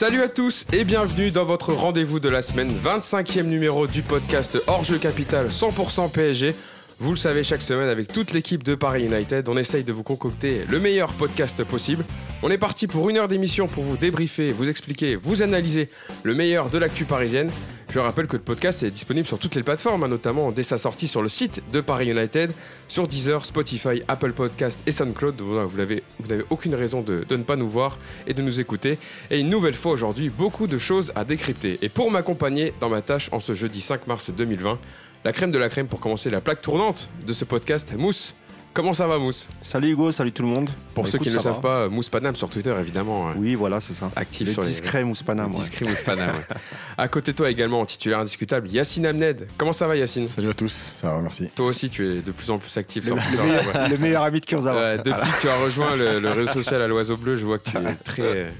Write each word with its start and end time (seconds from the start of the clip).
Salut 0.00 0.22
à 0.22 0.30
tous 0.30 0.64
et 0.72 0.84
bienvenue 0.84 1.30
dans 1.30 1.44
votre 1.44 1.74
rendez-vous 1.74 2.20
de 2.20 2.30
la 2.30 2.40
semaine, 2.40 2.72
25e 2.82 3.42
numéro 3.42 3.86
du 3.86 4.00
podcast 4.00 4.58
Hors 4.66 4.82
Jeu 4.82 4.96
Capital 4.96 5.48
100% 5.48 6.10
PSG. 6.10 6.54
Vous 7.00 7.10
le 7.10 7.18
savez, 7.18 7.44
chaque 7.44 7.60
semaine, 7.60 7.90
avec 7.90 8.10
toute 8.10 8.32
l'équipe 8.32 8.62
de 8.62 8.74
Paris 8.74 9.04
United, 9.04 9.46
on 9.50 9.58
essaye 9.58 9.84
de 9.84 9.92
vous 9.92 10.02
concocter 10.02 10.64
le 10.66 10.80
meilleur 10.80 11.12
podcast 11.12 11.62
possible. 11.64 12.06
On 12.42 12.48
est 12.48 12.56
parti 12.56 12.86
pour 12.86 13.10
une 13.10 13.18
heure 13.18 13.28
d'émission 13.28 13.68
pour 13.68 13.84
vous 13.84 13.98
débriefer, 13.98 14.52
vous 14.52 14.70
expliquer, 14.70 15.16
vous 15.16 15.42
analyser 15.42 15.90
le 16.22 16.34
meilleur 16.34 16.70
de 16.70 16.78
l'actu 16.78 17.04
parisienne. 17.04 17.50
Je 17.92 17.98
rappelle 17.98 18.28
que 18.28 18.36
le 18.36 18.42
podcast 18.42 18.84
est 18.84 18.90
disponible 18.92 19.26
sur 19.26 19.40
toutes 19.40 19.56
les 19.56 19.64
plateformes, 19.64 20.04
hein, 20.04 20.08
notamment 20.08 20.52
dès 20.52 20.62
sa 20.62 20.78
sortie 20.78 21.08
sur 21.08 21.22
le 21.22 21.28
site 21.28 21.60
de 21.72 21.80
Paris 21.80 22.08
United, 22.08 22.52
sur 22.86 23.08
Deezer, 23.08 23.44
Spotify, 23.44 24.00
Apple 24.06 24.32
Podcast 24.32 24.80
et 24.86 24.92
SoundCloud. 24.92 25.40
Vous 25.40 25.76
n'avez 25.76 26.04
aucune 26.50 26.76
raison 26.76 27.00
de, 27.00 27.24
de 27.28 27.36
ne 27.36 27.42
pas 27.42 27.56
nous 27.56 27.68
voir 27.68 27.98
et 28.28 28.34
de 28.34 28.42
nous 28.42 28.60
écouter. 28.60 28.96
Et 29.30 29.40
une 29.40 29.50
nouvelle 29.50 29.74
fois 29.74 29.90
aujourd'hui, 29.90 30.30
beaucoup 30.30 30.68
de 30.68 30.78
choses 30.78 31.10
à 31.16 31.24
décrypter. 31.24 31.80
Et 31.82 31.88
pour 31.88 32.12
m'accompagner 32.12 32.72
dans 32.78 32.90
ma 32.90 33.02
tâche 33.02 33.28
en 33.32 33.40
ce 33.40 33.54
jeudi 33.54 33.80
5 33.80 34.06
mars 34.06 34.30
2020, 34.30 34.78
la 35.24 35.32
crème 35.32 35.50
de 35.50 35.58
la 35.58 35.68
crème 35.68 35.88
pour 35.88 35.98
commencer 35.98 36.30
la 36.30 36.40
plaque 36.40 36.62
tournante 36.62 37.10
de 37.26 37.32
ce 37.32 37.44
podcast, 37.44 37.92
Mousse. 37.96 38.36
Comment 38.72 38.94
ça 38.94 39.08
va, 39.08 39.18
Mousse? 39.18 39.48
Salut 39.62 39.90
Hugo, 39.90 40.12
salut 40.12 40.30
tout 40.30 40.42
le 40.44 40.48
monde. 40.48 40.70
Pour 40.94 41.02
Bah, 41.02 41.10
ceux 41.10 41.16
écoute, 41.16 41.26
qui 41.26 41.32
ne 41.32 41.38
le 41.38 41.42
savent 41.42 41.60
pas, 41.60 41.88
Mousse 41.88 42.08
Panam 42.08 42.36
sur 42.36 42.48
Twitter, 42.48 42.72
évidemment. 42.80 43.30
Oui, 43.36 43.56
voilà, 43.56 43.80
c'est 43.80 43.94
ça. 43.94 44.12
Actif 44.14 44.46
Le 44.46 44.52
sur 44.52 44.62
les- 44.62 44.68
discret 44.68 45.02
Mousse 45.02 45.24
Paname. 45.24 45.50
ouais. 45.52 45.58
Discret 45.58 45.86
Mousse 45.86 46.02
Panam. 46.02 46.36
ouais. 46.36 46.56
À 46.96 47.08
côté 47.08 47.32
de 47.32 47.36
toi 47.36 47.50
également, 47.50 47.80
en 47.80 47.84
titulaire 47.86 48.20
indiscutable, 48.20 48.68
Yacine 48.70 49.06
Amned. 49.06 49.48
Comment 49.58 49.72
ça 49.72 49.88
va, 49.88 49.96
Yacine? 49.96 50.28
Salut 50.28 50.50
à 50.50 50.54
tous, 50.54 50.70
ça 51.00 51.10
va, 51.10 51.18
merci. 51.20 51.48
Toi 51.56 51.66
aussi, 51.66 51.90
tu 51.90 52.06
es 52.06 52.22
de 52.22 52.30
plus 52.30 52.48
en 52.50 52.58
plus 52.58 52.74
actif 52.76 53.02
Le, 53.04 53.08
sur 53.08 53.16
le 53.16 53.22
Twitter. 53.22 53.42
meilleur, 53.42 53.74
ouais. 53.74 53.88
le 53.88 53.98
meilleur 53.98 54.22
ami 54.22 54.40
de 54.40 54.46
Kurzawa. 54.46 54.98
Depuis 54.98 55.30
que 55.32 55.40
tu 55.40 55.48
as 55.48 55.56
rejoint 55.56 55.96
le, 55.96 56.20
le 56.20 56.30
réseau 56.30 56.52
social 56.52 56.80
à 56.80 56.86
l'oiseau 56.86 57.16
bleu, 57.16 57.36
je 57.36 57.44
vois 57.44 57.58
que 57.58 57.70
tu 57.70 57.76
es 57.76 57.94
très, 58.04 58.52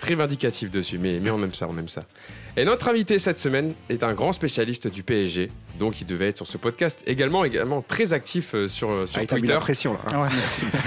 très 0.00 0.14
vindicatif 0.14 0.70
dessus. 0.70 0.98
Mais, 0.98 1.18
mais 1.20 1.30
on 1.30 1.42
aime 1.42 1.54
ça, 1.54 1.66
on 1.68 1.76
aime 1.76 1.88
ça. 1.88 2.04
Et 2.60 2.66
notre 2.66 2.88
invité 2.88 3.18
cette 3.18 3.38
semaine 3.38 3.72
est 3.88 4.02
un 4.02 4.12
grand 4.12 4.34
spécialiste 4.34 4.86
du 4.86 5.02
PSG, 5.02 5.50
donc 5.78 6.02
il 6.02 6.06
devait 6.06 6.28
être 6.28 6.36
sur 6.36 6.46
ce 6.46 6.58
podcast. 6.58 7.02
Également, 7.06 7.42
également 7.42 7.80
très 7.80 8.12
actif 8.12 8.54
euh, 8.54 8.68
sur, 8.68 8.90
euh, 8.90 9.06
sur 9.06 9.22
Ah, 9.22 9.24
Twitter, 9.24 9.56
pression 9.58 9.94
là. 9.94 10.28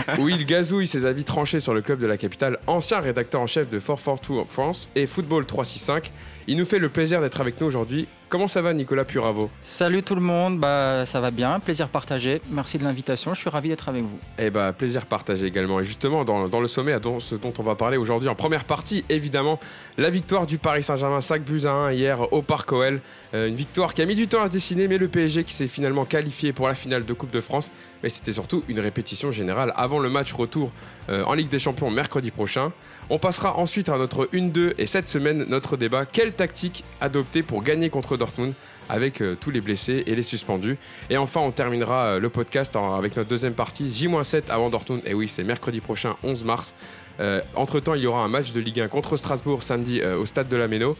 Ah 0.05 0.17
où 0.19 0.29
il 0.29 0.45
gazouille 0.45 0.85
ses 0.85 1.05
avis 1.05 1.23
tranchés 1.23 1.59
sur 1.59 1.73
le 1.73 1.81
club 1.81 1.97
de 1.97 2.05
la 2.05 2.17
capitale, 2.17 2.59
ancien 2.67 2.99
rédacteur 2.99 3.41
en 3.41 3.47
chef 3.47 3.71
de 3.71 3.79
442 3.79 4.41
en 4.41 4.45
France 4.45 4.87
et 4.95 5.07
Football 5.07 5.47
365. 5.47 6.11
Il 6.45 6.57
nous 6.57 6.65
fait 6.65 6.77
le 6.77 6.89
plaisir 6.89 7.21
d'être 7.21 7.41
avec 7.41 7.59
nous 7.59 7.65
aujourd'hui. 7.65 8.07
Comment 8.33 8.47
ça 8.47 8.63
va, 8.63 8.73
Nicolas 8.73 9.05
Puravo? 9.05 9.51
Salut 9.61 10.01
tout 10.01 10.15
le 10.15 10.21
monde, 10.21 10.57
bah, 10.57 11.05
ça 11.05 11.19
va 11.19 11.29
bien, 11.29 11.59
plaisir 11.59 11.87
partagé. 11.87 12.41
Merci 12.49 12.79
de 12.79 12.83
l'invitation, 12.83 13.35
je 13.35 13.39
suis 13.39 13.49
ravi 13.51 13.69
d'être 13.69 13.87
avec 13.89 14.01
vous. 14.01 14.17
Eh 14.39 14.49
bah, 14.49 14.73
plaisir 14.73 15.05
partagé 15.05 15.45
également. 15.45 15.79
Et 15.79 15.85
justement, 15.85 16.25
dans, 16.25 16.47
dans 16.47 16.59
le 16.59 16.67
sommet, 16.67 16.93
à 16.93 16.99
ce 17.19 17.35
dont 17.35 17.53
on 17.59 17.61
va 17.61 17.75
parler 17.75 17.95
aujourd'hui 17.95 18.29
en 18.29 18.33
première 18.33 18.63
partie, 18.63 19.05
évidemment, 19.07 19.59
la 19.99 20.09
victoire 20.09 20.47
du 20.47 20.57
Paris 20.57 20.81
Saint-Germain 20.81 21.21
5 21.21 21.43
buts 21.43 21.61
à 21.65 21.73
1 21.73 21.91
hier 21.91 22.33
au 22.33 22.41
Parc 22.41 22.71
OL. 22.71 23.01
Euh, 23.35 23.47
une 23.47 23.55
victoire 23.55 23.93
qui 23.93 24.01
a 24.01 24.05
mis 24.07 24.15
du 24.15 24.27
temps 24.27 24.41
à 24.41 24.47
se 24.47 24.51
dessiner, 24.51 24.87
mais 24.87 24.97
le 24.97 25.07
PSG 25.07 25.43
qui 25.43 25.53
s'est 25.53 25.67
finalement 25.67 26.05
qualifié 26.05 26.53
pour 26.53 26.67
la 26.67 26.73
finale 26.73 27.05
de 27.05 27.13
Coupe 27.13 27.31
de 27.31 27.41
France. 27.41 27.69
Mais 28.01 28.09
c'était 28.09 28.33
surtout 28.33 28.63
une 28.67 28.79
répétition 28.79 29.31
générale 29.31 29.73
avant 29.75 29.99
le 29.99 30.09
match 30.09 30.33
retour 30.33 30.71
euh, 31.09 31.23
en 31.23 31.33
Ligue 31.33 31.49
des 31.49 31.59
Champions 31.59 31.89
mercredi 31.89 32.31
prochain. 32.31 32.71
On 33.09 33.17
passera 33.17 33.57
ensuite 33.57 33.89
à 33.89 33.97
notre 33.97 34.25
1-2 34.33 34.73
et 34.77 34.87
cette 34.87 35.07
semaine, 35.07 35.45
notre 35.47 35.77
débat. 35.77 36.05
Quelle 36.05 36.33
tactique 36.33 36.83
adopter 36.99 37.43
pour 37.43 37.63
gagner 37.63 37.89
contre 37.89 38.17
Dortmund 38.23 38.53
avec 38.89 39.21
euh, 39.21 39.35
tous 39.39 39.51
les 39.51 39.61
blessés 39.61 40.03
et 40.07 40.15
les 40.15 40.23
suspendus 40.23 40.77
Et 41.09 41.17
enfin, 41.17 41.41
on 41.41 41.51
terminera 41.51 42.05
euh, 42.05 42.19
le 42.19 42.29
podcast 42.29 42.75
avec 42.75 43.15
notre 43.15 43.29
deuxième 43.29 43.53
partie, 43.53 43.91
J-7 43.91 44.43
avant 44.49 44.69
Dortmund. 44.69 45.01
Et 45.05 45.13
oui, 45.13 45.27
c'est 45.27 45.43
mercredi 45.43 45.79
prochain, 45.81 46.15
11 46.23 46.43
mars. 46.43 46.73
Euh, 47.19 47.41
Entre-temps, 47.55 47.93
il 47.95 48.01
y 48.03 48.07
aura 48.07 48.23
un 48.23 48.27
match 48.27 48.51
de 48.53 48.59
Ligue 48.59 48.81
1 48.81 48.87
contre 48.87 49.17
Strasbourg 49.17 49.61
samedi 49.63 50.01
au 50.03 50.25
stade 50.25 50.49
de 50.49 50.57
la 50.57 50.67
Méno. 50.67 50.97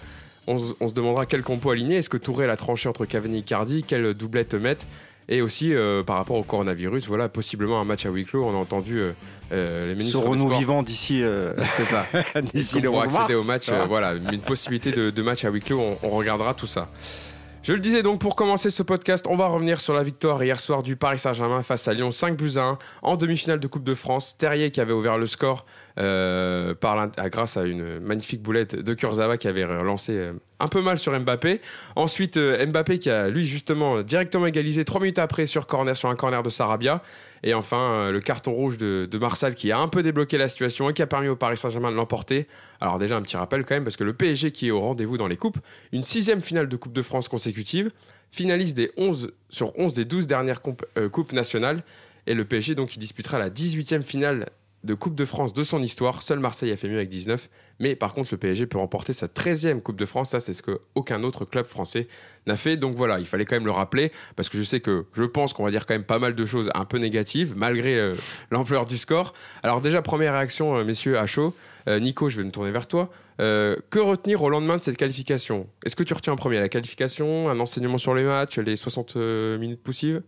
On, 0.48 0.60
se- 0.60 0.94
demandera 0.94 1.26
quel 1.26 1.42
compo 1.42 1.72
aligner. 1.72 1.98
Est-ce 1.98 2.10
que 2.10 2.18
Touré 2.18 2.50
a 2.50 2.58
tranché 2.58 2.88
entre 2.90 3.06
Cavani 3.06 3.40
et 3.40 3.44
Cardi 3.44 3.84
Quelle 3.84 4.14
doublette 4.14 4.54
mettre? 4.56 4.86
Et 5.30 5.42
aussi 5.42 5.74
euh, 5.74 6.04
par 6.04 6.18
rapport 6.18 6.36
au 6.36 6.44
coronavirus, 6.44 7.08
voilà, 7.08 7.30
possiblement 7.30 7.80
un 7.80 7.84
match 7.84 8.06
à 8.06 8.10
huis 8.10 8.26
clos. 8.26 8.44
On 8.46 8.54
a 8.54 8.58
entendu 8.58 9.00
euh, 9.00 9.12
euh, 9.52 9.88
les 9.88 9.96
ministres 9.96 10.22
Serons-nous 10.22 10.50
vivants 10.50 10.84
d'ici 10.84 11.24
C'est 11.74 11.86
ça. 11.86 12.06
d'ici 12.54 12.82
le 12.82 12.90
11 12.90 13.04
accéder 13.04 13.34
mars 13.34 13.38
au 13.38 13.44
match, 13.46 13.70
voilà, 13.88 14.14
une 14.14 14.42
possibilité 14.42 14.92
de, 14.92 15.10
de 15.10 15.22
match 15.22 15.46
à 15.46 15.50
huis 15.50 15.62
clos, 15.62 15.80
on, 15.80 15.98
on 16.04 16.10
regardera 16.12 16.54
tout 16.54 16.68
ça. 16.68 16.90
Je 17.64 17.72
le 17.72 17.80
disais 17.80 18.04
donc 18.04 18.20
pour 18.20 18.36
commencer 18.36 18.70
ce 18.70 18.84
podcast, 18.84 19.26
on 19.26 19.38
va 19.38 19.48
revenir 19.48 19.80
sur 19.80 19.94
la 19.94 20.04
victoire 20.04 20.44
hier 20.44 20.60
soir 20.60 20.84
du 20.84 20.98
Paris 20.98 21.18
Saint-Germain 21.18 21.64
face 21.64 21.88
à 21.88 21.94
Lyon 21.94 22.12
5 22.12 22.36
buts 22.36 22.58
à 22.58 22.64
1 22.64 22.78
en 23.04 23.16
demi-finale 23.16 23.62
de 23.62 23.68
Coupe 23.68 23.86
de 23.86 23.96
France. 23.96 24.38
Terrier 24.38 24.70
qui 24.70 24.82
avait 24.82 24.92
ouvert 24.92 25.18
le 25.18 25.28
score 25.28 25.66
euh, 25.98 26.74
ah, 26.84 27.30
grâce 27.30 27.56
à 27.56 27.64
une 27.64 28.02
magnifique 28.02 28.42
boulette 28.42 28.76
de 28.76 28.94
Kurzawa 28.94 29.38
qui 29.38 29.48
avait 29.48 29.64
relancé 29.64 30.12
euh, 30.12 30.34
un 30.60 30.68
peu 30.68 30.82
mal 30.82 30.98
sur 30.98 31.18
Mbappé. 31.18 31.62
Ensuite 31.96 32.36
euh, 32.36 32.66
Mbappé 32.66 33.00
qui 33.00 33.10
a 33.10 33.30
lui 33.30 33.46
justement 33.46 34.02
directement 34.02 34.46
égalisé 34.46 34.84
3 34.84 35.00
minutes 35.00 35.20
après 35.20 35.46
sur 35.46 35.66
corner 35.66 35.96
sur 35.96 36.10
un 36.10 36.16
corner 36.18 36.44
de 36.44 36.50
Sarabia. 36.50 37.02
Et 37.44 37.54
enfin 37.54 37.78
euh, 37.78 38.12
le 38.12 38.22
carton 38.22 38.54
rouge 38.54 38.78
de, 38.78 39.18
Marsal 39.18 39.54
qui 39.54 39.72
a 39.72 39.80
un 39.80 39.88
peu 39.88 40.02
débloqué 40.02 40.38
la 40.38 40.48
situation 40.48 40.90
et 40.90 40.94
qui 40.94 41.02
a 41.02 41.08
permis 41.08 41.28
au 41.28 41.36
Paris 41.36 41.58
Saint-Germain 41.58 41.92
de 41.92 41.96
l'emporter. 41.96 42.48
Alors 42.80 43.00
déjà 43.00 43.18
un 43.18 43.22
petit 43.22 43.38
rappel 43.38 43.66
quand 43.66 43.76
même 43.76 43.84
parce 43.84 43.98
que 43.98 44.04
le 44.04 44.14
PSG 44.14 44.52
qui 44.52 44.70
est 44.70 44.72
au 44.72 44.80
rendez-vous 44.80 45.18
dans 45.18 45.28
les 45.28 45.38
coupes, 45.38 45.58
une 45.92 46.04
sixième 46.04 46.42
finale 46.42 46.70
de 46.70 46.76
Coupe 46.78 46.94
de 46.94 47.02
France 47.02 47.28
consécutive, 47.28 47.92
finaliste 48.32 48.76
des 48.76 48.92
11 48.98 49.34
sur 49.50 49.78
11 49.78 49.94
des 49.94 50.06
12 50.06 50.26
dernières 50.26 50.62
euh, 50.98 51.10
coupes 51.10 51.34
nationales 51.34 51.84
et 52.28 52.34
le 52.34 52.46
PSG 52.46 52.76
donc 52.76 52.90
qui 52.90 53.00
disputera 53.00 53.38
la 53.38 53.50
18e 53.50 54.02
finale 54.02 54.50
de 54.84 54.94
Coupe 54.94 55.16
de 55.16 55.26
France 55.26 55.54
de 55.54 55.64
son 55.64 55.82
histoire. 55.82 56.22
Seul 56.22 56.40
Marseille 56.40 56.72
a 56.72 56.78
fait 56.78 56.88
mieux 56.88 56.98
avec 56.98 57.10
19. 57.10 57.50
Mais 57.80 57.96
par 57.96 58.14
contre, 58.14 58.30
le 58.32 58.38
PSG 58.38 58.66
peut 58.66 58.78
remporter 58.78 59.14
sa 59.14 59.28
13e 59.28 59.82
Coupe 59.82 59.98
de 59.98 60.06
France. 60.06 60.32
Ça, 60.32 60.40
c'est 60.40 60.54
ce 60.54 60.62
qu'aucun 60.62 61.24
autre 61.24 61.46
club 61.46 61.66
français 61.66 62.08
n'a 62.48 62.58
fait. 62.58 62.78
Donc 62.78 62.96
voilà, 62.96 63.20
il 63.20 63.26
fallait 63.26 63.46
quand 63.46 63.56
même 63.56 63.66
le 63.66 63.72
rappeler. 63.72 64.12
Parce 64.36 64.50
que 64.50 64.58
je 64.58 64.64
sais 64.64 64.80
que 64.80 65.06
je 65.14 65.24
pense 65.24 65.54
qu'on 65.54 65.64
va 65.64 65.72
dire 65.72 65.86
quand 65.86 65.94
même 65.94 66.04
pas 66.04 66.20
mal 66.20 66.36
de 66.36 66.46
choses 66.46 66.70
un 66.76 66.86
peu 66.86 66.98
négatives, 66.98 67.54
malgré 67.56 67.98
euh, 67.98 68.16
l'ampleur 68.52 68.86
du 68.86 68.98
score. 68.98 69.34
Alors 69.64 69.82
déjà, 69.82 70.02
première 70.02 70.34
réaction, 70.34 70.76
euh, 70.76 70.84
messieurs, 70.84 71.18
à 71.18 71.26
chaud. 71.26 71.54
Euh, 71.88 72.00
Nico, 72.00 72.30
je 72.30 72.38
vais 72.38 72.44
me 72.44 72.52
tourner 72.52 72.72
vers 72.72 72.88
toi. 72.88 73.10
Que 73.38 74.00
retenir 74.00 74.42
au 74.42 74.50
lendemain 74.50 74.78
de 74.78 74.82
cette 74.82 74.98
qualification? 74.98 75.68
Est-ce 75.86 75.96
que 75.96 76.04
tu 76.04 76.14
retiens 76.14 76.34
en 76.34 76.36
premier 76.36 76.60
la 76.60 76.70
qualification, 76.70 77.50
un 77.50 77.60
enseignement 77.60 77.98
sur 77.98 78.14
les 78.14 78.24
matchs, 78.24 78.60
les 78.60 78.76
60 78.76 79.16
euh, 79.16 79.58
minutes 79.58 79.82
poussives? 79.82 80.22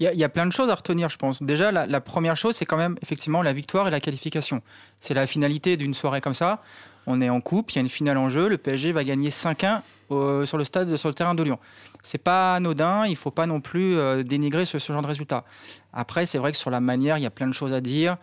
Il 0.00 0.14
y, 0.14 0.24
a- 0.24 0.28
plein 0.28 0.46
de 0.46 0.52
choses 0.52 0.70
à 0.70 0.74
retenir, 0.74 1.08
je 1.08 1.16
pense. 1.16 1.42
Déjà, 1.42 1.72
la, 1.72 2.00
première 2.00 2.36
chose, 2.36 2.54
c'est 2.54 2.66
quand 2.66 2.76
même 2.76 2.96
effectivement 3.02 3.42
la 3.42 3.52
victoire 3.52 3.88
et 3.88 3.90
la 3.90 4.00
qualification. 4.00 4.62
C'est 5.00 5.14
la 5.14 5.26
finalité 5.26 5.76
d'une 5.76 5.94
soirée 5.94 6.20
comme 6.20 6.34
ça. 6.34 6.62
On 7.06 7.20
est 7.20 7.30
en 7.30 7.40
coupe, 7.40 7.72
il 7.72 7.76
y 7.76 7.78
a 7.78 7.80
une 7.80 7.88
finale 7.88 8.18
en 8.18 8.28
jeu, 8.28 8.48
le 8.48 8.58
PSG 8.58 8.92
va 8.92 9.02
gagner 9.02 9.30
5-1 9.30 9.82
au- 10.10 10.44
sur 10.44 10.58
le 10.58 10.64
stade, 10.64 10.94
sur 10.96 11.08
le 11.08 11.14
terrain 11.14 11.34
de 11.34 11.42
Lyon. 11.42 11.58
C'est 12.02 12.18
pas 12.22 12.54
anodin, 12.54 13.06
il 13.06 13.16
faut 13.16 13.30
pas 13.30 13.46
non 13.46 13.60
plus 13.60 13.96
euh, 13.96 14.22
dénigrer 14.22 14.64
ce, 14.66 14.78
genre 14.78 15.02
de 15.02 15.06
résultat. 15.06 15.44
Après, 15.92 16.26
c'est 16.26 16.38
vrai 16.38 16.52
que 16.52 16.58
sur 16.58 16.70
la 16.70 16.80
manière, 16.80 17.18
il 17.18 17.22
y 17.22 17.26
a 17.26 17.30
plein 17.30 17.48
de 17.48 17.52
choses 17.54 17.72
à 17.72 17.80
dire 17.80 18.18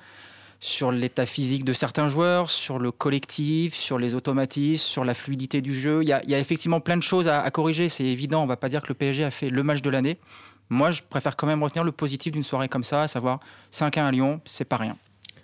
sur 0.61 0.91
l'état 0.91 1.25
physique 1.25 1.65
de 1.65 1.73
certains 1.73 2.07
joueurs, 2.07 2.49
sur 2.49 2.79
le 2.79 2.91
collectif, 2.91 3.75
sur 3.75 3.99
les 3.99 4.15
automatismes, 4.15 4.83
sur 4.83 5.03
la 5.03 5.13
fluidité 5.13 5.61
du 5.61 5.73
jeu. 5.73 6.01
Il 6.01 6.07
y 6.07 6.13
a, 6.13 6.39
effectivement 6.39 6.79
plein 6.79 6.97
de 6.97 7.03
choses 7.03 7.27
à, 7.27 7.41
à 7.41 7.51
corriger, 7.51 7.89
c'est 7.89 8.05
évident. 8.05 8.41
On 8.41 8.47
va 8.47 8.55
pas 8.57 8.69
dire 8.69 8.81
que 8.81 8.87
le 8.87 8.95
PSG 8.95 9.23
a 9.23 9.31
fait 9.31 9.49
le 9.49 9.63
match 9.63 9.81
de 9.81 9.89
l'année. 9.89 10.17
Moi, 10.69 10.91
je 10.91 11.01
préfère 11.07 11.35
quand 11.35 11.47
même 11.47 11.61
retenir 11.63 11.83
le 11.83 11.91
positif 11.91 12.31
d'une 12.33 12.43
soirée 12.43 12.69
comme 12.69 12.83
ça, 12.83 13.03
à 13.03 13.07
savoir 13.07 13.39
5-1 13.71 13.99
à 14.05 14.11
Lyon, 14.11 14.41
c'est 14.45 14.65
pas 14.65 14.77
rien. 14.77 14.95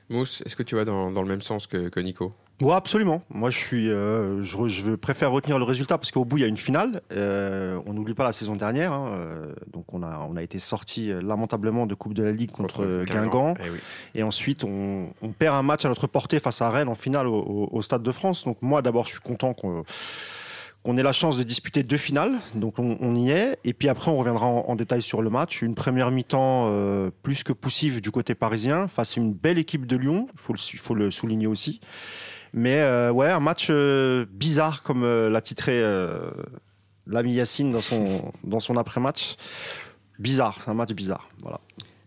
Mousse, 0.09 0.41
est-ce 0.45 0.55
que 0.55 0.63
tu 0.63 0.75
vas 0.75 0.83
dans, 0.85 1.11
dans 1.11 1.21
le 1.21 1.27
même 1.29 1.41
sens 1.41 1.67
que, 1.67 1.89
que 1.89 1.99
Nico? 1.99 2.33
Ouais, 2.59 2.73
absolument. 2.75 3.23
Moi, 3.31 3.49
je 3.49 3.57
suis, 3.57 3.89
euh, 3.89 4.39
je, 4.43 4.93
préfère 4.95 5.31
retenir 5.31 5.57
le 5.57 5.63
résultat 5.63 5.97
parce 5.97 6.11
qu'au 6.11 6.25
bout, 6.25 6.37
il 6.37 6.41
y 6.41 6.43
a 6.43 6.47
une 6.47 6.57
finale. 6.57 7.01
Euh, 7.11 7.79
on 7.87 7.93
n'oublie 7.93 8.13
pas 8.13 8.23
la 8.23 8.33
saison 8.33 8.55
dernière. 8.55 8.91
hein, 8.93 9.13
euh, 9.15 9.53
donc, 9.73 9.91
on 9.95 10.03
a, 10.03 10.27
on 10.29 10.35
a 10.35 10.43
été 10.43 10.59
sorti 10.59 11.07
lamentablement 11.23 11.87
de 11.87 11.95
Coupe 11.95 12.13
de 12.13 12.21
la 12.21 12.31
Ligue 12.31 12.51
contre, 12.51 13.03
Guingamp. 13.05 13.55
Eh 13.65 13.69
oui. 13.71 13.77
Et 14.13 14.21
ensuite, 14.21 14.63
on, 14.63 15.07
on 15.23 15.29
perd 15.29 15.55
un 15.55 15.63
match 15.63 15.85
à 15.85 15.87
notre 15.89 16.05
portée 16.05 16.39
face 16.39 16.61
à 16.61 16.69
Rennes 16.69 16.89
en 16.89 16.93
finale 16.95 17.25
au, 17.25 17.33
au- 17.39 17.69
au 17.71 17.81
Stade 17.81 18.03
de 18.03 18.11
France. 18.11 18.43
Donc 18.43 18.57
moi, 18.61 18.83
d'abord, 18.83 19.05
je 19.05 19.11
suis 19.13 19.21
content 19.21 19.53
qu'on 19.55 19.83
qu'on 20.83 20.97
ait 20.97 21.03
la 21.03 21.11
chance 21.11 21.37
de 21.37 21.43
disputer 21.43 21.83
deux 21.83 21.97
finales. 21.97 22.39
Donc 22.55 22.79
on, 22.79 23.15
y 23.15 23.29
est. 23.29 23.59
Et 23.63 23.73
puis 23.73 23.89
après, 23.89 24.09
on 24.09 24.17
reviendra 24.17 24.47
en, 24.47 24.75
détail 24.75 25.01
sur 25.01 25.21
le 25.21 25.29
match. 25.29 25.61
Une 25.61 25.75
première 25.75 26.11
mi-temps 26.11 26.69
euh, 26.71 27.11
plus 27.23 27.43
que 27.43 27.53
poussive 27.53 28.01
du 28.01 28.11
côté 28.11 28.35
parisien 28.35 28.87
face 28.87 29.17
à 29.17 29.21
une 29.21 29.33
belle 29.33 29.59
équipe 29.59 29.85
de 29.85 29.95
Lyon. 29.95 30.27
Il 30.33 30.79
faut 30.79 30.95
le, 30.95 31.11
souligner 31.11 31.47
aussi. 31.47 31.81
Mais 32.53 32.81
euh, 32.81 33.11
ouais, 33.11 33.29
un 33.29 33.39
match 33.39 33.67
euh, 33.69 34.25
bizarre 34.31 34.83
comme 34.83 35.05
l'a 35.05 35.41
titré 35.41 35.81
l'ami 37.07 37.33
Yacine 37.33 37.71
dans 37.71 37.81
son, 37.81 38.31
dans 38.43 38.59
son 38.59 38.77
après-match. 38.77 39.35
Bizarre, 40.19 40.59
un 40.67 40.73
match 40.73 40.93
bizarre. 40.93 41.29
Voilà. 41.41 41.59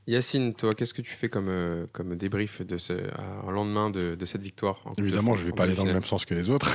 Yacine, 0.06 0.52
toi, 0.54 0.74
qu'est-ce 0.74 0.92
que 0.92 1.00
tu 1.00 1.12
fais 1.12 1.30
comme, 1.30 1.48
euh, 1.48 1.86
comme 1.92 2.14
débrief 2.16 2.60
de 2.60 2.76
ce, 2.76 2.92
à- 2.92 3.46
au 3.46 3.50
lendemain 3.50 3.88
de, 3.88 4.14
de 4.14 4.24
cette 4.26 4.42
victoire 4.42 4.82
Évidemment, 4.98 5.34
je 5.34 5.44
vais 5.46 5.52
en 5.52 5.54
pas 5.54 5.62
aller 5.64 5.74
dans 5.74 5.86
le 5.86 5.94
même 5.94 6.04
sens 6.04 6.26
que 6.26 6.34
les 6.34 6.50
autres. 6.50 6.70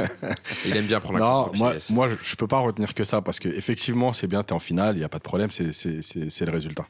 Il 0.66 0.76
aime 0.76 0.86
bien 0.86 1.00
prendre 1.00 1.18
la 1.18 1.24
non, 1.24 1.50
moi, 1.54 1.74
moi, 1.90 2.08
je, 2.08 2.14
je 2.22 2.34
peux 2.36 2.46
pas 2.46 2.60
retenir 2.60 2.94
que 2.94 3.04
ça 3.04 3.20
parce 3.20 3.38
que 3.40 3.48
effectivement, 3.48 4.12
c'est 4.14 4.26
bien, 4.26 4.42
t'es 4.42 4.52
en 4.54 4.58
finale, 4.58 4.96
il 4.96 5.00
y 5.00 5.04
a 5.04 5.08
pas 5.10 5.18
de 5.18 5.22
problème, 5.22 5.50
c'est 5.50 5.72
c'est 5.72 6.00
c'est 6.02 6.30
c'est 6.30 6.46
le 6.46 6.52
résultat. 6.52 6.86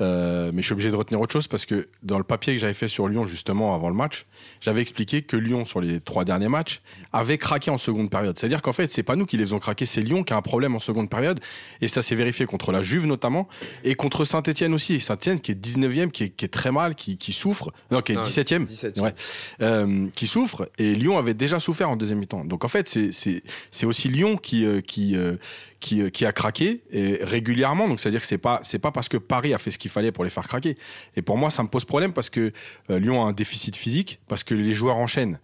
Euh, 0.00 0.50
mais 0.52 0.60
je 0.62 0.66
suis 0.66 0.72
obligé 0.72 0.90
de 0.90 0.96
retenir 0.96 1.20
autre 1.20 1.32
chose 1.32 1.46
parce 1.46 1.66
que 1.66 1.86
dans 2.02 2.18
le 2.18 2.24
papier 2.24 2.54
que 2.54 2.60
j'avais 2.60 2.74
fait 2.74 2.88
sur 2.88 3.06
Lyon 3.08 3.26
justement 3.26 3.74
avant 3.74 3.88
le 3.88 3.94
match, 3.94 4.26
j'avais 4.60 4.82
expliqué 4.82 5.22
que 5.22 5.36
Lyon 5.36 5.64
sur 5.64 5.80
les 5.80 6.00
trois 6.00 6.24
derniers 6.24 6.48
matchs 6.48 6.82
avait 7.12 7.38
craqué 7.38 7.70
en 7.70 7.78
seconde 7.78 8.10
période. 8.10 8.36
C'est-à-dire 8.36 8.60
qu'en 8.60 8.72
fait, 8.72 8.90
c'est 8.90 9.04
pas 9.04 9.14
nous 9.14 9.24
qui 9.24 9.36
les 9.36 9.44
faisons 9.44 9.60
craquer, 9.60 9.86
c'est 9.86 10.00
Lyon 10.00 10.24
qui 10.24 10.32
a 10.32 10.36
un 10.36 10.42
problème 10.42 10.74
en 10.74 10.80
seconde 10.80 11.08
période 11.08 11.38
et 11.80 11.88
ça 11.88 12.02
s'est 12.02 12.16
vérifié 12.16 12.46
contre 12.46 12.72
la 12.72 12.82
Juve 12.82 13.06
notamment 13.06 13.48
et 13.84 13.94
contre 13.94 14.24
Saint-Etienne 14.24 14.74
aussi. 14.74 15.00
Saint-Etienne 15.00 15.38
qui 15.38 15.52
est 15.52 15.54
19e, 15.54 16.10
qui 16.10 16.24
est, 16.24 16.28
qui 16.30 16.44
est 16.44 16.48
très 16.48 16.72
mal, 16.72 16.96
qui, 16.96 17.16
qui, 17.16 17.32
souffre, 17.32 17.72
non, 17.90 18.00
qui 18.00 18.12
est 18.12 18.16
17e, 18.16 18.66
17e. 18.66 19.00
Ouais, 19.00 19.14
euh, 19.62 20.08
qui 20.14 20.26
souffre 20.26 20.68
et 20.78 20.94
Lyon 20.94 21.18
avait 21.18 21.34
déjà 21.34 21.60
souffert 21.60 21.90
en 21.90 21.96
deuxième 21.96 22.18
mi-temps. 22.18 22.44
Donc 22.44 22.64
en 22.64 22.68
fait, 22.68 22.88
c'est 22.88 23.86
aussi 23.86 24.08
Lyon 24.08 24.36
qui, 24.36 24.64
euh, 24.64 24.80
qui, 24.80 25.16
euh, 25.16 25.36
qui, 25.84 26.00
euh, 26.00 26.08
qui, 26.08 26.24
a 26.24 26.32
craqué 26.32 26.82
régulièrement. 27.20 27.86
Donc 27.88 28.00
c'est-à-dire 28.00 28.20
que 28.20 28.26
c'est 28.26 28.38
pas 28.38 28.60
c'est 28.62 28.78
pas 28.78 28.90
parce 28.90 29.08
que 29.08 29.18
Paris 29.18 29.52
a 29.52 29.58
fait 29.58 29.70
ce 29.70 29.78
qu'il 29.78 29.90
fallait 29.90 30.12
pour 30.12 30.24
les 30.24 30.30
faire 30.30 30.48
craquer. 30.48 30.76
Et 31.14 31.22
pour 31.22 31.36
moi, 31.36 31.50
ça 31.50 31.62
me 31.62 31.68
pose 31.68 31.84
problème 31.84 32.12
parce 32.12 32.30
que 32.30 32.52
euh, 32.90 32.98
Lyon 32.98 33.22
a 33.22 33.28
un 33.28 33.32
déficit 33.32 33.76
physique, 33.76 34.20
parce 34.26 34.44
que 34.44 34.54
les 34.54 34.74
joueurs 34.74 34.96
enchaînent. 34.96 35.38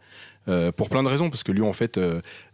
Euh, 0.48 0.72
pour 0.72 0.88
plein 0.88 1.02
de 1.02 1.08
raisons, 1.08 1.28
parce 1.28 1.42
que 1.42 1.52
Lyon, 1.52 1.68
en 1.68 1.74
fait, 1.74 2.00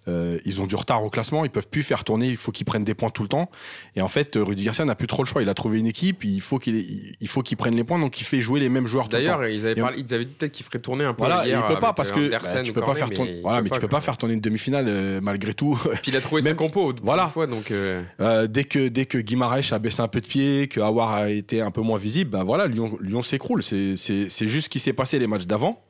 euh, 0.09 0.39
ils 0.45 0.61
ont 0.63 0.67
du 0.67 0.77
retard 0.77 1.03
au 1.05 1.11
classement, 1.11 1.45
ils 1.45 1.51
peuvent 1.51 1.69
plus 1.69 1.83
faire 1.83 2.05
tourner, 2.05 2.29
il 2.29 2.37
faut 2.37 2.53
qu'ils 2.53 2.65
prennent 2.67 2.85
des 2.85 2.95
points 2.95 3.11
tout 3.11 3.23
le 3.23 3.29
temps. 3.29 3.51
Et 3.97 4.01
en 4.03 4.09
fait, 4.09 4.37
Rudy 4.37 4.65
Garcia 4.65 4.85
n'a 4.85 4.95
plus 4.95 5.07
trop 5.07 5.23
le 5.23 5.29
choix. 5.29 5.43
Il 5.43 5.49
a 5.49 5.55
trouvé 5.55 5.79
une 5.79 5.87
équipe, 5.87 6.25
il 6.25 6.41
faut 6.41 6.59
qu'il 6.59 7.17
il 7.21 7.29
faut 7.29 7.43
qu'il 7.43 7.57
prenne 7.57 7.75
les 7.75 7.85
points, 7.85 7.99
donc 7.99 8.21
il 8.21 8.25
fait 8.25 8.41
jouer 8.41 8.61
les 8.61 8.69
mêmes 8.69 8.87
joueurs. 8.87 9.09
D'ailleurs, 9.09 9.45
ils 9.47 9.67
avaient 9.67 9.81
parlé, 9.81 10.01
ils 10.07 10.15
avaient 10.15 10.25
dit 10.25 10.33
peut-être 10.33 10.53
qu'ils 10.53 10.65
feraient 10.67 10.79
tourner 10.79 11.05
un 11.05 11.13
peu. 11.15 11.25
Voilà, 11.25 11.47
et 11.47 11.51
il 11.53 11.63
peut 11.63 11.81
pas 11.81 11.93
parce 11.93 12.11
euh, 12.11 12.15
que 12.15 12.31
bah, 12.31 12.63
tu 12.63 12.73
peux 12.73 12.81
pas 12.83 12.95
faire 12.95 13.11
tourner. 13.11 13.37
il 13.37 13.43
Voilà, 13.43 13.63
mais 13.63 13.71
tu 13.71 13.81
peux 13.81 13.89
pas 13.89 14.01
faire 14.01 14.17
tourner 14.17 14.35
une 14.35 14.41
demi-finale 14.41 14.87
euh, 14.89 15.21
malgré 15.21 15.55
tout. 15.55 15.79
Puis 16.03 16.13
il 16.13 16.17
a 16.17 16.21
trouvé 16.21 16.41
sa 16.43 16.49
Même- 16.51 16.57
compo 16.57 16.93
Voilà. 17.03 17.29
fois, 17.29 17.47
donc. 17.47 17.71
euh, 17.71 18.03
Euh, 18.21 18.47
dès 18.47 18.65
que 18.65 18.89
dès 18.89 19.07
que 19.07 19.19
Guimaraes 19.19 19.73
a 19.73 19.79
baissé 19.79 20.01
un 20.01 20.09
peu 20.09 20.21
de 20.21 20.27
pied, 20.27 20.69
que 20.69 20.81
Awar 20.81 21.13
a 21.15 21.31
été 21.31 21.61
un 21.61 21.71
peu 21.71 21.81
moins 21.81 21.99
visible, 21.99 22.31
ben 22.31 22.45
voilà, 22.45 22.67
Lyon, 22.67 22.97
Lyon 23.01 23.23
s'écroule. 23.23 23.63
C'est 23.63 23.97
c'est 23.97 24.29
c'est 24.29 24.49
juste 24.49 24.67
ce 24.67 24.71
qui 24.71 24.79
s'est 24.79 24.93
passé 24.93 25.19
les 25.19 25.27
matchs 25.27 25.47
d'avant. 25.47 25.83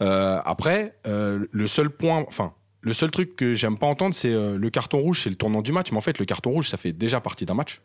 Euh, 0.00 0.40
après, 0.44 0.94
euh, 1.06 1.46
le 1.50 1.66
seul 1.66 1.90
point, 1.90 2.24
enfin. 2.28 2.52
Le 2.82 2.92
seul 2.92 3.10
truc 3.12 3.36
que 3.36 3.54
j'aime 3.54 3.78
pas 3.78 3.86
entendre, 3.86 4.14
c'est 4.14 4.32
euh, 4.32 4.58
le 4.58 4.70
carton 4.70 4.98
rouge, 4.98 5.22
c'est 5.22 5.30
le 5.30 5.36
tournant 5.36 5.62
du 5.62 5.72
match. 5.72 5.92
Mais 5.92 5.98
en 5.98 6.02
fait, 6.02 6.18
le 6.18 6.24
carton 6.24 6.50
rouge, 6.50 6.68
ça 6.68 6.76
fait 6.76 6.92
déjà 6.92 7.20
partie 7.20 7.46
d'un 7.46 7.54
match. 7.54 7.80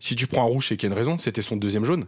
Si 0.00 0.16
tu 0.16 0.26
prends 0.26 0.42
un 0.42 0.46
rouge, 0.46 0.68
c'est 0.68 0.78
qu'il 0.78 0.88
y 0.88 0.92
a 0.92 0.94
une 0.94 0.98
raison. 0.98 1.18
C'était 1.18 1.42
son 1.42 1.56
deuxième 1.56 1.84
jaune. 1.84 2.06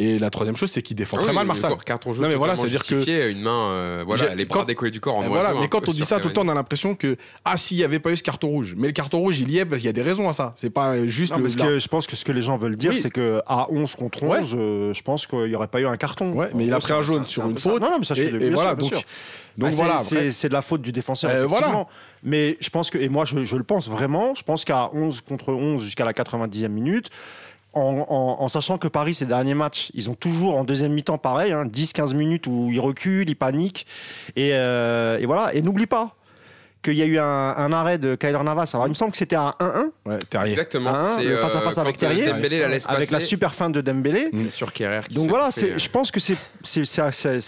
Et 0.00 0.16
la 0.20 0.30
troisième 0.30 0.56
chose, 0.56 0.70
c'est 0.70 0.80
qu'il 0.80 0.94
défend 0.96 1.16
ah 1.18 1.22
très 1.24 1.30
oui, 1.36 1.44
mal 1.44 1.60
cor- 1.60 1.84
Carton 1.84 2.12
jaune. 2.12 2.22
Non, 2.22 2.28
mais 2.28 2.36
voilà, 2.36 2.54
totalement 2.54 2.78
c'est-à-dire 2.86 3.04
que- 3.06 3.30
une 3.32 3.42
main, 3.42 3.60
euh, 3.62 4.04
voilà, 4.06 4.32
les 4.36 4.44
bras 4.44 4.64
décollés 4.64 4.92
du 4.92 5.00
corps 5.00 5.16
en 5.16 5.22
Et 5.22 5.26
oiseau. 5.26 5.32
voilà, 5.34 5.50
un 5.50 5.60
mais 5.60 5.66
quand 5.66 5.88
on 5.88 5.92
dit 5.92 6.04
ça 6.04 6.20
tout 6.20 6.28
le 6.28 6.34
temps, 6.34 6.44
on 6.44 6.48
a 6.48 6.54
l'impression 6.54 6.94
que 6.94 7.16
ah 7.44 7.56
s'il 7.56 7.78
y 7.78 7.82
avait 7.84 7.98
pas 7.98 8.12
eu 8.12 8.16
ce 8.16 8.22
carton 8.22 8.46
rouge, 8.48 8.74
mais 8.76 8.86
le 8.86 8.92
carton 8.92 9.18
rouge 9.18 9.40
il 9.40 9.50
y 9.50 9.58
est 9.58 9.64
parce 9.64 9.80
qu'il 9.80 9.86
y 9.86 9.90
a 9.90 9.92
des 9.92 10.02
raisons 10.02 10.28
à 10.28 10.32
ça. 10.32 10.52
C'est 10.54 10.70
pas 10.70 11.04
juste 11.06 11.32
Non, 11.32 11.38
le. 11.38 11.42
mais 11.44 11.48
ce 11.50 11.56
que, 11.56 11.78
je 11.80 11.88
pense 11.88 12.06
que 12.06 12.14
ce 12.14 12.24
que 12.24 12.30
les 12.30 12.42
gens 12.42 12.56
veulent 12.56 12.76
dire, 12.76 12.92
Oui. 12.92 13.00
c'est 13.02 13.10
que 13.10 13.42
à 13.48 13.66
11 13.72 13.96
contre 13.96 14.22
11, 14.22 14.54
euh, 14.56 14.94
je 14.94 15.02
pense 15.02 15.26
qu'il 15.26 15.42
n'y 15.46 15.54
aurait 15.56 15.66
pas 15.66 15.80
eu 15.80 15.86
un 15.86 15.96
carton. 15.96 16.32
Ouais, 16.32 16.50
mais 16.54 16.66
il 16.66 16.72
a 16.72 16.78
pris 16.78 16.92
un 16.92 17.00
c'est- 17.00 17.06
jaune 17.06 17.24
c'est 17.24 17.32
sur 17.32 17.44
un 17.44 17.48
une 17.50 17.58
faute. 17.58 17.80
Non, 17.82 17.90
non, 17.90 17.98
mais 17.98 18.04
ça, 18.04 18.14
je 18.14 18.22
et, 18.22 18.44
et 18.46 18.50
voilà, 18.50 18.76
donc 18.76 18.90
sûr. 18.90 19.02
donc 19.58 19.70
Ah, 19.70 19.72
c'est- 19.72 19.76
voilà. 19.82 19.98
c'est 19.98 20.30
c'est 20.30 20.48
de 20.48 20.54
la 20.54 20.62
faute 20.62 20.80
du 20.82 20.92
défenseur, 20.92 21.30
Euh, 21.32 21.46
voilà. 21.46 21.86
Mais 22.22 22.56
je 22.60 22.70
pense 22.70 22.90
que, 22.90 22.98
et 22.98 23.08
moi 23.08 23.24
je, 23.24 23.44
je 23.44 23.56
le 23.56 23.64
pense 23.64 23.88
vraiment, 23.88 24.34
je 24.36 24.42
pense 24.44 24.64
qu'à 24.64 24.90
11 24.92 25.20
contre 25.22 25.52
11 25.52 25.82
jusqu'à 25.82 26.04
la 26.04 26.12
90e 26.12 26.72
minute, 26.72 27.10
en, 27.74 28.48
sachant 28.48 28.78
que 28.78 28.88
Paris, 28.88 29.14
ces 29.14 29.26
derniers 29.26 29.54
matchs, 29.54 29.90
ils 29.94 30.10
ont 30.10 30.14
toujours 30.14 30.56
en 30.56 30.64
deuxième 30.64 30.92
mi-temps 30.92 31.18
pareil, 31.18 31.52
hein, 31.52 31.66
10-15 31.66 32.14
minutes 32.14 32.46
où 32.46 32.70
ils 32.72 32.80
reculent, 32.80 33.28
ils 33.28 33.36
paniquent. 33.36 33.86
Et, 34.36 34.50
euh, 34.54 35.18
et 35.18 35.26
voilà. 35.26 35.54
Et 35.54 35.62
n'oublie 35.62 35.86
pas 35.86 36.17
qu'il 36.82 36.94
y 36.94 37.02
a 37.02 37.06
eu 37.06 37.18
un, 37.18 37.24
un 37.24 37.72
arrêt 37.72 37.98
de 37.98 38.14
Kyler 38.14 38.42
Navas. 38.44 38.70
Alors 38.74 38.86
il 38.86 38.90
me 38.90 38.94
semble 38.94 39.12
que 39.12 39.18
c'était 39.18 39.36
à 39.36 39.54
1-1 39.60 39.90
Ouais, 40.06 40.18
Terrier. 40.30 40.50
Exactement. 40.50 40.90
Hein, 40.94 41.04
face 41.40 41.56
à 41.56 41.58
euh, 41.58 41.62
face 41.62 41.78
avec 41.78 41.96
euh, 41.96 41.98
Terrier. 41.98 42.26
Dembélé 42.26 42.60
la 42.60 42.68
laisse 42.68 42.88
avec 42.88 43.10
la 43.10 43.16
passer, 43.18 43.26
super 43.26 43.54
fin 43.54 43.68
de 43.70 43.80
Dembélé. 43.80 44.30
Mm. 44.32 44.50
sur 44.50 44.72
Kerrer 44.72 45.00
Donc 45.10 45.28
voilà, 45.28 45.48
euh, 45.48 45.78
je 45.78 45.88
pense 45.88 46.10
que 46.10 46.20
c'est 46.20 46.36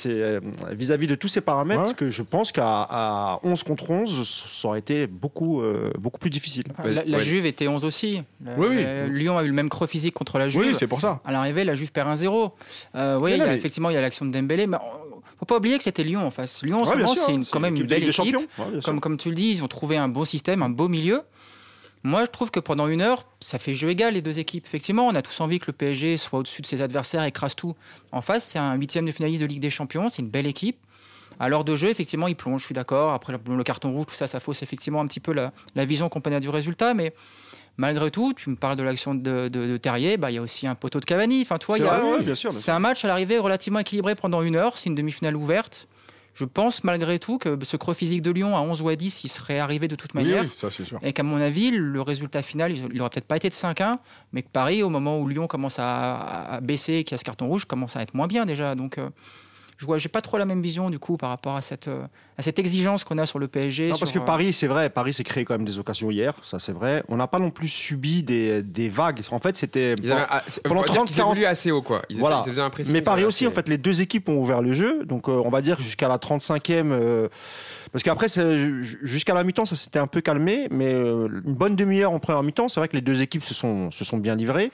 euh, 0.07 0.41
vis-à-vis 0.73 1.07
de 1.07 1.15
tous 1.15 1.29
ces 1.29 1.41
paramètres 1.41 1.81
Ouais. 1.81 1.95
que 1.95 2.11
je 2.11 2.23
pense 2.23 2.53
qu'à 2.53 2.65
à 2.91 3.41
11 3.43 3.63
contre 3.63 3.91
11, 3.91 4.29
ça 4.29 4.69
aurait 4.69 4.79
été 4.81 5.07
beaucoup, 5.07 5.63
euh, 5.63 5.91
beaucoup 5.99 6.19
plus 6.19 6.31
difficile. 6.31 6.65
La, 6.85 7.05
la 7.05 7.19
Ouais. 7.19 7.23
Juve 7.23 7.47
était 7.47 7.69
11 7.69 7.85
aussi. 7.85 8.23
La- 8.45 8.53
Oui, 8.57 8.67
oui. 8.71 8.85
Lyon 9.11 9.39
a 9.39 9.45
eu 9.45 9.49
le 9.49 9.53
même 9.53 9.69
creux 9.69 9.87
physique 9.87 10.15
contre 10.15 10.39
la 10.39 10.49
Juve. 10.49 10.61
Oui, 10.61 10.75
c'est 10.75 10.87
pour 10.87 11.01
ça. 11.01 11.21
À 11.25 11.33
l'arrivée, 11.33 11.65
la 11.65 11.75
Juve 11.75 11.93
perd 11.93 12.09
1-0. 12.09 12.53
Euh, 12.95 13.19
oui, 13.19 13.33
il 13.33 13.39
y 13.39 13.43
a, 13.43 13.55
effectivement, 13.55 13.91
il 13.91 13.95
y 13.95 13.97
a 13.97 14.01
l'action 14.01 14.27
de 14.27 14.31
Dembélé. 14.33 14.67
Mais 14.67 14.77
on- 14.77 15.10
faut 15.41 15.47
pas 15.47 15.57
oublier 15.57 15.79
que 15.79 15.85
c'était 15.85 16.03
Lyon 16.03 16.27
en 16.27 16.31
face. 16.31 16.63
Lyon, 16.63 16.83
en 16.83 16.85
ce 16.85 16.91
Ouais, 16.91 16.97
moment, 16.99 17.15
c'est 17.15 17.51
quand 17.51 17.61
même 17.61 17.75
une 17.75 17.87
belle 17.87 18.05
équipe. 18.05 18.37
Ouais. 18.37 18.81
Comme, 18.85 19.01
comme 19.01 19.17
tu 19.17 19.31
le 19.31 19.35
dis, 19.35 19.51
ils 19.51 19.65
ont 19.65 19.69
trouvé 19.69 19.97
un 19.97 20.09
beau 20.09 20.25
système, 20.25 20.63
un 20.63 20.69
beau 20.69 20.89
milieu. 20.89 21.23
Moi, 22.03 22.25
je 22.25 22.31
trouve 22.31 22.51
que 22.51 22.61
pendant 22.61 22.89
une 22.89 23.03
heure, 23.03 23.27
ça 23.41 23.59
fait 23.59 23.75
jeu 23.75 23.91
égal 23.91 24.15
les 24.15 24.23
deux 24.23 24.39
équipes. 24.39 24.65
Effectivement, 24.67 25.07
on 25.07 25.15
a 25.15 25.23
tous 25.23 25.41
envie 25.41 25.59
que 25.59 25.67
le 25.67 25.73
PSG 25.73 26.17
soit 26.17 26.39
au-dessus 26.39 26.63
de 26.63 26.67
ses 26.67 26.81
adversaires, 26.81 27.25
écrase 27.25 27.55
tout. 27.55 27.75
En 28.13 28.21
face, 28.23 28.45
c'est 28.45 28.59
un 28.59 28.75
huitième 28.75 29.07
de 29.07 29.13
finaliste 29.13 29.43
de 29.43 29.47
Ligue 29.47 29.61
des 29.61 29.71
Champions, 29.71 30.09
c'est 30.09 30.23
une 30.23 30.31
belle 30.31 30.47
équipe. 30.47 30.79
À 31.39 31.49
l'heure 31.49 31.65
de 31.65 31.75
jeu, 31.75 31.89
effectivement, 31.89 32.29
il 32.29 32.37
plonge, 32.37 32.61
je 32.61 32.67
suis 32.67 32.75
d'accord. 32.75 33.13
Après 33.13 33.33
le, 33.33 33.65
carton 33.65 33.93
rouge, 33.93 34.07
tout 34.09 34.15
ça, 34.15 34.27
ça 34.27 34.41
fausse 34.41 34.63
effectivement 34.63 35.01
un 35.01 35.07
petit 35.07 35.21
peu 35.21 35.33
la, 35.33 35.53
la 35.75 35.85
vision 35.87 36.09
qu'on 36.11 36.21
du 36.21 36.49
résultat. 36.51 36.93
Mais 36.93 37.15
malgré 37.77 38.11
tout, 38.11 38.33
tu 38.35 38.51
me 38.51 38.57
parles 38.57 38.77
de 38.77 38.83
l'action 38.83 39.15
de, 39.15 39.49
de- 39.49 39.49
de 39.49 39.77
Terrier, 39.77 40.17
bah, 40.17 40.31
il 40.31 40.35
y 40.35 40.39
a 40.39 40.43
aussi 40.43 40.67
un 40.67 40.75
poteau 40.75 41.01
de 41.01 41.05
Cavani. 41.05 41.43
Enfin, 41.43 41.57
il 41.77 41.83
C'est 42.53 42.71
un 42.73 42.79
match 42.79 43.05
à 43.05 43.09
l'arrivée 43.09 43.39
relativement 43.39 43.79
équilibré 43.79 44.15
pendant 44.15 44.43
une 44.43 44.57
heure. 44.57 44.77
C'est 44.79 44.89
une 44.91 44.95
demi-finale 44.95 45.37
ouverte. 45.37 45.89
Je 46.33 46.45
pense 46.45 46.85
malgré 46.85 47.19
tout 47.19 47.39
que 47.39 47.59
ce 47.65 47.77
creux 47.77 47.93
physique 47.93 48.23
de 48.23 48.31
Lyon 48.31 48.57
à 48.57 48.61
11 48.61 48.83
ou 48.83 48.89
à 48.89 48.95
10, 48.97 49.25
il 49.25 49.29
serait 49.29 49.59
arrivé 49.59 49.89
de 49.89 49.97
toute 49.97 50.15
manière. 50.15 50.45
oui, 50.45 50.51
ça 50.55 50.71
c'est 50.71 50.85
sûr. 50.85 50.99
Et 51.03 51.13
qu'à 51.13 51.25
mon 51.25 51.41
avis, 51.41 51.71
le 51.73 52.01
résultat 52.03 52.43
final, 52.43 52.71
il 52.73 52.87
n'aurait 52.97 53.11
peut-être 53.11 53.27
pas 53.27 53.37
été 53.37 53.49
de 53.49 53.55
5-1, 53.55 53.99
mais 54.33 54.43
que 54.43 54.49
Paris, 54.49 54.83
au 54.85 54.91
moment 54.91 55.19
où 55.19 55.27
Lyon 55.27 55.49
commence 55.49 55.79
à, 55.81 56.19
à 56.55 56.61
baisser 56.61 56.95
et 56.95 57.05
qu'il 57.05 57.13
y 57.13 57.15
a 57.17 57.19
ce 57.19 57.25
carton 57.25 57.49
rouge, 57.49 57.65
commence 57.65 57.97
à 57.97 58.03
être 58.03 58.15
moins 58.15 58.29
bien 58.29 58.47
déjà. 58.47 58.77
Donc, 58.77 58.99
euh, 58.99 59.11
je 59.81 59.87
vois, 59.87 59.97
j'ai 59.97 60.11
pas 60.11 60.21
trop 60.21 60.37
la 60.37 60.45
même 60.45 60.61
vision 60.61 60.91
du 60.91 60.99
coup 60.99 61.17
par 61.17 61.31
rapport 61.31 61.57
à 61.57 61.63
cette, 61.63 61.89
euh, 61.89 62.05
à 62.37 62.43
cette 62.43 62.59
exigence 62.59 63.03
qu'on 63.03 63.17
a 63.17 63.25
sur 63.25 63.39
le 63.39 63.49
PSG. 63.49 63.85
Non, 63.85 63.97
parce 63.97 64.01
que 64.03 64.19
sur, 64.19 64.23
euh, 64.23 64.27
Paris, 64.27 64.53
c'est 64.53 64.67
vrai, 64.67 64.91
Paris 64.91 65.15
s'est 65.15 65.25
créé 65.25 65.47
quand 65.47 65.55
même 65.55 65.65
des 65.65 65.79
occasions 65.79 66.11
hier, 66.11 66.35
ça 66.43 66.59
c'est 66.59 66.73
vrai. 66.73 67.03
On 67.09 67.17
n'a 67.17 67.27
pas 67.27 67.39
non 67.39 67.51
plus 67.51 67.69
subi 67.69 68.23
des, 68.23 68.63
des 68.63 68.91
vagues. 68.91 69.23
En 69.31 69.39
fait, 69.39 69.57
c'était. 69.57 69.95
Ils 70.03 70.11
pendant 70.65 70.81
on 70.81 70.83
va 70.83 70.87
dire 70.87 70.95
30, 70.97 71.07
qu'ils 71.09 71.17
40 71.17 71.33
évoluaient 71.33 71.47
assez 71.47 71.71
haut, 71.71 71.81
quoi. 71.81 72.03
Ils 72.11 72.17
étaient- 72.17 72.21
Voilà. 72.21 72.43
ils 72.47 72.61
un 72.61 72.69
pressing, 72.69 72.93
Mais 72.93 73.01
Paris 73.01 73.23
euh, 73.23 73.29
aussi, 73.29 73.47
en 73.47 73.53
fait, 73.53 73.71
les 73.71 73.79
deux 73.79 74.03
équipes 74.03 74.29
ont 74.29 74.37
ouvert 74.37 74.61
le 74.61 74.75
jeu. 74.75 75.07
Donc, 75.07 75.31
euh, 75.31 75.41
on 75.43 75.49
va 75.49 75.63
dire 75.63 75.81
jusqu'à 75.81 76.09
la 76.09 76.19
35e. 76.19 76.93
euh, 76.93 77.29
parce 77.91 78.03
qu'après, 78.05 78.27
jusqu'à 79.03 79.33
la 79.33 79.45
mi-temps, 79.45 79.65
ça 79.65 79.77
s'était 79.77 79.99
un 79.99 80.07
peu 80.07 80.21
calmé. 80.21 80.69
Mais 80.71 80.93
une 80.93 81.41
bonne 81.55 81.75
demi-heure 81.75 82.13
en 82.13 82.19
première 82.19 82.43
mi-temps, 82.43 82.69
c'est 82.69 82.81
vrai 82.81 82.89
que 82.89 82.97
les 82.97 83.03
deux 83.03 83.23
équipes 83.23 83.45
se 83.45 83.55
sont, 83.55 83.91
se 83.91 84.05
sont 84.05 84.19
bien 84.19 84.37
livrées. 84.37 84.71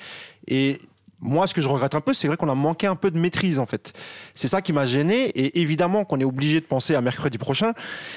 Et. 0.48 0.80
Moi, 1.20 1.46
ce 1.46 1.54
que 1.54 1.62
je 1.62 1.68
regrette 1.68 1.94
un 1.94 2.02
peu, 2.02 2.12
c'est 2.12 2.28
vrai 2.28 2.36
qu'on 2.36 2.50
a 2.50 2.54
manqué 2.54 2.86
un 2.86 2.94
peu 2.94 3.10
de 3.10 3.18
maîtrise, 3.18 3.58
en 3.58 3.64
fait. 3.64 3.94
C'est 4.34 4.48
ça 4.48 4.60
qui 4.60 4.74
m'a 4.74 4.84
gêné. 4.84 5.24
Et 5.30 5.60
évidemment 5.62 6.04
qu'on 6.04 6.20
est 6.20 6.24
obligé 6.24 6.60
de 6.60 6.66
penser 6.66 6.94
à 6.94 7.00
mercredi 7.00 7.38
prochain 7.38 7.72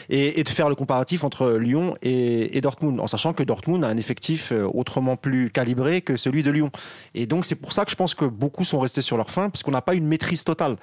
et, 0.09 0.39
et 0.39 0.43
de 0.43 0.49
faire 0.49 0.67
le 0.67 0.75
comparatif 0.75 1.23
entre 1.23 1.51
Lyon 1.51 1.95
et, 2.01 2.57
et 2.57 2.61
Dortmund, 2.61 2.99
en 2.99 3.07
sachant 3.07 3.31
que 3.33 3.41
Dortmund 3.43 3.85
a 3.85 3.87
un 3.87 3.95
effectif 3.95 4.51
euh, 4.51 4.67
autrement 4.73 5.15
plus 5.15 5.49
calibré 5.49 6.01
que 6.01 6.17
celui 6.17 6.43
de 6.43 6.51
Lyon. 6.51 6.71
Et 7.15 7.25
donc, 7.25 7.45
c'est 7.45 7.55
pour 7.55 7.71
ça 7.71 7.85
que 7.85 7.91
je 7.91 7.95
pense 7.95 8.15
que 8.15 8.25
beaucoup 8.25 8.65
sont 8.65 8.79
restés 8.81 9.01
sur 9.01 9.15
leur 9.15 9.31
faim, 9.31 9.49
parce 9.49 9.63
qu'on 9.63 9.71
n'a 9.71 9.81
pas 9.81 9.95
une 9.95 10.05
maîtrise 10.05 10.43
totale. 10.43 10.75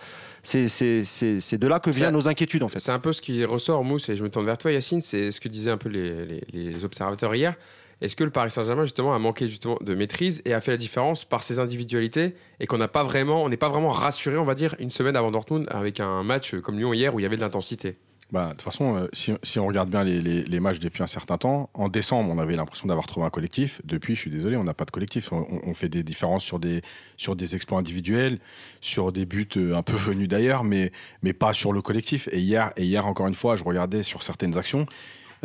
C'est 0.43 0.65
de 0.65 1.67
là 1.67 1.81
que 1.81 1.91
viennent 1.91 2.13
nos 2.15 2.29
inquiétudes, 2.29 2.63
en 2.63 2.69
fait. 2.69 2.79
C'est 2.79 2.93
un 2.93 2.99
peu 2.99 3.13
ce 3.13 3.21
qui 3.21 3.45
ressort, 3.45 3.85
Mousse, 3.85 4.09
et 4.09 4.17
je 4.17 4.23
me 4.23 4.31
tourne 4.31 4.47
vers 4.47 4.59
toi, 4.59 4.73
Yacine, 4.73 5.01
c'est 5.01 5.31
ce 5.31 5.41
que 5.41 5.49
disaient 5.49 5.71
un 5.71 5.77
peu 5.77 5.89
les, 5.91 6.25
les- 6.25 6.45
les 6.73 6.85
observateurs 6.85 7.35
hier. 7.35 7.55
Est-ce 8.01 8.15
que 8.15 8.25
le 8.25 8.31
Paris 8.31 8.51
Saint-Germain, 8.51 8.85
justement, 8.85 9.15
a 9.15 9.19
manqué 9.19 9.49
justement 9.49 9.79
de 9.81 9.95
maîtrise 9.95 10.43
et 10.45 10.53
a 10.53 10.61
fait 10.61 10.71
la 10.71 10.77
différence 10.77 11.25
par 11.25 11.43
ses 11.43 11.59
individualités 11.59 12.35
et 12.61 12.67
qu'on 12.67 12.79
n'a 12.79 12.89
pas 12.89 13.05
vraiment, 13.05 13.43
on 13.43 13.49
n'est 13.49 13.57
pas 13.57 13.71
vraiment 13.71 13.91
rassuré, 13.91 14.37
on 14.37 14.45
va 14.45 14.55
dire, 14.55 14.75
une 14.79 14.91
semaine 14.91 15.17
avant 15.17 15.31
Dortmund 15.31 15.67
avec 15.71 16.01
un 16.01 16.23
match 16.23 16.55
comme 16.61 16.79
Lyon 16.79 16.93
hier 16.93 17.15
où 17.15 17.21
il 17.21 17.23
y 17.23 17.27
avait 17.27 17.37
de 17.37 17.41
l'intensité? 17.41 17.97
Bah, 18.33 18.47
de 18.47 18.51
toute 18.51 18.63
façon, 18.63 18.97
euh, 18.97 19.09
si, 19.13 19.59
on 19.61 19.67
regarde 19.67 19.89
bien 19.89 20.03
les 20.03 20.61
matchs 20.61 20.81
depuis 20.81 21.03
un 21.03 21.07
certain 21.07 21.39
temps, 21.39 21.71
en 21.75 21.89
décembre, 21.89 22.33
on 22.33 22.39
avait 22.39 22.57
l'impression 22.57 22.89
d'avoir 22.89 23.07
trouvé 23.07 23.25
un 23.25 23.31
collectif. 23.31 23.81
Depuis, 23.85 24.17
je 24.17 24.21
suis 24.21 24.31
désolé, 24.31 24.57
on 24.57 24.65
n'a 24.65 24.75
pas 24.75 24.85
de 24.85 24.91
collectif. 24.91 25.33
On, 25.33 25.47
on 25.63 25.75
fait 25.75 25.89
des 25.89 26.03
différences 26.03 26.43
sur 26.43 26.59
des, 26.59 26.83
sur 27.17 27.37
des 27.37 27.55
exploits 27.55 27.79
individuels, 27.79 28.41
sur 28.81 29.13
des 29.13 29.27
buts 29.27 29.49
euh, 29.57 29.77
un 29.77 29.83
peu 29.83 29.95
venus 29.95 30.27
d'ailleurs, 30.27 30.65
mais, 30.65 30.91
mais 31.23 31.33
pas 31.33 31.53
sur 31.53 31.73
le 31.73 31.83
collectif. 31.83 32.29
Et 32.33 32.41
hier, 32.41 32.73
et 32.77 32.83
hier, 32.83 33.07
encore 33.07 33.29
une 33.29 33.37
fois, 33.37 33.55
je 33.55 33.63
regardais 33.63 34.03
sur 34.03 34.25
certaines 34.25 34.59
actions. 34.59 34.87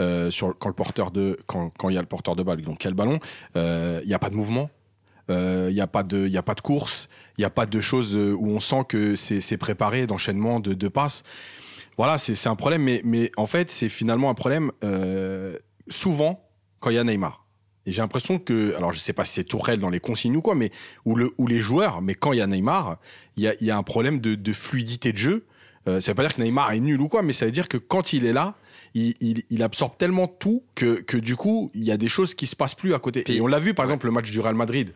Euh, 0.01 0.29
quand 0.59 0.67
le 0.67 0.75
porteur 0.75 1.11
de 1.11 1.37
quand 1.45 1.71
quand 1.77 1.89
il 1.89 1.95
y 1.95 1.97
a 1.97 2.01
le 2.01 2.07
porteur 2.07 2.35
de 2.35 2.43
balle 2.43 2.61
donc 2.61 2.79
quel 2.79 2.93
ballon 2.93 3.19
euh, 3.55 4.01
il 4.03 4.07
n'y 4.07 4.13
a 4.13 4.19
pas 4.19 4.29
de 4.29 4.35
mouvement 4.35 4.69
euh, 5.29 5.67
il 5.69 5.75
n'y 5.75 5.81
a 5.81 5.87
pas 5.87 6.03
de 6.03 6.27
il 6.27 6.37
a 6.37 6.43
pas 6.43 6.55
de 6.55 6.61
course 6.61 7.07
il 7.37 7.41
n'y 7.41 7.45
a 7.45 7.49
pas 7.49 7.65
de 7.65 7.79
choses 7.79 8.17
euh, 8.17 8.33
où 8.33 8.49
on 8.49 8.59
sent 8.59 8.83
que 8.89 9.15
c'est 9.15 9.57
préparé 9.57 10.07
d'enchaînement 10.07 10.59
de, 10.59 10.73
de 10.73 10.87
passes 10.89 11.23
voilà, 11.97 12.17
c'est 12.17 12.47
un 12.47 12.55
problème, 12.55 12.83
mais, 12.83 13.01
mais 13.03 13.31
en 13.37 13.45
fait, 13.45 13.69
c'est 13.69 13.89
finalement 13.89 14.29
un 14.29 14.33
problème 14.33 14.71
euh, 14.83 15.57
souvent 15.87 16.49
quand 16.79 16.89
il 16.89 16.95
y 16.95 16.99
a 16.99 17.03
Neymar. 17.03 17.45
Et 17.85 17.91
j'ai 17.91 18.01
l'impression 18.01 18.39
que, 18.39 18.75
alors 18.75 18.91
je 18.91 18.99
sais 18.99 19.13
pas 19.13 19.25
si 19.25 19.33
c'est 19.33 19.43
Tourelle 19.43 19.79
dans 19.79 19.89
les 19.89 19.99
consignes 19.99 20.35
ou 20.35 20.41
quoi, 20.41 20.55
mais 20.55 20.71
ou, 21.05 21.15
le, 21.15 21.31
les 21.47 21.61
joueurs, 21.61 22.01
mais 22.01 22.15
quand 22.15 22.31
il 22.31 22.39
y 22.39 22.41
a 22.41 22.47
Neymar, 22.47 22.97
il 23.37 23.43
y 23.43 23.47
a, 23.47 23.53
y 23.61 23.71
a 23.71 23.77
un 23.77 23.83
problème 23.83 24.19
de, 24.19 24.35
de 24.35 24.53
fluidité 24.53 25.11
de 25.11 25.17
jeu. 25.17 25.45
Euh, 25.87 25.99
ça 25.99 26.11
veut 26.11 26.15
pas 26.15 26.23
dire 26.23 26.35
que 26.35 26.41
Neymar 26.41 26.71
est 26.71 26.79
nul 26.79 27.01
ou 27.01 27.07
quoi, 27.07 27.23
mais 27.23 27.33
ça 27.33 27.45
veut 27.45 27.51
dire 27.51 27.67
que 27.67 27.77
quand 27.77 28.13
il 28.13 28.25
est 28.25 28.33
là, 28.33 28.55
il, 28.93 29.15
il, 29.21 29.43
il 29.49 29.63
absorbe 29.63 29.93
tellement 29.97 30.27
tout 30.27 30.63
que, 30.75 31.01
que 31.01 31.17
du 31.17 31.35
coup, 31.35 31.71
il 31.73 31.83
y 31.83 31.91
a 31.91 31.97
des 31.97 32.09
choses 32.09 32.33
qui 32.35 32.47
se 32.47 32.55
passent 32.55 32.75
plus 32.75 32.93
à 32.93 32.99
côté. 32.99 33.23
Puis- 33.23 33.37
Et 33.37 33.41
on 33.41 33.47
l'a 33.47 33.59
vu, 33.59 33.73
par 33.73 33.85
exemple, 33.85 34.05
le 34.05 34.11
match 34.11 34.29
du 34.31 34.39
Real 34.39 34.55
Madrid 34.55 34.93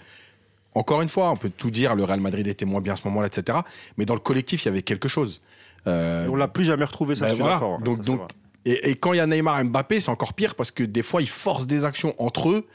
encore 0.77 1.01
une 1.01 1.07
fois, 1.07 1.31
on 1.31 1.37
peut 1.37 1.49
tout 1.55 1.71
dire, 1.71 1.95
le 1.95 2.03
Real 2.03 2.19
Madrid 2.19 2.45
était 2.47 2.65
moins 2.65 2.81
bien 2.81 2.91
à 2.91 2.95
ce 2.97 3.03
moment-là, 3.05 3.27
etc. 3.27 3.59
Mais 3.97 4.03
dans 4.03 4.13
le 4.13 4.19
collectif, 4.19 4.63
il 4.63 4.65
y 4.65 4.69
avait 4.71 4.81
quelque 4.81 5.07
chose. 5.07 5.41
Euh, 5.87 6.27
on 6.29 6.35
l'a 6.35 6.49
plus 6.49 6.65
jamais 6.65 6.83
retrouvé, 6.83 7.15
ça, 7.15 7.21
ben 7.21 7.29
je 7.29 7.33
suis 7.35 7.41
voilà. 7.41 7.55
d'accord. 7.55 7.79
Donc, 7.79 7.99
Ça, 7.99 8.03
c'est 8.03 8.07
donc, 8.11 8.19
vrai. 8.19 8.27
et, 8.65 8.89
et 8.89 8.95
quand 8.95 9.13
il 9.13 9.17
y 9.17 9.19
a 9.21 9.25
Neymar 9.25 9.57
et 9.61 9.63
Mbappé, 9.63 10.01
c'est 10.01 10.09
encore 10.11 10.33
pire 10.33 10.53
parce 10.53 10.71
que 10.71 10.83
des 10.83 11.01
fois, 11.01 11.21
ils 11.21 11.29
forcent 11.29 11.65
des 11.65 11.85
actions 11.85 12.13
entre 12.21 12.49
eux. 12.49 12.67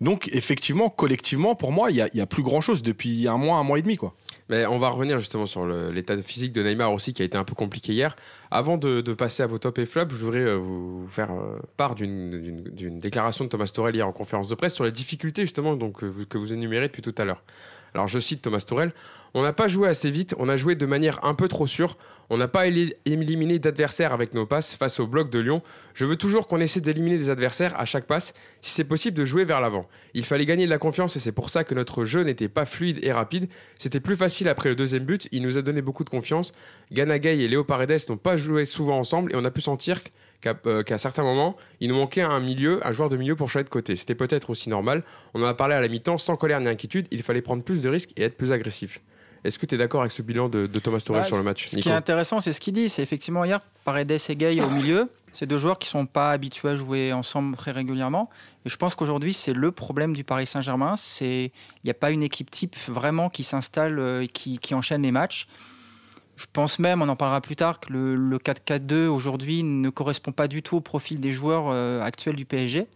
Donc, 0.00 0.28
effectivement, 0.32 0.90
collectivement, 0.90 1.54
pour 1.54 1.72
moi, 1.72 1.90
il 1.90 1.96
y 1.96 2.00
a, 2.00 2.08
y 2.14 2.20
a 2.20 2.26
plus 2.26 2.42
grand 2.42 2.60
chose 2.60 2.82
depuis 2.82 3.26
un 3.26 3.36
mois, 3.36 3.56
un 3.56 3.64
mois 3.64 3.78
et 3.78 3.82
demi, 3.82 3.96
quoi. 3.96 4.14
Mais 4.48 4.64
on 4.66 4.78
va 4.78 4.88
revenir 4.88 5.18
justement 5.18 5.46
sur 5.46 5.66
l'état 5.66 6.16
physique 6.22 6.52
de 6.52 6.62
Neymar 6.62 6.92
aussi 6.92 7.12
qui 7.12 7.22
a 7.22 7.24
été 7.24 7.36
un 7.36 7.44
peu 7.44 7.54
compliqué 7.54 7.92
hier. 7.92 8.16
Avant 8.50 8.78
de, 8.78 9.00
passer 9.12 9.42
à 9.42 9.46
vos 9.46 9.58
top 9.58 9.78
et 9.78 9.86
flops, 9.86 10.14
je 10.14 10.24
voudrais 10.24 10.40
euh, 10.40 10.56
vous 10.56 11.06
faire 11.08 11.32
euh, 11.32 11.58
part 11.76 11.94
d'une- 11.94 12.98
déclaration 12.98 13.44
de 13.44 13.50
Thomas 13.50 13.70
Torel 13.72 13.94
hier 13.94 14.06
en 14.06 14.12
conférence 14.12 14.48
de 14.48 14.54
presse 14.54 14.74
sur 14.74 14.84
les 14.84 14.92
difficultés 14.92 15.42
justement 15.42 15.76
que 15.76 16.38
vous 16.38 16.52
énumérez 16.52 16.86
depuis 16.86 17.02
tout 17.02 17.14
à 17.18 17.24
l'heure. 17.24 17.42
Alors 17.94 18.08
je 18.08 18.18
cite 18.18 18.42
Thomas 18.42 18.64
Torel, 18.66 18.92
on 19.34 19.42
n'a 19.42 19.52
pas 19.52 19.68
joué 19.68 19.88
assez 19.88 20.10
vite, 20.10 20.34
on 20.38 20.48
a 20.48 20.56
joué 20.56 20.74
de 20.74 20.86
manière 20.86 21.24
un 21.24 21.34
peu 21.34 21.48
trop 21.48 21.66
sûre, 21.66 21.96
on 22.30 22.36
n'a 22.36 22.48
pas 22.48 22.66
éli- 22.66 22.94
éliminé 23.06 23.58
d'adversaires 23.58 24.12
avec 24.12 24.34
nos 24.34 24.44
passes 24.44 24.74
face 24.74 25.00
au 25.00 25.06
bloc 25.06 25.30
de 25.30 25.38
Lyon. 25.38 25.62
Je 25.94 26.04
veux 26.04 26.16
toujours 26.16 26.46
qu'on 26.46 26.60
essaie 26.60 26.80
d'éliminer 26.80 27.16
des 27.16 27.30
adversaires 27.30 27.78
à 27.80 27.84
chaque 27.86 28.06
passe, 28.06 28.34
si 28.60 28.70
c'est 28.70 28.84
possible 28.84 29.16
de 29.16 29.24
jouer 29.24 29.44
vers 29.44 29.60
l'avant. 29.60 29.86
Il 30.14 30.24
fallait 30.24 30.44
gagner 30.44 30.66
de 30.66 30.70
la 30.70 30.78
confiance 30.78 31.16
et 31.16 31.20
c'est 31.20 31.32
pour 31.32 31.48
ça 31.48 31.64
que 31.64 31.74
notre 31.74 32.04
jeu 32.04 32.22
n'était 32.22 32.48
pas 32.48 32.66
fluide 32.66 32.98
et 33.02 33.12
rapide. 33.12 33.48
C'était 33.78 34.00
plus 34.00 34.16
facile 34.16 34.48
après 34.48 34.68
le 34.68 34.74
deuxième 34.74 35.04
but, 35.04 35.26
il 35.32 35.42
nous 35.42 35.56
a 35.56 35.62
donné 35.62 35.80
beaucoup 35.80 36.04
de 36.04 36.10
confiance. 36.10 36.52
Ganagay 36.92 37.38
et 37.38 37.48
Léo 37.48 37.64
Paredes 37.64 37.98
n'ont 38.10 38.16
pas 38.18 38.36
joué 38.36 38.66
souvent 38.66 38.98
ensemble 38.98 39.32
et 39.32 39.36
on 39.36 39.44
a 39.44 39.50
pu 39.50 39.62
sentir 39.62 40.02
qu'à 40.40 40.54
euh, 40.66 40.82
qu'à 40.82 40.98
certains 40.98 41.22
moments, 41.24 41.56
il 41.80 41.88
nous 41.88 41.96
manquait 41.96 42.20
un 42.22 42.40
milieu, 42.40 42.86
un 42.86 42.92
joueur 42.92 43.08
de 43.08 43.16
milieu 43.16 43.36
pour 43.36 43.48
changer 43.50 43.64
de 43.64 43.68
côté. 43.70 43.96
C'était 43.96 44.14
peut-être 44.14 44.50
aussi 44.50 44.68
normal. 44.68 45.02
On 45.34 45.42
en 45.42 45.46
a 45.46 45.54
parlé 45.54 45.74
à 45.74 45.80
la 45.80 45.88
mi-temps, 45.88 46.18
sans 46.18 46.36
colère 46.36 46.60
ni 46.60 46.68
inquiétude, 46.68 47.06
il 47.10 47.22
fallait 47.22 47.42
prendre 47.42 47.62
plus 47.62 47.80
de 47.82 47.88
risques 47.88 48.10
et 48.16 48.22
être 48.22 48.36
plus 48.36 48.52
agressif. 48.52 49.00
Est-ce 49.44 49.58
que 49.58 49.66
tu 49.66 49.74
es 49.74 49.78
d'accord 49.78 50.00
avec 50.00 50.12
ce 50.12 50.22
bilan 50.22 50.48
de, 50.48 50.66
de 50.66 50.78
Thomas 50.78 50.98
Tuchel 50.98 51.16
Ouais, 51.16 51.24
sur 51.24 51.36
le 51.36 51.42
match 51.42 51.68
Ce 51.68 51.78
qui 51.78 51.88
est 51.88 51.92
intéressant, 51.92 52.40
c'est 52.40 52.52
ce 52.52 52.60
qu'il 52.60 52.74
dit. 52.74 52.88
C'est 52.88 53.02
effectivement 53.02 53.44
hier, 53.44 53.60
Paredes 53.84 54.10
et 54.10 54.36
Gay 54.36 54.60
au 54.60 54.70
milieu. 54.70 55.10
C'est 55.32 55.46
deux 55.46 55.58
joueurs 55.58 55.78
qui 55.78 55.88
sont 55.88 56.06
pas 56.06 56.30
habitués 56.30 56.70
à 56.70 56.74
jouer 56.74 57.12
ensemble 57.12 57.56
très 57.56 57.70
régulièrement. 57.70 58.30
Et 58.64 58.68
je 58.68 58.76
pense 58.76 58.94
qu'aujourd'hui, 58.94 59.32
c'est 59.32 59.52
le 59.52 59.72
problème 59.72 60.14
du 60.14 60.24
Paris 60.24 60.46
Saint-Germain. 60.46 60.94
Il 61.20 61.50
n'y 61.84 61.90
a 61.90 61.94
pas 61.94 62.10
une 62.10 62.22
équipe 62.22 62.50
type 62.50 62.76
vraiment 62.88 63.28
qui 63.28 63.42
s'installe 63.42 63.98
euh, 63.98 64.22
et 64.22 64.28
qui, 64.28 64.58
qui 64.58 64.74
enchaîne 64.74 65.02
les 65.02 65.12
matchs. 65.12 65.46
Je 66.36 66.46
pense 66.52 66.78
même, 66.78 67.02
on 67.02 67.08
en 67.08 67.16
parlera 67.16 67.40
plus 67.40 67.56
tard, 67.56 67.80
que 67.80 67.92
le, 67.92 68.14
le 68.14 68.38
4-4-2 68.38 69.08
aujourd'hui 69.08 69.64
ne 69.64 69.90
correspond 69.90 70.30
pas 70.30 70.46
du 70.46 70.62
tout 70.62 70.76
au 70.76 70.80
profil 70.80 71.18
des 71.18 71.32
joueurs 71.32 71.64
euh, 71.68 72.00
actuels 72.00 72.36
du 72.36 72.44
PSG. 72.44 72.86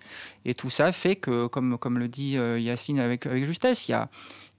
Et 0.45 0.55
tout 0.55 0.71
ça 0.71 0.93
fait 0.93 1.17
que, 1.17 1.49
comme, 1.49 1.77
comme 1.77 1.99
le 1.99 2.07
dit 2.07 2.39
euh, 2.39 2.61
Yacine 2.61 3.01
avec, 3.01 3.27
avec 3.27 3.45
justesse, 3.45 3.89
il 3.89 3.93
y 3.93 3.95
a, 3.95 4.09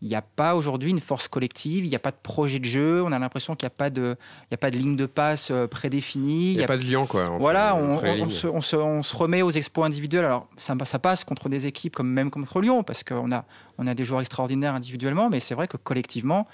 il 0.03 0.09
n'y 0.09 0.15
a 0.15 0.21
pas 0.21 0.53
aujourd'hui 0.55 0.91
une 0.91 0.99
force 0.99 1.27
collective, 1.29 1.85
il 1.85 1.89
n'y 1.89 1.95
a 1.95 1.99
pas 1.99 2.11
de 2.11 2.17
projet 2.21 2.59
de 2.59 2.65
jeu, 2.65 3.01
on 3.03 3.11
a 3.13 3.17
l'impression 3.19 3.55
qu'il 3.55 3.65
n'y 3.65 3.71
a, 3.73 3.75
pas 3.77 3.89
de- 3.89 4.15
il 4.43 4.51
y 4.51 4.53
a 4.53 4.57
pas 4.57 4.69
de 4.69 4.75
ligne 4.77 4.97
de 4.97 5.05
passe 5.05 5.49
euh, 5.49 5.65
prédéfinie. 5.65 6.51
Il 6.51 6.57
n'y 6.57 6.61
a 6.61 6.65
a- 6.65 6.67
pas 6.67 6.77
de 6.77 6.83
lien, 6.83 7.05
quoi. 7.05 7.29
entre- 7.29 7.39
voilà, 7.39 7.73
on, 7.75 7.93
entre 7.93 8.29
se, 8.29 8.47
on 8.47 8.59
se- 8.61 8.75
on 8.75 9.01
se 9.01 9.15
remet 9.15 9.41
aux 9.41 9.51
exploits 9.51 9.85
individuels. 9.85 10.25
Alors, 10.25 10.47
ça, 10.57 10.75
ça 10.83 10.99
passe 10.99 11.23
contre 11.23 11.47
des 11.47 11.67
équipes 11.67 11.95
comme 11.95 12.09
même 12.09 12.29
contre 12.31 12.59
Lyon, 12.59 12.83
parce 12.83 13.03
qu'on 13.03 13.31
a, 13.31 13.45
on 13.77 13.87
a 13.87 13.93
des 13.95 14.03
joueurs 14.03 14.19
extraordinaires 14.21 14.75
individuellement, 14.75 15.29
mais 15.29 15.39
c'est 15.39 15.55
vrai 15.55 15.67
que 15.69 15.77
collectivement, 15.77 16.47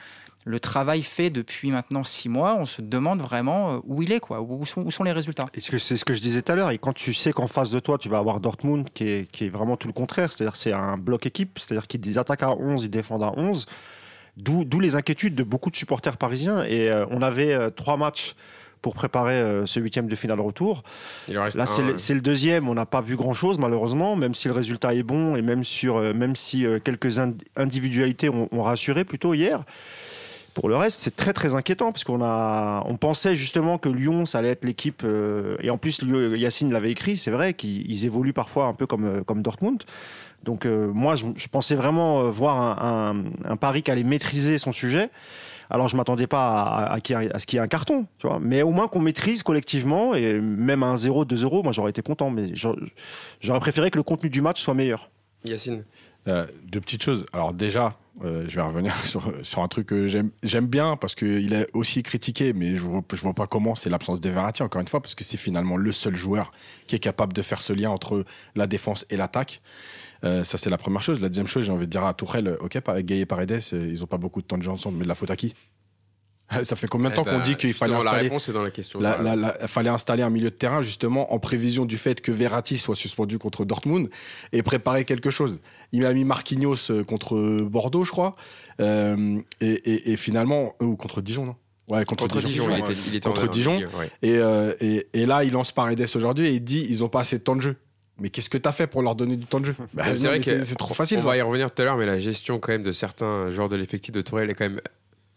le 0.45 0.59
travail 0.59 1.03
fait 1.03 1.29
depuis 1.29 1.69
maintenant 1.69 2.03
six 2.03 2.29
mois, 2.29 2.55
on 2.57 2.65
se 2.65 2.81
demande 2.81 3.21
vraiment 3.21 3.73
euh, 3.73 3.79
où 3.83 4.01
il 4.01 4.11
est, 4.11 4.19
quoi, 4.19 4.41
où 4.41 4.65
sont, 4.65 4.81
où 4.81 4.89
sont 4.91 5.03
les 5.03 5.11
résultats? 5.11 5.47
Et 5.53 5.59
c'est 5.59 5.77
ce 5.97 6.05
que 6.05 6.13
je 6.13 6.21
disais 6.21 6.41
tout 6.41 6.51
à 6.51 6.55
l'heure. 6.55 6.71
Et 6.71 6.77
quand 6.77 6.93
tu 6.93 7.13
sais 7.13 7.33
qu'en 7.33 7.47
face 7.47 7.71
de 7.71 7.79
toi, 7.79 7.97
tu 7.97 8.09
vas 8.09 8.17
avoir 8.17 8.39
Dortmund 8.39 8.87
qui 8.93 9.07
est, 9.07 9.31
qui 9.31 9.45
est 9.45 9.49
vraiment 9.49 9.75
tout 9.77 9.87
le 9.87 9.93
contraire, 9.93 10.31
c'est-à-dire 10.31 10.55
c'est 10.55 10.71
un 10.73 10.97
bloc 10.97 11.25
équipe, 11.25 11.59
c'est-à-dire 11.59 11.87
qu'ils 11.87 12.17
attaquent 12.17 12.43
à 12.43 12.51
11, 12.51 12.83
ils 12.85 12.89
défendent 12.89 13.23
à 13.23 13.33
11. 13.37 13.65
D'où 14.37 14.63
d'où 14.63 14.79
les 14.79 14.95
inquiétudes 14.95 15.35
de 15.35 15.43
beaucoup 15.43 15.69
de 15.69 15.75
supporters 15.75 16.15
parisiens. 16.15 16.63
Et 16.63 16.89
euh, 16.89 17.05
on 17.11 17.21
avait 17.21 17.53
euh, 17.53 17.69
trois 17.69 17.97
matchs 17.97 18.35
pour 18.81 18.93
préparer 18.95 19.33
euh, 19.33 19.65
ce 19.65 19.81
huitième 19.81 20.07
de 20.07 20.15
finale 20.15 20.39
retour. 20.39 20.83
Il 21.27 21.37
en 21.37 21.43
reste 21.43 21.57
Là, 21.57 21.63
un, 21.63 21.65
c'est 21.65 21.81
le, 21.81 21.97
c'est 21.97 22.13
le 22.13 22.21
deuxième. 22.21 22.69
On 22.69 22.73
n'a 22.75 22.85
pas 22.85 23.01
vu 23.01 23.17
grand-chose, 23.17 23.57
malheureusement, 23.59 24.15
même 24.15 24.33
si 24.33 24.47
le 24.47 24.53
résultat 24.53 24.93
est 24.93 25.03
bon 25.03 25.35
et 25.35 25.41
même, 25.41 25.65
sur, 25.65 25.97
euh, 25.97 26.13
même 26.13 26.37
si 26.37 26.65
euh, 26.65 26.79
quelques 26.79 27.17
ind- 27.19 27.35
individualités 27.57 28.29
ont, 28.29 28.47
ont 28.53 28.63
rassuré 28.63 29.03
plutôt 29.03 29.33
hier. 29.33 29.63
Pour 30.59 30.67
le 30.67 30.75
reste, 30.75 30.99
c'est 30.99 31.15
très 31.15 31.31
très 31.31 31.55
inquiétant 31.55 31.89
parce 31.89 32.03
qu'on 32.03 32.21
a, 32.21 32.83
on 32.85 32.97
pensait 32.97 33.33
justement 33.33 33.77
que 33.77 33.87
Lyon, 33.87 34.25
ça 34.25 34.39
allait 34.39 34.49
être 34.49 34.65
l'équipe. 34.65 35.03
euh, 35.05 35.55
et 35.61 35.69
en 35.69 35.77
plus, 35.77 36.01
Yacine 36.03 36.73
l'avait 36.73 36.91
écrit, 36.91 37.15
c'est 37.15 37.31
vrai 37.31 37.53
qu'ils 37.53 37.89
ils 37.89 38.03
évoluent 38.03 38.33
parfois 38.33 38.65
un 38.65 38.73
peu 38.73 38.85
comme, 38.85 39.05
euh, 39.05 39.23
comme 39.23 39.41
Dortmund. 39.41 39.81
Donc 40.43 40.65
euh, 40.65 40.91
moi, 40.91 41.15
je, 41.15 41.27
je 41.37 41.47
pensais 41.47 41.75
vraiment 41.75 42.29
voir 42.29 42.59
un, 42.59 43.23
un, 43.45 43.51
un 43.51 43.55
Paris 43.55 43.83
qui 43.83 43.91
allait 43.91 44.03
maîtriser 44.03 44.57
son 44.57 44.73
sujet. 44.73 45.09
Alors 45.69 45.87
je 45.87 45.95
m'attendais 45.95 46.27
pas 46.27 46.89
à, 46.89 46.97
ce 46.97 47.45
qu'il 47.45 47.55
y 47.55 47.59
ait 47.59 47.63
un 47.63 47.67
carton, 47.69 48.07
tu 48.17 48.27
vois. 48.27 48.39
Mais 48.41 48.61
au 48.61 48.71
moins 48.71 48.89
qu'on 48.89 48.99
maîtrise 48.99 49.43
collectivement 49.43 50.13
et 50.13 50.33
même 50.33 50.83
un 50.83 50.97
0, 50.97 51.23
2-0, 51.23 51.63
moi 51.63 51.71
j'aurais 51.71 51.91
été 51.91 52.01
content. 52.01 52.31
Mais 52.31 52.53
j'aurais 52.53 52.79
j'aurais 53.39 53.61
préféré 53.61 53.91
que 53.91 53.97
le 53.97 54.03
contenu 54.03 54.29
du 54.29 54.41
match 54.41 54.61
soit 54.61 54.73
meilleur. 54.73 55.09
Yacine. 55.45 55.85
Euh, 56.27 56.45
deux 56.65 56.81
petites 56.81 57.03
choses. 57.03 57.25
Alors 57.33 57.53
déjà, 57.53 57.95
euh, 58.23 58.45
je 58.47 58.55
vais 58.55 58.61
revenir 58.61 58.93
sur, 59.05 59.61
un 59.61 59.67
truc 59.67 59.87
que 59.87 60.07
j'aime 60.07 60.67
bien 60.67 60.97
parce 60.97 61.15
qu'il 61.15 61.53
est 61.53 61.67
aussi 61.73 62.03
critiqué, 62.03 62.53
mais 62.53 62.77
je 62.77 62.81
vois, 62.81 63.03
vois 63.11 63.33
pas 63.33 63.47
comment, 63.47 63.75
c'est 63.75 63.89
l'absence 63.89 64.21
de 64.21 64.29
Verratti, 64.29 64.63
encore 64.63 64.81
une 64.81 64.87
fois, 64.87 65.01
parce 65.01 65.15
que 65.15 65.23
c'est 65.23 65.37
finalement 65.37 65.77
le 65.77 65.91
seul 65.91 66.15
joueur 66.15 66.51
qui 66.87 66.95
est 66.95 66.99
capable 66.99 67.33
de 67.33 67.41
faire 67.41 67.61
ce 67.61 67.73
lien 67.73 67.89
entre 67.89 68.25
la 68.55 68.67
défense 68.67 69.05
et 69.09 69.17
l'attaque. 69.17 69.61
Euh, 70.23 70.43
ça, 70.43 70.57
c'est 70.57 70.69
la 70.69 70.77
première 70.77 71.01
chose. 71.01 71.21
La 71.21 71.29
deuxième 71.29 71.47
chose, 71.47 71.65
j'ai 71.65 71.71
envie 71.71 71.85
de 71.85 71.91
dire 71.91 72.03
à 72.03 72.13
Tourelle, 72.13 72.57
ok, 72.59 72.75
et 72.75 73.25
Paredes, 73.25 73.51
euh, 73.73 73.89
ils 73.89 74.03
ont 74.03 74.07
pas 74.07 74.17
beaucoup 74.17 74.41
de 74.41 74.47
temps 74.47 74.57
de 74.57 74.63
jeu 74.63 74.71
ensemble, 74.71 74.97
mais 74.97 75.03
de 75.03 75.09
la 75.09 75.15
faute 75.15 75.31
à 75.31 75.35
qui? 75.35 75.53
Ça 76.63 76.75
fait 76.75 76.87
combien 76.87 77.09
de 77.09 77.15
temps 77.15 77.23
Eh 77.27 77.29
qu'on 77.29 77.37
ben, 77.37 77.41
dit 77.43 77.55
qu'il 77.55 77.73
fallait 77.73 77.93
justement, 77.93 78.03
La 78.03 78.09
installer 78.17 78.23
réponse 78.29 78.49
est 78.49 78.53
dans 78.53 78.63
la 78.63 78.71
question. 78.71 78.99
la- 78.99 79.15
Voilà. 79.15 79.35
la- 79.35 79.57
la- 79.61 79.67
fallait 79.67 79.89
installer 79.89 80.23
un 80.23 80.29
milieu 80.29 80.49
de 80.49 80.55
terrain 80.55 80.81
justement 80.81 81.33
en 81.33 81.39
prévision 81.39 81.85
du 81.85 81.97
fait 81.97 82.21
que 82.21 82.31
Verratti 82.31 82.77
soit 82.77 82.95
suspendu 82.95 83.37
contre 83.37 83.65
Dortmund 83.65 84.09
et 84.51 84.63
préparer 84.63 85.05
quelque 85.05 85.29
chose. 85.29 85.59
Il 85.91 86.05
a 86.05 86.13
mis 86.13 86.23
Marquinhos 86.23 86.89
euh, 86.91 87.03
contre 87.03 87.59
Bordeaux, 87.63 88.03
je 88.03 88.11
crois, 88.11 88.33
Euh, 88.81 89.39
et, 89.59 89.71
et- 89.71 90.11
et 90.11 90.15
finalement 90.15 90.75
ou 90.81 90.95
contre 90.95 91.21
Dijon, 91.21 91.45
non? 91.45 91.55
Ouais, 91.89 92.05
contre, 92.05 92.27
Contre 92.27 92.39
Dijon, 92.45 92.67
ouais. 92.67 92.75
il 92.77 92.79
était, 92.79 92.93
il 93.07 93.15
était 93.15 93.27
Contre 93.27 93.49
Dijon. 93.49 93.77
Ouais. 93.79 94.09
Et, 94.21 94.37
euh, 94.37 94.73
et, 94.79 95.07
et 95.13 95.25
là, 95.25 95.43
il 95.43 95.51
lance 95.51 95.71
Paredes 95.71 96.05
aujourd'hui 96.15 96.47
et 96.47 96.51
il 96.51 96.63
dit 96.63 96.85
ils 96.89 97.03
ont 97.03 97.09
pas 97.09 97.21
assez 97.21 97.39
de 97.39 97.43
temps 97.43 97.55
de 97.55 97.61
jeu. 97.61 97.75
Mais 98.21 98.29
qu'est-ce 98.29 98.49
que 98.49 98.57
tu 98.57 98.69
as 98.69 98.71
fait 98.71 98.85
pour 98.85 99.01
leur 99.01 99.15
donner 99.15 99.35
du 99.37 99.45
temps 99.45 99.59
de 99.59 99.65
jeu? 99.65 99.75
Bah, 99.93 100.03
que 100.11 100.15
c'est 100.43 100.63
c'est 100.65 100.75
trop 100.75 100.93
facile. 100.93 101.17
On 101.17 101.21
ça. 101.21 101.27
va 101.29 101.37
y 101.37 101.41
revenir 101.41 101.71
tout 101.71 101.81
à 101.81 101.85
l'heure, 101.85 101.97
mais 101.97 102.05
la 102.05 102.19
gestion 102.19 102.59
quand 102.59 102.71
même 102.71 102.83
de 102.83 102.91
certains 102.91 103.49
joueurs 103.49 103.69
de 103.69 103.75
l'effectif 103.75 104.13
de 104.13 104.21
Tourelle 104.21 104.49
est 104.49 104.53
quand 104.55 104.69
même 104.69 104.81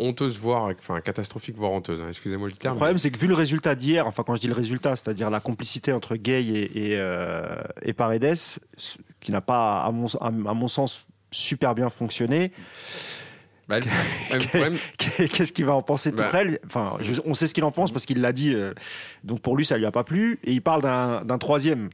honteuse, 0.02 0.38
voire 0.38 0.64
enfin 0.78 1.00
catastrophique, 1.00 1.56
voire 1.56 1.72
honteuse. 1.72 2.00
hein. 2.00 2.06
Excusez-moi 2.08 2.48
le 2.48 2.52
Le 2.52 2.58
terme. 2.58 2.76
problème, 2.76 2.98
c'est 2.98 3.10
que 3.10 3.18
vu 3.18 3.26
le 3.28 3.34
résultat 3.34 3.74
d'hier, 3.74 4.06
enfin 4.06 4.22
quand 4.26 4.34
je 4.36 4.40
dis 4.40 4.48
le 4.48 4.54
résultat, 4.54 4.96
c'est-à-dire 4.96 5.30
la 5.30 5.40
complicité 5.40 5.92
entre 5.92 6.16
Gay 6.16 6.42
et, 6.44 6.88
et, 6.92 6.96
euh, 6.96 7.44
et 7.82 7.92
Paredes, 7.92 8.34
qui 9.20 9.32
n'a 9.32 9.40
pas, 9.40 9.78
à 9.80 9.90
mon, 9.90 10.06
à, 10.20 10.26
à 10.26 10.30
mon 10.30 10.68
sens, 10.68 11.06
super 11.30 11.74
bien 11.74 11.88
fonctionné. 11.88 12.52
Bah, 13.68 13.78
Qu'est-ce 14.98 15.52
qu'il 15.52 15.64
va 15.64 15.74
en 15.74 15.82
penser 15.82 16.10
Bah. 16.12 16.24
Tourelle 16.24 16.58
Enfin, 16.66 16.96
je- 17.00 17.20
on 17.24 17.34
sait 17.34 17.46
ce 17.46 17.54
qu'il 17.54 17.64
en 17.64 17.70
pense 17.70 17.92
parce 17.92 18.06
qu'il 18.06 18.20
l'a 18.20 18.32
dit. 18.32 18.54
euh, 18.54 18.74
donc 19.24 19.40
pour 19.40 19.56
lui, 19.56 19.64
ça 19.64 19.78
lui 19.78 19.86
a 19.86 19.92
pas 19.92 20.04
plu. 20.04 20.38
Et 20.44 20.52
il 20.52 20.62
parle 20.62 20.82
d'un 20.82 21.38
troisième. 21.38 21.88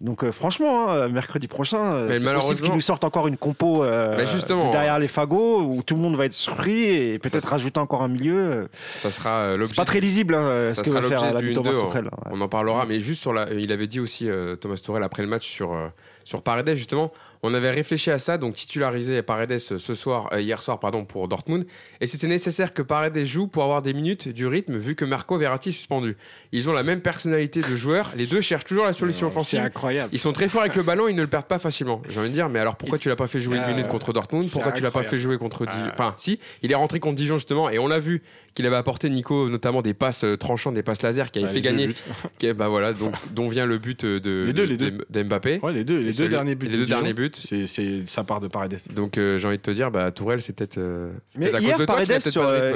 Donc 0.00 0.24
euh, 0.24 0.30
franchement, 0.30 0.90
hein, 0.90 1.08
mercredi 1.08 1.48
prochain, 1.48 1.94
euh, 1.94 2.18
c'est 2.18 2.34
possible 2.34 2.60
qu'il 2.60 2.74
nous 2.74 2.80
sorte 2.80 3.02
encore 3.04 3.28
une 3.28 3.38
compo 3.38 3.82
euh, 3.82 4.14
Mais 4.16 4.26
justement, 4.26 4.70
derrière 4.70 4.98
les 4.98 5.08
fagots 5.08 5.62
où 5.62 5.82
tout 5.82 5.94
le 5.94 6.02
monde 6.02 6.16
va 6.16 6.26
être 6.26 6.34
surpris 6.34 6.84
et 6.84 7.18
peut-être 7.18 7.48
rajouter 7.48 7.80
encore 7.80 8.02
un 8.02 8.08
milieu. 8.08 8.68
ça 9.00 9.10
sera 9.10 9.30
euh, 9.38 9.56
l'objet. 9.56 9.72
C'est 9.74 9.80
pas 9.80 9.86
très 9.86 10.00
lisible 10.00 10.34
hein, 10.34 10.70
ce 10.70 10.82
que 10.82 10.90
sera 10.90 11.00
va 11.00 11.08
faire 11.08 11.20
l'objet 11.22 11.34
la 11.34 11.40
du 11.40 11.54
Thomas 11.54 11.70
1-2, 11.70 11.86
Tuchel. 11.86 12.04
Ouais. 12.04 12.10
On 12.30 12.40
en 12.42 12.48
parlera, 12.48 12.84
mais 12.84 13.00
juste 13.00 13.22
sur 13.22 13.32
la. 13.32 13.50
Il 13.52 13.72
avait 13.72 13.86
dit 13.86 14.00
aussi, 14.00 14.28
euh, 14.28 14.56
Thomas 14.56 14.76
Tourelle, 14.76 15.02
après 15.02 15.22
le 15.22 15.28
match 15.28 15.46
sur, 15.46 15.72
euh, 15.72 15.88
sur 16.24 16.42
Paredes, 16.42 16.74
justement. 16.74 17.10
On 17.42 17.54
avait 17.54 17.70
réfléchi 17.70 18.10
à 18.10 18.18
ça, 18.18 18.38
donc 18.38 18.54
titulariser 18.54 19.22
Paredes 19.22 19.58
ce 19.58 19.94
soir, 19.94 20.28
euh, 20.32 20.40
hier 20.40 20.60
soir 20.62 20.80
pardon, 20.80 21.04
pour 21.04 21.28
Dortmund. 21.28 21.66
Et 22.00 22.06
c'était 22.06 22.26
nécessaire 22.26 22.72
que 22.74 22.82
Paredes 22.82 23.24
joue 23.24 23.46
pour 23.46 23.62
avoir 23.62 23.82
des 23.82 23.92
minutes 23.92 24.28
du 24.28 24.46
rythme, 24.46 24.76
vu 24.76 24.94
que 24.94 25.04
Marco 25.04 25.36
Verratti 25.38 25.68
est 25.68 25.72
suspendu. 25.72 26.16
Ils 26.52 26.68
ont 26.70 26.72
la 26.72 26.82
même 26.82 27.00
personnalité 27.00 27.60
de 27.60 27.76
joueur. 27.76 28.12
Les 28.16 28.26
deux 28.26 28.40
cherchent 28.40 28.64
toujours 28.64 28.84
la 28.84 28.92
solution 28.92 29.28
C'est 29.30 29.36
offensive. 29.36 29.60
incroyable. 29.60 30.10
Ils 30.12 30.18
sont 30.18 30.32
très 30.32 30.48
forts 30.48 30.62
avec 30.62 30.76
le 30.76 30.82
ballon, 30.82 31.08
ils 31.08 31.14
ne 31.16 31.22
le 31.22 31.28
perdent 31.28 31.46
pas 31.46 31.58
facilement. 31.58 32.02
J'ai 32.08 32.18
envie 32.20 32.28
de 32.30 32.34
dire, 32.34 32.48
mais 32.48 32.58
alors 32.58 32.76
pourquoi 32.76 32.98
tu 32.98 33.08
l'as 33.08 33.16
pas 33.16 33.26
fait 33.26 33.40
jouer 33.40 33.56
une 33.58 33.62
Euh, 33.64 33.68
minute 33.68 33.88
contre 33.88 34.12
Dortmund? 34.12 34.44
C'est 34.44 34.52
Pourquoi 34.52 34.72
tu 34.72 34.82
l'as 34.82 34.90
pas 34.90 35.02
fait 35.02 35.18
jouer 35.18 35.38
contre 35.38 35.66
Dijon? 35.66 35.86
Euh. 35.86 35.90
Enfin, 35.92 36.14
si, 36.16 36.38
il 36.62 36.72
est 36.72 36.76
rentré 36.76 37.00
contre 37.00 37.16
Dijon 37.16 37.36
justement, 37.36 37.68
et 37.70 37.78
on 37.78 37.86
l'a 37.88 37.98
vu 37.98 38.22
qu'il 38.56 38.66
avait 38.66 38.74
apporté 38.76 39.08
Nico 39.08 39.48
notamment 39.48 39.82
des 39.82 39.94
passes 39.94 40.24
euh, 40.24 40.36
tranchantes, 40.36 40.74
des 40.74 40.82
passes 40.82 41.02
laser 41.02 41.30
qui 41.30 41.38
avaient 41.38 41.46
Ouais, 41.48 41.52
fait 41.54 41.60
gagner. 41.60 41.90
qui- 42.38 42.52
bah 42.54 42.68
voilà, 42.68 42.92
donc 42.92 43.14
dont 43.32 43.48
vient 43.48 43.66
le 43.66 43.78
but 43.78 44.02
euh, 44.04 44.18
de 44.18 44.44
Les 44.48 44.52
deux, 44.52 44.62
de- 44.66 44.70
les 44.70 44.76
deux. 44.76 44.90
de- 44.90 45.06
d'Mbappé. 45.10 45.60
Ouais, 45.62 45.72
les 45.72 45.84
deux, 45.84 46.00
les 46.00 46.12
deux 46.12 46.28
derniers 46.28 46.54
buts. 46.56 46.66
les 46.66 46.72
de 46.72 46.78
deux 46.78 46.86
derniers 46.86 47.12
buts. 47.14 47.30
C'est 47.34 47.68
c'est 47.68 48.06
sa 48.06 48.24
part 48.24 48.40
de 48.40 48.48
Paredes. 48.48 48.80
Donc 48.92 49.18
euh, 49.18 49.38
j'ai 49.38 49.46
envie 49.46 49.58
de 49.58 49.62
te 49.62 49.70
dire, 49.70 49.90
bah 49.92 50.10
Tourelle, 50.10 50.42
c'est 50.42 50.52
peut-être 50.54 50.78
euh, 50.78 51.12
Mais 51.38 51.50
hier, 51.60 51.80
a 51.80 51.86
Paredes, 51.86 52.18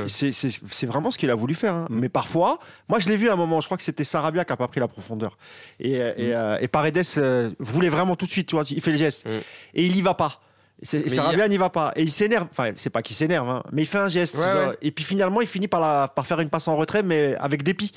c'est 0.07 0.31
c'est- 0.33 0.61
c'est 0.71 0.87
vraiment 0.87 1.11
ce 1.11 1.19
qu'il 1.19 1.31
a 1.31 1.35
voulu 1.35 1.55
faire. 1.55 1.75
hein. 1.75 1.87
Mm. 1.91 1.99
Mais 1.99 2.09
parfois, 2.09 2.61
moi 2.89 2.99
je 3.01 3.09
l'ai 3.09 3.17
vu 3.17 3.29
à 3.29 3.33
un 3.33 3.37
moment, 3.37 3.61
je 3.61 3.67
crois 3.67 3.77
que 3.79 3.83
c'était 3.83 4.05
Sarabia 4.05 4.45
qui 4.45 4.53
a 4.53 4.57
pas 4.57 4.69
pris 4.69 4.81
la 4.81 4.89
profondeur. 4.89 5.39
Et, 5.81 5.97
euh, 5.99 6.59
et 6.61 6.69
Paredes 6.69 7.01
euh, 7.19 7.51
voulait 7.59 7.89
vraiment 7.89 8.17
tout 8.17 8.27
de 8.27 8.31
suite, 8.31 8.49
tu 8.49 8.55
vois, 8.55 8.65
il 8.71 8.81
fait 8.81 8.91
le 8.93 8.99
geste. 8.99 9.27
Mm. 9.27 9.31
Et 9.75 9.87
il 9.87 9.97
y 9.97 10.03
va 10.03 10.15
pas. 10.15 10.41
C'est- 10.83 11.01
Mais 11.03 11.09
Sarabia 11.11 11.47
n'y 11.49 11.59
va 11.59 11.69
pas. 11.69 11.93
Et 11.97 12.03
il 12.03 12.11
s'énerve. 12.11 12.47
Enfin, 12.51 12.71
c'est 12.75 12.89
pas 12.91 13.03
qu'il 13.03 13.15
s'énerve, 13.15 13.49
hein, 13.49 13.63
mais 13.73 13.83
il 13.83 13.87
fait 13.87 13.99
un 13.99 14.09
geste. 14.09 14.37
Ouais, 14.39 14.45
ouais. 14.69 14.77
Et 14.81 14.91
puis 14.91 15.05
finalement, 15.05 15.41
il 15.43 15.47
finit 15.47 15.69
par, 15.69 15.81
la- 15.81 16.09
par 16.09 16.27
faire 16.27 16.41
une 16.41 16.49
passe 16.49 16.69
en 16.69 16.77
retrait, 16.77 17.03
mais 17.03 17.37
avec 17.39 17.63
dépit. 17.63 17.93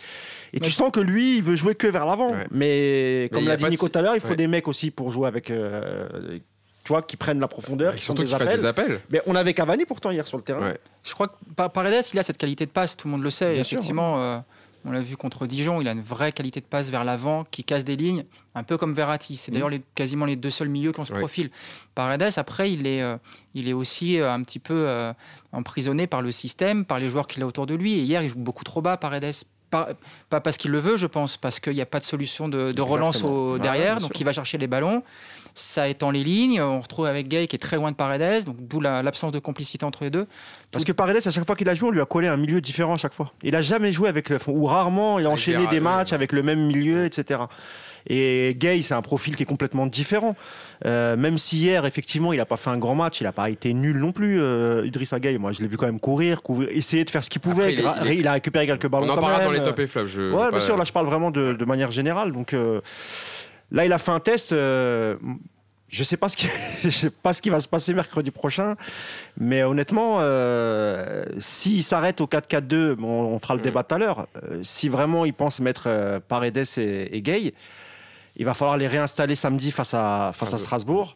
Et 0.53 0.59
tu 0.59 0.69
sens 0.69 0.91
que 0.91 0.99
lui, 0.99 1.37
il 1.37 1.43
veut 1.43 1.55
jouer 1.55 1.75
que 1.75 1.87
vers 1.87 2.05
l'avant. 2.05 2.31
Ouais. 2.33 2.45
Mais 2.51 3.29
comme 3.31 3.45
l'a 3.47 3.53
a 3.53 3.57
dit 3.57 3.65
Nico 3.65 3.87
tout 3.89 3.97
à 3.97 4.01
l'heure, 4.01 4.15
il 4.15 4.21
faut 4.21 4.29
Ouais. 4.29 4.35
des 4.35 4.47
mecs 4.47 4.67
aussi 4.67 4.91
pour 4.91 5.09
jouer 5.11 5.27
avec. 5.27 5.49
euh, 5.49 6.07
tu 6.83 6.89
vois, 6.89 7.01
qui 7.01 7.15
prennent 7.15 7.39
la 7.39 7.47
profondeur, 7.47 7.95
qui 7.95 8.03
font 8.03 8.13
des 8.13 8.25
fasse 8.25 8.41
appels. 8.41 8.57
des 8.59 8.65
appels. 8.65 8.99
Mais 9.09 9.21
on 9.25 9.35
avait 9.35 9.53
Cavani 9.53 9.85
pourtant 9.85 10.11
hier 10.11 10.27
sur 10.27 10.35
le 10.37 10.43
terrain. 10.43 10.67
Ouais. 10.71 10.77
Je 11.03 11.13
crois 11.13 11.29
que 11.29 11.33
Pa- 11.55 11.69
Paredes, 11.69 12.03
il 12.13 12.19
a 12.19 12.23
cette 12.23 12.37
qualité 12.37 12.65
de 12.65 12.71
passe, 12.71 12.97
tout 12.97 13.07
le 13.07 13.13
monde 13.13 13.23
le 13.23 13.29
sait. 13.29 13.51
Et 13.51 13.53
Bien 13.53 13.63
sûr, 13.63 13.77
effectivement, 13.77 14.21
euh, 14.21 14.37
on 14.85 14.91
l'a 14.91 15.01
vu 15.01 15.15
contre 15.17 15.45
Dijon, 15.47 15.79
il 15.81 15.87
a 15.87 15.91
une 15.91 16.01
vraie 16.01 16.31
qualité 16.31 16.59
de 16.59 16.65
passe 16.65 16.89
vers 16.89 17.03
l'avant, 17.03 17.45
qui 17.49 17.63
casse 17.63 17.83
des 17.85 17.95
lignes, 17.95 18.25
un 18.55 18.63
peu 18.63 18.77
comme 18.77 18.93
Verratti. 18.93 19.37
C'est 19.37 19.51
d'ailleurs 19.51 19.69
les- 19.69 19.81
quasiment 19.95 20.25
les 20.25 20.35
deux 20.35 20.49
seuls 20.49 20.69
milieux 20.69 20.91
qui 20.91 20.99
ont 20.99 21.05
ce 21.05 21.13
Ouais. 21.13 21.19
profil. 21.19 21.49
Paredes, 21.95 22.31
après, 22.37 22.71
il 22.71 22.85
est, 22.87 23.01
euh, 23.01 23.15
il 23.53 23.67
est 23.69 23.73
aussi 23.73 24.19
euh, 24.19 24.31
un 24.31 24.41
petit 24.43 24.59
peu 24.59 24.73
euh, 24.87 25.13
emprisonné 25.51 26.07
par 26.07 26.21
le 26.21 26.31
système, 26.31 26.85
par 26.85 26.99
les 26.99 27.09
joueurs 27.09 27.27
qu'il 27.27 27.41
a 27.43 27.47
autour 27.47 27.65
de 27.65 27.75
lui. 27.75 27.93
Et 27.93 28.01
hier, 28.03 28.21
il 28.23 28.29
joue 28.29 28.39
beaucoup 28.39 28.63
trop 28.63 28.81
bas, 28.81 28.97
Paredes. 28.97 29.31
Pas, 29.69 29.89
pas 30.29 30.39
parce 30.39 30.57
qu'il 30.57 30.69
le 30.69 30.77
veut, 30.79 30.97
je 30.97 31.07
pense, 31.07 31.35
parce 31.35 31.59
qu'il 31.59 31.73
n'y 31.73 31.81
a 31.81 31.87
pas 31.87 31.99
de 31.99 32.05
solution 32.05 32.47
de, 32.47 32.71
de 32.71 32.81
relance 32.83 33.23
au, 33.23 33.53
Ouais, 33.53 33.59
derrière. 33.59 33.97
donc 33.99 34.19
il 34.19 34.23
va 34.23 34.31
chercher 34.31 34.59
les 34.59 34.67
ballons. 34.67 35.01
Ça 35.55 35.87
étend 35.87 36.09
les 36.09 36.23
lignes. 36.23 36.59
On 36.61 36.79
retrouve 36.81 37.05
avec 37.05 37.27
Gay 37.27 37.45
qui 37.47 37.55
est 37.55 37.59
très 37.59 37.75
loin 37.75 37.91
de 37.91 37.95
Paredes, 37.95 38.45
donc 38.45 38.55
d'où 38.59 38.79
la- 38.81 39.03
l'absence 39.03 39.31
de 39.31 39.39
complicité 39.39 39.85
entre 39.85 40.03
les 40.03 40.09
deux. 40.09 40.25
Parce 40.71 40.83
que 40.83 40.91
Paredes, 40.91 41.17
à 41.27 41.29
chaque 41.31 41.45
fois 41.45 41.55
qu'il 41.55 41.69
a 41.69 41.75
joué, 41.75 41.89
on 41.89 41.91
lui 41.91 42.01
a 42.01 42.05
collé 42.05 42.27
un 42.27 42.37
milieu 42.37 42.59
différent 42.59 42.93
à 42.95 42.97
chaque 42.97 43.13
fois. 43.13 43.31
Il 43.43 43.55
a 43.55 43.61
jamais 43.61 43.91
joué 43.91 44.09
avec 44.09 44.29
le 44.29 44.39
ou 44.47 44.65
rarement, 44.65 45.19
il 45.19 45.25
a 45.25 45.27
Avec 45.29 45.33
enchaîné 45.33 45.67
des 45.67 45.75
ouais. 45.75 45.79
matchs 45.79 46.11
avec 46.13 46.31
le 46.31 46.41
même 46.41 46.65
milieu, 46.65 47.05
etc. 47.05 47.41
Et 48.09 48.55
Gay, 48.59 48.81
c'est 48.81 48.95
un 48.95 49.01
profil 49.01 49.35
qui 49.37 49.43
est 49.43 49.45
complètement 49.45 49.85
différent. 49.87 50.35
Euh, 50.85 51.15
même 51.15 51.37
si 51.37 51.57
hier, 51.57 51.85
effectivement, 51.85 52.33
il 52.33 52.37
n'a 52.37 52.45
pas 52.45 52.57
fait 52.57 52.69
un 52.69 52.77
grand 52.77 52.95
match, 52.95 53.21
il 53.21 53.23
n'a 53.23 53.31
pas 53.31 53.49
été 53.49 53.73
nul 53.73 53.97
non 53.97 54.11
plus. 54.11 54.41
Euh, 54.41 54.85
Idrissa 54.85 55.19
Gay, 55.19 55.37
moi, 55.37 55.51
je 55.53 55.61
l'ai 55.61 55.67
vu 55.67 55.77
quand 55.77 55.85
même 55.85 56.01
courir, 56.01 56.41
couvrir, 56.41 56.67
essayer 56.71 57.05
de 57.05 57.09
faire 57.09 57.23
ce 57.23 57.29
qu'il 57.29 57.39
pouvait. 57.39 57.61
Après, 57.63 57.73
il 57.73 57.79
est- 57.79 57.83
Gra- 57.83 58.13
il 58.19 58.25
est- 58.25 58.27
a 58.27 58.33
récupéré 58.33 58.65
quelques 58.67 58.87
ballons 58.87 59.05
On 59.05 59.09
en 59.11 59.15
parlera 59.21 59.43
dans 59.45 59.51
les 59.51 59.63
top 59.63 59.79
et 59.79 59.87
flops. 59.87 60.09
Je 60.11 60.31
Ouais, 60.33 60.37
pas- 60.45 60.49
bien 60.51 60.59
sûr. 60.59 60.75
Là, 60.75 60.83
je 60.83 60.91
parle 60.91 61.05
vraiment 61.05 61.31
de, 61.31 61.53
de 61.53 61.65
manière 61.65 61.91
générale. 61.91 62.33
Donc 62.33 62.53
euh, 62.53 62.81
là, 63.73 63.85
il 63.85 63.91
a 63.91 63.97
fait 63.97 64.11
un 64.11 64.19
test. 64.21 64.53
euh, 64.53 65.17
je 65.89 66.03
sais 66.03 66.17
pas 66.17 66.27
ce 66.29 66.37
qui, 66.37 66.47
je 66.83 66.89
sais 66.89 67.09
pas 67.11 67.33
ce 67.33 67.41
qui 67.41 67.49
va 67.51 67.59
se 67.59 67.67
passer 67.67 67.93
mercredi 67.93 68.31
prochain, 68.31 68.75
mais 69.37 69.61
honnêtement, 69.63 70.17
euh, 70.21 71.23
s'il 71.39 71.83
s'arrête 71.83 72.19
au 72.21 72.25
4-4-2, 72.25 72.93
bon, 72.95 73.07
on 73.25 73.37
fera 73.39 73.53
le 73.55 73.59
Mm. 73.59 73.63
débat 73.63 73.83
tout 73.83 73.95
à 73.95 73.97
l'heure. 73.99 74.27
euh, 74.43 74.61
si 74.63 74.89
vraiment 74.89 75.25
il 75.25 75.33
pense 75.33 75.59
mettre 75.59 75.83
euh, 75.87 76.19
Paredes 76.19 76.57
et, 76.77 77.15
et 77.15 77.21
Gay, 77.21 77.53
il 78.35 78.45
va 78.45 78.55
falloir 78.55 78.77
les 78.77 78.87
réinstaller 78.87 79.35
samedi 79.35 79.69
face 79.71 79.93
à 79.93 80.31
face 80.33 80.53
à 80.53 80.57
Strasbourg. 80.57 81.15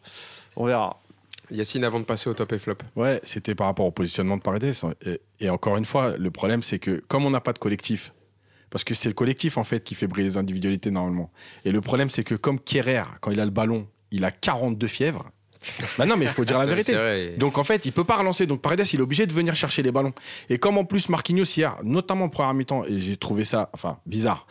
On 0.56 0.66
verra. 0.66 1.02
Yacine, 1.50 1.84
avant 1.86 2.00
de 2.00 2.06
passer 2.06 2.30
au 2.30 2.34
top 2.36 2.52
et 2.54 2.60
flop. 2.60 2.76
Ouais, 2.96 3.20
c'était 3.24 3.56
par 3.56 3.68
rapport 3.68 3.86
au 3.88 3.92
positionnement 3.92 4.38
de 4.38 4.42
Paredes. 4.44 4.74
Et, 5.06 5.22
et 5.40 5.50
encore 5.50 5.78
une 5.78 5.86
fois, 5.86 6.16
le 6.18 6.30
problème, 6.30 6.62
c'est 6.62 6.78
que 6.78 7.02
comme 7.08 7.26
on 7.26 7.30
n'a 7.32 7.40
pas 7.40 7.54
de 7.54 7.58
collectif, 7.60 8.14
parce 8.70 8.84
que 8.84 8.94
c'est 8.94 9.10
le 9.10 9.14
collectif 9.14 9.58
en 9.58 9.64
fait 9.64 9.84
qui 9.84 9.96
fait 9.96 10.08
briller 10.08 10.28
les 10.28 10.38
individualités 10.38 10.92
normalement. 10.92 11.32
Et 11.66 11.72
le 11.72 11.82
problème, 11.82 12.10
c'est 12.10 12.24
que 12.24 12.36
comme 12.36 12.60
Kerrer, 12.60 13.04
quand 13.22 13.32
il 13.32 13.40
a 13.40 13.46
le 13.46 13.52
ballon, 13.52 13.88
il 14.12 14.26
a 14.26 14.32
42 14.32 14.88
fièvres. 14.88 15.30
Bah 15.98 16.06
non, 16.06 16.18
mais 16.18 16.26
il 16.26 16.32
faut 16.32 16.46
dire 16.46 16.58
la 16.58 16.66
vérité. 16.74 17.36
Donc 17.38 17.58
en 17.58 17.64
fait, 17.64 17.86
il 17.86 17.92
peut 17.92 18.04
pas 18.04 18.18
relancer. 18.18 18.46
Donc 18.46 18.62
Paredes, 18.62 18.88
il 18.94 19.00
est 19.00 19.04
obligé 19.04 19.26
de 19.26 19.34
venir 19.34 19.56
chercher 19.56 19.82
les 19.82 19.92
ballons. 19.92 20.14
Et 20.50 20.58
comme 20.58 20.78
en 20.78 20.86
plus 20.86 21.10
Marquinhos 21.10 21.46
hier, 21.46 21.78
notamment 21.84 22.26
en 22.26 22.30
première 22.30 22.54
mi-temps, 22.54 22.86
et 22.86 23.00
j'ai 23.00 23.18
trouvé 23.18 23.44
ça, 23.44 23.70
enfin 23.74 24.00
bizarre, 24.06 24.48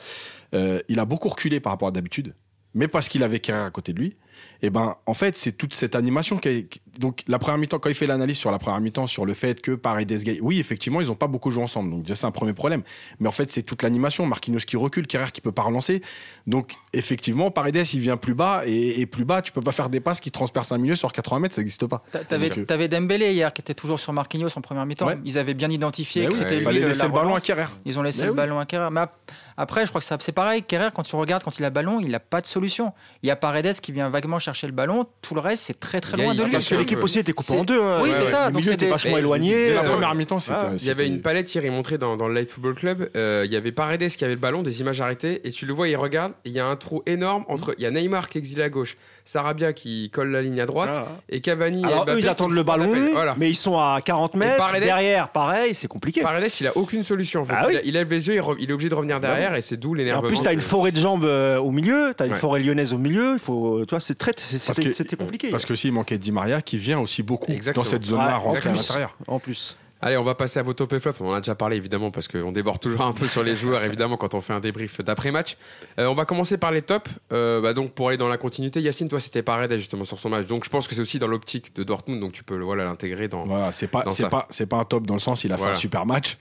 euh, 0.54 0.80
il 0.88 0.98
a 0.98 1.04
beaucoup 1.04 1.28
reculé 1.28 1.60
par 1.60 1.72
rapport 1.72 1.88
à 1.88 1.90
d'habitude, 1.90 2.34
mais 2.74 2.88
parce 2.88 3.08
qu'il 3.08 3.22
avait 3.22 3.40
Kerrer 3.40 3.64
à 3.64 3.70
côté 3.70 3.92
de 3.92 4.00
lui. 4.00 4.16
Et 4.62 4.70
ben 4.70 4.96
en 5.06 5.14
fait, 5.14 5.36
c'est 5.36 5.52
toute 5.52 5.74
cette 5.74 5.94
animation 5.94 6.38
qui 6.38 6.48
est- 6.48 6.68
donc 6.98 7.22
la 7.28 7.38
première 7.38 7.58
mi-temps 7.58 7.78
quand 7.78 7.90
il 7.90 7.94
fait 7.94 8.06
l'analyse 8.06 8.38
sur 8.38 8.50
la 8.50 8.58
première 8.58 8.80
mi-temps 8.80 9.06
sur 9.06 9.26
le 9.26 9.34
fait 9.34 9.60
que 9.60 9.72
Paredes 9.72 10.22
Gay, 10.22 10.38
oui 10.40 10.58
effectivement 10.58 11.00
ils 11.02 11.10
ont 11.12 11.14
pas 11.14 11.26
beaucoup 11.26 11.50
joué 11.50 11.62
ensemble, 11.62 11.90
donc 11.90 12.02
déjà 12.02 12.14
c'est 12.14 12.26
un 12.26 12.30
premier 12.30 12.54
problème. 12.54 12.82
Mais 13.20 13.28
en 13.28 13.32
fait 13.32 13.50
c'est 13.52 13.62
toute 13.62 13.82
l'animation, 13.82 14.24
Marquinhos 14.24 14.60
qui 14.66 14.76
recule, 14.78 15.06
Kerrer 15.06 15.30
qui 15.30 15.42
peut 15.42 15.52
pas 15.52 15.62
relancer. 15.62 16.00
Donc 16.46 16.72
effectivement 16.94 17.50
Paredes 17.50 17.86
il 17.92 18.00
vient 18.00 18.16
plus 18.16 18.34
bas 18.34 18.62
et, 18.66 19.00
et 19.00 19.04
plus 19.06 19.24
bas 19.26 19.42
tu 19.42 19.52
peux 19.52 19.60
pas 19.60 19.72
faire 19.72 19.90
des 19.90 20.00
passes 20.00 20.20
qui 20.20 20.30
transpercent 20.30 20.72
un 20.72 20.78
milieu 20.78 20.94
sur 20.96 21.12
80 21.12 21.40
mètres, 21.40 21.54
ça 21.54 21.60
n'existe 21.60 21.86
pas. 21.86 22.02
T'a- 22.10 22.20
T'avais, 22.24 22.48
Donc, 22.48 22.70
euh, 22.70 22.88
Dembélé 22.88 23.32
hier 23.32 23.52
qui 23.52 23.60
était 23.60 23.74
toujours 23.74 23.98
sur 23.98 24.12
Marquinhos 24.14 24.48
en 24.56 24.60
première 24.62 24.86
mi-temps. 24.86 25.06
Ouais. 25.06 25.18
Ils 25.24 25.36
avaient 25.38 25.54
bien 25.54 25.68
identifié 25.68 26.22
Mais 26.22 26.28
que 26.28 26.32
oui, 26.32 26.38
c'était 26.38 26.56
il 26.58 26.62
fallait 26.62 26.80
le- 26.80 26.86
laisser 26.88 27.00
la 27.02 27.08
le 27.08 27.12
ballon 27.12 27.34
à. 27.34 27.40
Kerrer. 27.40 27.66
Ils 27.84 27.98
ont 27.98 28.02
laissé 28.02 28.20
Mais 28.20 28.26
le 28.26 28.30
oui. 28.32 28.36
ballon 28.36 28.58
à 28.58 28.64
Kerrer. 28.66 28.88
Mais 28.90 29.00
ap- 29.00 29.30
après, 29.56 29.82
je 29.82 29.88
crois 29.90 30.00
que 30.00 30.06
c'est 30.22 30.32
pareil. 30.32 30.62
Kerrer, 30.62 30.88
quand 30.94 31.02
tu 31.02 31.14
regardes, 31.16 31.42
quand 31.42 31.58
il 31.58 31.64
a 31.64 31.68
le 31.68 31.74
ballon, 31.74 32.00
il 32.00 32.10
n'a 32.10 32.20
pas 32.20 32.40
de 32.40 32.46
solution. 32.46 32.92
Il 33.22 33.26
y 33.28 33.30
a 33.30 33.36
Paredes 33.36 33.80
qui 33.80 33.92
vient 33.92 34.08
vaguement 34.08 34.35
chercher 34.38 34.66
le 34.66 34.72
ballon. 34.72 35.06
Tout 35.22 35.34
le 35.34 35.40
reste, 35.40 35.64
c'est 35.64 35.78
très 35.80 36.00
très 36.00 36.16
loin 36.16 36.34
de 36.34 36.42
lui. 36.42 36.50
Parce 36.52 36.68
que 36.68 36.74
l'équipe 36.74 37.02
aussi 37.02 37.18
était 37.18 37.32
coupée 37.32 37.54
en 37.58 37.64
deux. 37.64 37.80
hein. 37.80 38.00
Oui, 38.02 38.08
Ouais, 38.10 38.14
c'est 38.16 38.24
ouais. 38.24 38.30
ça. 38.30 38.46
Le 38.46 38.52
Donc 38.52 38.60
milieu 38.62 38.72
c'était 38.72 38.84
était 38.86 38.92
vachement 38.92 39.18
éloigné. 39.18 39.72
La 39.74 39.82
première 39.82 40.14
mi-temps, 40.14 40.40
c'était. 40.40 40.56
ah, 40.60 40.72
Il 40.78 40.84
y 40.84 40.90
avait 40.90 41.06
une 41.06 41.20
palette 41.22 41.54
hier, 41.54 41.64
il 41.64 41.70
montrait 41.72 41.98
dans, 41.98 42.16
dans 42.16 42.28
le 42.28 42.34
Light 42.34 42.50
Football 42.50 42.74
Club. 42.74 43.10
euh, 43.16 43.42
il 43.46 43.52
y 43.52 43.56
avait 43.56 43.72
Paredes 43.72 44.08
qui 44.10 44.24
avait 44.24 44.34
le 44.34 44.40
ballon, 44.40 44.62
des 44.62 44.80
images 44.80 45.00
arrêtées, 45.00 45.46
et 45.46 45.50
tu 45.50 45.66
le 45.66 45.72
vois, 45.72 45.88
il 45.88 45.96
regarde, 45.96 46.32
il 46.44 46.52
y 46.52 46.60
a 46.60 46.66
un 46.66 46.76
trou 46.76 47.02
énorme 47.06 47.44
entre. 47.48 47.74
Il 47.78 47.82
y 47.82 47.86
a 47.86 47.90
Neymar 47.90 48.28
qui 48.28 48.38
est 48.38 48.40
exilé 48.40 48.62
à 48.62 48.68
gauche, 48.68 48.96
Sarabia 49.26 49.72
qui 49.72 50.08
colle 50.10 50.30
la 50.30 50.40
ligne 50.40 50.60
à 50.60 50.66
droite, 50.66 50.90
Ah. 50.94 51.06
et 51.28 51.40
Cavani. 51.40 51.82
et 51.82 51.84
Alors 51.84 52.04
Mbappé 52.04 52.12
eux, 52.12 52.18
ils 52.18 52.22
qui 52.22 52.28
attendent 52.28 52.52
le 52.54 52.62
ballon. 52.62 52.92
Voilà. 53.12 53.34
mais 53.36 53.50
ils 53.50 53.54
sont 53.56 53.76
à 53.76 54.00
40 54.02 54.34
mètres. 54.36 54.56
Paredes- 54.56 54.84
Derrière, 54.84 55.28
pareil, 55.30 55.74
c'est 55.74 55.88
compliqué. 55.88 56.20
Paredes, 56.22 56.48
il 56.60 56.66
a 56.68 56.76
aucune 56.76 57.02
solution. 57.02 57.42
En 57.42 57.44
fait. 57.44 57.54
Ah 57.56 57.62
il, 57.64 57.68
oui. 57.70 57.76
a- 57.76 57.82
il 57.84 57.92
lève 57.94 58.08
les 58.08 58.28
yeux, 58.28 58.34
il, 58.34 58.40
re- 58.40 58.54
il 58.60 58.70
est 58.70 58.72
obligé 58.72 58.88
de 58.88 58.94
revenir 58.94 59.18
derrière, 59.20 59.54
et 59.56 59.60
c'est 59.62 59.76
d'où 59.76 59.94
l'énervement. 59.94 60.24
en 60.24 60.28
plus, 60.28 60.40
tu 60.40 60.46
as 60.48 60.52
une 60.52 60.60
forêt 60.60 60.92
de 60.92 61.00
jambes 61.00 61.24
euh, 61.24 61.58
au 61.58 61.72
milieu, 61.72 62.14
tu 62.16 62.22
as 62.22 62.26
une 62.26 62.32
Ouais. 62.32 62.38
forêt 62.38 62.60
lyonnaise 62.60 62.92
au 62.92 62.98
milieu. 62.98 63.32
Il 63.34 63.38
faut, 63.40 63.84
tu 63.84 63.90
vois, 63.90 64.00
c'est 64.00 64.14
très, 64.16 64.32
c'était 64.36 64.82
que- 64.84 64.92
c'était 64.92 65.16
compliqué. 65.16 65.50
Parce 65.50 65.64
que 65.64 65.74
s'il 65.74 65.92
manquait 65.92 66.18
Di 66.18 66.30
Maria 66.30 66.62
qui 66.62 66.78
vient 66.78 67.00
aussi 67.00 67.22
beaucoup 67.24 67.50
Exactement. 67.50 67.82
dans 67.84 67.90
cette 67.90 68.04
zone-là 68.04 68.26
Ouais, 68.28 68.32
rentrer 68.34 68.68
en 68.68 68.72
à 68.72 68.74
plus. 68.74 68.88
l'intérieur. 68.88 69.16
En 69.26 69.38
plus. 69.40 69.76
Allez, 70.02 70.16
on 70.18 70.22
va 70.22 70.34
passer 70.34 70.58
à 70.58 70.62
vos 70.62 70.74
top 70.74 70.92
et 70.92 71.00
flop. 71.00 71.12
On 71.20 71.30
en 71.30 71.32
a 71.32 71.40
déjà 71.40 71.54
parlé 71.54 71.76
évidemment 71.76 72.10
parce 72.10 72.28
qu'on 72.28 72.52
déborde 72.52 72.80
toujours 72.80 73.00
un 73.02 73.12
peu 73.12 73.26
sur 73.26 73.42
les 73.42 73.54
joueurs 73.54 73.82
évidemment 73.82 74.16
quand 74.18 74.34
on 74.34 74.40
fait 74.42 74.52
un 74.52 74.60
débrief 74.60 75.00
d'après-match. 75.00 75.56
Euh, 75.98 76.06
on 76.06 76.14
va 76.14 76.26
commencer 76.26 76.58
par 76.58 76.70
les 76.70 76.82
tops. 76.82 77.10
Euh, 77.32 77.60
bah, 77.62 77.72
donc 77.72 77.92
pour 77.92 78.08
aller 78.08 78.18
dans 78.18 78.28
la 78.28 78.36
continuité, 78.36 78.80
Yacine, 78.82 79.08
toi 79.08 79.20
c'était 79.20 79.42
Paredes 79.42 79.76
justement 79.78 80.04
sur 80.04 80.18
son 80.18 80.28
match. 80.28 80.46
Donc 80.46 80.64
je 80.64 80.70
pense 80.70 80.86
que 80.86 80.94
c'est 80.94 81.00
aussi 81.00 81.18
dans 81.18 81.28
l'optique 81.28 81.74
de 81.74 81.82
Dortmund, 81.82 82.20
donc 82.20 82.32
tu 82.32 82.44
peux 82.44 82.58
voilà 82.60 82.84
l'intégrer 82.84 83.28
dans. 83.28 83.46
Voilà, 83.46 83.72
c'est 83.72 83.88
pas, 83.88 84.04
c'est 84.10 84.28
pas, 84.28 84.46
c'est 84.50 84.66
pas 84.66 84.76
un 84.76 84.84
top 84.84 85.06
dans 85.06 85.14
le 85.14 85.20
sens, 85.20 85.44
il 85.44 85.52
a 85.52 85.56
Voilà. 85.56 85.72
fait 85.72 85.78
un 85.78 85.80
super 85.80 86.04
match. 86.04 86.36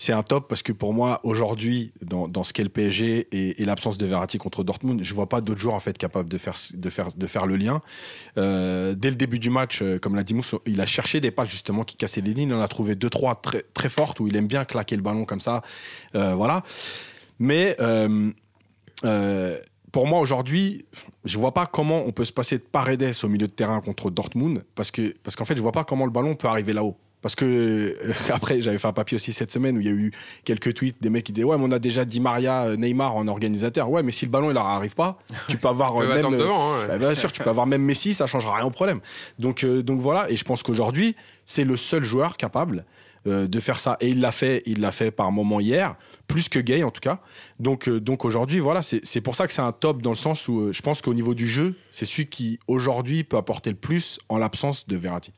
C'est 0.00 0.12
un 0.12 0.22
top 0.22 0.46
parce 0.48 0.62
que 0.62 0.70
pour 0.70 0.94
moi, 0.94 1.18
aujourd'hui, 1.24 1.92
dans, 2.02 2.28
dans 2.28 2.44
ce 2.44 2.52
qu'est 2.52 2.62
le 2.62 2.68
PSG 2.68 3.26
et, 3.32 3.64
l'absence 3.64 3.98
de 3.98 4.06
Verratti 4.06 4.38
contre 4.38 4.62
Dortmund, 4.62 5.02
je 5.02 5.12
vois 5.12 5.28
pas 5.28 5.40
d'autres 5.40 5.58
joueurs 5.58 5.74
en 5.74 5.80
fait 5.80 5.98
capables 5.98 6.28
de 6.28 6.38
faire, 6.38 6.54
de 6.72 6.88
faire, 6.88 7.08
de 7.16 7.26
faire 7.26 7.46
le 7.46 7.56
lien. 7.56 7.82
Euh, 8.36 8.94
dès 8.94 9.10
le 9.10 9.16
début 9.16 9.40
du 9.40 9.50
match, 9.50 9.82
euh, 9.82 9.98
comme 9.98 10.14
l'a 10.14 10.22
dit 10.22 10.34
Mousse, 10.34 10.54
il 10.66 10.80
a 10.80 10.86
cherché 10.86 11.20
des 11.20 11.32
passes 11.32 11.50
justement 11.50 11.82
qui 11.82 11.96
cassaient 11.96 12.20
les 12.20 12.32
lignes. 12.32 12.50
Il 12.50 12.54
en 12.54 12.60
a 12.60 12.68
trouvé 12.68 12.94
deux 12.94 13.10
trois 13.10 13.34
très, 13.34 13.64
très 13.74 13.88
fortes 13.88 14.20
où 14.20 14.28
il 14.28 14.36
aime 14.36 14.46
bien 14.46 14.64
claquer 14.64 14.94
le 14.94 15.02
ballon 15.02 15.24
comme 15.24 15.40
ça. 15.40 15.62
Euh, 16.14 16.36
voilà. 16.36 16.62
Mais 17.40 17.76
pour 19.90 20.06
moi 20.06 20.20
aujourd'hui, 20.20 20.86
je 21.24 21.38
vois 21.38 21.52
pas 21.52 21.66
comment 21.66 22.04
on 22.06 22.12
peut 22.12 22.24
se 22.24 22.32
passer 22.32 22.58
de 22.58 22.62
Paredes 22.62 23.16
au 23.24 23.28
milieu 23.28 23.48
de 23.48 23.52
terrain 23.52 23.80
contre 23.80 24.10
Dortmund 24.10 24.62
parce 24.76 24.92
que 24.92 25.16
parce 25.24 25.34
qu'en 25.34 25.44
fait, 25.44 25.56
je 25.56 25.60
vois 25.60 25.72
pas 25.72 25.82
comment 25.82 26.04
le 26.04 26.12
ballon 26.12 26.36
peut 26.36 26.46
arriver 26.46 26.72
là-haut. 26.72 26.96
Parce 27.28 27.34
que 27.34 27.44
euh, 27.44 28.12
après, 28.32 28.62
j'avais 28.62 28.78
fait 28.78 28.88
un 28.88 28.94
papier 28.94 29.16
aussi 29.16 29.34
cette 29.34 29.50
semaine 29.50 29.76
où 29.76 29.82
il 29.82 29.86
y 29.86 29.90
a 29.90 29.92
eu 29.92 30.12
quelques 30.44 30.72
tweets 30.72 30.96
des 31.02 31.10
mecs 31.10 31.24
qui 31.24 31.32
disaient 31.32 31.44
ouais, 31.44 31.58
mais 31.58 31.64
on 31.66 31.72
a 31.72 31.78
déjà 31.78 32.06
Di 32.06 32.20
Maria, 32.20 32.68
euh, 32.68 32.76
Neymar 32.76 33.14
en 33.14 33.28
organisateur. 33.28 33.90
Ouais, 33.90 34.02
mais 34.02 34.12
si 34.12 34.24
le 34.24 34.30
ballon 34.30 34.48
il 34.48 34.54
leur 34.54 34.64
arrive 34.64 34.94
pas, 34.94 35.18
tu 35.46 35.58
peux 35.58 35.68
avoir 35.68 35.94
euh, 36.00 36.08
même 36.14 36.24
euh, 36.24 36.38
devant. 36.38 36.72
hein. 36.72 36.86
bah, 36.88 36.96
bien 36.96 37.14
sûr, 37.14 37.30
tu 37.30 37.42
peux 37.42 37.50
avoir 37.50 37.66
même 37.66 37.82
Messi, 37.82 38.14
ça 38.14 38.24
changera 38.24 38.54
rien 38.56 38.64
au 38.64 38.70
problème. 38.70 39.00
Donc, 39.38 39.62
euh, 39.62 39.82
donc 39.82 40.00
voilà, 40.00 40.30
et 40.30 40.38
je 40.38 40.44
pense 40.44 40.62
qu'aujourd'hui, 40.62 41.16
c'est 41.44 41.64
le 41.64 41.76
seul 41.76 42.02
joueur 42.02 42.38
capable 42.38 42.86
de 43.26 43.60
faire 43.60 43.78
ça. 43.78 43.98
Et 44.00 44.08
il 44.08 44.22
l'a 44.22 44.32
fait, 44.32 44.62
il 44.64 44.80
l'a 44.80 44.90
fait 44.90 45.10
par 45.10 45.30
moment 45.30 45.60
hier, 45.60 45.96
plus 46.28 46.48
que 46.48 46.58
Gay 46.58 46.82
en 46.82 46.90
tout 46.90 47.02
cas. 47.02 47.20
Donc, 47.60 47.86
donc 47.90 48.24
aujourd'hui, 48.24 48.58
voilà, 48.58 48.80
c'est 48.80 49.04
c'est 49.04 49.20
pour 49.20 49.36
ça 49.36 49.46
que 49.46 49.52
c'est 49.52 49.60
un 49.60 49.72
top 49.72 50.00
dans 50.00 50.12
le 50.12 50.16
sens 50.16 50.48
où 50.48 50.72
je 50.72 50.80
pense 50.80 51.02
qu'au 51.02 51.12
niveau 51.12 51.34
du 51.34 51.46
jeu, 51.46 51.74
c'est 51.90 52.06
celui 52.06 52.24
qui 52.24 52.58
aujourd'hui 52.68 53.24
peut 53.24 53.36
apporter 53.36 53.68
le 53.68 53.76
plus 53.76 54.18
en 54.30 54.38
l'absence 54.38 54.86
de 54.86 54.96
Verratti. 54.96 55.34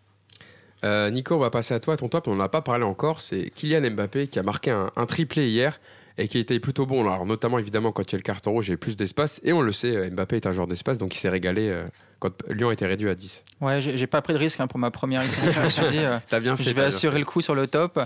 Euh, 0.85 1.11
Nico, 1.11 1.35
on 1.35 1.39
va 1.39 1.51
passer 1.51 1.75
à 1.75 1.81
toi. 1.81 1.97
Ton 1.97 2.09
top, 2.09 2.29
on 2.29 2.35
n'en 2.35 2.45
a 2.45 2.49
pas 2.49 2.63
parlé 2.63 2.85
encore. 2.85 3.21
C'est 3.21 3.51
Kylian 3.55 3.91
Mbappé 3.91 4.29
qui 4.29 4.39
a 4.39 4.43
marqué 4.43 4.71
un, 4.71 4.91
un 4.97 5.07
triplé 5.07 5.49
hier 5.51 5.79
et 6.19 6.29
qui 6.29 6.39
était 6.39 6.59
plutôt 6.61 6.87
bon. 6.87 7.03
Alors, 7.03 7.25
notamment, 7.27 7.59
évidemment, 7.59 7.93
quand 7.93 8.03
il 8.11 8.13
y 8.13 8.15
a 8.17 8.19
le 8.19 8.23
carton 8.23 8.53
rouge, 8.53 8.69
il 8.69 8.73
y 8.73 8.75
a 8.75 8.77
plus 8.77 8.97
d'espace. 8.97 9.41
Et 9.45 9.53
on 9.53 9.61
le 9.61 9.73
sait, 9.73 9.95
euh, 9.95 10.11
Mbappé 10.11 10.37
est 10.37 10.47
un 10.47 10.53
joueur 10.53 10.67
d'espace, 10.67 10.99
donc 10.99 11.15
il 11.15 11.19
s'est 11.19 11.29
régalé 11.31 11.69
euh, 11.69 11.85
quand 12.19 12.31
Lyon 12.49 12.71
était 12.71 12.87
réduit 12.87 13.09
à 13.09 13.15
10. 13.15 13.45
Ouais, 13.63 13.81
j'ai 13.81 14.07
pas 14.07 14.21
pris 14.21 14.35
de 14.35 14.39
risque 14.39 14.61
hein, 14.61 14.67
pour 14.67 14.79
ma 14.79 14.91
première 14.91 15.25
ici. 15.25 15.47
Je 15.51 15.61
me 15.61 15.69
suis 15.69 15.87
dit, 15.89 15.99
euh, 15.99 16.19
T'as 16.29 16.41
bien 16.41 16.57
fait. 16.57 16.65
je 16.65 16.71
vais 16.73 16.83
assurer 16.83 17.19
le 17.19 17.25
coup 17.25 17.41
sur 17.41 17.55
le 17.55 17.67
top. 17.67 17.99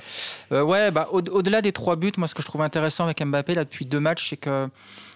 Euh, 0.53 0.63
ouais, 0.63 0.91
bah, 0.93 1.09
au- 1.13 1.19
au-delà 1.23 1.63
des 1.63 1.73
trois 1.73 1.97
buts, 1.97 2.13
moi, 2.19 2.29
ce 2.29 2.35
que 2.35 2.43
je 2.43 2.47
trouve 2.47 2.63
intéressant 2.63 3.05
avec 3.05 3.21
Mbappé 3.25 3.55
là 3.55 3.65
depuis 3.65 3.85
deux 3.87 4.01
matchs, 4.01 4.31
c'est 4.31 4.37
que 4.37 4.69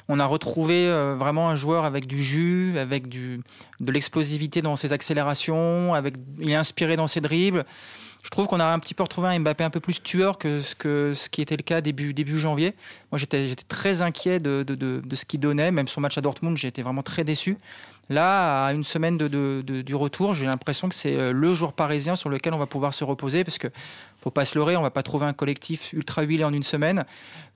on 0.09 0.18
a 0.18 0.27
retrouvé 0.27 0.87
euh, 0.87 1.14
vraiment 1.16 1.51
un 1.51 1.57
joueur 1.57 1.85
avec 1.85 2.07
du 2.07 2.23
jus, 2.23 2.79
avec 2.79 3.09
de 3.09 3.42
l'explosivité 3.81 4.62
dans 4.62 4.77
ses 4.77 4.92
accélérations, 4.92 5.94
avec, 5.94 6.14
il 6.40 6.51
est 6.51 6.57
inspiré 6.57 6.97
dans 6.97 7.07
ses 7.07 7.21
dribbles. 7.21 7.64
Je 8.23 8.31
trouve 8.31 8.47
qu'on 8.47 8.61
a 8.61 8.66
un 8.66 8.79
petit 8.79 8.94
peu 8.94 9.03
retrouvé 9.05 9.29
un 9.29 9.38
Mbappé 9.38 9.64
un 9.64 9.71
peu 9.71 9.81
plus 9.81 10.03
tueur 10.03 10.38
que 10.38 10.61
ce, 10.61 11.29
qui 11.29 11.40
était 11.40 11.57
le 11.57 11.62
cas 11.62 11.81
début, 11.81 12.12
début 12.12 12.38
janvier. 12.38 12.75
Moi, 13.12 13.18
j'étais 13.18 13.55
très 13.68 14.03
inquiet 14.03 14.40
de, 14.40 14.64
de 14.64 15.16
ce 15.16 15.25
qu'il 15.25 15.40
donnait. 15.40 15.71
Même 15.71 15.88
son 15.88 16.01
match 16.01 16.18
à 16.18 16.21
Dortmund, 16.21 16.57
j'ai 16.57 16.68
été 16.68 16.83
vraiment 16.83 17.03
très 17.03 17.23
déçu. 17.23 17.59
Là, 18.11 18.64
à 18.64 18.73
une 18.73 18.85
semaine 18.85 19.18
du 19.18 19.94
retour, 19.94 20.33
j'ai 20.33 20.47
l'impression 20.47 20.88
que 20.88 20.94
c'est 20.94 21.16
euh, 21.16 21.33
le 21.33 21.53
jour 21.53 21.75
parisien 21.75 22.16
sur 22.16 22.31
lequel 22.31 22.55
on 22.55 22.59
va 22.59 22.66
pouvoir 22.66 22.94
se 22.94 23.05
reposer 23.05 23.44
parce 23.44 23.59
que 23.59 23.68
faut 24.18 24.31
pas 24.31 24.47
se 24.47 24.59
leurrer, 24.59 24.77
on 24.77 24.83
va 24.83 24.90
pas 24.90 25.03
trouver 25.03 25.27
un 25.27 25.35
collectif 25.35 25.92
ultra 25.92 26.23
huilé 26.23 26.42
en 26.42 26.53
une 26.53 26.62
semaine. 26.62 27.05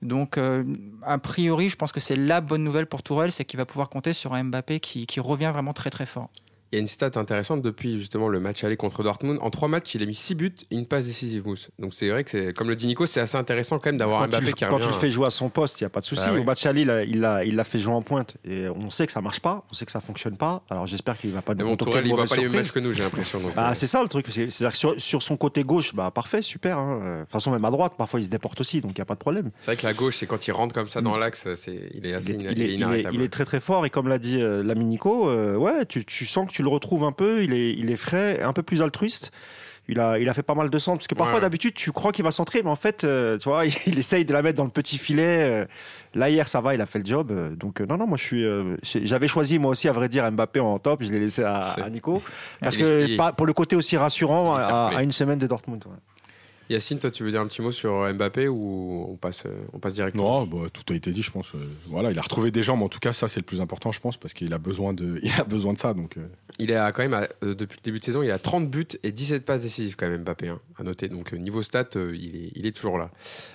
Donc, 0.03 0.37
euh, 0.37 0.63
a 1.01 1.17
priori, 1.17 1.69
je 1.69 1.75
pense 1.75 1.91
que 1.91 1.99
c'est 1.99 2.15
la 2.15 2.39
bonne 2.39 2.63
nouvelle 2.63 2.85
pour 2.85 3.01
Tourelle, 3.01 3.31
c'est 3.31 3.45
qu'il 3.45 3.57
va 3.57 3.65
pouvoir 3.65 3.89
compter 3.89 4.13
sur 4.13 4.33
un 4.33 4.43
Mbappé 4.43 4.79
qui, 4.79 5.07
qui 5.07 5.19
revient 5.19 5.51
vraiment 5.51 5.73
très 5.73 5.89
très 5.89 6.05
fort. 6.05 6.29
Il 6.73 6.77
y 6.77 6.79
a 6.79 6.81
une 6.81 6.87
stat 6.87 7.11
intéressante 7.17 7.61
depuis 7.61 7.99
justement 7.99 8.27
le 8.29 8.39
match 8.39 8.63
aller 8.63 8.77
contre 8.77 9.03
Dortmund. 9.03 9.37
En 9.43 9.51
trois 9.51 9.67
matchs, 9.67 9.93
il 9.93 10.01
a 10.01 10.07
mis 10.07 10.15
six 10.15 10.33
buts 10.33 10.55
et 10.71 10.75
une 10.75 10.87
passe 10.87 11.05
décisive, 11.05 11.45
Mousse. 11.45 11.69
Donc 11.77 11.93
c'est 11.93 12.09
vrai 12.09 12.23
que 12.23 12.31
c'est, 12.31 12.51
comme 12.57 12.67
le 12.67 12.75
dit 12.75 12.87
Nico, 12.87 13.05
c'est 13.05 13.19
assez 13.19 13.37
intéressant 13.37 13.77
quand 13.77 13.89
même 13.91 13.97
d'avoir 13.97 14.21
Quand, 14.21 14.29
tu, 14.29 14.37
Mbappé 14.37 14.53
qui 14.53 14.65
quand 14.65 14.73
revient. 14.77 14.87
tu 14.87 14.91
le 14.91 14.97
fais 14.97 15.11
jouer 15.11 15.27
à 15.27 15.29
son 15.29 15.49
poste, 15.49 15.79
il 15.79 15.83
n'y 15.83 15.85
a 15.85 15.89
pas 15.91 15.99
de 15.99 16.05
souci. 16.05 16.25
Bah 16.25 16.31
oui. 16.33 16.39
Au 16.39 16.43
match 16.43 16.65
aller, 16.65 16.81
il 16.81 17.19
l'a- 17.19 17.45
il 17.45 17.55
l'a 17.55 17.63
fait 17.63 17.77
jouer 17.77 17.93
en 17.93 18.01
pointe. 18.01 18.37
Et 18.43 18.67
on 18.69 18.89
sait 18.89 19.05
que 19.05 19.11
ça 19.11 19.21
marche 19.21 19.39
pas, 19.39 19.63
on 19.69 19.75
sait 19.75 19.85
que 19.85 19.91
ça 19.91 19.99
fonctionne 19.99 20.35
pas. 20.35 20.63
Alors 20.71 20.87
j'espère 20.87 21.15
qu'il 21.15 21.29
va 21.29 21.43
pas 21.43 21.53
nous 21.53 21.63
bon, 21.63 21.77
Tourelle, 21.77 22.07
il 22.07 22.09
mauvaises 22.09 22.31
pas 22.31 22.37
les 22.37 22.43
mêmes 22.45 22.53
matchs 22.53 22.71
que 22.71 22.79
nous, 22.79 22.91
j'ai 22.91 23.03
l'impression. 23.03 23.39
donc, 23.39 23.53
Bah, 23.53 23.69
euh, 23.69 23.73
c'est 23.75 23.85
ça 23.85 24.01
le 24.01 24.09
truc. 24.09 24.25
C'est- 24.31 24.49
C'est-à-dire 24.49 24.71
que 24.71 24.77
sur, 24.79 24.99
sur 24.99 25.21
son 25.21 25.37
côté 25.37 25.61
gauche, 25.61 25.93
bah, 25.93 26.09
parfait, 26.09 26.41
super. 26.41 26.79
hein. 26.79 26.99
Euh, 27.03 27.17
De 27.19 27.23
toute 27.25 27.33
façon, 27.33 27.51
même 27.51 27.63
à 27.65 27.69
droite, 27.69 27.93
parfois 27.95 28.19
il 28.19 28.23
se 28.23 28.29
déporte 28.29 28.59
aussi, 28.61 28.81
donc 28.81 28.93
il 28.93 28.99
n'y 28.99 29.03
a 29.03 29.05
pas 29.05 29.13
de 29.13 29.19
problème. 29.19 29.51
c'est 29.59 29.67
vrai 29.67 29.75
que 29.77 29.85
la 29.85 29.93
gauche, 29.93 30.15
c'est 30.17 30.25
quand 30.25 30.47
il 30.47 30.51
rentre 30.53 30.73
comme 30.73 30.87
ça 30.87 31.01
dans 31.01 31.17
l'axe, 31.17 31.47
c'est, 31.53 31.91
il 31.93 32.07
est 32.07 32.15
assez 32.15 32.33
Mm. 32.33 32.41
Il 32.41 32.47
est, 32.47 32.51
il 32.51 32.51
est- 32.51 32.55
il 32.55 32.61
est 32.61 32.65
il 32.65 32.71
est- 32.71 32.75
inarrêtable. 32.77 33.15
il 33.15 33.21
est 33.21 33.29
très 33.29 33.45
très 33.45 33.59
fort 33.59 33.85
et 33.85 33.91
comme 33.91 34.07
l'a 34.07 34.17
dit 34.17 34.41
euh, 34.41 34.63
l'ami 34.63 34.85
Nico, 34.85 35.29
euh, 35.29 35.55
ouais, 35.55 35.85
tu, 35.85 36.03
tu 36.05 36.25
sens 36.25 36.47
que 36.47 36.51
tu 36.53 36.62
le 36.63 36.69
retrouves 36.69 37.03
un 37.03 37.11
peu. 37.11 37.43
Il 37.43 37.53
est, 37.53 37.71
il 37.73 37.91
est 37.91 37.95
frais, 37.97 38.41
un 38.41 38.53
peu 38.53 38.63
plus 38.63 38.81
altruiste. 38.81 39.31
Il 39.89 39.99
a, 39.99 40.17
il 40.17 40.29
a 40.29 40.33
fait 40.33 40.43
pas 40.43 40.55
mal 40.55 40.69
de 40.69 40.79
centres 40.79 40.99
parce 40.99 41.07
que 41.07 41.13
parfois 41.15 41.35
Ouais, 41.35 41.41
d'habitude 41.41 41.73
tu 41.73 41.91
crois 41.91 42.13
qu'il 42.13 42.23
va 42.23 42.31
centrer, 42.31 42.63
mais 42.63 42.69
en 42.69 42.77
fait, 42.77 43.03
euh, 43.03 43.37
tu 43.37 43.49
vois, 43.49 43.65
il, 43.85 43.99
essaye 43.99 44.23
de 44.23 44.31
la 44.31 44.41
mettre 44.41 44.55
dans 44.57 44.63
le 44.63 44.69
petit 44.69 44.97
filet. 44.97 45.23
euh. 45.51 45.65
là 46.15 46.29
hier, 46.29 46.47
ça 46.47 46.61
va, 46.61 46.73
il 46.73 46.79
a 46.79 46.85
fait 46.85 46.99
le 46.99 47.05
job. 47.05 47.31
euh, 47.31 47.49
donc 47.53 47.81
euh, 47.81 47.85
non, 47.85 47.97
non, 47.97 48.07
moi 48.07 48.15
je 48.17 48.23
suis, 48.23 48.45
euh, 48.45 48.77
j'ai- 48.81 49.05
j'avais 49.05 49.27
choisi 49.27 49.59
moi 49.59 49.71
aussi 49.71 49.89
à 49.89 49.91
vrai 49.91 50.07
dire 50.07 50.31
Mbappé 50.31 50.61
en 50.61 50.79
top. 50.79 51.03
Je 51.03 51.11
l'ai 51.11 51.19
laissé 51.19 51.43
à, 51.43 51.75
Nico 51.91 52.21
parce 52.61 52.77
que 52.77 53.17
pas- 53.17 53.33
pour 53.33 53.45
le 53.45 53.51
côté 53.51 53.75
aussi 53.75 53.97
rassurant 53.97 54.55
à, 54.55 55.03
une 55.03 55.11
semaine 55.11 55.37
de 55.39 55.47
Dortmund. 55.47 55.83
ouais. 55.85 55.91
Yacine, 56.69 56.97
toi, 56.99 57.11
tu 57.11 57.23
veux 57.23 57.31
dire 57.31 57.41
un 57.41 57.47
petit 57.47 57.61
mot 57.61 57.71
sur 57.71 58.11
Mbappé 58.13 58.47
ou 58.47 59.07
on 59.11 59.15
passe, 59.17 59.43
euh, 59.45 59.49
on 59.73 59.79
passe 59.79 59.93
directement 59.95 60.45
Non, 60.45 60.47
bah, 60.47 60.67
tout 60.71 60.91
a 60.91 60.95
été 60.95 61.11
dit, 61.11 61.21
je 61.21 61.31
pense. 61.31 61.53
euh, 61.55 61.59
voilà, 61.87 62.11
il 62.11 62.17
a 62.17 62.21
retrouvé 62.21 62.51
des 62.51 62.63
jambes, 62.63 62.81
en 62.81 62.89
tout 62.89 62.99
cas, 62.99 63.13
ça 63.13 63.27
c'est 63.27 63.39
le 63.39 63.45
plus 63.45 63.61
important, 63.61 63.91
je 63.91 63.99
pense, 63.99 64.17
parce 64.17 64.33
qu'il 64.33 64.53
a 64.53 64.57
besoin 64.57 64.93
de, 64.93 65.19
il 65.23 65.31
a 65.39 65.43
besoin 65.43 65.73
de 65.73 65.77
ça. 65.77 65.93
Donc, 65.93 66.17
euh, 66.17 66.21
Il 66.59 66.71
est 66.71 66.75
à, 66.75 66.91
quand 66.91 67.07
même, 67.07 67.27
euh, 67.43 67.53
depuis 67.55 67.77
le 67.79 67.83
début 67.83 67.99
de 67.99 68.03
saison, 68.05 68.23
il 68.23 68.31
a 68.31 68.39
30 68.39 68.69
buts 68.69 68.87
et 69.03 69.11
17 69.11 69.45
passes 69.45 69.61
décisives 69.63 69.95
quand 69.95 70.07
même 70.07 70.21
Mbappé, 70.23 70.47
hein, 70.49 70.59
à 70.79 70.83
noter. 70.83 71.09
Donc 71.09 71.33
euh, 71.33 71.37
niveau 71.37 71.61
stat, 71.61 71.85
euh, 71.95 72.15
il, 72.15 72.35
est, 72.35 72.51
il 72.55 72.65
est 72.65 72.71
toujours 72.75 72.97
là. 72.97 73.09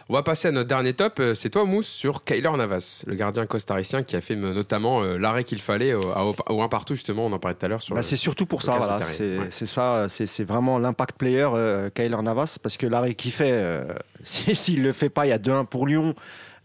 On 0.09 0.15
va 0.15 0.23
passer 0.23 0.49
à 0.49 0.53
notre 0.53 0.69
dernier 0.69 0.93
top. 0.93 1.19
euh, 1.21 1.35
c'est 1.35 1.51
toi, 1.51 1.65
Mousse, 1.65 1.87
sur 1.89 2.25
Kyler 2.25 2.51
Navas, 2.57 3.05
le 3.07 3.15
gardien 3.15 3.47
costaricien 3.47 4.03
qui 4.03 4.17
a 4.17 4.21
fait 4.21 4.37
euh, 4.37 4.53
notamment 4.55 5.03
euh, 5.03 5.17
l'arrêt 5.19 5.45
qu'il 5.45 5.61
fallait 5.63 5.95
au, 5.95 6.03
au 6.49 6.63
un 6.63 6.69
partout, 6.69 6.95
justement, 6.95 7.27
on 7.27 7.33
en 7.33 7.39
parlait 7.39 7.57
tout 7.57 7.65
à 7.67 7.69
l'heure. 7.69 7.83
Sur 7.83 7.95
Bah, 7.95 8.03
c'est 8.03 8.17
surtout 8.17 8.47
pour 8.47 8.63
ça, 8.63 8.77
voilà. 8.77 8.99
C'est 9.03 9.39
ouais. 9.39 9.51
ça, 9.51 10.07
c'est 10.09 10.45
vraiment 10.45 10.79
l'impact 10.79 11.17
player, 11.19 11.49
euh, 11.55 11.91
Kyler 11.91 12.21
Navas, 12.23 12.59
parce 12.63 12.77
que 12.77 12.87
l'arrêt 13.01 13.15
qu'il 13.15 13.33
fait, 13.33 13.51
euh, 13.53 13.85
si- 14.23 14.55
s'il 14.55 14.83
le 14.83 14.93
fait 14.93 15.09
pas, 15.09 15.27
il 15.27 15.31
y 15.31 15.33
a 15.33 15.39
2-1 15.39 15.65
pour 15.67 15.87
Lyon, 15.87 16.15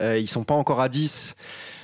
euh, 0.01 0.17
ils 0.17 0.27
sont 0.27 0.43
pas 0.43 0.55
encore 0.55 0.81
à 0.81 0.89
10. 0.89 1.35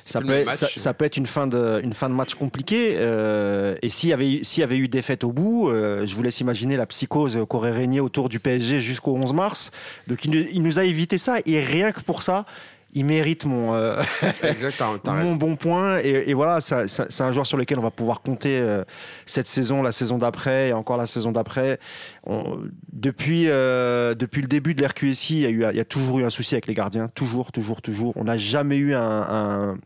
Ça 0.02 0.22
peut, 0.22 0.34
être, 0.34 0.52
ça, 0.80 0.94
peut 0.96 1.06
être 1.06 1.18
une 1.18 1.28
fin 1.28 1.46
de, 1.46 1.82
une 1.84 1.94
fin 1.94 2.10
de 2.10 2.16
match 2.16 2.34
compliquée. 2.34 2.96
euh, 2.98 3.76
et 3.84 3.90
s'il 3.90 4.10
y, 4.10 4.14
avait, 4.14 4.32
eu- 4.32 4.44
s'il 4.44 4.62
y 4.62 4.64
avait 4.64 4.78
eu 4.78 4.88
défaite 4.88 5.24
au 5.24 5.32
bout, 5.32 5.70
euh, 5.70 6.06
je 6.08 6.16
vous 6.16 6.24
laisse 6.24 6.40
imaginer 6.40 6.78
la 6.78 6.88
psychose 6.88 7.38
qu'aurait 7.48 7.72
régné 7.72 8.00
autour 8.00 8.28
du 8.28 8.40
PSG 8.40 8.82
jusqu'au 8.82 9.16
11 9.16 9.34
mars. 9.34 9.70
Donc 10.08 10.26
il 10.26 10.64
nous 10.64 10.80
a 10.80 10.84
évité 10.84 11.18
ça. 11.20 11.38
Et 11.46 11.60
rien 11.60 11.92
que 11.92 12.02
pour 12.02 12.24
ça, 12.24 12.46
il 12.94 13.06
mérite 13.06 13.46
mon, 13.46 13.74
euh, 13.76 14.02
Exact, 14.44 14.82
mon 15.24 15.36
bon 15.36 15.56
point. 15.56 16.00
Et, 16.00 16.30
et 16.30 16.34
voilà, 16.34 16.60
ça- 16.62 16.88
ça- 16.88 17.06
c'est 17.10 17.24
un 17.24 17.32
joueur 17.32 17.46
sur 17.46 17.58
lequel 17.58 17.78
on 17.80 17.84
va 17.84 17.92
pouvoir 17.92 18.22
compter 18.22 18.60
euh, 18.60 18.84
cette 19.26 19.48
saison, 19.48 19.82
la 19.84 19.92
saison 19.92 20.18
d'après 20.18 20.70
et 20.70 20.74
encore 20.74 20.98
la 20.98 21.06
saison 21.06 21.32
d'après. 21.32 21.80
On- 22.26 22.60
Depuis, 22.92 23.46
euh, 23.50 24.16
depuis 24.16 24.42
le 24.42 24.48
début 24.48 24.74
de 24.74 24.82
l'RQSI, 24.84 25.36
il 25.36 25.42
y, 25.42 25.46
a 25.46 25.50
eu- 25.50 25.66
il 25.72 25.78
y 25.78 25.80
a 25.80 25.86
toujours 25.86 26.20
eu 26.20 26.24
un 26.26 26.30
souci 26.30 26.56
avec 26.56 26.68
les 26.68 26.74
gardiens. 26.74 27.08
Toujours, 27.14 27.52
toujours, 27.52 27.82
toujours. 27.82 28.14
On 28.16 28.24
n'a 28.26 28.38
jamais 28.38 28.78
eu 28.78 28.94
un, 28.96 29.02
un, 29.02 29.78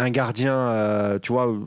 un 0.00 0.10
gardien, 0.10 0.54
euh, 0.54 1.18
tu 1.20 1.32
vois, 1.32 1.48
euh, 1.48 1.58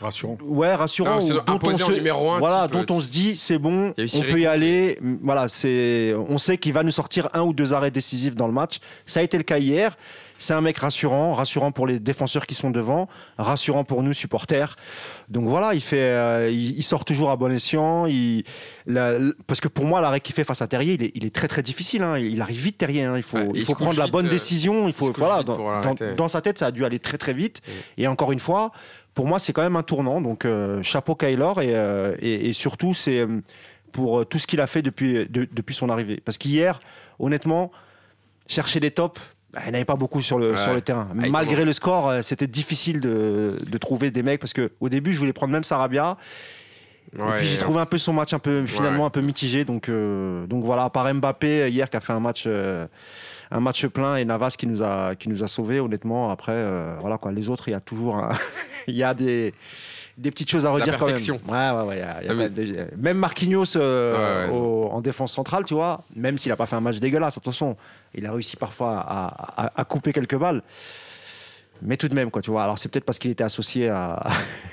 rassurant. 0.00 0.36
ouais, 0.44 0.74
rassurant. 0.74 1.18
Ah, 1.18 1.42
dont 1.46 1.58
on 1.62 1.76
se- 1.76 1.92
numéro 1.92 2.30
un, 2.30 2.38
Voilà, 2.38 2.66
type, 2.68 2.76
euh, 2.76 2.84
dont 2.84 2.94
on 2.96 3.00
se 3.00 3.10
dit, 3.10 3.36
c'est 3.36 3.58
bon, 3.58 3.94
on 3.98 4.06
Cyril 4.06 4.32
peut 4.32 4.40
y 4.40 4.46
aller. 4.46 4.98
Voilà, 5.22 5.48
c'est, 5.48 6.14
on 6.28 6.38
sait 6.38 6.58
qu'il 6.58 6.72
va 6.72 6.82
nous 6.82 6.90
sortir 6.90 7.28
un 7.32 7.42
ou 7.42 7.52
deux 7.52 7.72
arrêts 7.72 7.90
décisifs 7.90 8.34
dans 8.34 8.46
le 8.46 8.52
match. 8.52 8.78
Ça 9.06 9.20
a 9.20 9.22
été 9.22 9.36
le 9.38 9.44
cas 9.44 9.58
hier. 9.58 9.96
C'est 10.40 10.54
un 10.54 10.60
mec 10.60 10.78
rassurant, 10.78 11.34
rassurant 11.34 11.72
pour 11.72 11.86
les 11.86 11.98
défenseurs 11.98 12.46
qui 12.46 12.54
sont 12.54 12.70
devant, 12.70 13.08
rassurant 13.38 13.82
pour 13.84 14.02
nous 14.04 14.14
supporters. 14.14 14.76
Donc 15.28 15.48
voilà, 15.48 15.74
il 15.74 15.80
fait, 15.80 15.98
euh, 16.00 16.48
il, 16.50 16.76
il 16.78 16.82
sort 16.82 17.04
toujours 17.04 17.30
à 17.30 17.36
bon 17.36 17.50
escient. 17.52 18.06
Il, 18.06 18.44
la- 18.86 19.18
parce 19.48 19.60
que 19.60 19.66
pour 19.68 19.84
moi, 19.84 20.00
l'arrêt 20.00 20.20
qu'il 20.20 20.34
fait 20.34 20.44
face 20.44 20.62
à 20.62 20.68
Terrier, 20.68 20.94
il 20.94 21.02
est, 21.02 21.12
il 21.16 21.24
est 21.26 21.34
très 21.34 21.48
très 21.48 21.62
difficile. 21.62 22.02
hein. 22.04 22.16
Il 22.18 22.40
arrive 22.40 22.60
vite 22.60 22.78
Terrier. 22.78 23.02
hein. 23.04 23.16
Il 23.16 23.22
faut, 23.24 23.36
Ouais, 23.36 23.50
il 23.54 23.64
faut 23.64 23.74
prendre 23.74 23.98
la 23.98 24.06
bonne 24.06 24.26
euh, 24.26 24.30
décision. 24.30 24.86
Il 24.86 24.92
faut, 24.94 25.12
voilà, 25.12 25.42
dans, 25.42 26.28
sa 26.28 26.40
tête, 26.40 26.58
ça 26.58 26.66
a 26.66 26.70
dû 26.70 26.84
aller 26.84 27.00
très 27.00 27.18
très 27.18 27.34
vite. 27.34 27.60
Mm. 27.66 27.70
Et 28.02 28.06
encore 28.06 28.30
une 28.32 28.38
fois, 28.38 28.70
pour 29.14 29.26
moi, 29.26 29.38
c'est 29.40 29.52
quand 29.52 29.62
même 29.62 29.76
un 29.76 29.82
tournant. 29.82 30.20
Donc, 30.20 30.44
euh, 30.44 30.82
chapeau 30.84 31.16
Kyler. 31.16 31.52
Et, 31.62 31.74
euh, 31.74 32.14
et, 32.20 32.48
et 32.48 32.52
surtout, 32.52 32.94
c'est 32.94 33.18
euh, 33.20 33.40
pour 33.90 34.24
tout 34.24 34.38
ce 34.38 34.46
qu'il 34.46 34.60
a 34.60 34.68
fait 34.68 34.82
depuis, 34.82 35.26
de- 35.28 35.48
depuis 35.52 35.74
son 35.74 35.88
arrivée. 35.88 36.22
Parce 36.24 36.38
qu'hier, 36.38 36.78
honnêtement, 37.18 37.72
chercher 38.46 38.78
des 38.80 38.90
tops, 38.92 39.20
il 39.54 39.70
n'y 39.70 39.76
avait 39.76 39.84
pas 39.84 39.96
beaucoup 39.96 40.20
sur 40.22 40.38
le, 40.38 40.50
Ouais. 40.52 40.56
sur 40.58 40.74
le 40.74 40.80
terrain. 40.82 41.08
Ah, 41.10 41.28
Malgré 41.30 41.64
le 41.64 41.72
score, 41.72 42.08
euh, 42.08 42.22
c'était 42.22 42.46
difficile 42.46 43.00
de, 43.00 43.58
de 43.66 43.78
trouver 43.78 44.10
des 44.10 44.22
mecs. 44.22 44.40
Parce 44.40 44.52
qu'au 44.52 44.88
début, 44.88 45.12
je 45.12 45.18
voulais 45.18 45.32
prendre 45.32 45.52
même 45.52 45.64
Sarabia. 45.64 46.16
Ouais, 47.16 47.36
et 47.36 47.38
puis 47.38 47.46
j'ai 47.46 47.56
trouvé 47.56 47.80
un 47.80 47.86
peu 47.86 47.96
son 47.96 48.12
match 48.12 48.34
un 48.34 48.38
peu 48.38 48.66
finalement 48.66 49.06
un 49.06 49.10
peu 49.10 49.22
mitigé. 49.22 49.64
Donc, 49.64 49.88
euh, 49.88 50.46
donc 50.46 50.62
voilà, 50.64 50.84
à 50.84 50.90
part 50.90 51.12
Mbappé 51.14 51.62
euh, 51.62 51.68
hier 51.68 51.88
qui 51.88 51.96
a 51.96 52.00
fait 52.00 52.12
un 52.12 52.20
match. 52.20 52.44
euh, 52.46 52.86
un 53.50 53.60
match 53.60 53.86
plein 53.86 54.16
et 54.16 54.26
Navas 54.26 54.56
qui 54.58 54.66
nous 54.66 54.82
a 54.82 55.14
qui 55.14 55.30
nous 55.30 55.42
a 55.42 55.48
sauvés 55.48 55.80
honnêtement 55.80 56.30
après 56.30 56.52
euh, 56.54 56.94
voilà 57.00 57.16
quoi 57.16 57.32
les 57.32 57.48
autres 57.48 57.66
il 57.68 57.70
y 57.70 57.74
a 57.74 57.80
toujours 57.80 58.22
il 58.86 58.94
y 58.94 59.02
a 59.02 59.14
des 59.14 59.54
des 60.18 60.30
petites 60.30 60.50
choses 60.50 60.66
à 60.66 60.70
redire 60.70 60.94
quand 60.98 61.06
même. 61.06 61.14
ouais 61.48 61.70
ouais 61.70 61.88
ouais 61.88 61.96
il 61.96 62.00
y 62.00 62.02
a- 62.02 62.18
il 62.22 62.26
y 62.26 62.28
a 62.28 62.32
Ah, 62.32 62.34
mais- 62.34 62.48
pas 62.50 62.62
de- 62.62 62.88
même 62.96 63.16
Marquinhos 63.18 63.76
euh, 63.76 64.48
au- 64.50 64.88
en 64.90 65.00
défense 65.00 65.32
centrale 65.32 65.64
tu 65.64 65.74
vois 65.74 66.02
même 66.16 66.36
s'il 66.38 66.50
a 66.52 66.56
pas 66.56 66.66
fait 66.66 66.76
un 66.76 66.80
match 66.80 66.98
dégueulasse 66.98 67.38
attention 67.38 67.76
il 68.14 68.26
a 68.26 68.32
réussi 68.32 68.56
parfois 68.56 68.98
à, 68.98 69.64
à- 69.66 69.72
à 69.80 69.84
couper 69.84 70.12
quelques 70.12 70.36
balles 70.36 70.62
mais 71.82 71.96
tout 71.96 72.08
de 72.08 72.14
même 72.14 72.30
quoi 72.30 72.42
tu 72.42 72.50
vois 72.50 72.62
alors 72.64 72.78
c'est 72.78 72.88
peut-être 72.88 73.04
parce 73.04 73.18
qu'il 73.18 73.30
était 73.30 73.44
associé 73.44 73.88
à 73.88 74.22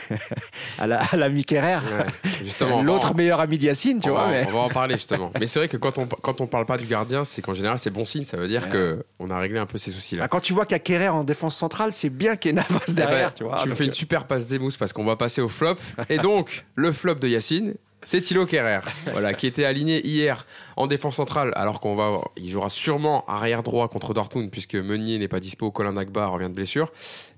à 0.80 0.88
la- 0.88 1.02
à 1.04 1.16
l'ami 1.16 1.44
Kerrer 1.44 1.76
ouais. 1.78 2.84
L'autre 2.84 3.12
en- 3.12 3.16
meilleur 3.16 3.40
ami 3.40 3.58
de 3.58 3.64
Yacine 3.66 4.00
tu 4.00 4.10
on, 4.10 4.14
vois 4.14 4.26
va, 4.26 4.32
mais- 4.32 4.46
on 4.48 4.52
va 4.54 4.60
en 4.60 4.70
parler 4.70 4.96
justement. 4.96 5.32
Mais 5.40 5.46
c'est 5.46 5.60
vrai 5.60 5.68
que 5.68 5.78
quand 5.78 5.98
on 5.98 6.06
quand 6.08 6.42
on 6.42 6.48
parle 6.48 6.66
pas 6.66 6.78
du 6.78 6.86
gardien, 6.86 7.24
c'est 7.24 7.42
qu'en 7.42 7.54
général 7.54 7.80
c'est 7.80 7.90
bon 7.90 8.06
signe. 8.06 8.26
Ça 8.26 8.38
veut 8.38 8.48
dire 8.48 8.64
Ouais. 8.64 8.70
que 8.70 9.06
on 9.20 9.30
a 9.30 9.38
réglé 9.38 9.60
un 9.60 9.66
peu 9.66 9.78
ces 9.78 9.92
soucis 9.92 10.16
là. 10.16 10.24
Bah, 10.24 10.28
quand 10.28 10.40
tu 10.40 10.54
vois 10.54 10.66
qu'il 10.66 10.76
y 10.76 10.76
a 10.76 10.80
Kerrer 10.80 11.10
en 11.10 11.24
défense 11.24 11.56
centrale, 11.56 11.94
c'est 11.94 12.10
bien 12.10 12.36
qu'il 12.36 12.50
y 12.50 12.54
ait 12.54 12.56
Navas 12.56 12.94
derrière, 12.94 13.34
tu 13.34 13.44
vois. 13.44 13.58
Eh 13.60 13.64
ben, 13.64 13.70
me 13.72 13.76
fais 13.76 13.84
une 13.84 13.90
euh, 13.90 13.94
super 13.94 14.26
passe 14.26 14.48
des 14.48 14.60
mousses 14.60 14.78
parce 14.78 14.94
qu'on 14.94 15.06
va 15.06 15.16
passer 15.16 15.42
au 15.42 15.50
flop. 15.50 15.76
Et 16.10 16.18
donc, 16.18 16.66
le 16.76 16.92
flop 16.92 17.16
de 17.16 17.28
Yacine, 17.28 17.76
c'est 18.06 18.22
Thilo 18.22 18.46
Kerrer, 18.46 18.82
voilà, 19.12 19.34
qui 19.34 19.48
était 19.48 19.66
aligné 19.66 20.06
hier 20.06 20.46
en 20.78 20.88
défense 20.88 21.16
centrale, 21.16 21.52
alors 21.56 21.80
qu'on 21.80 21.96
va, 21.96 22.22
il 22.38 22.50
jouera 22.50 22.70
sûrement 22.70 23.26
arrière 23.28 23.64
droit 23.64 23.88
contre 23.90 24.14
Dortmund 24.14 24.50
puisque 24.52 24.76
Meunier 24.76 25.18
n'est 25.20 25.28
pas 25.28 25.40
dispo, 25.40 25.72
Colin 25.72 25.98
Agba 25.98 26.28
revient 26.28 26.50
de 26.50 26.54
blessure. 26.56 26.92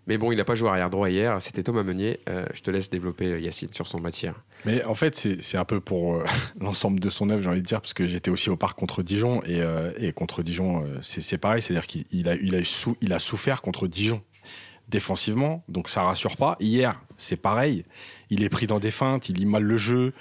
Mais 0.07 0.17
bon, 0.17 0.31
il 0.31 0.37
n'a 0.37 0.45
pas 0.45 0.55
joué 0.55 0.69
arrière 0.69 0.89
droit 0.89 1.09
hier. 1.09 1.41
C'était 1.41 1.63
Thomas 1.63 1.83
Meunier. 1.83 2.21
Euh, 2.29 2.45
je 2.53 2.61
te 2.61 2.71
laisse 2.71 2.89
développer 2.89 3.25
euh, 3.25 3.39
Yacine 3.41 3.73
sur 3.73 3.87
son 3.87 3.99
matière. 3.99 4.35
Mais 4.63 4.81
en 4.85 4.93
fait, 4.95 5.17
c'est 5.41 5.57
un 5.57 5.65
peu 5.65 5.81
pour 5.81 6.15
euh, 6.15 6.23
l'ensemble 6.61 7.01
de 7.01 7.09
son 7.09 7.29
œuvre, 7.29 7.41
j'ai 7.43 7.49
envie 7.49 7.61
de 7.61 7.67
dire, 7.67 7.81
parce 7.81 7.93
que 7.93 8.07
j'étais 8.07 8.31
aussi 8.31 8.49
au 8.49 8.55
parc 8.55 8.79
contre 8.79 9.03
Dijon 9.03 9.41
et, 9.43 9.59
euh, 9.61 9.91
et 9.97 10.13
contre 10.13 10.43
Dijon, 10.43 10.85
c'est 11.01 11.37
pareil, 11.37 11.61
c'est-à-dire 11.61 11.87
qu'il 11.87 12.05
il 12.11 12.29
a, 12.29 12.35
il 12.35 12.55
a, 12.55 12.63
sou- 12.63 12.95
il 13.01 13.11
a 13.11 13.19
souffert 13.19 13.61
contre 13.61 13.87
Dijon 13.87 14.21
défensivement, 14.87 15.63
donc 15.67 15.89
ça 15.89 16.03
rassure 16.03 16.37
pas. 16.37 16.55
Hier, 16.61 17.01
c'est 17.17 17.35
pareil, 17.35 17.83
il 18.29 18.43
est 18.43 18.49
pris 18.49 18.67
dans 18.67 18.79
des 18.79 18.91
feintes, 18.91 19.27
il 19.29 19.35
lit 19.35 19.45
mal 19.45 19.63
le 19.63 19.77
jeu, 19.77 20.13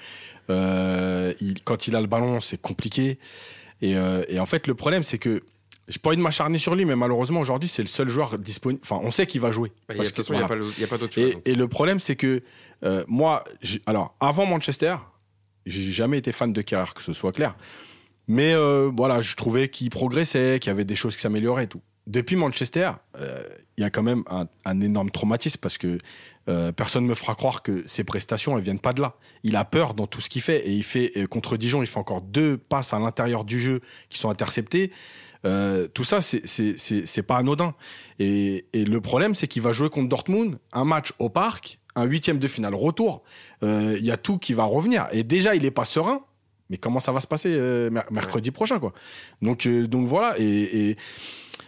il- 0.50 1.62
quand 1.64 1.86
il 1.88 1.96
a 1.96 2.00
le 2.00 2.06
ballon, 2.06 2.40
c'est 2.40 2.60
compliqué. 2.60 3.18
Et, 3.82 3.96
euh, 3.96 4.24
et 4.28 4.38
en 4.40 4.46
fait, 4.46 4.66
le 4.66 4.74
problème, 4.74 5.02
c'est 5.02 5.18
que 5.18 5.42
j'ai 5.88 5.98
pas 5.98 6.08
envie 6.10 6.16
de 6.16 6.22
m'acharner 6.22 6.58
sur 6.58 6.74
lui, 6.74 6.84
mais 6.84 6.96
malheureusement 6.96 7.40
aujourd'hui, 7.40 7.68
c'est 7.68 7.82
le 7.82 7.88
seul 7.88 8.08
joueur 8.08 8.38
disponible. 8.38 8.80
Enfin, 8.82 9.00
on 9.04 9.10
sait 9.10 9.26
qu'il 9.26 9.40
va 9.40 9.50
jouer. 9.50 9.72
Il 9.90 10.00
n'y 10.00 10.84
a, 10.84 10.86
pas 10.88 10.98
d'autre. 10.98 11.18
Et, 11.18 11.36
et 11.44 11.54
le 11.54 11.68
problème, 11.68 12.00
c'est 12.00 12.16
que 12.16 12.42
euh, 12.84 13.04
moi, 13.06 13.44
alors 13.86 14.16
avant 14.20 14.46
Manchester, 14.46 14.96
j'ai 15.64 15.92
jamais 15.92 16.18
été 16.18 16.32
fan 16.32 16.52
de 16.52 16.62
Kerrer, 16.62 16.92
que 16.94 17.02
ce 17.02 17.12
soit 17.12 17.32
clair. 17.32 17.56
Mais 18.28 18.52
euh, 18.54 18.90
voilà, 18.96 19.20
je 19.20 19.36
trouvais 19.36 19.68
qu'il 19.68 19.90
progressait, 19.90 20.58
qu'il 20.60 20.70
y 20.70 20.72
avait 20.72 20.84
des 20.84 20.96
choses 20.96 21.14
qui 21.14 21.22
s'amélioraient 21.22 21.64
et 21.64 21.68
tout. 21.68 21.80
Depuis 22.08 22.36
Manchester, 22.36 22.90
euh, 23.20 23.42
il 23.76 23.82
y 23.82 23.84
a 23.84 23.90
quand 23.90 24.02
même 24.02 24.24
un, 24.28 24.46
un 24.64 24.80
énorme 24.80 25.10
traumatisme 25.10 25.58
parce 25.60 25.78
que 25.78 25.98
euh, 26.48 26.72
personne 26.72 27.04
ne 27.04 27.08
me 27.08 27.14
fera 27.14 27.34
croire 27.34 27.62
que 27.62 27.82
ses 27.86 28.04
prestations, 28.04 28.56
elles 28.56 28.62
viennent 28.64 28.78
pas 28.78 28.92
de 28.92 29.00
là. 29.02 29.16
Il 29.42 29.56
a 29.56 29.64
peur 29.64 29.94
dans 29.94 30.06
tout 30.06 30.20
ce 30.20 30.28
qu'il 30.28 30.42
fait 30.42 30.66
et 30.66 30.72
il 30.72 30.84
fait 30.84 31.12
euh, 31.16 31.26
contre 31.26 31.56
Dijon, 31.56 31.82
il 31.82 31.86
fait 31.86 31.98
encore 31.98 32.20
deux 32.22 32.56
passes 32.56 32.92
à 32.92 32.98
l'intérieur 32.98 33.44
du 33.44 33.60
jeu 33.60 33.80
qui 34.08 34.18
sont 34.18 34.30
interceptées. 34.30 34.92
Euh, 35.44 35.86
tout 35.88 36.04
ça, 36.04 36.20
c'est- 36.20 37.22
pas 37.22 37.36
anodin. 37.36 37.74
Et, 38.18 38.66
et 38.72 38.84
le 38.84 39.00
problème, 39.00 39.34
c'est 39.34 39.46
qu'il 39.46 39.62
va 39.62 39.72
jouer 39.72 39.90
contre 39.90 40.08
Dortmund, 40.08 40.58
un 40.72 40.84
match 40.84 41.12
au 41.18 41.28
parc, 41.28 41.78
un 41.94 42.04
huitième 42.04 42.38
de 42.38 42.48
finale 42.48 42.74
retour, 42.74 43.22
il 43.62 44.04
y 44.04 44.10
a 44.10 44.16
tout 44.16 44.38
qui 44.38 44.52
va 44.54 44.64
revenir. 44.64 45.08
Et 45.12 45.22
déjà, 45.24 45.54
il 45.54 45.64
est 45.64 45.70
pas 45.70 45.84
serein. 45.84 46.20
Mais 46.70 46.76
comment 46.78 47.00
ça 47.00 47.12
va 47.12 47.20
se 47.20 47.26
passer 47.26 47.50
euh, 47.52 47.90
mer- 47.90 48.06
mercredi 48.10 48.50
prochain, 48.50 48.78
quoi? 48.78 48.92
Donc, 49.42 49.66
euh, 49.66 49.86
donc 49.86 50.06
voilà. 50.08 50.34
Et, 50.38 50.90
et 50.90 50.96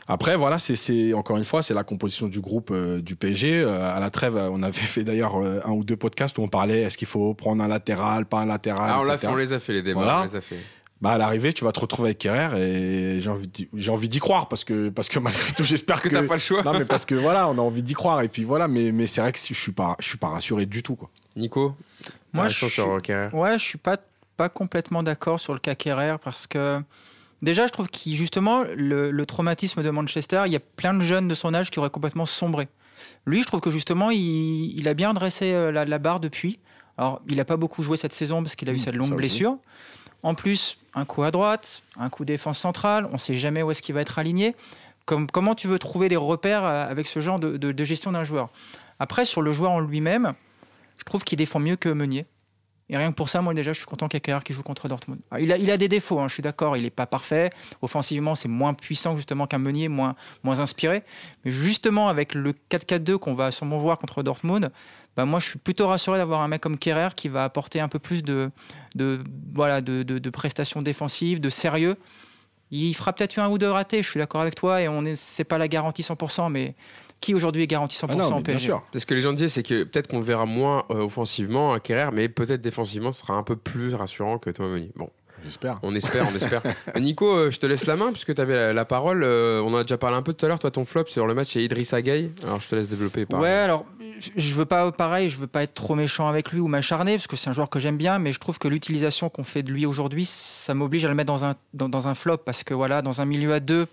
après, 0.08 0.36
voilà, 0.36 0.58
c'est- 0.58 1.12
encore 1.14 1.36
une 1.36 1.44
fois, 1.44 1.62
c'est 1.62 1.74
la 1.74 1.84
composition 1.84 2.26
du 2.28 2.40
groupe 2.40 2.70
euh, 2.72 3.00
du 3.00 3.14
PSG. 3.14 3.60
Euh, 3.60 3.94
à 3.96 4.00
la 4.00 4.10
trêve, 4.10 4.36
on 4.36 4.62
avait 4.62 4.72
fait 4.72 5.04
d'ailleurs 5.04 5.36
euh, 5.40 5.60
un 5.64 5.70
ou 5.70 5.84
deux 5.84 5.96
podcasts 5.96 6.36
où 6.38 6.42
on 6.42 6.48
parlait 6.48 6.82
est-ce 6.82 6.96
qu'il 6.96 7.08
faut 7.08 7.34
prendre 7.34 7.62
un 7.62 7.68
latéral, 7.68 8.24
pas 8.26 8.40
un 8.40 8.46
latéral, 8.46 8.90
Ah, 8.90 9.00
on, 9.00 9.04
l'a 9.04 9.14
etc. 9.14 9.26
fait, 9.28 9.32
on 9.32 9.36
les 9.36 9.52
a 9.52 9.60
fait 9.60 9.72
les 9.72 9.82
débats. 9.82 10.00
Voilà. 10.00 10.20
On 10.20 10.24
les 10.24 10.36
a 10.36 10.40
fait. 10.40 10.58
Bah 11.00 11.10
à 11.10 11.18
l'arrivée, 11.18 11.52
tu 11.52 11.62
vas 11.64 11.70
te 11.70 11.78
retrouver 11.78 12.08
avec 12.08 12.18
Kerrer 12.18 12.60
et 12.60 13.20
j'ai 13.20 13.30
envie 13.30 13.46
d'y- 13.46 13.68
j'ai 13.72 13.92
envie 13.92 14.08
d'y 14.08 14.18
croire 14.18 14.48
parce 14.48 14.64
que 14.64 14.88
parce 14.88 15.08
que 15.08 15.20
malgré 15.20 15.52
tout, 15.52 15.62
j'espère 15.62 15.94
Parce 15.94 16.00
que 16.02 16.08
t'as 16.08 16.24
pas 16.26 16.34
le 16.34 16.40
choix. 16.40 16.64
non 16.64 16.72
mais 16.72 16.84
parce 16.84 17.04
que 17.04 17.14
voilà, 17.14 17.48
on 17.48 17.52
a 17.56 17.60
envie 17.60 17.84
d'y 17.84 17.94
croire 17.94 18.20
et 18.22 18.28
puis 18.28 18.42
voilà, 18.42 18.66
mais 18.66 18.90
mais 18.90 19.06
c'est 19.06 19.20
vrai 19.20 19.30
que 19.30 19.38
je 19.38 19.54
suis 19.54 19.70
pas 19.70 19.94
je 20.00 20.08
suis 20.08 20.18
pas 20.18 20.26
rassuré 20.26 20.66
du 20.66 20.82
tout 20.82 20.96
quoi. 20.96 21.08
Nico, 21.36 21.76
Moi, 22.32 22.48
je 22.48 22.56
suis- 22.56 22.68
sur 22.70 23.00
Kerrer? 23.00 23.28
Ouais, 23.32 23.52
je 23.60 23.62
suis 23.64 23.78
pas, 23.78 23.96
pas 24.38 24.48
complètement 24.48 25.02
d'accord 25.02 25.38
sur 25.40 25.52
le 25.52 25.58
cas 25.58 25.74
Kerrer 25.74 26.16
parce 26.24 26.46
que 26.46 26.80
déjà, 27.42 27.66
je 27.66 27.72
trouve 27.72 27.88
qu'il 27.88 28.16
justement 28.16 28.62
le, 28.74 29.10
le 29.10 29.26
traumatisme 29.26 29.82
de 29.82 29.90
Manchester, 29.90 30.44
il 30.46 30.52
y 30.52 30.56
a 30.56 30.60
plein 30.60 30.94
de 30.94 31.00
jeunes 31.02 31.28
de 31.28 31.34
son 31.34 31.52
âge 31.52 31.70
qui 31.70 31.78
auraient 31.80 31.90
complètement 31.90 32.24
sombré. 32.24 32.68
Lui, 33.26 33.42
je 33.42 33.46
trouve 33.46 33.60
que 33.60 33.70
justement, 33.70 34.10
il, 34.10 34.78
il 34.78 34.88
a 34.88 34.94
bien 34.94 35.12
dressé 35.12 35.52
euh, 35.52 35.70
la, 35.72 35.84
la 35.84 35.98
barre 35.98 36.20
depuis. 36.20 36.58
Alors, 36.96 37.20
il 37.28 37.36
n'a 37.36 37.44
pas 37.44 37.56
beaucoup 37.56 37.82
joué 37.82 37.96
cette 37.96 38.14
saison 38.14 38.42
parce 38.42 38.56
qu'il 38.56 38.68
a 38.68 38.72
eu 38.72 38.76
Mmh, 38.76 38.78
cette 38.78 38.94
longue 38.94 39.08
aussi. 39.08 39.16
blessure. 39.16 39.56
En 40.22 40.34
plus, 40.34 40.78
un 40.94 41.04
coup 41.04 41.22
à 41.22 41.30
droite, 41.30 41.82
un 41.98 42.08
coup 42.08 42.24
défense 42.24 42.58
centrale, 42.58 43.06
on 43.10 43.12
ne 43.14 43.18
sait 43.18 43.36
jamais 43.36 43.62
où 43.62 43.70
est-ce 43.70 43.82
qu'il 43.82 43.94
va 43.94 44.00
être 44.00 44.18
aligné. 44.18 44.56
Comme, 45.04 45.28
comment 45.30 45.54
tu 45.54 45.68
veux 45.68 45.78
trouver 45.78 46.08
des 46.08 46.16
repères 46.16 46.64
euh, 46.64 46.88
avec 46.90 47.06
ce 47.06 47.20
genre 47.20 47.38
de, 47.38 47.56
de- 47.56 47.72
de 47.72 47.84
gestion 47.84 48.12
d'un 48.12 48.24
joueur? 48.24 48.48
Après, 48.98 49.24
sur 49.24 49.42
le 49.42 49.52
joueur 49.52 49.70
en 49.72 49.80
lui-même, 49.80 50.34
je 50.96 51.04
trouve 51.04 51.22
qu'il 51.24 51.38
défend 51.38 51.60
mieux 51.60 51.76
que 51.76 51.88
Meunier. 51.88 52.26
Et 52.90 52.96
rien 52.96 53.10
que 53.10 53.16
pour 53.16 53.28
ça, 53.28 53.42
moi 53.42 53.52
déjà, 53.52 53.72
je 53.72 53.78
suis 53.78 53.86
content 53.86 54.08
qu'il 54.08 54.20
y 54.26 54.30
ait 54.30 54.40
qui 54.42 54.52
joue 54.54 54.62
contre 54.62 54.88
Dortmund. 54.88 55.20
Ah, 55.30 55.40
Il 55.40 55.52
a, 55.52 55.58
il 55.58 55.70
a 55.70 55.76
des 55.76 55.88
défauts, 55.88 56.20
hein, 56.20 56.28
je 56.28 56.34
suis 56.34 56.42
d'accord, 56.42 56.76
il 56.76 56.84
n'est 56.84 56.90
pas 56.90 57.06
parfait. 57.06 57.50
Offensivement, 57.82 58.34
c'est 58.34 58.48
moins 58.48 58.72
puissant 58.72 59.14
justement 59.16 59.46
qu'un 59.46 59.58
Meunier, 59.58 59.88
moins, 59.88 60.16
moins 60.42 60.60
inspiré. 60.60 61.02
Mais 61.44 61.50
justement, 61.50 62.08
avec 62.08 62.34
le 62.34 62.54
4-4-2 62.70 63.18
qu'on 63.18 63.34
va 63.34 63.50
sûrement 63.50 63.76
voir 63.78 63.98
contre 63.98 64.22
Dortmund, 64.22 64.70
bah, 65.16 65.24
moi, 65.26 65.38
je 65.40 65.48
suis 65.48 65.58
plutôt 65.58 65.86
rassuré 65.88 66.16
d'avoir 66.16 66.40
un 66.40 66.48
mec 66.48 66.60
comme 66.62 66.78
Kerrer 66.78 67.08
qui 67.14 67.28
va 67.28 67.44
apporter 67.44 67.80
un 67.80 67.88
peu 67.88 67.98
plus 67.98 68.22
de, 68.22 68.50
de, 68.94 69.22
voilà, 69.52 69.80
de, 69.82 70.02
de- 70.02 70.30
prestations 70.30 70.80
défensives, 70.80 71.40
de 71.40 71.50
sérieux. 71.50 71.96
Il 72.70 72.94
fera 72.94 73.12
peut-être 73.12 73.38
un 73.38 73.48
ou 73.48 73.58
deux 73.58 73.70
ratés, 73.70 74.02
je 74.02 74.08
suis 74.08 74.18
d'accord 74.18 74.40
avec 74.40 74.54
toi, 74.54 74.80
et 74.80 74.88
on 74.88 75.04
est, 75.04 75.16
c'est 75.16 75.44
pas 75.44 75.58
la 75.58 75.68
garantie 75.68 76.02
100%, 76.02 76.50
mais 76.50 76.74
qui 77.20 77.34
aujourd'hui 77.34 77.62
est 77.62 77.66
garanti 77.66 77.96
100% 77.96 78.06
Ah 78.10 78.14
non, 78.16 78.24
en 78.24 78.28
mais 78.36 78.42
bien 78.42 78.42
PSG 78.54 78.64
sûr. 78.66 78.82
C'est 78.92 79.00
ce 79.00 79.06
que 79.06 79.14
les 79.14 79.20
gens 79.20 79.32
disaient, 79.32 79.48
c'est 79.48 79.62
que 79.62 79.84
peut-être 79.84 80.06
qu'on 80.08 80.18
le 80.18 80.24
verra 80.24 80.46
moins 80.46 80.84
euh, 80.90 81.02
offensivement 81.04 81.72
à 81.72 81.80
Kerrer, 81.80 82.10
mais 82.12 82.28
peut-être 82.28 82.60
défensivement, 82.60 83.12
ce 83.12 83.20
sera 83.20 83.34
un 83.34 83.42
peu 83.42 83.56
plus 83.56 83.94
rassurant 83.94 84.38
que 84.38 84.50
Thomas 84.50 84.68
Meunier. 84.68 84.90
Bon, 84.96 85.10
J'espère. 85.44 85.78
on 85.82 85.94
espère, 85.94 86.26
on 86.32 86.34
espère. 86.36 86.62
Nico, 87.00 87.26
euh, 87.32 87.50
je 87.50 87.58
te 87.58 87.66
laisse 87.66 87.86
la 87.86 87.96
main 87.96 88.10
puisque 88.12 88.34
tu 88.34 88.40
avais 88.40 88.54
la, 88.54 88.72
la 88.72 88.84
parole. 88.84 89.22
Euh, 89.24 89.60
on 89.64 89.72
en 89.74 89.78
a 89.78 89.82
déjà 89.82 89.98
parlé 89.98 90.16
un 90.16 90.22
peu 90.22 90.32
tout 90.32 90.44
à 90.46 90.48
l'heure. 90.48 90.58
Toi, 90.58 90.70
ton 90.70 90.84
flop 90.84 91.04
sur 91.06 91.26
le 91.26 91.34
match, 91.34 91.52
c'est 91.52 91.62
Idrissa 91.62 92.02
Gueye. 92.02 92.30
Alors, 92.44 92.60
je 92.60 92.68
te 92.68 92.74
laisse 92.74 92.88
développer. 92.88 93.26
par- 93.26 93.40
Ouais, 93.40 93.48
alors 93.48 93.84
je 94.36 94.52
veux 94.54 94.64
pas 94.64 94.90
pareil, 94.90 95.30
je 95.30 95.38
veux 95.38 95.46
pas 95.46 95.62
être 95.62 95.74
trop 95.74 95.94
méchant 95.94 96.26
avec 96.26 96.50
lui 96.50 96.58
ou 96.58 96.66
m'acharner 96.66 97.12
parce 97.16 97.28
que 97.28 97.36
c'est 97.36 97.48
un 97.50 97.52
joueur 97.52 97.70
que 97.70 97.78
j'aime 97.78 97.96
bien, 97.96 98.18
mais 98.18 98.32
je 98.32 98.40
trouve 98.40 98.58
que 98.58 98.66
l'utilisation 98.66 99.28
qu'on 99.28 99.44
fait 99.44 99.62
de 99.62 99.70
lui 99.70 99.86
aujourd'hui, 99.86 100.24
ça 100.24 100.74
m'oblige 100.74 101.04
à 101.04 101.08
le 101.08 101.14
mettre 101.14 101.32
dans 101.32 101.44
un 101.44 101.54
dans, 101.72 101.88
dans 101.88 102.08
un 102.08 102.14
flop 102.14 102.38
parce 102.38 102.64
que 102.64 102.74
voilà, 102.74 103.00
dans 103.00 103.20
un 103.20 103.24
milieu 103.24 103.52
à 103.52 103.60
deux 103.60 103.86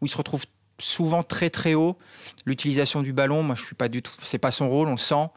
où 0.00 0.06
il 0.06 0.08
se 0.08 0.16
retrouve 0.16 0.44
souvent 0.78 1.22
très 1.22 1.50
très 1.50 1.74
haut, 1.74 1.96
l'utilisation 2.44 3.02
du 3.02 3.12
ballon, 3.12 3.42
moi 3.42 3.54
je 3.54 3.62
suis 3.64 3.74
pas 3.74 3.88
du 3.88 4.02
tout, 4.02 4.12
c'est 4.22 4.38
pas 4.38 4.50
son 4.50 4.68
rôle, 4.68 4.88
on 4.88 4.92
le 4.92 4.96
sent. 4.96 5.28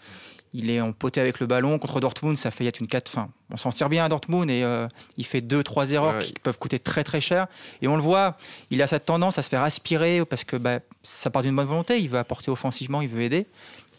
Il 0.52 0.72
est 0.72 0.82
en 0.82 0.94
poté 0.94 1.22
avec 1.22 1.40
le 1.40 1.46
ballon 1.46 1.78
contre 1.78 2.00
Dortmund, 2.00 2.36
ça 2.36 2.50
fait 2.50 2.66
être 2.66 2.80
une 2.80 2.88
4 2.88 3.08
fin. 3.10 3.30
On 3.52 3.58
s'en 3.58 3.70
tire 3.70 3.88
bien 3.88 4.04
à 4.06 4.10
Dortmund 4.10 4.50
et 4.50 4.64
euh, 4.64 4.88
il 5.16 5.24
fait 5.26 5.42
deux 5.42 5.62
trois 5.64 5.92
erreurs 5.92 6.16
Ouais. 6.16 6.24
qui 6.24 6.34
peuvent 6.34 6.58
coûter 6.58 6.80
très 6.80 7.04
très 7.04 7.22
cher. 7.22 7.46
Et 7.84 7.88
on 7.88 7.96
le 7.96 8.02
voit, 8.02 8.36
il 8.72 8.82
a 8.82 8.88
cette 8.88 9.06
tendance 9.06 9.38
à 9.38 9.44
se 9.44 9.50
faire 9.50 9.62
aspirer 9.62 10.26
parce 10.26 10.44
que 10.44 10.56
bah, 10.56 10.80
ça 11.04 11.30
part 11.30 11.44
d'une 11.44 11.56
bonne 11.56 11.68
volonté. 11.68 12.00
Il 12.00 12.10
veut 12.10 12.18
apporter 12.18 12.50
offensivement, 12.50 13.02
il 13.02 13.10
veut 13.10 13.22
aider. 13.22 13.46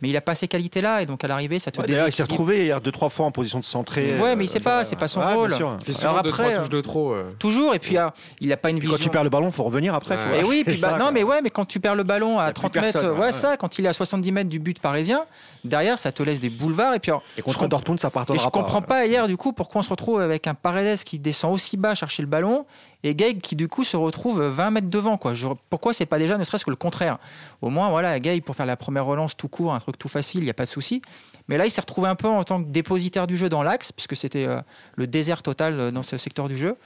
Mais 0.02 0.08
il 0.08 0.12
n'a 0.12 0.20
pas 0.20 0.34
ces 0.34 0.48
qualités-là. 0.48 1.02
Et 1.02 1.06
donc 1.06 1.22
à 1.24 1.28
l'arrivée, 1.28 1.58
ça 1.58 1.70
te 1.70 1.80
Ouais, 1.80 1.86
D'ailleurs, 1.86 2.08
il 2.08 2.12
s'est 2.12 2.22
retrouvé 2.22 2.64
hier 2.64 2.80
deux 2.80 2.92
trois 2.92 3.08
fois 3.10 3.26
en 3.26 3.30
position 3.30 3.60
de 3.60 3.64
centré. 3.64 4.18
Ouais, 4.18 4.30
euh, 4.30 4.36
mais 4.36 4.44
il 4.44 4.48
sait 4.48 4.60
pas, 4.60 4.84
c'est 4.84 4.96
pas 4.96 5.08
son 5.08 5.20
Ouais, 5.20 5.34
rôle. 5.34 5.50
Il 5.50 5.94
fait 5.94 6.04
Alors 6.04 6.22
deux, 6.22 6.28
après, 6.30 6.42
trois 6.42 6.46
euh, 6.46 6.60
touches 6.60 6.68
de 6.70 6.80
trop. 6.80 7.12
euh. 7.12 7.30
Toujours. 7.38 7.74
Et 7.74 7.78
puis 7.78 7.96
ah, 7.96 8.14
il 8.40 8.48
n'a 8.48 8.56
pas 8.56 8.70
une 8.70 8.76
Puis 8.78 8.82
vision. 8.86 8.96
Quand 8.98 9.02
tu 9.02 9.10
perds 9.10 9.24
le 9.24 9.30
ballon, 9.30 9.50
faut 9.50 9.64
revenir 9.64 9.94
après. 9.94 10.16
tu 10.16 10.22
Ouais. 10.24 10.28
vois. 10.28 10.38
Et 10.38 10.44
oui, 10.44 10.62
puis 10.66 10.80
bah, 10.80 10.96
non, 10.98 11.10
mais 11.12 11.22
ouais, 11.22 11.40
mais 11.42 11.50
quand 11.50 11.64
tu 11.64 11.80
perds 11.80 11.94
le 11.96 12.02
ballon 12.02 12.38
à 12.38 12.46
Y 12.46 12.48
a 12.48 12.52
plus 12.52 12.54
30 12.54 12.74
mètres, 12.76 12.92
personne, 12.92 13.10
ouais, 13.12 13.18
ouais. 13.26 13.32
ça, 13.32 13.56
quand 13.56 13.78
il 13.78 13.84
est 13.84 13.88
à 13.88 13.92
70 13.92 14.32
mètres 14.32 14.50
du 14.50 14.58
but 14.58 14.78
parisien, 14.80 15.24
derrière, 15.64 15.98
ça 15.98 16.12
te 16.12 16.22
laisse 16.22 16.40
des 16.40 16.50
boulevards. 16.50 16.94
Et 16.94 16.98
puis 16.98 17.10
alors, 17.10 17.22
Et 17.36 17.40
je 17.40 17.42
contre 17.42 17.68
Dortmund, 17.68 18.00
ça 18.00 18.08
Et 18.08 18.10
pardonnera 18.10 18.44
je 18.44 18.48
comprends 18.50 18.82
pas 18.82 19.06
hier 19.06 19.26
du 19.28 19.36
coup 19.36 19.52
pourquoi 19.52 19.80
on 19.80 19.82
se 19.82 19.90
retrouve 19.90 20.20
avec 20.20 20.46
un 20.46 20.54
Paredes 20.54 20.98
qui 21.04 21.18
descend 21.18 21.52
aussi 21.52 21.76
bas 21.76 21.94
chercher 21.94 22.22
le 22.22 22.28
ballon 22.28 22.64
et 23.02 23.14
Gay 23.14 23.34
qui 23.36 23.56
du 23.56 23.68
coup 23.68 23.84
se 23.84 23.96
retrouve 23.96 24.42
20 24.42 24.70
mètres 24.70 24.90
devant 24.90 25.16
quoi. 25.16 25.32
Pourquoi 25.70 25.92
c'est 25.92 26.06
pas 26.06 26.18
déjà 26.18 26.36
ne 26.36 26.44
serait-ce 26.44 26.64
que 26.64 26.70
le 26.70 26.76
contraire? 26.76 27.18
Au 27.62 27.70
moins 27.70 27.90
voilà 27.90 28.18
Gay 28.20 28.40
pour 28.40 28.56
faire 28.56 28.66
la 28.66 28.76
première 28.76 29.06
relance 29.06 29.36
tout 29.36 29.48
court, 29.48 29.74
un 29.74 29.80
truc 29.80 29.98
tout 29.98 30.08
facile, 30.08 30.42
il 30.42 30.46
y 30.46 30.50
a 30.50 30.54
pas 30.54 30.64
de 30.64 30.68
souci. 30.68 31.02
Mais 31.48 31.56
là 31.56 31.66
il 31.66 31.70
s'est 31.70 31.80
retrouvé 31.80 32.08
un 32.08 32.14
peu 32.14 32.28
en 32.28 32.44
tant 32.44 32.62
que 32.62 32.68
dépositaire 32.68 33.26
du 33.26 33.36
jeu 33.36 33.48
dans 33.48 33.62
l'axe 33.62 33.92
puisque 33.92 34.16
c'était 34.16 34.46
euh, 34.46 34.60
le 34.96 35.06
désert 35.06 35.42
total 35.42 35.80
euh, 35.80 35.90
dans 35.90 36.02
ce 36.02 36.16
secteur 36.16 36.48
du 36.48 36.56
jeu. 36.56 36.76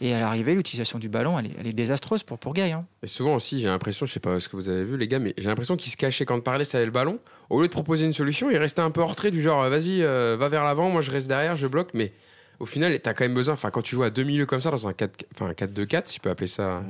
Et 0.00 0.12
à 0.12 0.20
l'arrivée 0.20 0.54
l'utilisation 0.54 0.98
du 0.98 1.08
ballon 1.08 1.38
elle 1.38 1.66
est, 1.66 1.72
désastreuse 1.72 2.22
pour 2.22 2.38
pour 2.38 2.54
hein. 2.58 2.84
Et 3.02 3.06
souvent 3.06 3.36
aussi, 3.36 3.60
j'ai 3.60 3.68
l'impression, 3.68 4.06
je 4.06 4.12
sais 4.12 4.20
pas 4.20 4.40
ce 4.40 4.48
que 4.48 4.56
vous 4.56 4.68
avez 4.68 4.84
vu, 4.84 4.96
les 4.96 5.08
gars, 5.08 5.18
mais 5.18 5.34
j'ai 5.38 5.48
l'impression 5.48 5.76
qu'il 5.76 5.90
se 5.90 5.96
cachait 5.96 6.24
quand 6.24 6.40
Parles 6.40 6.64
avait 6.72 6.84
le 6.84 6.90
ballon. 6.90 7.18
Au 7.48 7.60
lieu 7.60 7.68
de 7.68 7.72
proposer 7.72 8.04
une 8.04 8.12
solution, 8.12 8.50
il 8.50 8.56
restait 8.56 8.82
un 8.82 8.90
peu 8.90 9.02
en 9.02 9.06
retrait 9.06 9.30
du 9.30 9.40
genre, 9.40 9.62
euh, 9.62 9.70
vas-y, 9.70 10.02
va 10.02 10.48
vers 10.48 10.64
l'avant, 10.64 10.90
moi 10.90 11.00
je 11.00 11.10
reste 11.10 11.28
derrière, 11.28 11.56
je 11.56 11.66
bloque. 11.66 11.90
Mais 11.94 12.12
au 12.60 12.66
final, 12.66 12.98
t'as 13.00 13.14
quand 13.14 13.24
même 13.24 13.34
besoin, 13.34 13.54
enfin, 13.54 13.70
quand 13.70 13.82
tu 13.82 13.96
joues 13.96 14.02
à 14.04 14.10
deux 14.10 14.22
milieux 14.22 14.46
comme 14.46 14.60
ça, 14.60 14.70
dans 14.70 14.86
un 14.86 14.92
4 14.92 15.24
enfin, 15.34 15.46
un 15.46 15.52
4-2-4, 15.52 16.02
si 16.06 16.16
je 16.16 16.20
peux 16.20 16.30
appeler 16.30 16.46
ça, 16.46 16.82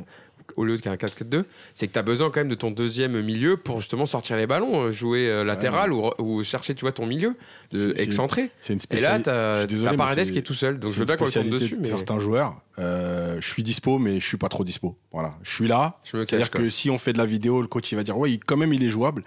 au 0.57 0.65
lieu 0.65 0.77
qu'un 0.79 0.97
4-4-2, 0.97 1.45
c'est 1.75 1.87
que 1.87 1.93
t'as 1.93 2.03
besoin 2.03 2.29
quand 2.31 2.41
même 2.41 2.49
de 2.49 2.57
ton 2.57 2.73
deuxième 2.73 3.21
milieu 3.23 3.57
pour 3.57 3.81
justement 3.81 4.05
sortir 4.05 4.37
les 4.37 4.49
ballons, 4.49 4.83
euh, 4.83 4.91
jouer 4.91 5.29
euh, 5.29 5.45
latéral 5.45 5.93
ou, 5.93 6.11
ou 6.19 6.43
chercher, 6.43 6.75
tu 6.75 6.81
vois, 6.81 6.91
ton 6.91 7.07
milieu, 7.07 7.37
de 7.71 7.95
excentré. 7.97 8.51
C'est 8.61 8.73
une 8.73 8.81
Et 8.91 9.01
là, 9.01 9.19
je 9.19 9.59
suis 9.61 9.69
désolé, 9.69 9.97
Paredes 9.97 10.25
c'est- 10.25 10.33
qui 10.33 10.39
est 10.39 10.43
tout 10.43 10.55
seul. 10.55 10.81
Donc 10.81 10.91
je 10.91 10.99
veux 10.99 11.05
bien 11.05 11.15
une 11.15 11.19
qu'on 11.21 11.43
le 11.45 11.51
dessus, 11.51 11.77
de 11.77 11.81
mais 11.81 11.89
certains 11.89 12.19
joueurs. 12.19 12.61
Euh, 12.81 13.41
je 13.41 13.49
suis 13.49 13.63
dispo, 13.63 13.99
mais 13.99 14.19
je 14.19 14.27
suis 14.27 14.39
pas 14.39 14.49
trop 14.49 14.65
dispo. 14.65 14.97
Voilà, 15.13 15.35
je 15.43 15.55
suis 15.55 15.69
là. 15.69 15.99
C'est-à-dire 16.05 16.51
que 16.51 16.69
si 16.69 16.91
on 16.91 16.99
fait 16.99 17.13
de 17.13 17.19
la 17.19 17.27
vidéo, 17.27 17.63
le 17.63 17.69
coach 17.69 17.93
il 17.93 17.95
va 17.95 18.03
dire 18.03 18.19
ouais, 18.19 18.33
il- 18.33 18.41
quand 18.45 18.57
même 18.57 18.73
il 18.73 18.83
est 18.83 18.91
jouable. 18.91 19.23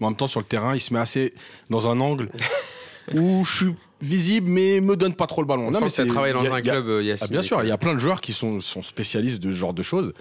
Mais 0.00 0.06
en 0.06 0.10
même 0.10 0.16
temps 0.16 0.28
sur 0.28 0.38
le 0.38 0.46
terrain, 0.46 0.76
il 0.76 0.80
se 0.80 0.94
met 0.94 1.00
assez 1.00 1.34
dans 1.70 1.88
un 1.88 1.98
angle 1.98 2.28
où 3.14 3.44
je 3.44 3.56
suis 3.56 3.74
visible, 4.00 4.48
mais 4.48 4.80
me 4.80 4.96
donne 4.96 5.14
pas 5.14 5.26
trop 5.26 5.42
le 5.42 5.46
ballon. 5.48 5.68
On 5.68 5.70
Non, 5.70 5.80
mais 5.80 5.88
c'est- 5.88 6.06
travaillé 6.06 6.32
dans 6.32 6.42
y 6.44 6.46
a- 6.48 6.54
un 6.54 6.58
il 6.60 6.66
y 6.66 6.70
a- 6.70 6.72
club, 6.72 6.88
euh, 6.88 7.16
Ah, 7.20 7.26
bien 7.26 7.42
sûr, 7.42 7.62
il 7.62 7.68
y 7.68 7.72
a 7.72 7.78
plein 7.78 7.94
de 7.94 7.98
joueurs 7.98 8.20
qui 8.20 8.32
sont, 8.32 8.60
sont 8.60 8.82
spécialistes 8.82 9.42
de 9.42 9.50
ce 9.50 9.56
genre 9.56 9.74
de 9.74 9.82
choses. 9.82 10.12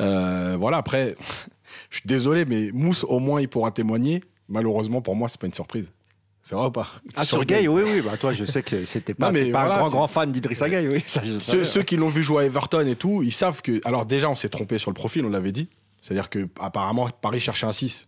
Euh, 0.00 0.56
voilà, 0.58 0.78
après, 0.78 1.14
je 1.90 1.98
suis 1.98 2.06
désolé, 2.06 2.44
mais 2.44 2.70
Mousse, 2.72 3.04
au 3.04 3.18
moins, 3.18 3.40
il 3.40 3.48
pourra 3.48 3.70
témoigner. 3.70 4.20
Malheureusement, 4.48 5.00
pour 5.02 5.14
moi, 5.16 5.28
c'est 5.28 5.40
pas 5.40 5.46
une 5.46 5.52
surprise. 5.52 5.90
C'est 6.42 6.54
vrai 6.54 6.66
ou 6.66 6.70
pas? 6.70 6.88
Ah, 7.14 7.24
sur 7.26 7.44
Gay, 7.44 7.68
oui, 7.68 7.82
oui. 7.84 8.00
Bah, 8.00 8.16
toi, 8.18 8.32
je 8.32 8.44
sais 8.46 8.62
que 8.62 8.84
c'était 8.86 9.12
pas, 9.14 9.26
Non, 9.26 9.32
mais 9.32 9.44
t'es 9.44 9.50
pas 9.52 9.60
voilà, 9.60 9.74
un 9.76 9.78
grand, 9.82 9.90
grand 9.90 10.08
fan 10.08 10.32
d'Idrissa 10.32 10.68
Gueye, 10.70 10.88
oui. 10.88 11.04
Ça, 11.06 11.20
je 11.22 11.62
ceux 11.62 11.82
qui 11.82 11.96
l'ont 11.96 12.08
vu 12.08 12.22
jouer 12.22 12.44
à 12.44 12.46
Everton 12.46 12.86
et 12.86 12.96
tout, 12.96 13.22
ils 13.22 13.30
savent 13.32 13.60
que. 13.60 13.80
Alors, 13.84 14.06
déjà, 14.06 14.28
on 14.30 14.34
s'est 14.34 14.48
trompé 14.48 14.78
sur 14.78 14.90
le 14.90 14.94
profil, 14.94 15.24
on 15.26 15.28
l'avait 15.30 15.52
dit. 15.52 15.68
C'est-à-dire 16.00 16.30
que 16.30 16.48
apparemment 16.58 17.08
Paris 17.20 17.40
cherchait 17.40 17.66
un 17.66 17.72
6. 17.72 18.06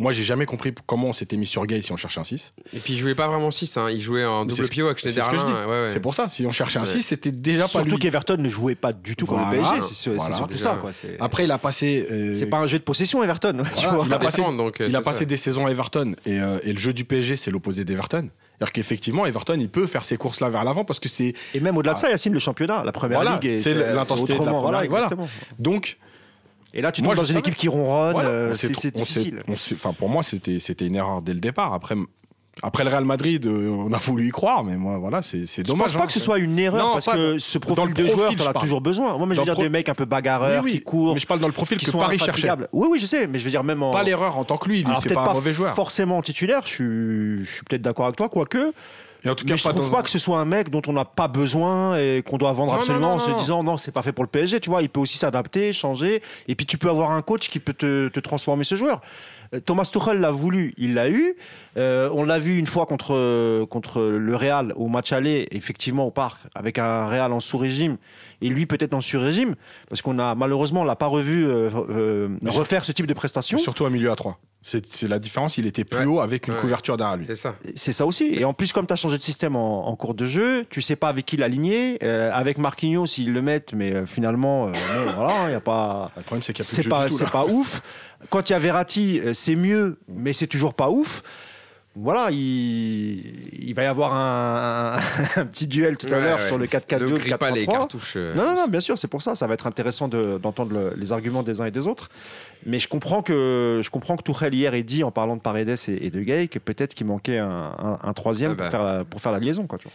Moi, 0.00 0.12
j'ai 0.12 0.24
jamais 0.24 0.46
compris 0.46 0.72
comment 0.86 1.08
on 1.08 1.12
s'était 1.12 1.36
mis 1.36 1.44
sur 1.46 1.66
Gay 1.66 1.82
si 1.82 1.92
on 1.92 1.96
cherchait 1.98 2.20
un 2.20 2.24
6. 2.24 2.54
Et 2.74 2.78
puis 2.78 2.94
il 2.94 2.98
jouait 2.98 3.14
pas 3.14 3.28
vraiment 3.28 3.50
6, 3.50 3.76
hein. 3.76 3.90
il 3.90 4.00
jouait 4.00 4.24
en 4.24 4.46
double 4.46 4.64
c'est- 4.64 4.70
pivot 4.70 4.86
avec 4.86 4.98
c'est 4.98 5.10
ce 5.10 5.16
que 5.16 5.20
Schneiderlin. 5.22 5.46
je 5.46 5.52
dis. 5.52 5.58
ouais, 5.70 5.82
ouais. 5.82 5.88
C'est 5.88 6.00
pour 6.00 6.14
ça, 6.14 6.28
si 6.30 6.46
on 6.46 6.50
cherchait 6.50 6.78
un 6.78 6.82
Ouais. 6.84 6.88
6, 6.88 7.02
c'était 7.02 7.30
déjà 7.30 7.64
pas 7.64 7.68
Surtout 7.68 7.98
qu'Everton 7.98 8.38
ne 8.38 8.48
jouait 8.48 8.74
pas 8.74 8.94
du 8.94 9.14
tout 9.14 9.26
comme 9.26 9.38
le. 9.40 9.50
PSG. 9.58 9.82
C'est 9.82 9.94
c'est 9.94 10.10
Voilà. 10.16 10.34
surtout 10.34 10.54
Déjà. 10.54 10.64
ça, 10.70 10.78
quoi. 10.80 10.92
C'est 10.94 11.16
Après, 11.20 11.44
il 11.44 11.50
a 11.50 11.58
passé. 11.58 12.06
euh, 12.10 12.34
c'est 12.34 12.46
pas 12.46 12.56
un 12.58 12.66
jeu 12.66 12.78
de 12.78 12.82
possession, 12.84 13.22
Everton. 13.22 13.62
tu 13.76 13.82
Voilà, 13.84 13.90
vois. 13.92 14.04
il 14.06 14.12
a 14.14 14.18
Pas 14.18 14.24
passé- 14.24 14.38
défendre, 14.38 14.56
donc, 14.56 14.80
euh, 14.80 14.86
il 14.88 14.96
a 14.96 15.00
c'est 15.00 15.04
passé 15.04 15.26
des 15.26 15.36
saisons 15.36 15.66
à 15.66 15.70
Everton 15.70 16.14
et, 16.24 16.40
euh, 16.40 16.58
et 16.62 16.72
le 16.72 16.78
jeu 16.78 16.94
du 16.94 17.04
PSG, 17.04 17.36
c'est 17.36 17.50
l'opposé 17.50 17.84
d'Everton. 17.84 18.30
C'est-à-dire 18.58 18.72
qu'effectivement, 18.72 19.26
Everton, 19.26 19.56
il 19.60 19.68
peut 19.68 19.86
faire 19.86 20.04
ces 20.04 20.16
courses-là 20.16 20.48
vers 20.48 20.64
l'avant 20.64 20.84
parce 20.86 20.98
que 20.98 21.10
c'est. 21.10 21.34
Et 21.54 21.60
même 21.60 21.76
au-delà 21.76 21.92
de 21.92 21.98
ça, 21.98 22.08
Yacine, 22.10 22.32
le 22.32 22.38
championnat, 22.38 22.84
la 22.84 22.92
première 22.92 23.18
Voilà, 23.20 23.34
ligue, 23.40 23.52
et 23.52 23.58
c'est 23.58 23.74
l'intensité 23.74 24.32
de 24.32 24.38
la 24.38 24.44
première 24.44 24.60
voilà, 24.62 24.80
ligue, 24.82 24.90
voilà. 24.90 25.10
Donc, 25.58 25.98
Et 26.74 26.82
là, 26.82 26.92
tu 26.92 27.02
tombes 27.02 27.14
dans 27.16 27.24
une 27.24 27.38
équipe 27.38 27.54
qui 27.56 27.68
ronronne, 27.68 28.12
Voilà, 28.12 28.28
euh, 28.28 28.54
c'est 28.54 28.94
difficile. 28.94 29.42
Enfin, 29.48 29.92
pour 29.92 30.08
moi, 30.08 30.22
c'était 30.22 30.86
une 30.86 30.96
erreur 30.96 31.22
dès 31.22 31.34
le 31.34 31.40
départ. 31.40 31.72
Après, 31.74 31.94
après 32.62 32.84
le 32.84 32.90
Real 32.90 33.04
Madrid, 33.04 33.46
euh, 33.46 33.70
on 33.70 33.92
a 33.92 33.96
voulu 33.98 34.28
y 34.28 34.30
croire, 34.30 34.64
mais 34.64 34.76
moi, 34.76 34.98
voilà, 34.98 35.22
c'est 35.22 35.46
c'est 35.46 35.62
Je 35.62 35.66
dommage. 35.66 35.88
pense 35.92 35.96
pas 35.96 36.02
hein. 36.02 36.06
que 36.06 36.12
ce 36.12 36.20
soit 36.20 36.38
une 36.38 36.58
erreur 36.58 36.84
Non, 36.86 36.92
parce 36.94 37.06
pas 37.06 37.14
que 37.14 37.38
ce 37.38 37.58
profil 37.58 37.86
le 37.88 37.94
de 37.94 38.04
joueur, 38.04 38.18
profil, 38.26 38.38
t'en 38.38 38.50
as 38.50 38.60
toujours 38.60 38.80
besoin. 38.80 39.16
Moi, 39.16 39.26
mais 39.26 39.34
je 39.34 39.40
veux 39.40 39.44
dire 39.46 39.54
pro- 39.54 39.62
des 39.62 39.68
mecs 39.68 39.88
un 39.88 39.94
peu 39.94 40.04
bagarreurs, 40.04 40.62
oui. 40.62 40.72
qui 40.72 40.80
courent, 40.82 41.14
Mais 41.14 41.20
je 41.20 41.26
parle 41.26 41.40
dans 41.40 41.46
le 41.46 41.52
profil 41.52 41.78
qui 41.78 41.86
que 41.86 41.90
sont 41.90 41.98
Paris 41.98 42.18
cherchait. 42.18 42.50
Oui, 42.72 42.88
oui, 42.90 42.98
je 43.00 43.06
sais, 43.06 43.26
mais 43.26 43.38
je 43.38 43.44
veux 43.44 43.50
dire 43.50 43.64
même 43.64 43.82
en. 43.82 43.92
Pas 43.92 44.02
l'erreur 44.02 44.36
en 44.36 44.44
tant 44.44 44.58
que 44.58 44.68
lui, 44.68 44.82
lui, 44.82 44.92
c'est 45.00 45.14
pas 45.14 45.24
pas 45.24 45.30
un 45.30 45.34
mauvais 45.34 45.52
joueur. 45.52 45.74
forcément 45.74 46.20
titulaire, 46.22 46.62
je 46.66 46.70
suis, 46.72 47.44
je 47.44 47.50
suis 47.54 47.64
peut-être 47.64 47.82
d'accord 47.82 48.06
avec 48.06 48.16
toi, 48.16 48.28
quoique 48.28 48.72
Et 49.24 49.28
en 49.28 49.34
tout 49.34 49.44
cas, 49.44 49.52
Mais 49.54 49.58
je 49.58 49.64
pas 49.64 49.70
trouve 49.74 49.90
dans- 49.90 49.96
pas 49.96 50.02
que 50.02 50.10
ce 50.10 50.18
soit 50.18 50.38
un 50.40 50.44
mec 50.44 50.70
dont 50.70 50.82
on 50.86 50.92
n'a 50.92 51.04
pas 51.04 51.28
besoin 51.28 51.96
et 51.98 52.22
qu'on 52.24 52.38
doit 52.38 52.52
vendre 52.52 52.72
Non, 52.72 52.78
absolument 52.78 53.16
non, 53.16 53.16
non, 53.18 53.22
en 53.22 53.38
se 53.38 53.42
disant 53.42 53.62
non, 53.62 53.76
c'est 53.76 53.92
pas 53.92 54.02
fait 54.02 54.12
pour 54.12 54.24
le 54.24 54.30
PSG. 54.30 54.60
Tu 54.60 54.70
vois, 54.70 54.82
il 54.82 54.88
peut 54.88 55.00
aussi 55.00 55.18
s'adapter, 55.18 55.72
changer. 55.72 56.22
Et 56.48 56.54
puis 56.54 56.64
tu 56.66 56.78
peux 56.78 56.88
avoir 56.88 57.10
un 57.10 57.22
coach 57.22 57.48
qui 57.50 57.58
peut 57.60 57.74
te, 57.74 58.08
te 58.08 58.20
transformer 58.20 58.64
ce 58.64 58.74
joueur. 58.76 59.00
Euh, 59.54 59.60
Thomas 59.60 59.84
Tuchel 59.84 60.20
l'a 60.20 60.30
voulu, 60.30 60.74
il 60.78 60.94
l'a 60.94 61.10
eu. 61.10 61.34
Euh, 61.76 62.08
on 62.14 62.24
l'a 62.24 62.38
vu 62.38 62.56
une 62.58 62.66
fois 62.66 62.86
contre, 62.86 63.64
contre 63.66 64.00
le 64.02 64.36
Real 64.36 64.72
au 64.76 64.88
match 64.88 65.12
aller, 65.12 65.48
effectivement 65.50 66.06
au 66.06 66.10
parc, 66.10 66.40
avec 66.54 66.78
un 66.78 67.06
Real 67.06 67.32
en 67.32 67.40
sous-régime 67.40 67.96
et 68.42 68.48
lui 68.48 68.66
peut-être 68.66 68.94
en 68.94 69.00
sur-régime, 69.00 69.54
parce 69.88 70.02
qu'on 70.02 70.18
a 70.18 70.34
malheureusement 70.34 70.80
on 70.82 70.84
l'a 70.84 70.96
pas 70.96 71.06
revu 71.06 71.46
euh, 71.46 71.70
euh, 71.90 72.28
refaire 72.46 72.84
ce 72.84 72.92
type 72.92 73.06
de 73.06 73.14
prestation. 73.14 73.58
Surtout 73.58 73.84
à 73.86 73.90
milieu 73.90 74.10
à 74.10 74.16
3. 74.16 74.38
C'est 74.62 74.84
c'est 74.84 75.08
la 75.08 75.18
différence, 75.18 75.56
il 75.56 75.66
était 75.66 75.84
plus 75.84 76.00
Ouais. 76.00 76.04
haut 76.06 76.20
avec 76.20 76.46
une 76.46 76.52
Ouais. 76.54 76.60
couverture 76.60 76.96
derrière 76.98 77.16
lui. 77.16 77.24
C'est 77.26 77.34
ça. 77.34 77.54
C'est 77.74 77.92
ça 77.92 78.04
aussi. 78.04 78.34
Et 78.34 78.44
en 78.44 78.52
plus, 78.52 78.72
comme 78.74 78.86
tu 78.86 78.92
as 78.92 78.96
changé 78.96 79.16
de 79.16 79.22
système 79.22 79.56
en, 79.56 79.88
en 79.88 79.96
cours 79.96 80.12
de 80.14 80.26
jeu, 80.26 80.66
tu 80.68 80.82
sais 80.82 80.96
pas 80.96 81.08
avec 81.08 81.24
qui 81.24 81.38
l'aligner. 81.38 81.98
Euh, 82.02 82.30
avec 82.32 82.58
Marquinhos, 82.58 83.06
s'ils 83.06 83.32
le 83.32 83.40
mettent, 83.40 83.72
mais 83.72 83.90
euh, 83.94 84.04
finalement, 84.06 84.66
euh, 84.68 84.72
bon, 84.72 85.12
voilà, 85.16 85.48
il 85.48 85.52
y 85.52 85.54
a 85.54 85.60
pas. 85.60 86.10
Le 86.16 86.22
problème, 86.22 86.42
c'est 86.42 86.52
qu'il 86.52 86.62
y 86.64 86.68
a 86.68 86.68
plus 86.68 86.76
de 86.76 86.82
jeu 86.82 86.90
pas, 86.90 87.08
c'est 87.08 87.30
pas 87.30 87.46
ouf. 87.46 87.80
Quand 88.28 88.50
il 88.50 88.52
y 88.52 88.56
a 88.56 88.58
Verratti, 88.58 89.18
euh, 89.24 89.32
c'est 89.32 89.56
mieux, 89.56 89.98
mais 90.08 90.34
c'est 90.34 90.46
toujours 90.46 90.74
pas 90.74 90.90
ouf. 90.90 91.22
Voilà, 91.96 92.30
il, 92.30 93.58
il 93.68 93.74
va 93.74 93.82
y 93.82 93.86
avoir 93.86 94.14
un, 94.14 94.96
un 95.36 95.46
petit 95.46 95.66
duel 95.66 95.96
tout 95.96 96.06
à 96.06 96.10
Ouais, 96.10 96.20
l'heure 96.20 96.38
ouais. 96.38 96.46
sur 96.46 96.56
le 96.56 96.66
4-4-2, 96.66 97.30
Ne 97.30 97.36
pas 97.36 97.50
les 97.50 97.66
4-3-3. 97.66 97.70
cartouches. 97.70 98.12
euh, 98.16 98.34
Non, 98.34 98.44
non, 98.44 98.54
non, 98.54 98.68
bien 98.68 98.78
sûr, 98.80 98.96
c'est 98.96 99.08
pour 99.08 99.22
ça. 99.22 99.34
Ça 99.34 99.46
va 99.48 99.54
être 99.54 99.66
intéressant 99.66 100.06
de- 100.06 100.38
d'entendre 100.38 100.72
le- 100.72 100.94
les 100.96 101.12
arguments 101.12 101.42
des 101.42 101.60
uns 101.60 101.64
et 101.66 101.70
des 101.72 101.86
autres. 101.88 102.08
Mais 102.64 102.78
je 102.78 102.88
comprends 102.88 103.22
que 103.22 103.80
je 103.82 103.90
comprends 103.90 104.16
que 104.16 104.22
Tourelle 104.22 104.54
hier 104.54 104.72
ait 104.74 104.82
dit 104.84 105.02
en 105.02 105.10
parlant 105.10 105.34
de 105.36 105.40
Paredes 105.42 105.76
et, 105.88 106.06
et 106.06 106.10
de 106.10 106.20
Gay 106.20 106.46
que 106.48 106.58
peut-être 106.60 106.94
qu'il 106.94 107.06
manquait 107.06 107.38
un, 107.38 107.48
un- 107.48 107.98
un 108.02 108.12
troisième 108.12 108.52
Ah 108.52 108.54
bah. 108.54 108.62
pour, 108.64 108.70
faire 108.70 108.82
la, 108.84 109.04
pour 109.04 109.20
faire 109.20 109.32
la 109.32 109.38
liaison. 109.40 109.66
Quoi, 109.66 109.78
tu 109.78 109.84
vois. 109.88 109.92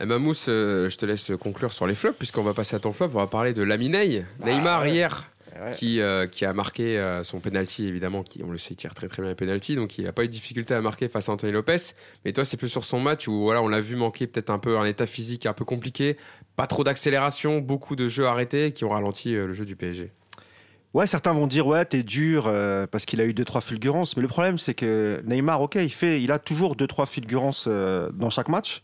Eh 0.00 0.06
ben 0.06 0.18
Mousse, 0.18 0.46
euh, 0.48 0.90
je 0.90 0.96
te 0.96 1.06
laisse 1.06 1.30
conclure 1.40 1.72
sur 1.72 1.86
les 1.86 1.94
flops, 1.94 2.16
puisqu'on 2.18 2.42
va 2.42 2.54
passer 2.54 2.74
à 2.74 2.80
ton 2.80 2.92
flop. 2.92 3.06
On 3.14 3.18
va 3.18 3.26
parler 3.28 3.52
de 3.52 3.62
Laminei, 3.62 4.24
Neymar 4.44 4.82
ouais. 4.82 4.92
hier, 4.92 5.24
Ouais. 5.60 5.72
qui, 5.72 6.00
euh, 6.00 6.26
qui 6.26 6.44
a 6.44 6.52
marqué 6.52 6.98
euh, 6.98 7.22
son 7.24 7.40
penalty, 7.40 7.86
évidemment. 7.86 8.22
Qui, 8.22 8.42
on 8.42 8.50
le 8.50 8.58
sait, 8.58 8.74
il 8.74 8.76
tire 8.76 8.94
très 8.94 9.08
très 9.08 9.22
bien 9.22 9.30
les 9.30 9.34
penalty, 9.34 9.76
donc 9.76 9.98
il 9.98 10.04
n'a 10.04 10.12
pas 10.12 10.24
eu 10.24 10.28
de 10.28 10.32
difficulté 10.32 10.74
à 10.74 10.80
marquer 10.80 11.08
face 11.08 11.28
à 11.28 11.32
Anthony 11.32 11.52
Lopez. 11.52 11.94
Mais 12.24 12.32
toi, 12.32 12.44
c'est 12.44 12.56
plus 12.56 12.68
sur 12.68 12.84
son 12.84 13.00
match 13.00 13.28
où 13.28 13.42
voilà, 13.42 13.62
on 13.62 13.68
l'a 13.68 13.80
vu 13.80 13.96
manquer 13.96 14.26
peut-être 14.26 14.50
un 14.50 14.58
peu 14.58 14.78
un 14.78 14.86
état 14.86 15.06
physique 15.06 15.46
un 15.46 15.52
peu 15.52 15.64
compliqué, 15.64 16.16
pas 16.56 16.66
trop 16.66 16.84
d'accélération, 16.84 17.58
beaucoup 17.58 17.96
de 17.96 18.08
jeux 18.08 18.26
arrêtés 18.26 18.72
qui 18.72 18.84
ont 18.84 18.90
ralenti 18.90 19.34
euh, 19.34 19.46
le 19.46 19.52
jeu 19.52 19.64
du 19.64 19.76
PSG. 19.76 20.10
Ouais, 20.94 21.06
certains 21.06 21.32
vont 21.32 21.46
dire 21.46 21.66
ouais, 21.66 21.84
t'es 21.86 22.02
dur 22.02 22.44
euh, 22.46 22.86
parce 22.86 23.06
qu'il 23.06 23.20
a 23.22 23.24
eu 23.24 23.32
deux 23.32 23.46
trois 23.46 23.62
fulgurances. 23.62 24.14
Mais 24.16 24.22
le 24.22 24.28
problème, 24.28 24.58
c'est 24.58 24.74
que 24.74 25.22
Neymar, 25.24 25.62
ok, 25.62 25.76
il 25.76 25.92
fait, 25.92 26.22
il 26.22 26.30
a 26.30 26.38
toujours 26.38 26.76
deux 26.76 26.86
trois 26.86 27.06
fulgurances 27.06 27.64
euh, 27.66 28.10
dans 28.12 28.28
chaque 28.28 28.48
match. 28.48 28.82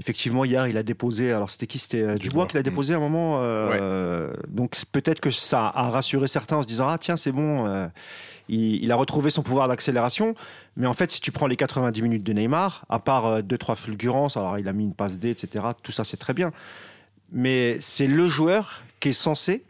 Effectivement, 0.00 0.44
hier, 0.44 0.66
il 0.66 0.76
a 0.76 0.82
déposé. 0.82 1.32
Alors, 1.32 1.50
c'était 1.50 1.66
qui? 1.68 1.78
C'était 1.78 2.02
euh, 2.02 2.14
Dubois 2.16 2.46
qui 2.46 2.56
l'a 2.56 2.62
déposé 2.64 2.94
à 2.94 2.96
un 2.96 3.00
moment. 3.00 3.38
euh, 3.42 4.32
Donc, 4.48 4.74
c'est 4.74 4.88
peut-être 4.88 5.20
que 5.20 5.30
ça 5.30 5.68
a 5.72 5.90
rassuré 5.90 6.26
certains 6.26 6.56
en 6.56 6.62
se 6.62 6.66
disant 6.66 6.88
ah 6.88 6.98
tiens, 6.98 7.16
c'est 7.16 7.30
bon. 7.32 7.66
euh, 7.66 7.86
il, 8.48 8.82
il 8.82 8.90
a 8.92 8.96
retrouvé 8.96 9.30
son 9.30 9.42
pouvoir 9.42 9.68
d'accélération. 9.68 10.34
Mais 10.76 10.86
en 10.88 10.94
fait, 10.94 11.10
si 11.12 11.20
tu 11.20 11.30
prends 11.30 11.46
les 11.46 11.56
90 11.56 12.02
minutes 12.02 12.24
de 12.24 12.32
Neymar, 12.32 12.84
à 12.88 12.98
part 12.98 13.42
deux 13.42 13.56
trois 13.56 13.76
fulgurances, 13.76 14.36
alors 14.36 14.58
il 14.58 14.66
a 14.66 14.72
mis 14.72 14.82
une 14.84 14.94
passe 14.94 15.18
D, 15.18 15.30
etc. 15.30 15.64
Tout 15.82 15.92
ça, 15.92 16.02
c'est 16.02 16.16
très 16.16 16.34
bien. 16.34 16.50
Mais 17.30 17.76
c'est 17.80 18.08
le 18.08 18.28
joueur 18.28 18.82
qui 19.00 19.10
est 19.10 19.12
censé 19.12 19.62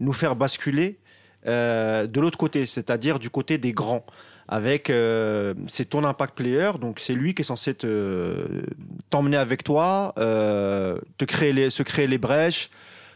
nous 0.00 0.12
faire 0.12 0.36
basculer 0.36 0.98
de 1.46 2.20
l'autre 2.20 2.38
côté, 2.38 2.66
c'est-à-dire 2.66 3.18
du 3.18 3.30
côté 3.30 3.58
des 3.58 3.72
grands. 3.72 4.04
Avec, 4.48 4.90
euh, 4.90 5.54
c'est 5.68 5.90
ton 5.90 6.04
impact 6.04 6.34
player, 6.34 6.72
donc 6.80 6.98
c'est 6.98 7.14
lui 7.14 7.34
qui 7.34 7.42
est 7.42 7.44
censé 7.44 7.74
te 7.74 8.64
t'emmener 9.08 9.36
avec 9.36 9.62
toi, 9.62 10.12
euh, 10.18 10.98
te 11.16 11.24
créer 11.24 11.70
se 11.70 11.82
créer 11.82 12.06
les 12.06 12.18
brèches, 12.18 12.70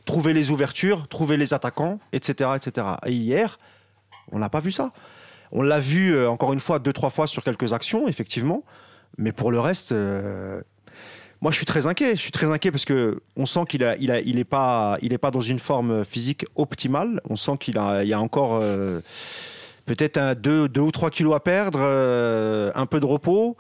trouver 0.05 0.33
les 0.33 0.51
ouvertures, 0.51 1.09
trouver 1.09 1.37
les 1.37 1.53
attaquants, 1.53 1.99
etc., 2.13 2.51
etc. 2.57 2.87
Et 3.07 3.13
hier, 3.13 3.59
on 4.31 4.39
n'a 4.39 4.49
pas 4.49 4.61
vu 4.61 4.71
ça. 4.71 4.93
On 5.53 5.63
l'a 5.63 5.81
vu 5.81 6.15
euh, 6.15 6.31
encore 6.31 6.53
une 6.53 6.61
fois 6.61 6.79
deux 6.79 6.93
trois 6.93 7.11
fois 7.11 7.27
sur 7.27 7.43
quelques 7.43 7.73
actions, 7.73 8.07
effectivement, 8.07 8.63
mais 9.19 9.33
pour 9.33 9.51
le 9.51 9.59
reste, 9.59 9.93
moi 11.41 11.51
je 11.51 11.57
suis 11.57 11.67
très 11.67 11.89
inquiet. 11.89 12.15
Je 12.15 12.21
suis 12.21 12.33
très 12.33 12.47
inquiet 12.47 12.71
parce 12.71 12.85
que 12.85 13.21
on 13.37 13.47
sent 13.47 13.65
qu'il 13.69 13.83
a, 13.83 13.97
est 13.97 14.45
pas, 14.45 14.97
il 15.03 15.13
est 15.13 15.19
pas 15.19 15.33
dans 15.33 15.41
une 15.41 15.59
forme 15.59 16.05
physique 16.05 16.47
optimale. 16.55 17.21
On 17.29 17.35
sent 17.37 17.57
qu'il 17.59 17.79
a, 17.79 18.05
il 18.05 18.09
y 18.09 18.15
a 18.15 18.21
encore 18.21 18.63
peut-être 19.87 20.19
un 20.19 20.35
deux, 20.35 20.69
deux 20.69 20.81
ou 20.83 20.91
trois 20.91 21.11
kilos 21.11 21.35
à 21.35 21.41
perdre, 21.41 21.79
euh, 21.83 22.71
un 22.75 22.87
peu 22.87 23.01
de 23.01 23.07
repos. 23.07 23.57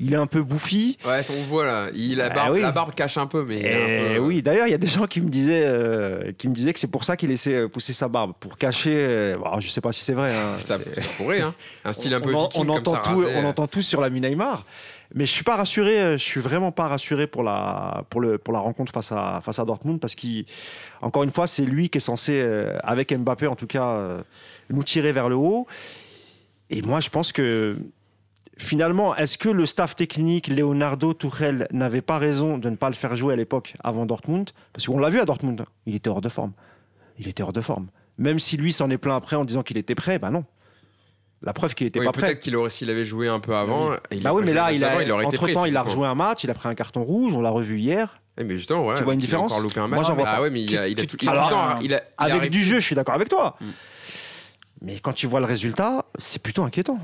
Il 0.00 0.12
est 0.12 0.16
un 0.16 0.26
peu 0.26 0.42
bouffi. 0.42 0.98
Ouais, 1.06 1.22
on 1.30 1.42
voit 1.48 1.66
là. 1.66 1.88
Il, 1.94 2.18
la, 2.18 2.28
Bah 2.28 2.34
barbe, 2.34 2.54
oui. 2.54 2.60
la 2.60 2.70
barbe 2.72 2.94
cache 2.94 3.16
un 3.16 3.26
peu, 3.26 3.44
mais. 3.44 3.56
un 3.72 3.86
Et 3.86 4.14
peu- 4.16 4.20
oui, 4.20 4.42
d'ailleurs, 4.42 4.66
il 4.66 4.70
y 4.70 4.74
a 4.74 4.78
des 4.78 4.86
gens 4.86 5.06
qui 5.06 5.20
me 5.20 5.28
disaient, 5.28 5.64
euh, 5.64 6.30
qui 6.38 6.48
me 6.48 6.54
disaient 6.54 6.72
que 6.72 6.78
c'est 6.78 6.86
pour 6.90 7.02
ça 7.04 7.16
qu'il 7.16 7.30
laissait 7.30 7.54
euh, 7.54 7.68
pousser 7.68 7.92
sa 7.92 8.06
barbe, 8.08 8.32
pour 8.38 8.58
cacher. 8.58 8.94
euh, 8.94 9.36
bon, 9.38 9.58
je 9.60 9.68
sais 9.70 9.80
pas 9.80 9.92
si 9.92 10.04
c'est 10.04 10.12
vrai. 10.14 10.34
hein. 10.34 10.58
Ça, 10.58 10.78
ça 10.78 11.02
pourrait, 11.16 11.40
hein. 11.40 11.54
Un 11.84 11.92
style 11.92 12.14
un 12.14 12.20
peu 12.20 12.34
on, 12.34 12.42
viking 12.44 12.62
on 12.62 12.66
comme 12.66 12.76
entend 12.76 12.94
ça. 12.94 13.10
tout, 13.12 13.24
on 13.34 13.44
entend 13.44 13.66
tout 13.66 13.82
sur 13.82 14.00
la 14.00 14.10
Neymar. 14.10 14.64
Mais 15.14 15.24
je 15.24 15.32
suis 15.32 15.42
pas 15.42 15.56
rassuré, 15.56 15.98
euh, 16.00 16.12
je 16.18 16.22
suis 16.22 16.40
vraiment 16.40 16.70
pas 16.70 16.86
rassuré 16.86 17.26
pour 17.26 17.42
la, 17.42 18.04
pour 18.10 18.20
le, 18.20 18.36
pour 18.36 18.52
la 18.52 18.60
rencontre 18.60 18.92
face 18.92 19.10
à, 19.10 19.40
face 19.42 19.58
à 19.58 19.64
Dortmund 19.64 19.98
parce 20.00 20.14
qu'encore 21.00 21.22
une 21.22 21.30
fois, 21.32 21.46
c'est 21.46 21.64
lui 21.64 21.88
qui 21.88 21.96
est 21.96 22.00
censé, 22.02 22.42
euh, 22.44 22.76
avec 22.82 23.12
Mbappé 23.16 23.46
en 23.46 23.54
tout 23.56 23.66
cas, 23.66 23.86
euh, 23.88 24.20
nous 24.70 24.82
tirer 24.82 25.12
vers 25.12 25.28
le 25.28 25.34
haut. 25.36 25.66
Et 26.70 26.82
moi, 26.82 27.00
je 27.00 27.08
pense 27.10 27.32
que 27.32 27.78
finalement, 28.58 29.14
est-ce 29.16 29.38
que 29.38 29.48
le 29.48 29.64
staff 29.66 29.96
technique, 29.96 30.48
Leonardo 30.48 31.14
Tuchel, 31.14 31.66
n'avait 31.72 32.02
pas 32.02 32.18
raison 32.18 32.58
de 32.58 32.68
ne 32.70 32.76
pas 32.76 32.88
le 32.88 32.94
faire 32.94 33.16
jouer 33.16 33.32
à 33.32 33.36
l'époque 33.36 33.74
avant 33.82 34.04
Dortmund? 34.06 34.50
Parce 34.72 34.86
qu'on 34.86 34.98
l'a 34.98 35.10
vu 35.10 35.18
à 35.20 35.24
Dortmund, 35.24 35.60
hein. 35.62 35.66
il 35.86 35.94
était 35.94 36.10
hors 36.10 36.20
de 36.20 36.28
forme. 36.28 36.52
Il 37.18 37.28
était 37.28 37.42
hors 37.42 37.52
de 37.52 37.60
forme. 37.60 37.88
Même 38.18 38.38
si 38.38 38.56
lui 38.56 38.72
s'en 38.72 38.90
est 38.90 38.98
plein 38.98 39.16
après 39.16 39.36
en 39.36 39.44
disant 39.44 39.62
qu'il 39.62 39.76
était 39.78 39.94
prêt, 39.94 40.18
bah 40.18 40.30
non. 40.30 40.44
La 41.40 41.52
preuve 41.52 41.74
qu'il 41.76 41.86
était 41.86 42.00
Oui, 42.00 42.06
pas 42.06 42.10
prêt. 42.12 42.26
peut-être 42.26 42.40
qu'il 42.40 42.56
aurait, 42.56 42.68
s'il 42.68 42.90
avait 42.90 43.04
joué 43.04 43.28
un 43.28 43.38
peu 43.38 43.54
avant. 43.54 43.92
il 44.10 44.22
Bah 44.24 44.34
oui, 44.34 44.42
mais 44.44 44.52
là, 44.52 44.72
il 44.72 44.82
a, 44.84 45.02
il 45.02 45.12
aurait 45.12 45.24
été 45.24 45.36
entre 45.36 45.44
prêt, 45.44 45.52
temps, 45.52 45.64
il 45.66 45.76
a 45.76 45.82
rejoué 45.82 46.06
un 46.06 46.16
match, 46.16 46.42
il 46.42 46.50
a 46.50 46.54
pris 46.54 46.68
un 46.68 46.74
carton 46.74 47.04
rouge, 47.04 47.32
on 47.34 47.40
l'a 47.40 47.50
revu 47.50 47.78
hier. 47.78 48.20
Eh, 48.40 48.44
mais 48.44 48.58
justement, 48.58 48.84
ouais, 48.86 48.96
Tu 48.96 49.04
vois 49.04 49.14
une 49.14 49.20
il 49.20 49.22
a 49.22 49.26
différence 49.26 49.52
encore 49.52 49.62
loupé 49.62 49.78
un 49.78 49.86
match. 49.86 49.98
Moi, 49.98 50.02
j'en 50.02 50.14
vois 50.14 50.28
ah 50.28 50.36
pas. 50.36 50.42
ouais, 50.42 50.50
mais 50.50 50.62
il 50.64 50.76
a, 50.76 50.88
il 50.88 50.98
a 50.98 51.02
Tu- 51.02 51.06
tout, 51.06 51.16
tu- 51.16 51.26
il 51.26 51.28
a 51.28 51.32
tout 51.32 51.38
le 51.38 51.46
alors, 51.46 51.74
temps. 51.74 51.78
Il 51.80 51.94
a, 51.94 52.02
il 52.26 52.32
Avec 52.32 52.50
du 52.50 52.64
jeu, 52.64 52.80
je 52.80 52.84
suis 52.86 52.94
d'accord 52.96 53.14
avec 53.14 53.28
toi. 53.28 53.56
Mm. 53.60 53.64
Mais 54.82 54.98
quand 55.00 55.12
tu 55.12 55.26
vois 55.26 55.40
le 55.40 55.46
résultat, 55.46 56.04
c'est 56.18 56.42
plutôt 56.42 56.62
inquiétant. 56.64 56.98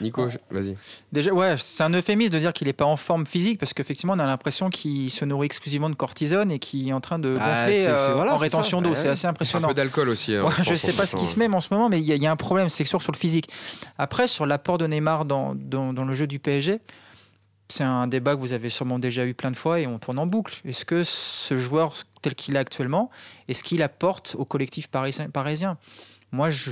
Nico, 0.00 0.28
vas-y. 0.52 0.76
Déjà, 1.10 1.32
ouais, 1.32 1.56
c'est 1.58 1.82
un 1.82 1.90
euphémisme 1.92 2.32
de 2.32 2.38
dire 2.38 2.52
qu'il 2.52 2.68
n'est 2.68 2.72
pas 2.72 2.84
en 2.84 2.96
forme 2.96 3.26
physique 3.26 3.58
parce 3.58 3.74
qu'effectivement, 3.74 4.12
on 4.12 4.20
a 4.20 4.26
l'impression 4.26 4.70
qu'il 4.70 5.10
se 5.10 5.24
nourrit 5.24 5.46
exclusivement 5.46 5.90
de 5.90 5.96
cortisone 5.96 6.52
et 6.52 6.60
qu'il 6.60 6.88
est 6.88 6.92
en 6.92 7.00
train 7.00 7.18
de 7.18 7.36
Ah, 7.40 7.64
gonfler 7.64 7.86
euh, 7.88 8.14
voilà, 8.14 8.34
en 8.34 8.36
rétention 8.36 8.80
d'eau. 8.82 8.90
ouais. 8.90 8.94
C'est 8.96 9.08
assez 9.08 9.26
Un 9.26 9.30
impressionnant. 9.30 9.66
peu 9.66 9.74
d'alcool 9.74 10.08
aussi. 10.08 10.32
hein, 10.34 10.44
Ouais, 10.44 10.52
je 10.62 10.70
pense, 10.70 10.76
sais 10.78 10.92
pas 10.92 11.06
ce 11.06 11.16
qui 11.16 11.24
hein. 11.24 11.26
se 11.26 11.38
met 11.40 11.48
en 11.52 11.60
ce 11.60 11.74
moment, 11.74 11.88
mais 11.88 12.00
il 12.00 12.06
y, 12.06 12.12
a- 12.12 12.14
il 12.14 12.22
y 12.22 12.26
a 12.26 12.30
un 12.30 12.36
problème, 12.36 12.68
c'est 12.68 12.84
sûr 12.84 13.02
sur 13.02 13.10
le 13.10 13.16
physique. 13.18 13.50
Après, 13.98 14.28
sur 14.28 14.46
l'apport 14.46 14.78
de 14.78 14.86
Neymar 14.86 15.24
dans, 15.24 15.54
dans, 15.56 15.92
dans 15.92 16.04
le 16.04 16.12
jeu 16.14 16.28
du 16.28 16.38
PSG, 16.38 16.78
c'est 17.68 17.84
un 17.84 18.06
débat 18.06 18.36
que 18.36 18.40
vous 18.40 18.52
avez 18.52 18.70
sûrement 18.70 19.00
déjà 19.00 19.26
eu 19.26 19.34
plein 19.34 19.50
de 19.50 19.56
fois 19.56 19.80
et 19.80 19.88
on 19.88 19.98
tourne 19.98 20.20
en 20.20 20.26
boucle. 20.26 20.60
Est-ce 20.64 20.84
que 20.84 21.02
ce 21.02 21.56
joueur 21.56 21.94
tel 22.22 22.36
qu'il 22.36 22.54
est 22.54 22.60
actuellement, 22.60 23.10
est-ce 23.48 23.64
qu'il 23.64 23.82
apporte 23.82 24.36
au 24.38 24.44
collectif 24.44 24.86
parisien, 24.86 25.28
parisien? 25.30 25.78
Moi, 26.32 26.50
je- 26.50 26.70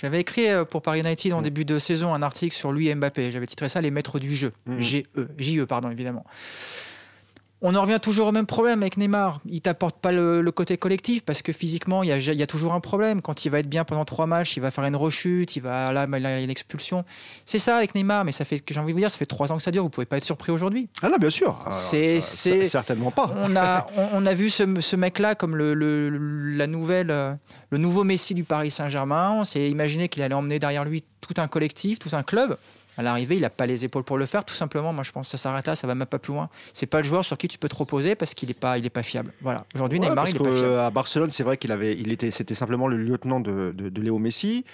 j'avais 0.00 0.20
écrit 0.20 0.48
euh, 0.48 0.64
pour 0.64 0.80
Paris 0.82 1.00
United 1.00 1.32
en 1.32 1.40
Mm. 1.40 1.44
début 1.44 1.64
de 1.64 1.78
saison 1.78 2.14
un 2.14 2.22
article 2.22 2.54
sur 2.54 2.72
lui 2.72 2.88
et 2.88 2.94
Mbappé. 2.94 3.30
J'avais 3.30 3.46
titré 3.46 3.68
ça 3.68 3.80
Les 3.80 3.90
maîtres 3.90 4.18
du 4.18 4.34
jeu. 4.34 4.52
Mm. 4.66 4.80
GE, 4.80 5.02
JE, 5.38 5.64
pardon, 5.64 5.90
évidemment. 5.90 6.24
On 7.60 7.74
en 7.74 7.82
revient 7.82 7.98
toujours 8.00 8.28
au 8.28 8.32
même 8.32 8.46
problème 8.46 8.82
avec 8.82 8.96
Neymar. 8.96 9.40
Il 9.44 9.60
t'apporte 9.60 9.96
pas 9.98 10.12
le, 10.12 10.42
le 10.42 10.52
côté 10.52 10.76
collectif 10.76 11.24
parce 11.24 11.42
que 11.42 11.52
physiquement, 11.52 12.04
il 12.04 12.08
y, 12.08 12.12
a, 12.12 12.18
y 12.18 12.46
toujours 12.46 12.72
un 12.72 12.78
problème. 12.78 13.20
Quand 13.20 13.44
il 13.44 13.48
va 13.50 13.58
être 13.58 13.68
bien 13.68 13.82
pendant 13.84 14.04
trois 14.04 14.26
matchs, 14.26 14.56
il 14.56 14.60
va 14.60 14.70
faire 14.70 14.84
une 14.84 14.94
rechute, 14.94 15.56
il 15.56 15.60
va 15.62 15.92
là, 15.92 16.06
il 16.08 16.24
a 16.26 16.40
une 16.40 16.50
expulsion. 16.50 17.04
C'est 17.44 17.58
ça 17.58 17.76
avec 17.76 17.96
Neymar, 17.96 18.24
mais 18.24 18.30
ça 18.30 18.44
fait, 18.44 18.62
j'ai 18.70 18.78
envie 18.78 18.92
de 18.92 18.94
vous 18.94 19.00
dire, 19.00 19.10
ça 19.10 19.18
fait 19.18 19.26
trois 19.26 19.50
ans 19.50 19.56
que 19.56 19.62
ça 19.64 19.72
dure. 19.72 19.82
Vous 19.82 19.88
pouvez 19.90 20.06
pas 20.06 20.18
être 20.18 20.24
surpris 20.24 20.52
aujourd'hui. 20.52 20.88
Ah 21.02 21.08
là, 21.08 21.18
bien 21.18 21.30
sûr. 21.30 21.58
Alors, 21.62 21.72
C'est- 21.72 22.20
certainement 22.20 23.10
pas. 23.10 23.34
On 23.42 23.56
a, 23.56 23.88
on, 23.96 24.08
on 24.12 24.26
a 24.26 24.34
vu 24.34 24.50
ce, 24.50 24.80
ce 24.80 24.94
mec-là 24.94 25.34
comme 25.34 25.56
le, 25.56 25.74
la 26.56 26.66
nouvelle, 26.68 27.08
le 27.70 27.78
nouveau 27.78 28.04
Messi 28.04 28.34
du 28.34 28.44
Paris 28.44 28.70
Saint-Germain. 28.70 29.32
On 29.40 29.44
s'est 29.44 29.68
imaginé 29.68 30.08
qu'il 30.08 30.22
allait 30.22 30.34
emmener 30.34 30.60
derrière 30.60 30.84
lui 30.84 31.02
tout 31.20 31.34
un 31.40 31.48
collectif, 31.48 31.98
tout 31.98 32.10
un 32.12 32.22
club. 32.22 32.56
À 32.98 33.02
l'arrivée, 33.02 33.36
il 33.36 33.42
n'a 33.42 33.48
pas 33.50 33.64
les 33.64 33.84
épaules 33.86 34.02
pour 34.04 34.18
le 34.18 34.26
faire. 34.26 34.44
Tout 34.44 34.54
simplement, 34.54 34.92
moi, 34.92 35.04
je 35.04 35.12
pense 35.12 35.28
que 35.28 35.30
ça 35.30 35.38
s'arrête 35.38 35.66
là, 35.66 35.76
ça 35.76 35.86
va 35.86 35.94
même 35.94 36.06
pas 36.06 36.18
plus 36.18 36.34
loin. 36.34 36.50
C'est 36.74 36.86
pas 36.86 36.98
le 36.98 37.04
joueur 37.04 37.24
sur 37.24 37.38
qui 37.38 37.48
tu 37.48 37.56
peux 37.56 37.68
te 37.68 37.76
reposer 37.76 38.14
parce 38.16 38.34
qu'il 38.34 38.48
n'est 38.48 38.54
pas, 38.54 38.76
il 38.76 38.84
est 38.84 38.90
pas 38.90 39.02
fiable. 39.04 39.32
Voilà. 39.40 39.64
Aujourd'hui, 39.74 39.98
Ouais, 40.00 40.08
Neymar, 40.08 40.24
parce 40.24 40.30
il 40.34 40.36
est 40.36 40.44
pas 40.44 40.52
fiable. 40.52 40.68
qu'à 40.74 40.90
Barcelone, 40.90 41.30
c'est 41.30 41.44
vrai 41.44 41.56
qu'il 41.56 41.72
avait, 41.72 41.92
il 41.98 42.12
était, 42.12 42.30
c'était 42.30 42.54
simplement 42.54 42.86
le 42.88 42.96
lieutenant 42.98 43.40
de, 43.40 43.72
de- 43.74 43.88
de 43.88 44.02
Léo 44.02 44.18
Messi. 44.18 44.64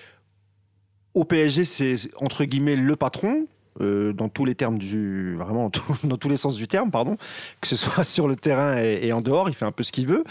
Au 1.14 1.24
PSG, 1.24 1.64
c'est 1.64 1.96
entre 2.20 2.44
guillemets 2.44 2.76
le 2.76 2.96
patron. 2.96 3.46
euh, 3.80 4.12
dans 4.12 4.28
tous 4.28 4.44
les 4.44 4.54
termes 4.54 4.78
du 4.78 5.34
vraiment 5.36 5.68
tout- 5.76 5.82
dans 6.04 6.16
tous 6.16 6.28
les 6.28 6.36
sens 6.36 6.54
du 6.54 6.68
terme 6.68 6.92
pardon 6.92 7.16
que 7.60 7.66
ce 7.66 7.74
soit 7.74 8.04
sur 8.14 8.28
le 8.28 8.36
terrain 8.36 8.76
et, 8.80 9.00
et 9.02 9.12
en 9.12 9.20
dehors 9.20 9.48
il 9.48 9.54
fait 9.56 9.64
un 9.64 9.72
peu 9.72 9.82
ce 9.82 9.90
qu'il 9.90 10.06
veut 10.06 10.22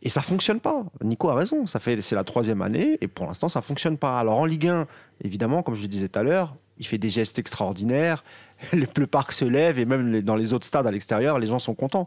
et 0.00 0.08
ça 0.08 0.22
fonctionne 0.22 0.60
pas 0.60 0.84
Nico 1.02 1.28
a 1.28 1.34
raison 1.34 1.66
ça 1.66 1.80
fait 1.80 2.00
c'est 2.00 2.14
la 2.14 2.22
troisième 2.22 2.62
année 2.62 2.96
et 3.00 3.08
pour 3.08 3.26
l'instant 3.26 3.48
ça 3.48 3.62
fonctionne 3.62 3.98
pas 3.98 4.20
alors 4.20 4.38
en 4.38 4.44
Ligue 4.44 4.68
1 4.68 4.86
évidemment 5.24 5.64
comme 5.64 5.74
je 5.74 5.82
le 5.82 5.88
disais 5.88 6.06
tout 6.08 6.20
à 6.20 6.22
l'heure 6.22 6.54
il 6.78 6.86
fait 6.86 6.98
des 6.98 7.10
gestes 7.10 7.38
extraordinaires 7.38 8.24
le, 8.72 8.86
le 8.96 9.06
parc 9.06 9.32
se 9.32 9.44
lève 9.44 9.78
et 9.78 9.84
même 9.84 10.20
dans 10.22 10.36
les 10.36 10.52
autres 10.52 10.66
stades 10.66 10.86
à 10.86 10.90
l'extérieur, 10.90 11.38
les 11.38 11.46
gens 11.46 11.58
sont 11.58 11.74
contents. 11.74 12.06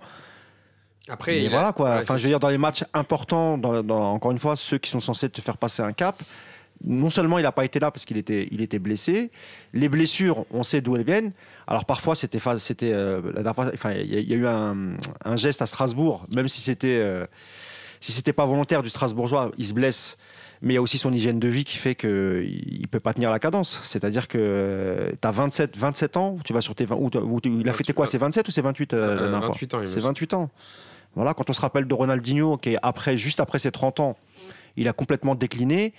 Après, 1.09 1.33
Mais 1.33 1.41
il 1.43 1.47
a- 1.47 1.49
voilà 1.51 1.73
quoi. 1.73 1.95
ouais, 1.95 2.01
enfin, 2.01 2.17
je 2.17 2.23
veux 2.23 2.29
dire, 2.29 2.39
dans 2.39 2.49
les 2.49 2.57
matchs 2.57 2.83
importants, 2.93 3.57
dans, 3.57 3.81
dans- 3.83 4.13
encore 4.13 4.31
une 4.31 4.39
fois, 4.39 4.55
ceux 4.55 4.77
qui 4.77 4.89
sont 4.89 4.99
censés 4.99 5.29
te 5.29 5.39
faire 5.41 5.57
passer 5.57 5.81
un 5.81 5.93
cap, 5.93 6.21
non 6.83 7.09
seulement 7.09 7.39
il 7.39 7.43
n'a 7.43 7.51
pas 7.51 7.65
été 7.65 7.79
là 7.79 7.91
parce 7.91 8.05
qu'il 8.05 8.17
était, 8.17 8.47
il 8.51 8.61
était 8.61 8.79
blessé, 8.79 9.31
les 9.73 9.89
blessures, 9.89 10.45
on 10.51 10.63
sait 10.63 10.81
d'où 10.81 10.95
elles 10.95 11.05
viennent. 11.05 11.31
Alors 11.65 11.85
parfois, 11.85 12.13
c'était, 12.13 12.39
c'était, 12.59 12.91
euh, 12.93 13.21
enfin, 13.45 13.91
il 13.93 14.13
y, 14.13 14.17
a- 14.17 14.19
il 14.19 14.29
y 14.29 14.33
a 14.33 14.37
eu 14.37 14.47
un, 14.47 14.95
un 15.23 15.35
geste 15.37 15.61
à 15.61 15.65
Strasbourg, 15.65 16.25
même 16.35 16.47
si 16.47 16.61
c'était, 16.61 16.97
euh, 16.99 17.25
si 18.01 18.11
c'était 18.11 18.33
pas 18.33 18.45
volontaire 18.45 18.83
du 18.83 18.89
Strasbourgeois, 18.89 19.51
il 19.57 19.65
se 19.65 19.73
blesse. 19.73 20.17
Mais 20.61 20.73
il 20.73 20.75
y 20.75 20.77
a 20.77 20.81
aussi 20.81 20.97
son 20.97 21.13
hygiène 21.13 21.39
de 21.39 21.47
vie 21.47 21.63
qui 21.63 21.77
fait 21.77 21.93
qu'il 21.95 22.79
ne 22.81 22.87
peut 22.87 22.99
pas 22.99 23.13
tenir 23.13 23.29
la 23.29 23.39
cadence. 23.39 23.79
C'est-à-dire 23.83 24.27
que 24.27 25.11
tu 25.21 25.27
as 25.27 25.31
27, 25.31 25.77
27 25.77 26.17
ans, 26.17 26.37
tu 26.43 26.53
vas 26.53 26.61
sur 26.61 26.73
tes 26.73 26.85
20, 26.85 26.95
ou, 26.95 27.09
ou- 27.15 27.39
il 27.43 27.69
a 27.69 27.73
fêté 27.73 27.93
quoi 27.93 28.07
C'est 28.07 28.17
27 28.17 28.47
ou 28.47 28.51
c'est 28.51 28.61
28 28.61 28.93
euh, 28.93 29.29
la 29.31 29.37
Euh, 29.37 29.41
fois 29.41 29.47
28 29.49 29.73
ans, 29.75 29.79
C'est 29.83 29.85
semble. 29.93 30.03
28 30.05 30.33
ans. 30.33 30.49
Voilà, 31.15 31.33
quand 31.33 31.49
on 31.49 31.53
se 31.53 31.61
rappelle 31.61 31.85
de 31.87 31.93
Ronaldinho, 31.93 32.57
qui 32.57 32.71
est 32.73 32.77
après, 32.81 33.17
juste 33.17 33.39
après 33.39 33.59
ses 33.59 33.71
30 33.71 33.99
ans, 33.99 34.17
il 34.77 34.87
a 34.87 34.93
complètement 34.93 35.35
décliné. 35.35 35.93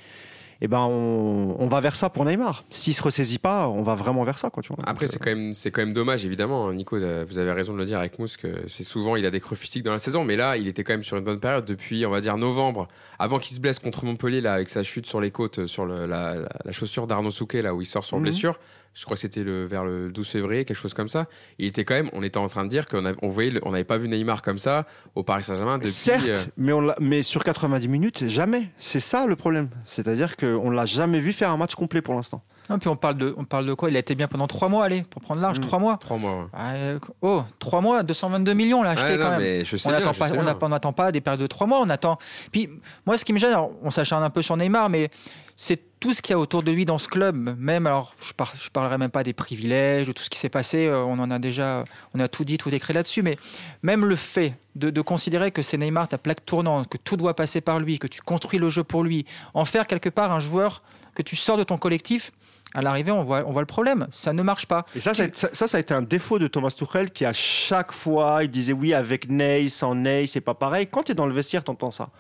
Et 0.61 0.67
ben, 0.67 0.81
on, 0.81 1.55
on 1.59 1.69
va 1.69 1.81
vers 1.81 1.95
ça 1.95 2.11
pour 2.11 2.25
Neymar. 2.25 2.65
S'il 2.71 2.93
se 2.93 3.01
ressaisit 3.03 3.39
pas, 3.39 3.69
on 3.69 3.83
va 3.83 3.95
vraiment 3.95 4.25
vers 4.25 4.39
ça, 4.39 4.51
quoi. 4.51 4.61
Tu 4.63 4.73
vois. 4.75 4.79
Après, 4.89 5.07
c'est 5.07 5.21
quand 5.21 5.31
même, 5.31 5.55
c'est 5.55 5.71
quand 5.71 5.83
même 5.83 5.93
dommage, 5.93 6.25
évidemment. 6.27 6.67
hein, 6.69 6.75
Nico, 6.75 6.97
euh, 6.97 7.25
vous 7.29 7.39
avez 7.39 7.53
raison 7.53 7.75
de 7.75 7.79
le 7.79 7.85
dire 7.85 7.99
avec 8.01 8.19
Mousse 8.19 8.37
que 8.37 8.49
c'est 8.67 8.83
souvent 8.83 9.15
il 9.15 9.25
a 9.25 9.31
des 9.31 9.39
creux 9.39 9.55
physiques 9.55 9.85
dans 9.85 9.93
la 9.93 10.01
saison, 10.01 10.25
mais 10.25 10.35
là, 10.35 10.57
il 10.57 10.67
était 10.67 10.83
quand 10.83 10.95
même 10.95 11.05
sur 11.05 11.17
une 11.17 11.23
bonne 11.25 11.39
période 11.39 11.65
depuis, 11.65 12.05
on 12.07 12.11
va 12.11 12.21
dire 12.21 12.37
novembre, 12.37 12.89
avant 13.21 13.39
qu'il 13.39 13.55
se 13.55 13.61
blesse 13.61 13.79
contre 13.79 14.05
Montpellier 14.05 14.41
là 14.41 14.55
avec 14.55 14.69
sa 14.69 14.83
chute 14.83 15.07
sur 15.07 15.21
les 15.21 15.31
côtes, 15.31 15.67
sur 15.69 15.87
le- 15.87 16.07
la, 16.07 16.35
la- 16.35 16.49
la 16.65 16.73
chaussure 16.73 17.07
d'Arnaud 17.07 17.31
Souquet 17.31 17.63
là 17.63 17.73
où 17.75 17.81
il 17.81 17.87
sort 17.87 18.05
sur 18.05 18.17
Mhm. 18.17 18.25
blessure. 18.25 18.59
Je 18.99 19.05
crois 19.05 19.15
que 19.15 19.21
c'était 19.21 19.45
le, 19.45 19.65
vers 19.65 19.85
le 19.85 20.11
12 20.11 20.27
février, 20.29 20.65
quelque 20.65 20.77
chose 20.77 20.93
comme 20.95 21.07
ça. 21.07 21.27
Il 21.59 21.67
était 21.67 21.85
quand 21.85 21.95
même, 21.95 22.11
on 22.15 22.23
était 22.25 22.39
en 22.39 22.49
train 22.49 22.65
de 22.65 22.69
dire 22.69 22.89
qu'on 22.89 23.05
avait- 23.05 23.17
on 23.23 23.29
voyait, 23.29 23.51
le- 23.51 23.61
on 23.65 23.71
n'avait 23.71 23.85
pas 23.85 23.97
vu 23.97 24.09
Neymar 24.09 24.43
comme 24.43 24.59
ça 24.59 24.87
au 25.15 25.23
Paris 25.23 25.45
Saint-Germain 25.45 25.79
depuis. 25.79 25.91
Certes, 25.93 26.27
euh, 26.29 26.35
mais, 26.57 26.73
on 26.73 26.81
l'a- 26.81 26.97
mais 27.01 27.23
sur 27.23 27.45
90 27.45 27.87
minutes, 27.87 28.27
jamais. 28.27 28.71
C'est 28.77 28.99
ça 29.01 29.25
le 29.27 29.37
problème. 29.37 29.69
C'est-à-dire 29.85 30.37
qu'on 30.37 30.71
ne 30.71 30.75
l'a 30.75 30.85
jamais 30.85 31.21
vu 31.21 31.33
faire 31.33 31.51
un 31.51 31.57
match 31.57 31.77
complet 31.77 32.03
pour 32.03 32.15
l'instant. 32.15 32.43
Non, 32.71 32.79
puis 32.79 32.89
on 32.89 32.97
parle, 32.97 33.15
de, 33.17 33.35
on 33.39 33.45
parle 33.45 33.67
de 33.67 33.73
quoi? 33.75 33.89
Il 33.89 33.97
a 33.97 34.01
été 34.01 34.15
bien 34.15 34.27
pendant 34.29 34.47
trois 34.49 34.69
mois, 34.69 34.85
allez, 34.85 35.03
pour 35.09 35.23
prendre 35.23 35.41
large, 35.41 35.59
Mm. 35.59 35.63
trois 35.63 35.79
mois. 35.79 35.97
trois 35.99 36.19
mois. 36.19 36.35
ouais. 36.43 36.47
Ah, 36.53 36.75
euh, 36.75 36.99
oh, 37.23 37.43
trois 37.61 37.81
mois, 37.81 38.03
222 38.03 38.53
millions, 38.53 38.83
là, 38.83 38.91
acheté 38.91 39.13
Ouais, 39.13 39.17
quand 39.19 39.25
non, 39.25 39.31
même. 39.31 39.41
mais 39.41 39.65
je 39.65 39.77
sais 39.77 39.89
On 39.89 39.93
n'attend 39.93 40.13
pas, 40.13 40.27
on 40.33 40.45
pas- 40.45 40.67
on 40.67 40.69
n'attend 40.69 40.93
pas 40.93 41.13
des 41.13 41.21
périodes 41.23 41.41
de 41.41 41.47
trois 41.47 41.67
mois, 41.67 41.81
on 41.81 41.89
attend. 41.89 42.19
Puis 42.53 42.69
moi, 43.07 43.17
ce 43.17 43.25
qui 43.25 43.33
me 43.33 43.39
gêne, 43.39 43.53
alors, 43.53 43.71
on 43.83 43.91
s'acharne 43.91 44.23
un 44.25 44.29
peu 44.31 44.43
sur 44.43 44.57
Neymar, 44.57 44.91
mais 44.91 45.09
c'est 45.57 45.81
tout 46.01 46.15
ce 46.15 46.23
qu'il 46.23 46.33
y 46.33 46.35
a 46.35 46.39
autour 46.39 46.63
de 46.63 46.71
lui 46.73 46.85
dans 46.85 46.99
ce 46.99 47.09
club. 47.09 47.57
Même 47.59 47.87
alors, 47.87 48.15
je, 48.23 48.33
par, 48.33 48.53
je 48.61 48.69
parlerai 48.71 48.99
même 48.99 49.11
pas 49.11 49.23
des 49.25 49.33
privilèges, 49.33 50.07
de 50.07 50.13
tout 50.13 50.23
ce 50.23 50.31
qui 50.31 50.39
s'est 50.39 50.49
passé. 50.49 50.87
euh, 50.87 51.03
On 51.05 51.19
en 51.19 51.31
a 51.31 51.39
déjà, 51.39 51.85
on 52.15 52.21
a 52.21 52.29
tout 52.29 52.45
dit, 52.45 52.59
tout 52.59 52.73
écrit 52.73 52.93
là-dessus. 52.93 53.23
Mais 53.23 53.37
même 53.83 54.05
le 54.05 54.17
fait 54.17 54.55
de, 54.77 54.91
de 54.91 55.01
considérer 55.01 55.51
que 55.51 55.63
c'est 55.63 55.77
Neymar 55.77 56.09
ta 56.09 56.19
plaque 56.19 56.45
tournante, 56.47 56.89
que 56.89 56.99
tout 56.99 57.17
doit 57.17 57.35
passer 57.35 57.61
par 57.61 57.81
lui, 57.81 57.99
que 57.99 58.07
tu 58.07 58.21
construis 58.21 58.59
le 58.59 58.69
jeu 58.69 58.85
pour 58.85 59.03
lui, 59.03 59.27
en 59.55 59.65
faire 59.65 59.87
quelque 59.87 60.09
part 60.09 60.33
un 60.33 60.41
joueur 60.41 60.83
que 61.15 61.23
tu 61.23 61.37
sors 61.37 61.57
de 61.57 61.65
ton 61.65 61.79
collectif. 61.79 62.31
À 62.75 62.83
l'arrivée, 62.83 63.11
on 63.13 63.25
voit, 63.25 63.45
on 63.47 63.53
voit 63.53 63.63
le 63.63 63.67
problème. 63.67 64.07
Ça 64.11 64.35
ne 64.35 64.43
marche 64.43 64.67
pas. 64.67 64.85
Et 64.95 65.01
ça, 65.01 65.15
ça, 65.15 65.23
a 65.23 65.27
été- 65.27 65.39
ça, 65.39 65.49
ça, 65.55 65.67
ça 65.67 65.79
a 65.79 65.81
été 65.81 65.95
un 65.95 66.03
défaut 66.03 66.39
de 66.39 66.47
Thomas 66.49 66.71
Tuchel 66.71 67.11
qui, 67.11 67.25
à 67.25 67.33
chaque 67.33 67.93
fois, 67.93 68.45
il 68.45 68.51
disait 68.51 68.75
oui, 68.75 68.93
avec 68.93 69.27
Ney, 69.31 69.71
sans 69.71 69.95
Ney, 69.95 70.27
c'est 70.27 70.43
pas 70.43 70.53
pareil. 70.53 70.87
Quand 70.87 71.03
tu 71.05 71.13
es 71.13 71.15
dans 71.15 71.25
le 71.27 71.33
vestiaire, 71.33 71.65
tu 71.65 71.71
entends 71.71 71.91
ça. 71.91 72.11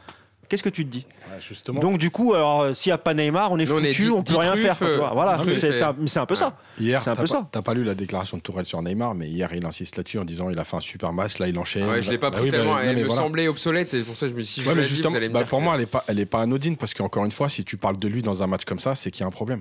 Qu'est-ce 0.48 0.62
que 0.62 0.68
tu 0.70 0.84
te 0.86 0.90
dis 0.90 1.04
justement. 1.40 1.80
Donc, 1.80 1.98
du 1.98 2.10
coup, 2.10 2.34
alors, 2.34 2.62
euh, 2.62 2.74
s'il 2.74 2.90
n'y 2.90 2.94
a 2.94 2.98
pas 2.98 3.12
Neymar, 3.14 3.52
on 3.52 3.58
est 3.58 3.66
Nous, 3.66 3.74
on 3.76 3.82
est 3.82 3.92
foutu, 3.92 4.10
on 4.10 4.22
peut 4.22 4.32
dix 4.32 4.38
rien 4.38 4.50
truffes, 4.52 4.62
faire. 4.62 4.78
quoi, 4.78 4.90
tu 4.90 4.96
vois. 4.96 5.10
euh, 5.10 5.14
Voilà, 5.14 5.36
c'est 5.38 5.82
un, 5.82 6.24
peu 6.24 6.34
ça. 6.34 6.56
Hier, 6.80 7.02
C'est 7.02 7.10
un 7.10 7.14
t'as 7.14 7.20
peu 7.22 7.26
pas, 7.28 7.32
ça. 7.34 7.48
t'as 7.52 7.62
pas 7.62 7.74
lu 7.74 7.84
la 7.84 7.94
déclaration 7.94 8.36
de 8.38 8.42
Tourelle 8.42 8.64
sur 8.66 8.80
Neymar, 8.82 9.14
mais 9.14 9.28
hier, 9.28 9.50
il 9.54 9.64
insiste 9.66 9.96
là-dessus 9.96 10.18
en 10.18 10.24
disant 10.24 10.48
il 10.50 10.58
a 10.58 10.64
fait 10.64 10.76
un 10.76 10.80
super 10.80 11.12
match, 11.12 11.38
là, 11.38 11.48
il 11.48 11.58
enchaîne. 11.58 11.88
Ouais, 11.88 12.00
je 12.02 12.10
l'ai 12.10 12.18
pas 12.18 12.30
Bah 12.30 12.38
pris 12.38 12.46
oui, 12.46 12.50
bah, 12.50 12.56
tellement. 12.58 12.78
elle 12.78 12.96
mais 12.96 13.02
me 13.02 13.06
voilà. 13.08 13.22
semblait 13.22 13.46
obsolète 13.48 13.92
et 13.94 14.00
pour 14.02 14.16
ça 14.16 14.26
je 14.28 14.32
me 14.34 14.42
suis 14.42 14.62
dit, 14.62 14.68
Ouais, 14.68 14.74
je 14.74 14.78
mais 14.80 14.84
vous 14.84 14.88
justement, 14.88 15.10
vous 15.10 15.16
allez 15.16 15.28
me 15.28 15.34
bah, 15.34 15.40
dire 15.40 15.48
pour 15.48 15.58
que- 15.58 15.64
moi, 15.64 15.74
elle 15.74 15.82
est 15.82 15.86
pas, 15.86 16.04
elle 16.08 16.18
est 16.18 16.26
pas 16.26 16.40
anodine 16.40 16.76
parce 16.76 16.94
qu'encore 16.94 17.24
une 17.24 17.30
fois, 17.30 17.48
si 17.48 17.64
tu 17.64 17.76
parles 17.76 17.98
de 17.98 18.08
lui 18.08 18.22
dans 18.22 18.42
un 18.42 18.46
match 18.46 18.64
comme 18.64 18.78
ça, 18.78 18.94
c'est 18.94 19.10
qu'il 19.10 19.20
y 19.20 19.24
a 19.24 19.26
un 19.26 19.30
problème. 19.30 19.60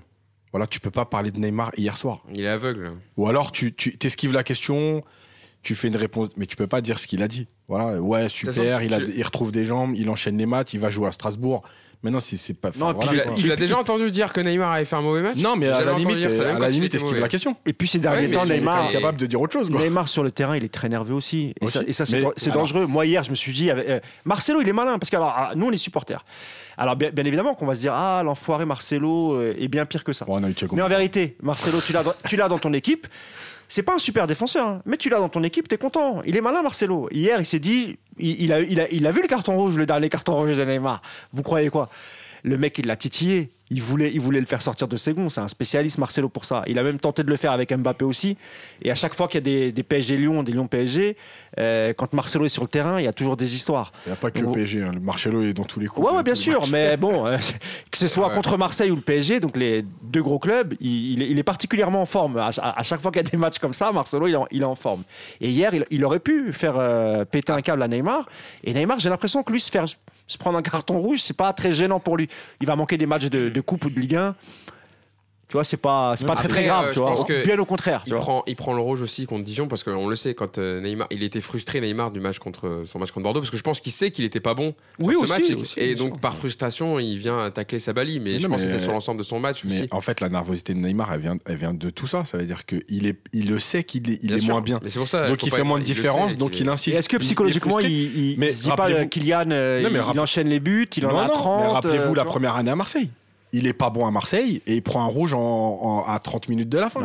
Voilà, 0.53 0.65
tu 0.65 0.79
peux 0.79 0.89
pas 0.91 1.03
parler 1.05 1.29
de 1.31 1.39
Neymar 1.39 1.71
hier 1.77 1.97
soir. 1.97 2.21
il 2.33 2.41
est 2.43 2.47
aveugle. 2.47 2.93
Ou 3.17 3.27
alors 3.27 3.51
tu, 3.51 3.73
tu 3.75 3.97
t'esquives 3.97 4.31
la 4.33 4.43
question, 4.43 5.03
tu 5.67 5.75
fais 5.75 5.89
une 5.89 5.97
réponse, 5.97 6.29
mais 6.37 6.45
tu 6.45 6.55
peux 6.55 6.65
pas 6.67 6.79
dire 6.79 6.97
ce 6.97 7.07
qu'il 7.07 7.21
a 7.21 7.27
dit. 7.27 7.45
Voilà, 7.67 8.01
ouais, 8.01 8.29
super, 8.29 8.81
il, 8.81 8.93
a, 8.93 8.99
il 8.99 9.21
retrouve 9.23 9.51
des 9.51 9.65
jambes, 9.65 9.93
il 9.97 10.09
enchaîne 10.09 10.37
les 10.37 10.45
matchs, 10.45 10.73
il 10.73 10.79
va 10.79 10.89
jouer 10.89 11.07
à 11.09 11.11
Strasbourg. 11.11 11.61
Mais 12.03 12.11
non, 12.11 12.19
c'est 12.21 12.53
pas. 12.53 12.69
Non, 12.77 12.93
puis 12.93 13.07
voilà, 13.09 13.31
tu 13.35 13.47
l'as- 13.47 13.55
déjà 13.57 13.75
entendu 13.77 14.09
dire 14.11 14.31
que 14.31 14.39
Neymar 14.39 14.71
avait 14.71 14.85
fait 14.85 14.95
un 14.95 15.01
mauvais 15.01 15.21
match 15.23 15.35
Non, 15.37 15.55
mais 15.57 15.67
à 15.67 15.81
la 15.83 15.97
limite, 15.97 16.25
à 16.39 16.59
la 16.59 16.69
limite, 16.69 16.93
esquive 16.95 17.19
la 17.19 17.27
question? 17.27 17.57
Et 17.65 17.73
puis 17.73 17.87
ces 17.89 17.99
derniers 17.99 18.27
Ouais, 18.27 18.31
temps, 18.33 18.45
Neymar, 18.45 18.85
mais- 18.85 18.91
Capable 18.93 19.17
de 19.17 19.25
dire 19.25 19.41
autre 19.41 19.51
chose. 19.51 19.69
quoi. 19.69 19.81
Neymar 19.81 20.07
sur 20.07 20.23
le 20.23 20.31
terrain, 20.31 20.55
il 20.55 20.63
est 20.63 20.71
très 20.73 20.87
nerveux 20.87 21.15
aussi. 21.15 21.53
Et 21.59 21.67
ça, 21.67 21.79
Aussi. 21.79 21.89
et 21.89 21.93
ça, 21.93 22.05
c'est 22.05 22.17
alors- 22.19 22.33
dangereux. 22.53 22.85
Moi, 22.85 23.05
hier, 23.07 23.23
je 23.23 23.31
me 23.31 23.35
suis 23.35 23.51
dit, 23.51 23.69
avec- 23.71 23.89
euh, 23.89 23.99
Marcelo, 24.25 24.61
il 24.61 24.69
est 24.69 24.73
malin. 24.73 24.99
Parce 24.99 25.09
que 25.09 25.15
alors, 25.17 25.33
ah, 25.35 25.51
nous, 25.55 25.65
on 25.65 25.71
est 25.71 25.77
supporters. 25.77 26.23
Alors, 26.77 26.95
bien, 26.95 27.09
bien 27.11 27.25
évidemment 27.25 27.55
qu'on 27.55 27.65
va 27.65 27.73
se 27.75 27.81
dire, 27.81 27.93
ah, 27.95 28.21
l'enfoiré 28.23 28.65
Marcelo 28.65 29.33
euh, 29.33 29.55
est 29.59 29.67
bien 29.67 29.85
pire 29.85 30.03
que 30.05 30.13
ça. 30.13 30.25
Mais 30.71 30.81
en 30.83 30.87
vérité, 30.87 31.35
Marcelo, 31.41 31.81
tu 31.85 31.91
l'as 31.93 32.03
dans, 32.03 32.13
tu 32.25 32.37
l'as 32.37 32.47
dans 32.47 32.59
ton 32.59 32.71
équipe. 32.73 33.07
C'est 33.69 33.83
pas 33.83 33.95
un 33.95 33.99
super 33.99 34.27
défenseur, 34.27 34.67
hein, 34.67 34.81
mais 34.85 34.97
tu 34.97 35.09
l'as 35.09 35.17
dans 35.17 35.29
ton 35.29 35.43
équipe, 35.43 35.67
t'es 35.67 35.77
content. 35.77 36.21
Il 36.25 36.37
est 36.37 36.41
malin, 36.41 36.61
Marcelo. 36.61 37.09
Hier, 37.11 37.39
il 37.39 37.45
s'est 37.45 37.59
dit, 37.59 37.97
il, 38.17 38.51
a, 38.53 38.61
il, 38.61 38.79
a, 38.79 38.89
il 38.89 39.05
a 39.05 39.11
vu 39.11 39.21
le 39.21 39.27
carton 39.27 39.57
rouge, 39.57 39.75
le 39.75 39.85
dernier 39.85 40.09
carton 40.09 40.35
rouge 40.35 40.55
de 40.55 40.63
Neymar. 40.63 41.01
Vous 41.33 41.43
croyez 41.43 41.69
quoi? 41.69 41.89
Le 42.47 42.57
mec, 42.57 42.77
il 42.77 42.85
l'a 42.87 42.95
titillé. 42.95 43.51
Il 43.69 43.81
voulait, 43.81 44.09
il 44.13 44.21
voulait 44.21 44.39
le 44.39 44.45
faire 44.45 44.61
sortir 44.61 44.87
de 44.87 44.95
ses 44.95 45.13
gonds. 45.13 45.27
C'est 45.27 45.41
un 45.41 45.49
spécialiste, 45.49 45.97
Marcelo, 45.97 46.29
pour 46.29 46.45
ça. 46.45 46.63
Il 46.67 46.79
a 46.79 46.83
même 46.83 46.99
tenté 46.99 47.21
de 47.21 47.29
le 47.29 47.35
faire 47.35 47.51
avec 47.51 47.73
Mbappé 47.73 48.05
aussi. 48.05 48.37
Et 48.81 48.89
à 48.91 48.95
chaque 48.95 49.13
fois 49.13 49.27
qu'il 49.27 49.39
y 49.39 49.43
a 49.43 49.57
des, 49.65 49.71
des 49.73 49.83
PSG 49.83 50.15
Lyon, 50.15 50.41
des 50.43 50.53
Lyon 50.53 50.67
PSG, 50.67 51.17
euh, 51.59 51.91
quand 51.91 52.13
Marcelo 52.13 52.45
est 52.45 52.49
sur 52.49 52.61
le 52.61 52.69
terrain, 52.69 52.97
il 52.97 53.03
y 53.03 53.09
a 53.09 53.11
toujours 53.11 53.35
des 53.35 53.55
histoires. 53.55 53.91
Il 54.05 54.09
n'y 54.09 54.13
a 54.13 54.15
pas 54.15 54.31
que. 54.31 54.39
PSG. 54.45 54.83
hein. 54.83 54.91
Le 54.93 55.01
Marcelo 55.01 55.43
est 55.43 55.51
dans 55.53 55.65
tous 55.65 55.81
les 55.81 55.87
coups. 55.87 56.07
Ouais, 56.07 56.15
ouais, 56.15 56.23
bien 56.23 56.35
sûr, 56.35 56.65
mais 56.67 56.95
bon, 56.95 57.27
euh, 57.27 57.37
que 57.91 57.97
ce 57.97 58.07
soit 58.07 58.29
Ouais. 58.29 58.35
contre 58.35 58.57
Marseille 58.57 58.89
ou 58.89 58.95
le 58.95 59.01
PSG, 59.01 59.41
donc 59.41 59.57
les 59.57 59.83
deux 60.01 60.23
gros 60.23 60.39
clubs, 60.39 60.73
il, 60.79 61.21
est, 61.21 61.29
il 61.29 61.37
est 61.37 61.43
particulièrement 61.43 62.01
en 62.03 62.05
forme. 62.05 62.37
À, 62.37 62.51
à- 62.59 62.79
à 62.79 62.83
chaque 62.83 63.01
fois 63.01 63.11
qu'il 63.11 63.21
y 63.21 63.27
a 63.27 63.29
des 63.29 63.35
matchs 63.35 63.59
comme 63.59 63.73
ça, 63.73 63.91
Marcelo, 63.91 64.27
il 64.27 64.33
est 64.33 64.37
en, 64.37 64.47
il 64.49 64.61
est 64.61 64.65
en 64.65 64.75
forme. 64.75 65.03
Et 65.41 65.49
hier, 65.49 65.73
il, 65.73 65.85
il 65.91 66.05
aurait 66.05 66.21
pu 66.21 66.53
faire 66.53 66.75
euh, 66.77 67.25
péter 67.25 67.51
un 67.51 67.59
câble 67.61 67.83
à 67.83 67.89
Neymar. 67.89 68.29
Et 68.63 68.73
Neymar, 68.73 68.97
j'ai 69.01 69.09
l'impression 69.09 69.43
que 69.43 69.51
lui, 69.51 69.59
se 69.59 69.69
faire 69.69 69.87
se 70.27 70.37
prendre 70.37 70.57
un 70.57 70.61
carton 70.61 70.99
rouge, 70.99 71.21
c'est 71.21 71.35
pas 71.35 71.51
très 71.53 71.71
gênant 71.71 71.99
pour 71.99 72.17
lui. 72.17 72.29
Il 72.61 72.67
va 72.67 72.75
manquer 72.75 72.97
des 72.97 73.05
matchs 73.05 73.29
de, 73.29 73.61
coupe 73.61 73.85
ou 73.85 73.89
de 73.89 73.99
Ligue 73.99 74.15
1. 74.15 74.35
Tu 75.49 75.53
vois, 75.53 75.63
c'est 75.63 75.77
pas, 75.77 76.13
c'est 76.17 76.25
pas 76.27 76.35
très 76.35 76.45
Après, 76.47 76.55
très 76.59 76.67
grave. 76.67 76.85
euh, 76.87 76.91
tu 76.91 76.99
vois. 76.99 77.07
pense 77.07 77.23
que 77.23 77.45
Bien 77.45 77.57
au 77.57 77.63
contraire. 77.63 78.01
tu 78.03 78.09
Il 78.09 78.13
vois. 78.15 78.19
prend, 78.21 78.43
il 78.47 78.57
prend 78.57 78.73
le 78.73 78.81
rouge 78.81 79.01
aussi 79.01 79.25
contre 79.25 79.45
Dijon 79.45 79.69
parce 79.69 79.81
qu'on 79.85 80.09
le 80.09 80.15
sait 80.17 80.33
quand 80.33 80.57
euh, 80.57 80.81
Neymar, 80.81 81.07
il 81.09 81.23
était 81.23 81.39
frustré 81.39 81.79
Neymar 81.79 82.11
du 82.11 82.19
match 82.19 82.37
contre 82.39 82.83
son 82.85 82.99
match 82.99 83.11
contre 83.11 83.23
Bordeaux 83.23 83.39
parce 83.39 83.51
que 83.51 83.55
je 83.55 83.63
pense 83.63 83.79
qu'il 83.79 83.93
sait 83.93 84.11
qu'il 84.11 84.25
était 84.25 84.41
pas 84.41 84.53
bon 84.53 84.75
Oui, 84.99 85.13
sur 85.15 85.25
ce 85.25 85.31
aussi, 85.31 85.41
match 85.41 85.49
et- 85.51 85.55
aussi, 85.55 85.79
et, 85.79 85.95
bien 85.95 86.03
donc 86.03 86.19
par 86.19 86.35
frustration 86.35 86.99
il 86.99 87.17
vient 87.17 87.49
tacler 87.49 87.79
Sabali 87.79 88.19
mais 88.19 88.33
Mais 88.33 88.39
je 88.41 88.47
non, 88.47 88.55
pense 88.55 88.63
que 88.63 88.67
c'était 88.71 88.83
sur 88.83 88.91
l'ensemble 88.91 89.19
de 89.19 89.23
son 89.23 89.39
match 89.39 89.63
Mais 89.63 89.71
aussi. 89.79 89.87
en 89.91 90.01
fait, 90.01 90.19
la 90.19 90.27
nervosité 90.27 90.73
de 90.73 90.79
Neymar, 90.79 91.13
elle 91.13 91.21
vient, 91.21 91.37
elle 91.45 91.55
vient 91.55 91.73
de 91.73 91.89
tout 91.91 92.07
ça. 92.07 92.25
Ça 92.25 92.37
veut 92.37 92.45
dire 92.45 92.65
qu'il 92.65 93.07
est, 93.07 93.17
il 93.31 93.47
le 93.47 93.59
sait 93.59 93.85
qu'il 93.85 94.09
est, 94.11 94.19
il 94.23 94.27
Bien 94.27 94.35
est 94.35 94.39
sûr. 94.39 94.51
moins 94.51 94.61
bien. 94.61 94.81
Mais 94.83 94.89
c'est 94.89 94.99
pour 94.99 95.07
ça. 95.07 95.29
Donc 95.29 95.41
il 95.43 95.49
fait 95.49 95.61
être- 95.61 95.65
moins 95.65 95.79
de 95.79 95.85
différence, 95.85 96.31
sait 96.31 96.37
donc 96.37 96.59
il 96.59 96.67
insiste. 96.67 96.97
Est-ce 96.97 97.07
que 97.07 97.15
Il- 97.15 97.21
il 97.21 97.25
psychologiquement, 97.25 97.79
il, 97.79 97.89
il, 97.89 98.43
il 98.43 98.51
se 98.51 98.63
dit 98.63 98.71
pas, 98.75 98.89
euh, 98.89 99.05
Kylian, 99.05 99.45
euh, 99.51 99.81
il, 99.89 99.95
il 100.13 100.19
enchaîne 100.19 100.49
les 100.49 100.59
buts, 100.59 100.89
il 100.97 101.05
en 101.05 101.17
a 101.17 101.27
non, 101.27 101.33
30. 101.33 101.61
mais 101.61 101.67
rappelez-vous 101.71 102.11
euh, 102.11 102.15
la 102.17 102.25
première 102.25 102.57
année 102.57 102.71
à 102.71 102.75
Marseille. 102.75 103.09
Il 103.53 103.65
est 103.65 103.73
pas 103.73 103.89
bon 103.89 104.05
à 104.05 104.11
Marseille 104.11 104.61
et 104.67 104.75
il 104.75 104.81
prend 104.81 105.01
un 105.03 105.07
rouge 105.07 105.33
en, 105.33 105.39
en- 105.39 106.03
à 106.05 106.19
30 106.19 106.49
minutes 106.49 106.69
de 106.69 106.77
la 106.79 106.89
fin. 106.89 106.99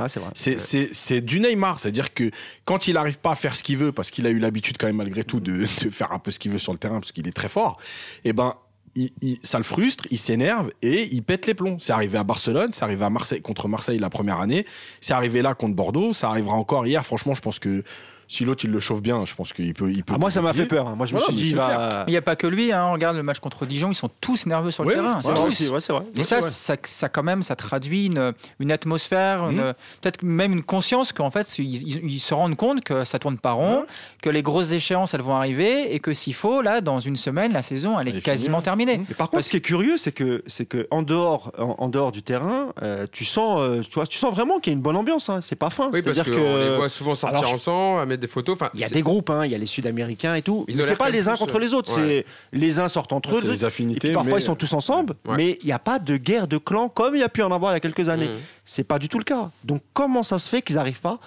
C'est 0.92 1.20
du 1.20 1.38
Neymar, 1.40 1.78
c'est-à-dire 1.78 2.12
que 2.12 2.30
quand 2.64 2.88
il 2.88 2.94
n'arrive 2.94 3.18
pas 3.18 3.30
à 3.30 3.34
faire 3.34 3.54
ce 3.54 3.62
qu'il 3.62 3.76
veut, 3.76 3.92
parce 3.92 4.10
qu'il 4.10 4.26
a 4.26 4.30
eu 4.30 4.38
l'habitude 4.38 4.76
quand 4.78 4.86
même 4.88 4.96
malgré 4.96 5.22
tout 5.24 5.40
de, 5.40 5.66
de 5.82 5.90
faire 5.90 6.12
un 6.12 6.18
peu 6.18 6.30
ce 6.30 6.38
qu'il 6.38 6.50
veut 6.50 6.58
sur 6.58 6.72
le 6.72 6.78
terrain, 6.78 6.98
parce 7.00 7.12
qu'il 7.12 7.28
est 7.28 7.32
très 7.32 7.48
fort, 7.48 7.78
et 8.24 8.32
ben 8.32 8.54
il, 8.94 9.10
il- 9.22 9.38
ça 9.42 9.56
le 9.58 9.64
frustre, 9.64 10.04
il 10.10 10.18
s'énerve 10.18 10.70
et 10.82 11.08
il 11.12 11.22
pète 11.22 11.46
les 11.46 11.54
plombs. 11.54 11.78
C'est 11.80 11.92
arrivé 11.92 12.18
à 12.18 12.24
Barcelone, 12.24 12.72
c'est 12.72 12.82
arrivé 12.84 13.04
à 13.04 13.10
Marseille 13.10 13.40
contre 13.40 13.66
Marseille 13.68 13.98
la 13.98 14.10
première 14.10 14.40
année, 14.40 14.66
c'est 15.00 15.14
arrivé 15.14 15.40
là 15.42 15.54
contre 15.54 15.74
Bordeaux, 15.76 16.12
ça 16.12 16.28
arrivera 16.28 16.56
encore 16.56 16.86
hier. 16.86 17.02
Franchement, 17.06 17.32
je 17.34 17.40
pense 17.40 17.58
que 17.58 17.84
si 18.32 18.44
l'autre 18.44 18.64
il 18.64 18.70
le 18.70 18.80
chauffe 18.80 19.02
bien, 19.02 19.24
je 19.24 19.34
pense 19.34 19.52
qu'il 19.52 19.72
peut. 19.74 19.90
Il 19.90 20.04
peut 20.04 20.14
Ah, 20.14 20.18
moi, 20.18 20.30
ça 20.30 20.40
m'a 20.40 20.52
fait 20.52 20.66
peur. 20.66 20.88
hein. 20.88 20.94
Moi, 20.96 21.06
je 21.06 21.14
me 21.14 21.18
Voilà, 21.18 21.32
suis 21.32 21.36
mais 21.36 21.42
dit, 21.42 21.48
il 21.48 21.50
c'est 21.50 21.56
va. 21.56 22.04
Il 22.06 22.10
n'y 22.10 22.16
a 22.16 22.22
pas 22.22 22.36
que 22.36 22.46
lui, 22.46 22.72
hein. 22.72 22.86
on 22.88 22.92
regarde 22.92 23.16
le 23.16 23.22
match 23.22 23.38
contre 23.40 23.66
Dijon, 23.66 23.90
ils 23.90 23.94
sont 23.94 24.10
tous 24.20 24.46
nerveux 24.46 24.70
sur 24.70 24.82
le 24.84 24.88
Oui, 24.90 24.94
terrain. 24.94 25.16
Ouais, 25.16 25.20
vrai 25.32 25.34
oui. 25.42 25.48
aussi, 25.48 25.68
ouais, 25.68 25.80
c'est 25.80 25.92
vrai. 25.92 26.04
Et 26.14 26.18
Ouais, 26.18 26.24
ça, 26.24 26.36
c'est 26.36 26.40
vrai. 26.42 26.50
ça, 26.50 26.76
ça, 26.84 27.08
quand 27.08 27.22
même, 27.22 27.42
ça 27.42 27.56
traduit 27.56 28.06
une, 28.06 28.32
une 28.60 28.72
atmosphère, 28.72 29.48
une- 29.50 29.58
Mhm. 29.58 29.74
peut-être 30.00 30.22
même 30.22 30.52
une 30.52 30.62
conscience 30.62 31.12
qu'en 31.12 31.30
fait, 31.30 31.58
ils, 31.58 31.64
ils- 31.88 32.12
ils 32.14 32.20
se 32.20 32.34
rendent 32.34 32.56
compte 32.56 32.82
que 32.82 33.04
ça 33.04 33.18
tourne 33.18 33.38
pas 33.38 33.52
rond, 33.52 33.84
que 34.22 34.30
les 34.30 34.42
grosses 34.42 34.72
échéances, 34.72 35.14
elles 35.14 35.20
vont 35.22 35.34
arriver 35.36 35.94
et 35.94 36.00
que 36.00 36.12
s'il 36.12 36.34
faut, 36.34 36.62
là, 36.62 36.80
dans 36.80 37.00
une 37.00 37.16
semaine, 37.16 37.52
la 37.52 37.62
saison, 37.62 37.98
elle 38.00 38.08
est 38.08 38.10
Elle 38.12 38.16
est 38.18 38.20
quasiment 38.22 38.62
terminée. 38.62 39.00
Et 39.10 39.14
par 39.14 39.30
contre, 39.30 39.44
ce 39.44 39.50
qui 39.50 39.56
est 39.56 39.60
curieux, 39.60 39.96
c'est 39.96 40.12
que 40.12 40.42
c'est 40.46 40.66
que 40.66 40.86
en 40.90 41.02
dehors, 41.02 41.52
en, 41.58 41.74
en 41.78 41.88
dehors 41.88 42.12
du 42.12 42.22
terrain, 42.22 42.68
euh, 42.82 43.06
tu 43.10 43.24
sens, 43.24 43.58
euh, 43.60 43.80
tu 43.82 43.90
vois, 43.94 44.06
tu 44.06 44.18
sens 44.18 44.32
vraiment 44.34 44.58
qu'il 44.60 44.72
y 44.72 44.74
a 44.74 44.76
une 44.76 44.82
bonne 44.82 44.96
ambiance. 44.96 45.28
Hein. 45.28 45.40
C'est 45.42 45.56
pas 45.56 45.70
fin. 45.70 45.90
Oui 45.92 46.02
parce 46.02 46.16
C'est-à-dire 46.16 46.32
qu'on 46.32 46.38
que 46.40 46.70
les 46.70 46.76
voit 46.76 46.88
souvent 46.88 47.14
sortir 47.14 47.38
Alors, 47.38 47.50
je- 47.50 47.54
ensemble, 47.56 48.00
à 48.00 48.06
mettre 48.06 48.21
des 48.22 48.26
photos. 48.28 48.54
Enfin, 48.54 48.70
il 48.72 48.80
y 48.80 48.84
a 48.84 48.88
des 48.88 49.02
groupes, 49.02 49.28
hein. 49.28 49.44
Il 49.44 49.52
y 49.52 49.54
a 49.54 49.58
les 49.58 49.66
Sud-Américains 49.66 50.34
et 50.34 50.40
tout. 50.42 50.64
Ils 50.68 50.76
Mais 50.78 50.82
c'est 50.84 50.96
pas 50.96 51.10
les 51.10 51.28
uns 51.28 51.36
contre 51.36 51.58
les 51.58 51.74
autres. 51.74 51.94
ouais. 52.00 52.24
C'est 52.52 52.56
les 52.58 52.80
uns 52.80 52.88
sortent 52.88 53.12
entre 53.12 53.36
eux. 53.36 53.40
les 53.44 53.62
Et 53.62 53.66
affinités. 53.66 54.08
puis 54.08 54.12
parfois 54.14 54.32
mais- 54.34 54.38
ils 54.40 54.44
sont 54.44 54.54
tous 54.56 54.72
ensemble, 54.72 55.14
Ouais. 55.26 55.36
mais 55.36 55.58
il 55.60 55.66
n'y 55.66 55.72
a 55.72 55.78
pas 55.78 55.98
de 55.98 56.16
guerre 56.16 56.48
de 56.48 56.56
clans 56.56 56.88
comme 56.88 57.14
il 57.14 57.20
y 57.20 57.24
a 57.24 57.28
pu 57.28 57.42
en 57.42 57.52
avoir 57.52 57.72
il 57.72 57.74
y 57.74 57.76
a 57.76 57.80
quelques 57.80 58.08
années. 58.08 58.28
Mhm. 58.28 58.38
C'est 58.64 58.84
pas 58.84 58.98
du 58.98 59.08
tout 59.10 59.18
le 59.18 59.24
cas. 59.24 59.50
Donc 59.64 59.82
comment 59.92 60.22
ça 60.22 60.38
se 60.38 60.48
fait 60.48 60.62
qu'ils 60.62 60.76
n'arrivent 60.76 61.00
pas 61.00 61.18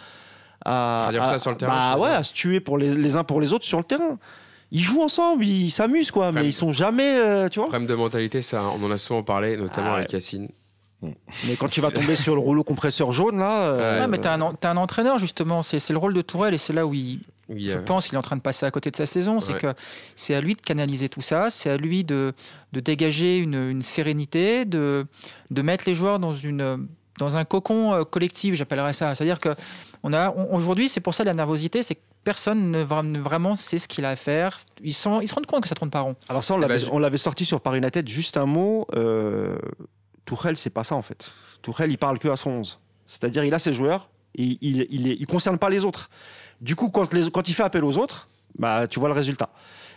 à, 0.66 1.02
Traduire 1.04 1.24
à- 1.24 1.28
ça 1.28 1.38
sur 1.40 1.52
le 1.52 1.58
terrain, 1.58 1.94
tu 1.94 2.00
bah 2.00 2.04
ouais, 2.04 2.10
à 2.10 2.24
se 2.24 2.34
tuer 2.34 2.60
pour 2.60 2.78
les, 2.80 2.94
les 2.96 3.16
uns 3.16 3.24
pour 3.24 3.40
les 3.42 3.54
autres 3.54 3.66
sur 3.66 3.78
le 3.78 3.84
terrain? 3.84 4.18
Ils 4.72 4.82
jouent 4.82 5.04
ensemble, 5.04 5.46
ils 5.46 5.70
s'amusent 5.70 6.10
quoi, 6.12 6.32
mais 6.32 6.46
ils 6.46 6.52
sont 6.54 6.72
jamais, 6.72 7.18
euh, 7.20 7.50
tu 7.50 7.60
vois? 7.60 7.68
Problème 7.70 7.86
de 7.88 7.94
mentalité, 7.96 8.42
ça, 8.42 8.64
on 8.78 8.84
en 8.84 8.90
a 8.92 8.98
souvent 8.98 9.22
parlé, 9.22 9.56
notamment 9.58 9.90
Ah 9.90 9.94
ouais. 9.94 9.98
avec 10.00 10.14
Yacine. 10.14 10.50
Mais 11.48 11.56
quand 11.56 11.68
tu 11.70 11.82
vas 11.82 11.92
tomber 11.92 12.16
sur 12.16 12.34
le 12.36 12.42
rouleau 12.42 12.64
compresseur 12.64 13.12
jaune 13.12 13.38
là, 13.40 13.64
euh, 13.70 14.02
Ouais, 14.02 14.08
mais 14.08 14.18
t'as 14.18 14.36
un, 14.38 14.42
un 14.42 14.78
entraîneur 14.78 15.18
justement, 15.18 15.64
c'est 15.64 15.90
le 15.90 15.98
rôle 15.98 16.14
de 16.14 16.22
Tourelle 16.22 16.54
et 16.54 16.58
c'est 16.58 16.74
là 16.74 16.86
où 16.86 16.94
il, 16.94 17.20
Oui, 17.50 17.68
je 17.70 17.78
euh, 17.78 17.82
pense 17.82 18.06
qu'il 18.06 18.16
est 18.16 18.18
en 18.18 18.22
train 18.24 18.36
de 18.36 18.42
passer 18.42 18.66
à 18.66 18.72
côté 18.72 18.92
de 18.92 18.96
sa 18.96 19.06
saison. 19.06 19.40
C'est 19.40 19.54
Ouais. 19.54 19.60
que 19.60 19.74
c'est 20.16 20.36
à 20.36 20.42
lui 20.42 20.56
de 20.56 20.62
canaliser 20.62 21.10
tout 21.10 21.22
ça, 21.22 21.50
c'est 21.50 21.70
à 21.70 21.78
lui 21.78 22.04
de, 22.04 22.34
de 22.74 22.80
dégager 22.80 23.38
une, 23.38 23.56
une 23.56 23.82
sérénité, 23.82 24.66
de, 24.66 25.06
de 25.52 25.62
mettre 25.62 25.84
les 25.88 25.94
joueurs 25.94 26.20
dans, 26.20 26.34
une, 26.34 26.88
dans 27.20 27.38
un 27.38 27.46
cocon 27.46 27.94
euh, 27.94 28.04
collectif, 28.04 28.56
j'appellerais 28.56 28.94
ça. 28.94 29.14
C'est-à-dire 29.16 29.40
que 29.40 29.50
on 30.04 30.14
a, 30.14 30.32
on- 30.32 30.54
aujourd'hui, 30.56 30.88
c'est 30.90 31.00
pour 31.02 31.14
ça 31.14 31.24
la 31.24 31.34
nervosité, 31.34 31.82
c'est 31.82 31.96
que 31.96 32.02
personne 32.24 32.72
ne, 32.72 32.84
vra- 32.84 33.06
ne 33.06 33.20
vraiment 33.20 33.56
sait 33.56 33.78
ce 33.80 33.88
qu'il 33.88 34.04
a 34.06 34.10
à 34.10 34.16
faire. 34.16 34.60
Ils, 34.84 34.94
sont, 34.94 35.20
ils 35.22 35.28
se 35.28 35.34
rendent 35.36 35.46
compte 35.48 35.62
que 35.64 35.68
ça 35.70 35.76
tourne 35.76 35.90
pas 35.92 36.02
rond. 36.02 36.16
Alors 36.30 36.44
ça, 36.44 36.54
on 36.56 36.58
l'avait, 36.58 36.78
l'avait 37.00 37.18
sorti 37.18 37.44
sur 37.46 37.62
Paris 37.62 37.78
United. 37.80 38.08
Juste 38.08 38.38
un 38.38 38.46
mot, 38.48 38.88
euh, 38.96 39.58
Tourelle, 40.26 40.58
c'est 40.58 40.70
pas 40.70 40.84
ça 40.84 40.96
en 40.96 41.02
fait. 41.02 41.32
Tourelle, 41.62 41.92
il 41.92 41.98
parle 41.98 42.20
que 42.20 42.28
à 42.28 42.36
son 42.36 42.52
11. 42.52 42.80
C'est-à-dire, 43.06 43.44
il 43.44 43.54
a 43.54 43.60
ses 43.60 43.74
joueurs, 43.74 44.10
et 44.38 44.58
il, 44.62 44.88
il, 44.90 45.28
concerne 45.28 45.58
pas 45.58 45.70
les 45.70 45.86
autres. 45.86 46.10
Du 46.62 46.76
coup, 46.76 46.90
quand, 46.90 47.08
quand 47.32 47.50
il 47.50 47.54
fait 47.54 47.64
appel 47.64 47.84
aux 47.84 47.98
autres, 47.98 48.28
bah, 48.58 48.88
tu 48.88 49.00
vois 49.00 49.10
le 49.10 49.16
résultat. 49.16 49.50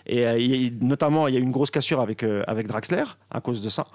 Et 0.06 0.26
euh, 0.26 0.70
notamment, 0.80 1.28
il 1.28 1.34
y 1.34 1.36
a 1.36 1.40
eu 1.40 1.42
une 1.42 1.50
grosse 1.50 1.70
cassure 1.70 2.00
avec, 2.00 2.22
euh, 2.22 2.42
avec 2.46 2.66
Draxler 2.66 3.04
à 3.30 3.40
cause 3.40 3.62
de 3.62 3.68
ça. 3.68 3.86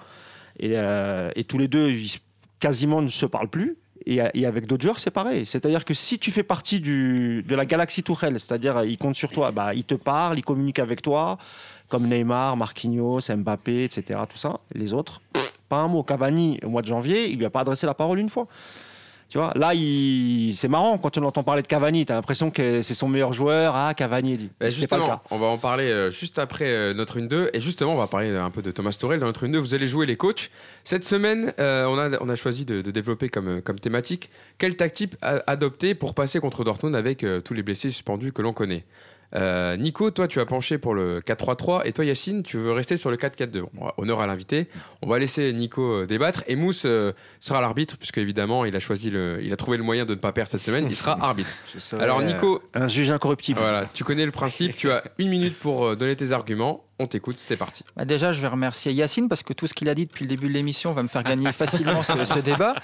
Et, 0.58 0.72
euh, 0.74 1.30
et 1.34 1.44
tous 1.44 1.58
les 1.58 1.68
deux, 1.68 1.90
ils 1.90 2.16
quasiment 2.60 3.02
ne 3.02 3.08
se 3.08 3.26
parlent 3.26 3.48
plus. 3.48 3.76
Et, 4.06 4.20
et 4.34 4.44
avec 4.44 4.66
d'autres 4.66 4.82
joueurs, 4.82 5.00
c'est 5.00 5.10
pareil. 5.10 5.46
C'est-à-dire 5.46 5.84
que 5.84 5.94
si 5.94 6.18
tu 6.18 6.30
fais 6.30 6.42
partie 6.42 6.80
du, 6.80 7.42
de 7.42 7.54
la 7.54 7.64
galaxie 7.64 8.02
Tourelle, 8.02 8.38
c'est-à-dire 8.38 8.84
il 8.84 8.98
compte 8.98 9.16
sur 9.16 9.30
toi, 9.30 9.50
bah, 9.50 9.74
il 9.74 9.84
te 9.84 9.94
parle, 9.94 10.38
il 10.38 10.44
communique 10.44 10.78
avec 10.78 11.00
toi, 11.00 11.38
comme 11.88 12.06
Neymar, 12.06 12.56
Marquinhos, 12.56 13.20
Mbappé, 13.30 13.84
etc. 13.84 14.20
Tout 14.28 14.36
ça. 14.36 14.60
Les 14.74 14.92
autres, 14.92 15.22
pas 15.68 15.76
un 15.76 15.88
mot. 15.88 16.02
Cavani, 16.02 16.58
au 16.64 16.68
mois 16.68 16.82
de 16.82 16.86
janvier, 16.86 17.30
il 17.30 17.38
lui 17.38 17.44
a 17.44 17.50
pas 17.50 17.60
adressé 17.60 17.86
la 17.86 17.94
parole 17.94 18.18
une 18.18 18.30
fois. 18.30 18.46
Tu 19.28 19.38
vois, 19.38 19.52
là, 19.56 19.74
il... 19.74 20.54
c'est 20.54 20.68
marrant 20.68 20.98
quand 20.98 21.16
on 21.18 21.24
entend 21.24 21.42
parler 21.42 21.62
de 21.62 21.66
Cavani. 21.66 22.04
Tu 22.06 22.12
as 22.12 22.14
l'impression 22.14 22.50
que 22.50 22.82
c'est 22.82 22.94
son 22.94 23.08
meilleur 23.08 23.32
joueur. 23.32 23.74
Ah, 23.74 23.92
Cavani, 23.94 24.36
dit. 24.36 24.44
Bah, 24.44 24.52
pas 24.60 24.64
le 24.66 24.70
justement, 24.70 25.06
cas. 25.06 25.22
on 25.30 25.38
va 25.38 25.46
en 25.46 25.58
parler 25.58 25.84
euh, 25.84 26.10
juste 26.10 26.38
après 26.38 26.66
euh, 26.66 26.94
notre 26.94 27.18
1-2. 27.18 27.50
Et 27.52 27.60
justement, 27.60 27.94
on 27.94 27.96
va 27.96 28.06
parler 28.06 28.30
un 28.36 28.50
peu 28.50 28.62
de 28.62 28.70
Thomas 28.70 28.96
Tourelle 28.98 29.20
dans 29.20 29.26
notre 29.26 29.46
1-2. 29.46 29.56
Vous 29.56 29.74
allez 29.74 29.88
jouer 29.88 30.06
les 30.06 30.16
coachs. 30.16 30.50
Cette 30.84 31.04
semaine, 31.04 31.52
euh, 31.58 31.86
on, 31.86 31.98
a, 31.98 32.16
on 32.20 32.28
a 32.28 32.34
choisi 32.36 32.64
de, 32.64 32.82
de 32.82 32.90
développer 32.90 33.28
comme, 33.28 33.62
comme 33.62 33.80
thématique 33.80 34.30
quelle 34.58 34.76
tactique 34.76 35.14
adopter 35.22 35.94
pour 35.94 36.14
passer 36.14 36.38
contre 36.40 36.64
Dortmund 36.64 36.94
avec 36.94 37.24
euh, 37.24 37.40
tous 37.40 37.54
les 37.54 37.62
blessés 37.62 37.90
suspendus 37.90 38.32
que 38.32 38.42
l'on 38.42 38.52
connaît? 38.52 38.84
Euh, 39.36 39.76
Nico, 39.76 40.10
toi, 40.10 40.28
tu 40.28 40.40
as 40.40 40.46
penché 40.46 40.78
pour 40.78 40.94
le 40.94 41.20
4-3-3 41.20 41.82
et 41.86 41.92
toi, 41.92 42.04
Yacine, 42.04 42.42
tu 42.42 42.56
veux 42.58 42.72
rester 42.72 42.96
sur 42.96 43.10
le 43.10 43.16
4-4-2. 43.16 43.64
Bon, 43.72 43.90
honneur 43.96 44.20
à 44.20 44.26
l'invité. 44.26 44.68
On 45.02 45.08
va 45.08 45.18
laisser 45.18 45.52
Nico 45.52 45.82
euh, 45.82 46.06
débattre 46.06 46.44
et 46.46 46.56
Mousse 46.56 46.84
euh, 46.86 47.12
sera 47.40 47.60
l'arbitre 47.60 47.96
puisque 47.98 48.18
évidemment, 48.18 48.64
il 48.64 48.76
a 48.76 48.80
choisi 48.80 49.10
le, 49.10 49.40
il 49.42 49.52
a 49.52 49.56
trouvé 49.56 49.76
le 49.76 49.82
moyen 49.82 50.04
de 50.04 50.14
ne 50.14 50.18
pas 50.20 50.32
perdre 50.32 50.50
cette 50.50 50.60
semaine. 50.62 50.86
Il 50.88 50.96
sera 50.96 51.18
arbitre. 51.20 51.50
Alors, 51.98 52.20
euh, 52.20 52.24
Nico, 52.24 52.62
Un 52.74 52.86
juge 52.86 53.10
incorruptible. 53.10 53.58
voilà, 53.60 53.86
tu 53.92 54.04
connais 54.04 54.24
le 54.24 54.30
principe. 54.32 54.76
Tu 54.76 54.90
as 54.90 55.02
une 55.18 55.28
minute 55.30 55.58
pour 55.58 55.84
euh, 55.86 55.96
donner 55.96 56.14
tes 56.16 56.32
arguments. 56.32 56.84
On 57.00 57.08
t'écoute, 57.08 57.36
c'est 57.40 57.56
parti. 57.56 57.82
Bah 57.96 58.04
déjà, 58.04 58.30
je 58.30 58.40
vais 58.40 58.46
remercier 58.46 58.92
Yacine 58.92 59.28
parce 59.28 59.42
que 59.42 59.52
tout 59.52 59.66
ce 59.66 59.74
qu'il 59.74 59.88
a 59.88 59.96
dit 59.96 60.06
depuis 60.06 60.22
le 60.24 60.28
début 60.28 60.46
de 60.46 60.52
l'émission 60.52 60.92
va 60.92 61.02
me 61.02 61.08
faire 61.08 61.24
gagner 61.24 61.50
facilement 61.52 62.04
ce, 62.04 62.24
ce 62.24 62.38
débat. 62.38 62.76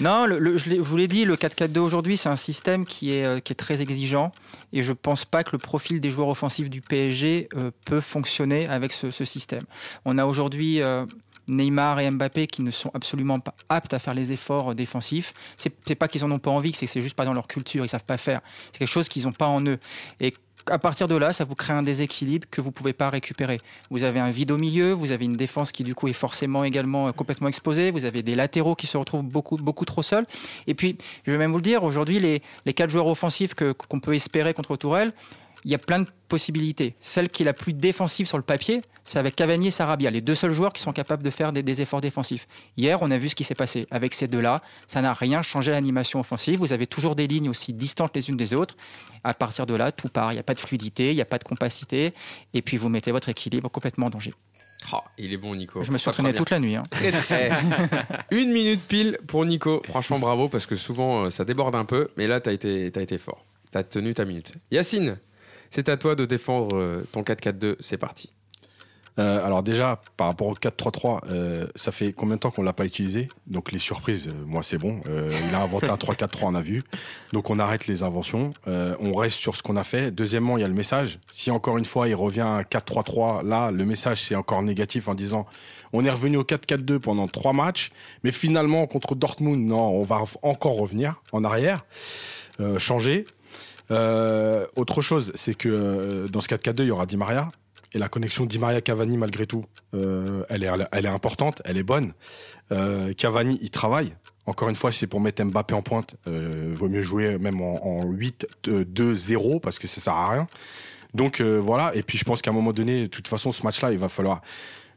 Non, 0.00 0.24
le, 0.24 0.38
le- 0.38 0.56
je 0.56 0.76
vous 0.80 0.96
l'ai 0.96 1.06
dit, 1.06 1.26
le 1.26 1.36
4-4-2 1.36 1.78
aujourd'hui, 1.80 2.16
c'est 2.16 2.30
un 2.30 2.36
système 2.36 2.86
qui 2.86 3.12
est, 3.12 3.24
euh, 3.26 3.40
qui 3.40 3.52
est 3.52 3.56
très 3.56 3.82
exigeant 3.82 4.30
et 4.72 4.82
je 4.82 4.92
pense 4.94 5.26
pas 5.26 5.44
que 5.44 5.50
le 5.52 5.58
profil 5.58 6.00
des 6.00 6.08
joueurs 6.08 6.28
offensifs 6.28 6.70
du 6.70 6.80
PSG 6.80 7.50
euh, 7.56 7.70
peut 7.84 8.00
fonctionner 8.00 8.66
avec 8.68 8.92
ce, 8.94 9.10
ce 9.10 9.26
système. 9.26 9.62
On 10.06 10.16
a 10.16 10.24
aujourd'hui 10.24 10.80
euh, 10.82 11.04
Neymar 11.48 12.00
et 12.00 12.10
Mbappé 12.10 12.46
qui 12.46 12.62
ne 12.62 12.70
sont 12.70 12.90
absolument 12.94 13.40
pas 13.40 13.54
aptes 13.68 13.94
à 13.94 13.98
faire 13.98 14.14
les 14.14 14.32
efforts 14.32 14.74
défensifs. 14.74 15.32
C'est 15.56 15.72
c'est 15.86 15.94
pas 15.94 16.08
qu'ils 16.08 16.24
en 16.24 16.30
ont 16.30 16.38
pas 16.38 16.50
envie, 16.50 16.72
c'est 16.72 16.86
que 16.86 16.92
c'est 16.92 17.00
juste 17.00 17.16
pas 17.16 17.24
dans 17.24 17.34
leur 17.34 17.46
culture, 17.46 17.84
ils 17.84 17.88
savent 17.88 18.04
pas 18.04 18.18
faire. 18.18 18.40
C'est 18.72 18.78
quelque 18.78 18.88
chose 18.92 19.08
qu'ils 19.08 19.24
n'ont 19.24 19.32
pas 19.32 19.46
en 19.48 19.64
eux. 19.66 19.78
Et 20.20 20.34
à 20.66 20.78
partir 20.78 21.08
de 21.08 21.14
là, 21.16 21.32
ça 21.32 21.44
vous 21.44 21.54
crée 21.54 21.72
un 21.72 21.82
déséquilibre 21.82 22.46
que 22.50 22.60
vous 22.60 22.72
pouvez 22.72 22.92
pas 22.92 23.08
récupérer. 23.08 23.58
Vous 23.90 24.04
avez 24.04 24.20
un 24.20 24.28
vide 24.28 24.50
au 24.50 24.58
milieu, 24.58 24.92
vous 24.92 25.12
avez 25.12 25.24
une 25.24 25.36
défense 25.36 25.72
qui 25.72 25.82
du 25.82 25.94
coup 25.94 26.08
est 26.08 26.12
forcément 26.12 26.62
également 26.62 27.08
euh, 27.08 27.12
complètement 27.12 27.48
exposée, 27.48 27.90
vous 27.90 28.04
avez 28.04 28.22
des 28.22 28.34
latéraux 28.34 28.74
qui 28.74 28.86
se 28.86 28.98
retrouvent 28.98 29.22
beaucoup, 29.22 29.56
beaucoup 29.56 29.86
trop 29.86 30.02
seuls. 30.02 30.26
Et 30.66 30.74
puis, 30.74 30.98
je 31.24 31.30
vais 31.30 31.38
même 31.38 31.52
vous 31.52 31.56
le 31.58 31.62
dire, 31.62 31.84
aujourd'hui, 31.84 32.20
les, 32.20 32.42
les 32.66 32.74
quatre 32.74 32.90
joueurs 32.90 33.06
offensifs 33.06 33.54
que- 33.54 33.72
qu'on 33.72 34.00
peut 34.00 34.14
espérer 34.14 34.52
contre 34.52 34.76
Tourelle, 34.76 35.12
il 35.64 35.70
y 35.70 35.74
a 35.74 35.78
plein 35.78 36.00
de 36.00 36.08
possibilités. 36.28 36.94
Celle 37.00 37.28
qui 37.28 37.42
est 37.42 37.46
la 37.46 37.52
plus 37.52 37.72
défensive 37.72 38.26
sur 38.26 38.36
le 38.36 38.42
papier, 38.42 38.80
c'est 39.04 39.18
avec 39.18 39.34
Cavani 39.36 39.68
et 39.68 39.70
Sarabia, 39.70 40.10
les 40.10 40.20
deux 40.20 40.34
seuls 40.34 40.52
joueurs 40.52 40.72
qui 40.72 40.82
sont 40.82 40.92
capables 40.92 41.22
de 41.22 41.30
faire 41.30 41.52
des, 41.52 41.62
des 41.62 41.80
efforts 41.82 42.00
défensifs. 42.00 42.46
Hier, 42.76 42.98
on 43.02 43.10
a 43.10 43.18
vu 43.18 43.28
ce 43.28 43.34
qui 43.34 43.44
s'est 43.44 43.54
passé. 43.54 43.86
Avec 43.90 44.14
ces 44.14 44.28
deux-là, 44.28 44.60
ça 44.86 45.00
n'a 45.00 45.12
rien 45.14 45.42
changé 45.42 45.70
à 45.70 45.74
l'animation 45.74 46.20
offensive. 46.20 46.58
Vous 46.58 46.72
avez 46.72 46.86
toujours 46.86 47.14
des 47.16 47.26
lignes 47.26 47.48
aussi 47.48 47.72
distantes 47.72 48.14
les 48.14 48.28
unes 48.28 48.36
des 48.36 48.54
autres. 48.54 48.76
À 49.24 49.34
partir 49.34 49.66
de 49.66 49.74
là, 49.74 49.90
tout 49.92 50.08
part. 50.08 50.32
Il 50.32 50.36
n'y 50.36 50.40
a 50.40 50.44
pas 50.44 50.54
de 50.54 50.60
fluidité, 50.60 51.10
il 51.10 51.14
n'y 51.14 51.20
a 51.22 51.24
pas 51.26 51.38
de 51.38 51.44
compacité. 51.44 52.12
Et 52.54 52.62
puis, 52.62 52.76
vous 52.76 52.88
mettez 52.88 53.10
votre 53.12 53.28
équilibre 53.28 53.68
complètement 53.70 54.06
en 54.06 54.10
danger. 54.10 54.32
Ah, 54.92 55.02
il 55.18 55.32
est 55.32 55.36
bon, 55.38 55.56
Nico. 55.56 55.82
Je 55.82 55.90
me 55.90 55.98
suis 55.98 56.08
entraîné 56.08 56.32
toute 56.34 56.50
la 56.50 56.60
nuit. 56.60 56.76
hein. 56.76 56.84
Très, 56.90 57.10
très. 57.10 57.50
Une 58.30 58.52
minute 58.52 58.80
pile 58.86 59.18
pour 59.26 59.44
Nico. 59.44 59.82
Franchement, 59.88 60.18
bravo, 60.20 60.48
parce 60.48 60.66
que 60.66 60.76
souvent, 60.76 61.24
euh, 61.24 61.30
ça 61.30 61.44
déborde 61.44 61.74
un 61.74 61.84
peu. 61.84 62.08
Mais 62.16 62.26
là, 62.28 62.40
t'as 62.40 62.52
été, 62.52 62.90
t'as 62.92 63.00
été 63.02 63.18
fort. 63.18 63.44
T'as 63.72 63.82
tenu 63.82 64.14
ta 64.14 64.24
minute. 64.24 64.52
Yacine, 64.70 65.18
c'est 65.70 65.88
à 65.88 65.96
toi 65.96 66.14
de 66.14 66.24
défendre 66.24 66.76
euh, 66.76 67.06
ton 67.12 67.22
4-4-2. 67.22 67.76
C'est 67.80 67.98
parti. 67.98 68.32
Euh, 69.18 69.44
alors 69.44 69.64
déjà, 69.64 70.00
par 70.16 70.28
rapport 70.28 70.46
au 70.46 70.54
4-3-3, 70.54 71.20
euh, 71.32 71.66
ça 71.74 71.90
fait 71.90 72.12
combien 72.12 72.36
de 72.36 72.40
temps 72.40 72.52
qu'on 72.52 72.62
l'a 72.62 72.72
pas 72.72 72.84
utilisé? 72.84 73.26
Donc 73.48 73.72
les 73.72 73.80
surprises, 73.80 74.28
moi 74.46 74.62
c'est 74.62 74.78
bon. 74.78 75.00
Il 75.08 75.54
a 75.56 75.60
inventé 75.60 75.88
un 75.88 75.96
3-4-3, 75.96 76.38
on 76.42 76.54
a 76.54 76.60
vu. 76.60 76.84
Donc 77.32 77.50
on 77.50 77.58
arrête 77.58 77.88
les 77.88 78.04
inventions. 78.04 78.50
On 78.66 79.12
reste 79.14 79.36
sur 79.36 79.56
ce 79.56 79.62
qu'on 79.64 79.76
a 79.76 79.82
fait. 79.82 80.12
Deuxièmement, 80.12 80.56
il 80.56 80.60
y 80.60 80.64
a 80.64 80.68
le 80.68 80.74
message. 80.74 81.18
Si 81.32 81.50
encore 81.50 81.78
une 81.78 81.84
fois 81.84 82.06
il 82.06 82.14
revient 82.14 82.42
à 82.42 82.62
4-3-3, 82.62 83.44
là 83.44 83.72
le 83.72 83.84
message 83.84 84.22
c'est 84.22 84.36
encore 84.36 84.62
négatif 84.62 85.08
en 85.08 85.16
disant 85.16 85.46
on 85.92 86.04
est 86.04 86.10
revenu 86.10 86.36
au 86.36 86.44
4-4-2 86.44 87.00
pendant 87.00 87.26
trois 87.26 87.52
matchs, 87.52 87.90
mais 88.22 88.30
finalement 88.30 88.86
contre 88.86 89.16
Dortmund, 89.16 89.66
non, 89.66 89.80
on 89.80 90.04
va 90.04 90.22
encore 90.42 90.78
revenir 90.78 91.20
en 91.32 91.42
arrière, 91.42 91.84
changer. 92.78 93.24
Euh, 93.90 94.66
autre 94.76 95.02
chose, 95.02 95.32
c'est 95.34 95.54
que 95.54 95.68
euh, 95.68 96.26
dans 96.28 96.40
ce 96.40 96.48
4-4-2, 96.48 96.82
il 96.82 96.86
y 96.86 96.90
aura 96.90 97.06
Di 97.06 97.16
Maria. 97.16 97.48
Et 97.94 97.98
la 97.98 98.08
connexion 98.08 98.44
Di 98.44 98.58
Maria-Cavani, 98.58 99.16
malgré 99.16 99.46
tout, 99.46 99.64
euh, 99.94 100.44
elle, 100.50 100.62
est, 100.62 101.06
importante, 101.08 101.62
elle 101.64 101.78
est 101.78 101.82
bonne. 101.82 102.12
Cavani, 103.16 103.58
il 103.62 103.70
travaille. 103.70 104.14
Encore 104.44 104.68
une 104.68 104.76
fois, 104.76 104.92
c'est 104.92 105.06
pour 105.06 105.20
mettre 105.20 105.42
Mbappé 105.42 105.74
en 105.74 105.80
pointe. 105.80 106.16
Vaut 106.26 106.88
mieux 106.88 107.02
jouer 107.02 107.38
même 107.38 107.62
en, 107.62 108.02
en 108.02 108.04
8-2-0 108.12 109.60
parce 109.60 109.78
que 109.78 109.88
ça 109.88 110.02
sert 110.02 110.12
à 110.12 110.30
rien. 110.32 110.46
Donc 111.14 111.40
voilà. 111.40 111.94
Et 111.94 112.02
puis 112.02 112.18
je 112.18 112.24
pense 112.24 112.42
qu'à 112.42 112.50
un 112.50 112.54
moment 112.54 112.72
donné, 112.72 113.02
de 113.02 113.06
toute 113.06 113.26
façon, 113.26 113.52
ce 113.52 113.62
match-là, 113.62 113.90
il 113.90 113.98
va 113.98 114.08
falloir 114.08 114.42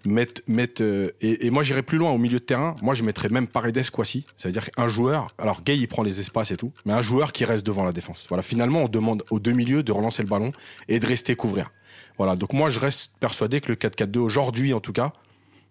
mettre. 0.05 0.41
mettre 0.47 0.83
euh, 0.83 1.11
et, 1.21 1.49
moi, 1.49 1.63
j'irai 1.63 1.83
plus 1.83 1.97
loin 1.97 2.11
au 2.11 2.17
milieu 2.17 2.39
de 2.39 2.43
terrain. 2.43 2.75
Moi, 2.81 2.93
je 2.93 3.03
mettrais 3.03 3.29
même 3.29 3.47
Paredes 3.47 3.89
Kwasi. 3.89 4.25
Ça 4.37 4.47
veut 4.47 4.53
dire 4.53 4.69
un 4.77 4.87
joueur. 4.87 5.27
Alors, 5.37 5.63
Gay, 5.63 5.77
il 5.77 5.87
prend 5.87 6.03
les 6.03 6.19
espaces 6.19 6.51
et 6.51 6.57
tout, 6.57 6.71
mais 6.85 6.93
un 6.93 7.01
joueur 7.01 7.31
qui 7.31 7.45
reste 7.45 7.65
devant 7.65 7.83
la 7.83 7.91
défense. 7.91 8.25
Voilà. 8.29 8.41
Finalement, 8.41 8.83
on 8.83 8.87
demande 8.87 9.23
aux 9.29 9.39
deux 9.39 9.53
milieux 9.53 9.83
de 9.83 9.91
relancer 9.91 10.23
le 10.23 10.29
ballon 10.29 10.51
et 10.87 10.99
de 10.99 11.07
rester 11.07 11.35
couvrir. 11.35 11.69
Voilà. 12.17 12.35
Donc 12.35 12.53
moi, 12.53 12.69
je 12.69 12.79
reste 12.79 13.11
persuadé 13.19 13.61
que 13.61 13.69
le 13.69 13.75
4-4-2 13.75 14.19
aujourd'hui, 14.19 14.73
en 14.73 14.79
tout 14.79 14.93
cas, 14.93 15.13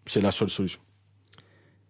c'est 0.07 0.21
la 0.21 0.31
seule 0.31 0.51
solution. 0.51 0.81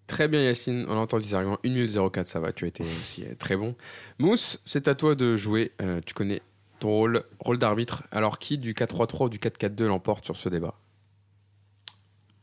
Très 0.07 0.27
bien, 0.27 0.43
Yacine. 0.43 0.87
On 0.89 0.95
a 0.95 0.97
entendu 0.97 1.27
les 1.27 1.35
arguments. 1.35 1.59
1 1.65 1.69
minute 1.69 1.97
04, 1.97 2.27
ça 2.27 2.41
va. 2.41 2.53
Tu 2.53 2.65
as 2.65 2.69
été 2.69 2.83
aussi 2.83 3.25
euh, 3.25 3.35
très 3.39 3.57
bon. 3.57 3.77
Mousse, 4.19 4.59
c'est 4.67 4.89
à 4.89 4.97
toi 4.97 5.15
de 5.15 5.37
jouer. 5.37 5.71
Euh, 5.81 6.01
tu 6.05 6.15
connais 6.15 6.43
ton 6.81 6.89
rôle, 6.89 7.23
rôle 7.39 7.59
d'arbitre. 7.59 8.03
Alors, 8.11 8.41
qui 8.41 8.59
du 8.59 8.75
4-3-3 8.75 9.27
ou 9.27 9.29
du 9.29 9.39
4-4-2 9.39 9.85
l'emporte 9.85 10.25
sur 10.25 10.37
ce 10.37 10.49
débat? 10.49 10.75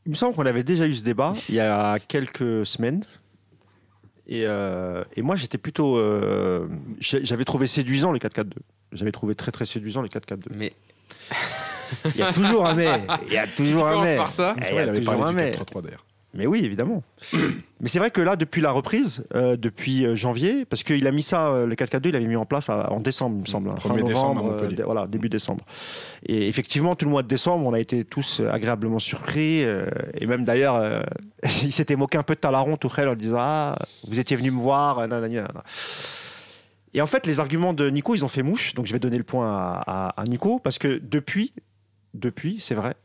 Il 0.07 0.11
me 0.11 0.15
semble 0.15 0.33
qu'on 0.35 0.45
avait 0.45 0.63
déjà 0.63 0.87
eu 0.87 0.93
ce 0.93 1.03
débat 1.03 1.33
il 1.49 1.55
y 1.55 1.59
a 1.59 1.99
quelques 1.99 2.65
semaines. 2.65 3.03
Et, 4.29 4.43
euh, 4.45 5.03
et 5.15 5.21
moi, 5.21 5.35
j'étais 5.35 5.57
plutôt. 5.57 5.97
euh, 5.97 6.67
J'avais 6.99 7.43
trouvé 7.45 7.67
séduisant 7.67 8.11
le 8.11 8.19
4-4-2. 8.19 8.51
J'avais 8.93 9.11
trouvé 9.11 9.35
très 9.35 9.51
très 9.51 9.65
séduisant 9.65 10.01
le 10.01 10.07
4-4-2. 10.07 10.37
Mais 10.55 10.73
Il 12.05 12.17
y 12.17 12.21
a 12.21 12.31
toujours 12.33 12.65
un 12.65 12.73
mais. 12.73 12.87
Il 13.27 13.33
y 13.33 13.37
a 13.37 13.47
tu 13.47 13.55
toujours 13.63 13.85
un 13.87 14.01
mais. 14.01 14.15
par 14.15 14.29
ça, 14.31 14.55
Eh, 14.59 14.69
il 14.71 14.75
y 14.75 14.79
a 14.79 14.93
toujours 14.95 15.25
un 15.25 15.31
mais. 15.33 15.51
du 15.51 15.57
4-3-3 15.57 15.81
d'ailleurs. 15.83 16.05
Mais 16.33 16.45
oui, 16.45 16.63
évidemment. 16.63 17.03
Mais 17.79 17.87
c'est 17.87 17.99
vrai 17.99 18.11
que 18.11 18.21
là, 18.21 18.35
depuis 18.35 18.61
la 18.61 18.71
reprise, 18.71 19.23
euh, 19.33 19.55
depuis 19.55 20.05
euh, 20.05 20.15
janvier, 20.15 20.65
parce 20.65 20.83
qu'il 20.83 21.05
a 21.07 21.11
mis 21.11 21.21
ça, 21.23 21.47
euh, 21.47 21.65
le 21.65 21.75
4-4-2, 21.75 22.09
il 22.09 22.15
avait 22.15 22.25
mis 22.25 22.35
en 22.35 22.45
place 22.45 22.69
à- 22.69 22.91
en 22.91 22.99
décembre, 22.99 23.37
il 23.37 23.41
me 23.41 23.45
semble. 23.45 23.69
hein, 23.69 23.75
1er 23.75 24.03
décembre 24.03 24.41
à 24.41 24.43
Montpellier. 24.43 24.75
dé- 24.75 24.83
voilà, 24.83 25.07
début 25.07 25.29
décembre. 25.29 25.63
Et 26.25 26.47
effectivement, 26.47 26.95
tout 26.95 27.05
le 27.05 27.11
mois 27.11 27.23
de 27.23 27.27
décembre, 27.27 27.65
on 27.65 27.73
a 27.73 27.79
été 27.79 28.03
tous 28.03 28.41
euh, 28.41 28.51
agréablement 28.51 28.99
surpris. 28.99 29.63
euh, 29.63 29.85
et 30.15 30.25
même 30.27 30.43
d'ailleurs, 30.43 30.75
euh, 30.75 31.01
il 31.63 31.71
s'était 31.71 31.95
moqué 31.95 32.17
un 32.17 32.23
peu 32.23 32.35
de 32.35 32.39
Talaron, 32.39 32.77
Tourelle, 32.77 33.09
en 33.09 33.15
disant 33.15 33.37
Ah, 33.39 33.77
vous 34.07 34.19
étiez 34.19 34.35
venu 34.37 34.51
me 34.51 34.59
voir. 34.59 34.99
euh, 34.99 35.07
nanani, 35.07 35.35
nanana. 35.35 35.63
Et 36.93 37.01
en 37.01 37.07
fait, 37.07 37.25
les 37.25 37.39
arguments 37.39 37.73
de 37.73 37.89
Nico, 37.89 38.15
ils 38.15 38.25
ont 38.25 38.29
fait 38.29 38.43
mouche. 38.43 38.73
Donc 38.73 38.85
je 38.85 38.93
vais 38.93 38.99
donner 38.99 39.17
le 39.17 39.23
point 39.23 39.49
à, 39.55 39.83
à- 40.15 40.21
à 40.21 40.23
Nico 40.25 40.59
parce 40.59 40.77
que 40.77 40.99
depuis, 41.03 41.53
depuis, 42.13 42.59
c'est 42.59 42.75
vrai, 42.75 42.95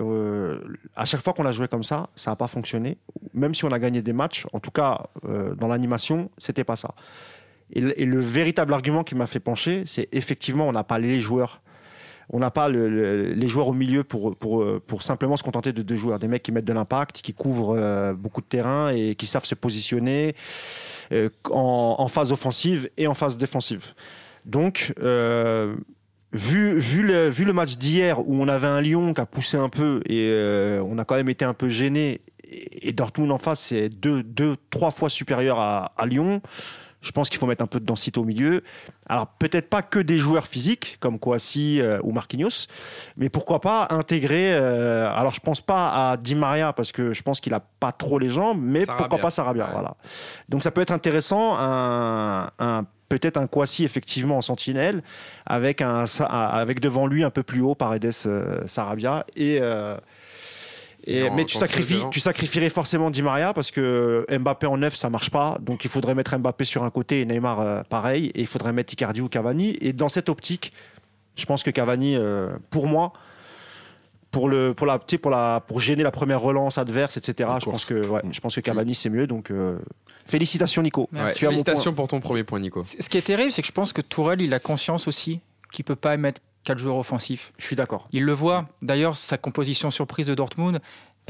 euh, 0.00 0.60
à 0.96 1.04
chaque 1.04 1.20
fois 1.22 1.32
qu'on 1.32 1.46
a 1.46 1.52
joué 1.52 1.68
comme 1.68 1.84
ça, 1.84 2.08
ça 2.14 2.30
n'a 2.30 2.36
pas 2.36 2.46
fonctionné. 2.48 2.98
Même 3.34 3.54
si 3.54 3.64
on 3.64 3.72
a 3.72 3.78
gagné 3.78 4.02
des 4.02 4.12
matchs, 4.12 4.46
en 4.52 4.58
tout 4.60 4.70
cas 4.70 5.06
euh, 5.28 5.54
dans 5.54 5.68
l'animation, 5.68 6.30
c'était 6.38 6.64
pas 6.64 6.76
ça. 6.76 6.94
Et 7.72 7.80
le, 7.80 8.18
véritable 8.20 8.74
argument 8.74 9.04
qui 9.04 9.14
m'a 9.14 9.26
fait 9.28 9.38
pencher, 9.38 9.84
c'est 9.86 10.08
effectivement, 10.12 10.66
on 10.66 10.72
n'a 10.72 10.82
pas 10.82 10.98
les 10.98 11.20
joueurs. 11.20 11.60
On 12.32 12.40
n'a 12.40 12.50
pas 12.50 12.68
le- 12.68 12.88
le- 12.88 13.32
les 13.32 13.48
joueurs 13.48 13.68
au 13.68 13.72
milieu 13.72 14.02
pour, 14.02 14.34
simplement 15.00 15.36
se 15.36 15.42
contenter 15.44 15.72
de 15.72 15.82
deux 15.82 15.94
joueurs. 15.96 16.18
Des 16.18 16.26
mecs 16.28 16.42
qui 16.42 16.50
mettent 16.52 16.64
de 16.64 16.72
l'impact, 16.72 17.22
qui 17.22 17.32
couvrent 17.32 17.76
euh, 17.76 18.12
beaucoup 18.12 18.40
de 18.40 18.46
terrain 18.46 18.90
et 18.90 19.14
qui 19.14 19.26
savent 19.26 19.44
se 19.44 19.54
positionner 19.54 20.34
en, 21.50 21.96
en 21.98 22.08
phase 22.08 22.32
offensive 22.32 22.88
et 22.96 23.06
en 23.06 23.14
phase 23.14 23.36
défensive. 23.36 23.94
Donc, 24.44 24.92
vu, 26.32 26.78
vu, 26.78 27.02
le, 27.02 27.28
vu 27.28 27.44
le 27.44 27.52
match 27.52 27.76
d'hier 27.76 28.20
où 28.20 28.40
on 28.42 28.48
avait 28.48 28.66
un 28.68 28.80
Lyon 28.80 29.14
qui 29.14 29.20
a 29.20 29.26
poussé 29.26 29.56
un 29.56 29.68
peu 29.68 30.00
et 30.06 30.28
euh, 30.30 30.82
on 30.86 30.98
a 30.98 31.04
quand 31.04 31.16
même 31.16 31.28
été 31.28 31.44
un 31.44 31.54
peu 31.54 31.68
gêné, 31.68 32.20
et, 32.52 32.92
Dortmund 32.92 33.30
en 33.30 33.38
face, 33.38 33.60
c'est 33.60 33.88
deux, 33.88 34.22
deux, 34.22 34.56
trois 34.70 34.90
fois 34.90 35.08
supérieur 35.08 35.58
à, 35.60 35.92
à 35.96 36.06
Lyon. 36.06 36.40
Je 37.02 37.12
pense 37.12 37.30
qu'il 37.30 37.38
faut 37.38 37.46
mettre 37.46 37.64
un 37.64 37.66
peu 37.66 37.80
de 37.80 37.86
densité 37.86 38.20
au 38.20 38.24
milieu. 38.24 38.62
Alors 39.08 39.26
peut-être 39.38 39.70
pas 39.70 39.80
que 39.80 39.98
des 39.98 40.18
joueurs 40.18 40.46
physiques 40.46 40.98
comme 41.00 41.18
Kouassi 41.18 41.80
euh, 41.80 41.98
ou 42.02 42.12
Marquinhos, 42.12 42.66
mais 43.16 43.30
pourquoi 43.30 43.60
pas 43.62 43.86
intégrer. 43.88 44.52
euh, 44.52 45.08
alors 45.10 45.32
je 45.32 45.40
pense 45.40 45.62
pas 45.62 46.10
à 46.10 46.16
Di 46.18 46.34
Maria 46.34 46.74
parce 46.74 46.92
que 46.92 47.12
je 47.12 47.22
pense 47.22 47.40
qu'il 47.40 47.54
a 47.54 47.60
pas 47.60 47.92
trop 47.92 48.18
les 48.18 48.28
jambes, 48.28 48.60
mais 48.60 48.84
Sarabia. 48.84 48.96
pourquoi 49.08 49.18
pas 49.22 49.30
Sarabia. 49.30 49.64
Ouais. 49.66 49.72
Voilà. 49.72 49.96
Donc 50.50 50.62
ça 50.62 50.70
peut 50.72 50.82
être 50.82 50.90
intéressant, 50.92 51.56
un, 51.56 52.50
un- 52.58 52.84
peut-être 53.10 53.36
un 53.36 53.46
Kouassi 53.46 53.84
effectivement 53.84 54.38
en 54.38 54.40
sentinelle, 54.42 55.02
avec, 55.44 55.82
un, 55.82 56.04
avec 56.28 56.80
devant 56.80 57.06
lui 57.06 57.22
un 57.24 57.28
peu 57.30 57.42
plus 57.42 57.60
haut 57.60 57.74
Paredes 57.74 58.10
euh, 58.24 58.66
Sarabia. 58.66 59.26
Et, 59.36 59.58
euh, 59.60 59.96
et- 61.06 61.18
Et 61.18 61.28
en- 61.28 61.34
mais 61.34 61.44
tu, 61.44 61.58
sacrifies, 61.58 62.04
tu 62.10 62.20
sacrifierais 62.20 62.70
forcément 62.70 63.10
Di 63.10 63.20
Maria 63.22 63.52
parce 63.52 63.70
que 63.70 64.24
Mbappé 64.30 64.66
en 64.66 64.76
neuf 64.78 64.94
ça 64.94 65.10
marche 65.10 65.30
pas. 65.30 65.58
Donc 65.60 65.84
il 65.84 65.90
faudrait 65.90 66.14
mettre 66.14 66.36
Mbappé 66.38 66.64
sur 66.64 66.84
un 66.84 66.90
côté 66.90 67.20
et 67.20 67.24
Neymar 67.26 67.60
euh, 67.60 67.82
pareil. 67.88 68.26
Et 68.34 68.40
il 68.42 68.46
faudrait 68.46 68.72
mettre 68.72 68.92
Icardi 68.92 69.20
ou 69.20 69.28
Cavani. 69.28 69.76
Et 69.80 69.92
dans 69.92 70.08
cette 70.08 70.28
optique, 70.28 70.72
je 71.36 71.44
pense 71.46 71.62
que 71.62 71.70
Cavani, 71.70 72.16
euh, 72.16 72.50
pour 72.70 72.86
moi, 72.86 73.12
pour 74.30 74.48
le 74.48 74.74
pour 74.74 74.86
la 74.86 74.98
pour 74.98 75.30
la 75.30 75.62
pour 75.66 75.80
gêner 75.80 76.02
la 76.02 76.10
première 76.10 76.40
relance 76.40 76.78
adverse 76.78 77.16
etc 77.16 77.50
je 77.60 77.64
pense 77.64 77.84
que 77.84 78.06
ouais, 78.06 78.22
je 78.30 78.40
pense 78.40 78.54
que 78.54 78.60
Cavani 78.60 78.94
c'est 78.94 79.10
mieux 79.10 79.26
donc 79.26 79.50
euh, 79.50 79.78
félicitations 80.26 80.82
Nico 80.82 81.08
Ouais, 81.12 81.30
félicitations 81.30 81.92
pour 81.92 82.08
ton 82.08 82.20
premier 82.20 82.44
point, 82.44 82.60
Nico. 82.60 82.84
Ce 82.84 83.08
qui 83.08 83.18
est 83.18 83.22
terrible, 83.22 83.52
c'est 83.52 83.62
que 83.62 83.68
je 83.68 83.72
pense 83.72 83.92
que 83.92 84.00
Tourelle, 84.00 84.40
il 84.40 84.54
a 84.54 84.60
conscience 84.60 85.08
aussi 85.08 85.40
qu'il 85.72 85.84
peut 85.84 85.96
pas 85.96 86.16
mettre 86.16 86.40
quatre 86.64 86.78
joueurs 86.78 86.96
offensifs. 86.96 87.52
je 87.58 87.66
suis 87.66 87.76
d'accord 87.76 88.08
Il 88.12 88.24
le 88.24 88.32
voit. 88.32 88.68
D'ailleurs, 88.82 89.16
sa 89.16 89.38
composition 89.38 89.90
surprise 89.90 90.26
de 90.26 90.34
Dortmund, 90.34 90.80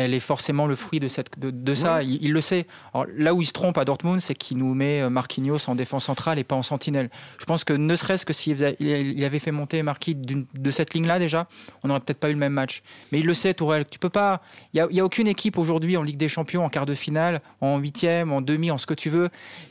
elle 0.01 0.15
est 0.15 0.21
forcément 0.21 0.67
le 0.67 0.75
fruit 0.75 1.01
de, 1.01 1.09
cette, 1.09 1.39
de, 1.39 1.51
de 1.51 1.75
ça. 1.75 2.03
Il, 2.03 2.19
il 2.23 2.33
le 2.33 2.41
sait. 2.41 2.67
Alors, 2.95 3.07
là 3.17 3.35
où 3.35 3.43
il 3.43 3.47
se 3.47 3.53
trompe 3.53 3.79
à 3.79 3.85
Dortmund, 3.85 4.21
c'est 4.21 4.35
qu'il 4.35 4.59
nous 4.59 4.75
met 4.75 5.01
euh, 5.01 5.11
Marquinhos 5.11 5.69
en 5.69 5.75
défense 5.75 6.05
centrale 6.05 6.39
et 6.39 6.45
pas 6.45 6.57
en 6.57 6.63
sentinelle. 6.63 7.11
Je 7.39 7.45
pense 7.45 7.65
que 7.65 7.73
ne 7.73 7.97
serait-ce 7.97 8.27
que 8.27 8.33
s'il 8.33 8.57
il 8.81 9.25
avait 9.25 9.39
fait 9.39 9.53
monter 9.53 9.83
Marquis 9.83 10.15
de 10.15 10.71
cette 10.71 10.95
ligne-là 10.95 11.19
déjà, 11.19 11.47
on 11.83 11.89
n'aurait 11.89 12.01
peut-être 12.01 12.21
pas 12.21 12.31
eu 12.31 12.33
le 12.33 12.39
même 12.39 12.53
match. 12.53 12.83
Mais 13.13 13.21
il 13.21 13.27
le 13.27 13.35
sait, 13.35 13.55
Tourelle. 13.55 13.85
Tu 13.91 13.99
peux 13.99 14.09
pas. 14.09 14.43
Il 14.73 14.77
n'y 14.77 14.81
a, 14.81 14.87
il 14.91 14.97
y 14.97 15.01
a 15.01 15.05
aucune 15.05 15.27
équipe 15.27 15.59
aujourd'hui 15.59 15.97
en 15.97 16.03
Ligue 16.03 16.17
des 16.17 16.29
Champions, 16.29 16.65
en 16.65 16.69
quart 16.69 16.87
de 16.87 16.95
finale, 16.95 17.41
en 17.61 17.79
huitième, 17.79 18.33
en 18.33 18.41
demi, 18.41 18.71
en 18.71 18.79
ce 18.79 18.87
que 18.87 18.95
tu 18.95 19.11
veux, 19.11 19.31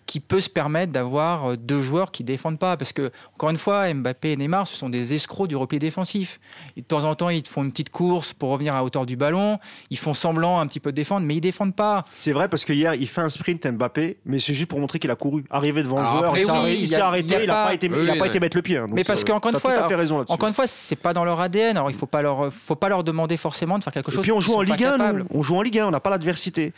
qui 0.09 0.19
peut 0.19 0.39
se 0.41 0.49
permettre 0.49 0.91
d'avoir 0.91 1.51
euh, 1.51 1.55
deux 1.55 1.81
joueurs 1.81 2.09
qui 2.09 2.23
défendent 2.23 2.57
pas. 2.57 2.77
Parce 2.77 2.93
que, 2.93 3.11
encore 3.35 3.51
une 3.51 3.57
fois, 3.59 3.93
Mbappé 3.93 4.31
et 4.31 4.37
Neymar, 4.37 4.65
ce 4.67 4.75
sont 4.75 4.89
des 4.89 5.13
escrocs 5.13 5.47
du 5.47 5.55
repli 5.55 5.77
défensif. 5.77 6.39
Et 6.75 6.81
de 6.81 6.85
temps 6.87 7.03
en 7.03 7.13
temps, 7.13 7.29
ils 7.29 7.43
te 7.43 7.49
font 7.49 7.61
une 7.63 7.69
petite 7.69 7.91
course 7.91 8.33
pour 8.33 8.49
revenir 8.49 8.73
à 8.75 8.83
hauteur 8.83 9.05
du 9.05 9.15
ballon. 9.15 9.59
Ils 9.91 9.99
font 9.99 10.15
semblant 10.15 10.59
un 10.59 10.65
petit 10.65 10.79
peu 10.79 10.91
de 10.91 10.95
défendre, 10.95 11.27
mais 11.27 11.35
ils 11.35 11.41
défendent 11.41 11.75
pas. 11.75 12.05
c'est 12.13 12.31
vrai 12.31 12.49
parce 12.49 12.65
que 12.65 12.73
hier 12.73 12.95
il 12.95 13.07
fait 13.07 13.21
un 13.21 13.29
sprint 13.29 13.67
Mbappé 13.67 14.17
mais 14.25 14.39
c'est 14.39 14.53
juste 14.55 14.67
pour 14.69 14.79
montrer 14.79 14.97
qu'il 14.97 15.11
a 15.11 15.15
couru 15.15 15.45
arrivé 15.51 15.83
devant 15.83 15.97
Alors 15.97 16.13
le 16.13 16.17
joueur 16.17 16.29
après, 16.29 16.41
il 16.41 16.45
s'est 16.45 16.51
oui, 16.51 16.57
arrêté, 16.57 16.81
il 16.81 16.87
s'est 16.87 16.95
arrêté 17.01 17.47
n'a 17.47 17.53
pas- 17.53 17.65
pas 17.67 17.73
été 17.75 17.87
Oui, 17.89 17.97
il 18.01 18.09
a 18.09 18.15
pas 18.15 18.27
été 18.27 18.39
mettre 18.39 18.57
le 18.57 18.61
pied 18.63 18.77
hein. 18.77 18.87
Mais 18.91 19.03
parce 19.03 19.23
qu'encore 19.23 19.51
une 19.51 19.59
fois, 19.59 19.71
tout 19.73 19.77
à 19.77 19.81
fait 19.81 19.87
alors, 19.89 19.99
raison 19.99 20.17
là-dessus. 20.17 20.33
Encore 20.33 20.47
une 20.49 20.55
fois, 20.55 20.65
c'est 20.67 20.95
pas 20.95 21.13
dans 21.13 21.23
leur 21.23 21.39
ADN. 21.39 21.77
Alors 21.77 21.91
il 21.91 21.95
faut 21.95 22.07
pas 22.07 22.21
leur, 22.23 22.51
faut 22.51 22.75
pas 22.75 22.89
leur 22.89 23.03
demander 23.03 23.37
forcément 23.37 23.77
de 23.77 23.83
faire 23.83 23.93
quelque 23.93 24.09
Et 24.09 24.15
chose. 24.15 24.23
puis 24.23 24.31
on 24.31 24.39
joue 24.39 24.55
en 24.55 24.61
Ligue 24.61 24.83
1, 24.83 24.91
capables. 24.97 25.19
nous. 25.29 25.37
on 25.39 25.43
joue 25.43 25.55
en 25.55 25.61
Ligue 25.61 25.77
1, 25.79 25.85
on 25.87 25.91
n'a 25.91 25.99
pas 25.99 26.09
l'adversité. 26.09 26.73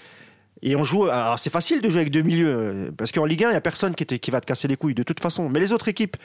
Et 0.64 0.76
on 0.76 0.84
joue. 0.84 1.05
Alors 1.05 1.39
c'est 1.39 1.49
facile 1.49 1.82
de 1.82 1.89
jouer 1.89 2.01
avec 2.01 2.12
deux 2.12 2.22
milieux 2.22 2.47
euh, 2.55 2.91
parce 2.95 3.12
qu'en 3.12 3.26
Ligue 3.26 3.43
1, 3.45 3.49
il 3.49 3.53
y 3.53 3.55
a 3.57 3.62
personne 3.62 3.95
qui, 3.95 4.05
te- 4.05 4.16
qui 4.16 4.32
va 4.32 4.39
te 4.41 4.45
casser 4.45 4.68
les 4.68 4.76
couilles 4.78 4.93
de 4.93 5.03
toute 5.03 5.20
façon. 5.20 5.49
Mais 5.49 5.59
les 5.59 5.72
autres 5.74 5.88
équipes, 5.88 6.18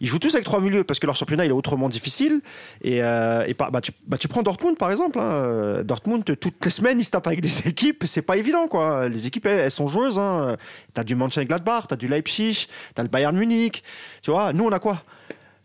ils 0.00 0.06
jouent 0.08 0.18
tous 0.18 0.34
avec 0.34 0.44
trois 0.44 0.60
milieux 0.60 0.84
parce 0.84 0.98
que 0.98 1.06
leur 1.06 1.16
championnat 1.16 1.44
il 1.44 1.48
est 1.48 1.52
autrement 1.54 1.88
difficile. 1.88 2.40
Et, 2.82 3.02
euh, 3.02 3.44
et 3.46 3.54
bah, 3.54 3.70
tu, 3.82 3.92
bah, 4.06 4.16
tu 4.18 4.28
prends 4.28 4.42
Dortmund 4.42 4.76
par 4.78 4.90
exemple. 4.90 5.18
hein. 5.18 5.22
Euh, 5.30 5.82
Dortmund 5.82 6.24
toutes 6.38 6.64
les 6.64 6.70
semaines 6.70 6.98
ils 7.00 7.04
se 7.04 7.10
tapent 7.10 7.26
avec 7.26 7.40
des 7.42 7.58
équipes. 7.68 8.04
C'est 8.06 8.22
pas 8.22 8.36
évident 8.38 8.66
quoi. 8.68 9.08
Les 9.08 9.26
équipes 9.26 9.46
elles, 9.46 9.60
elles 9.60 9.70
sont 9.70 9.88
joueuses. 9.88 10.18
Hein. 10.18 10.56
T'as 10.94 11.04
du 11.04 11.14
Mönchengladbach, 11.14 11.84
t'as 11.88 11.96
du 11.96 12.08
Leipzig, 12.08 12.68
t'as 12.94 13.02
le 13.02 13.08
Bayern 13.10 13.36
Munich. 13.36 13.82
Tu 14.22 14.30
vois, 14.30 14.52
nous 14.54 14.64
on 14.64 14.72
a 14.72 14.78
quoi? 14.78 15.02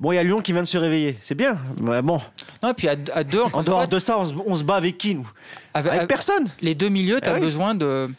Bon, 0.01 0.11
il 0.11 0.15
y 0.15 0.17
a 0.17 0.23
Lyon 0.23 0.41
qui 0.41 0.51
vient 0.51 0.63
de 0.63 0.67
se 0.67 0.79
réveiller. 0.79 1.15
C'est 1.21 1.35
bien. 1.35 1.59
Mais 1.81 2.01
bon, 2.01 2.19
Non, 2.63 2.69
et 2.69 2.73
puis 2.73 2.87
à, 2.87 2.95
deux, 2.95 3.41
en 3.53 3.61
dehors 3.61 3.87
de 3.87 3.99
ça, 3.99 4.17
on 4.17 4.25
se, 4.25 4.33
on 4.47 4.55
se 4.55 4.63
bat 4.63 4.75
avec 4.75 4.97
qui 4.97 5.13
nous? 5.13 5.29
Avec- 5.73 5.93
Avec 5.93 6.07
personne. 6.07 6.47
les 6.61 6.75
deux 6.75 6.89
milieux, 6.89 7.19
tu 7.21 7.29
as 7.29 7.35
oui. 7.35 7.39
besoin 7.39 7.75
de, 7.75 8.09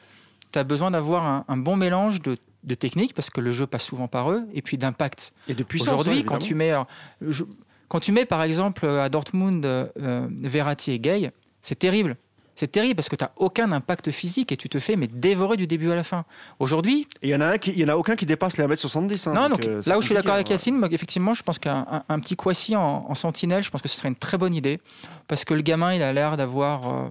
as 0.54 0.64
besoin 0.64 0.90
d'avoir 0.90 1.24
un, 1.24 1.44
un 1.48 1.56
bon 1.56 1.76
mélange 1.76 2.22
de, 2.22 2.36
de 2.64 2.74
technique 2.74 3.14
parce 3.14 3.30
que 3.30 3.40
le 3.40 3.52
jeu 3.52 3.66
passe 3.66 3.84
souvent 3.84 4.08
par 4.08 4.30
eux 4.30 4.42
et 4.54 4.62
puis 4.62 4.78
d'impact. 4.78 5.32
Et 5.48 5.54
de 5.54 5.62
puissance. 5.62 5.88
Aujourd'hui, 5.88 6.18
ouais, 6.18 6.24
quand 6.24 6.38
tu 6.38 6.54
mets, 6.54 6.70
alors, 6.70 6.86
je- 7.20 7.44
quand 7.88 8.00
tu 8.00 8.12
mets 8.12 8.24
par 8.24 8.42
exemple 8.42 8.86
à 8.86 9.08
Dortmund 9.08 9.64
euh, 9.64 10.26
Verratti 10.42 10.92
et 10.92 10.98
Gay, 10.98 11.30
c'est 11.60 11.78
terrible. 11.78 12.16
C'est 12.54 12.70
terrible 12.70 12.96
parce 12.96 13.08
que 13.08 13.16
tu 13.16 13.24
n'as 13.24 13.30
aucun 13.36 13.72
impact 13.72 14.10
physique 14.10 14.52
et 14.52 14.58
tu 14.58 14.68
te 14.68 14.78
fais 14.78 14.94
mais 14.94 15.06
dévorer 15.06 15.56
du 15.56 15.66
début 15.66 15.90
à 15.90 15.94
la 15.94 16.04
fin. 16.04 16.26
Aujourd'hui, 16.58 17.08
il 17.22 17.30
y 17.30 17.34
en 17.34 17.40
en 17.40 17.88
a 17.88 17.96
aucun 17.96 18.14
qui 18.14 18.26
dépasse 18.26 18.58
les 18.58 18.64
1m70. 18.64 19.28
hein, 19.28 19.32
non, 19.34 19.48
donc, 19.48 19.66
euh, 19.66 19.80
là 19.86 19.96
où 19.96 20.02
je 20.02 20.06
suis 20.06 20.14
d'accord 20.14 20.34
avec 20.34 20.44
compliqué, 20.46 20.52
Yacine, 20.54 20.76
moi, 20.78 20.88
effectivement, 20.92 21.32
je 21.32 21.42
pense 21.42 21.58
qu'un 21.58 21.86
un, 21.90 22.04
un 22.10 22.20
petit 22.20 22.36
Kwasi 22.36 22.76
en, 22.76 23.06
en 23.08 23.14
sentinelle, 23.14 23.62
je 23.62 23.70
pense 23.70 23.80
que 23.80 23.88
ce 23.88 23.96
serait 23.96 24.08
une 24.08 24.16
très 24.16 24.36
bonne 24.36 24.52
idée 24.54 24.80
parce 25.28 25.46
que 25.46 25.54
le 25.54 25.62
gamin, 25.62 25.94
il 25.94 26.02
a 26.02 26.12
l'air 26.12 26.36
d'avoir 26.36 26.88
euh, 26.88 27.08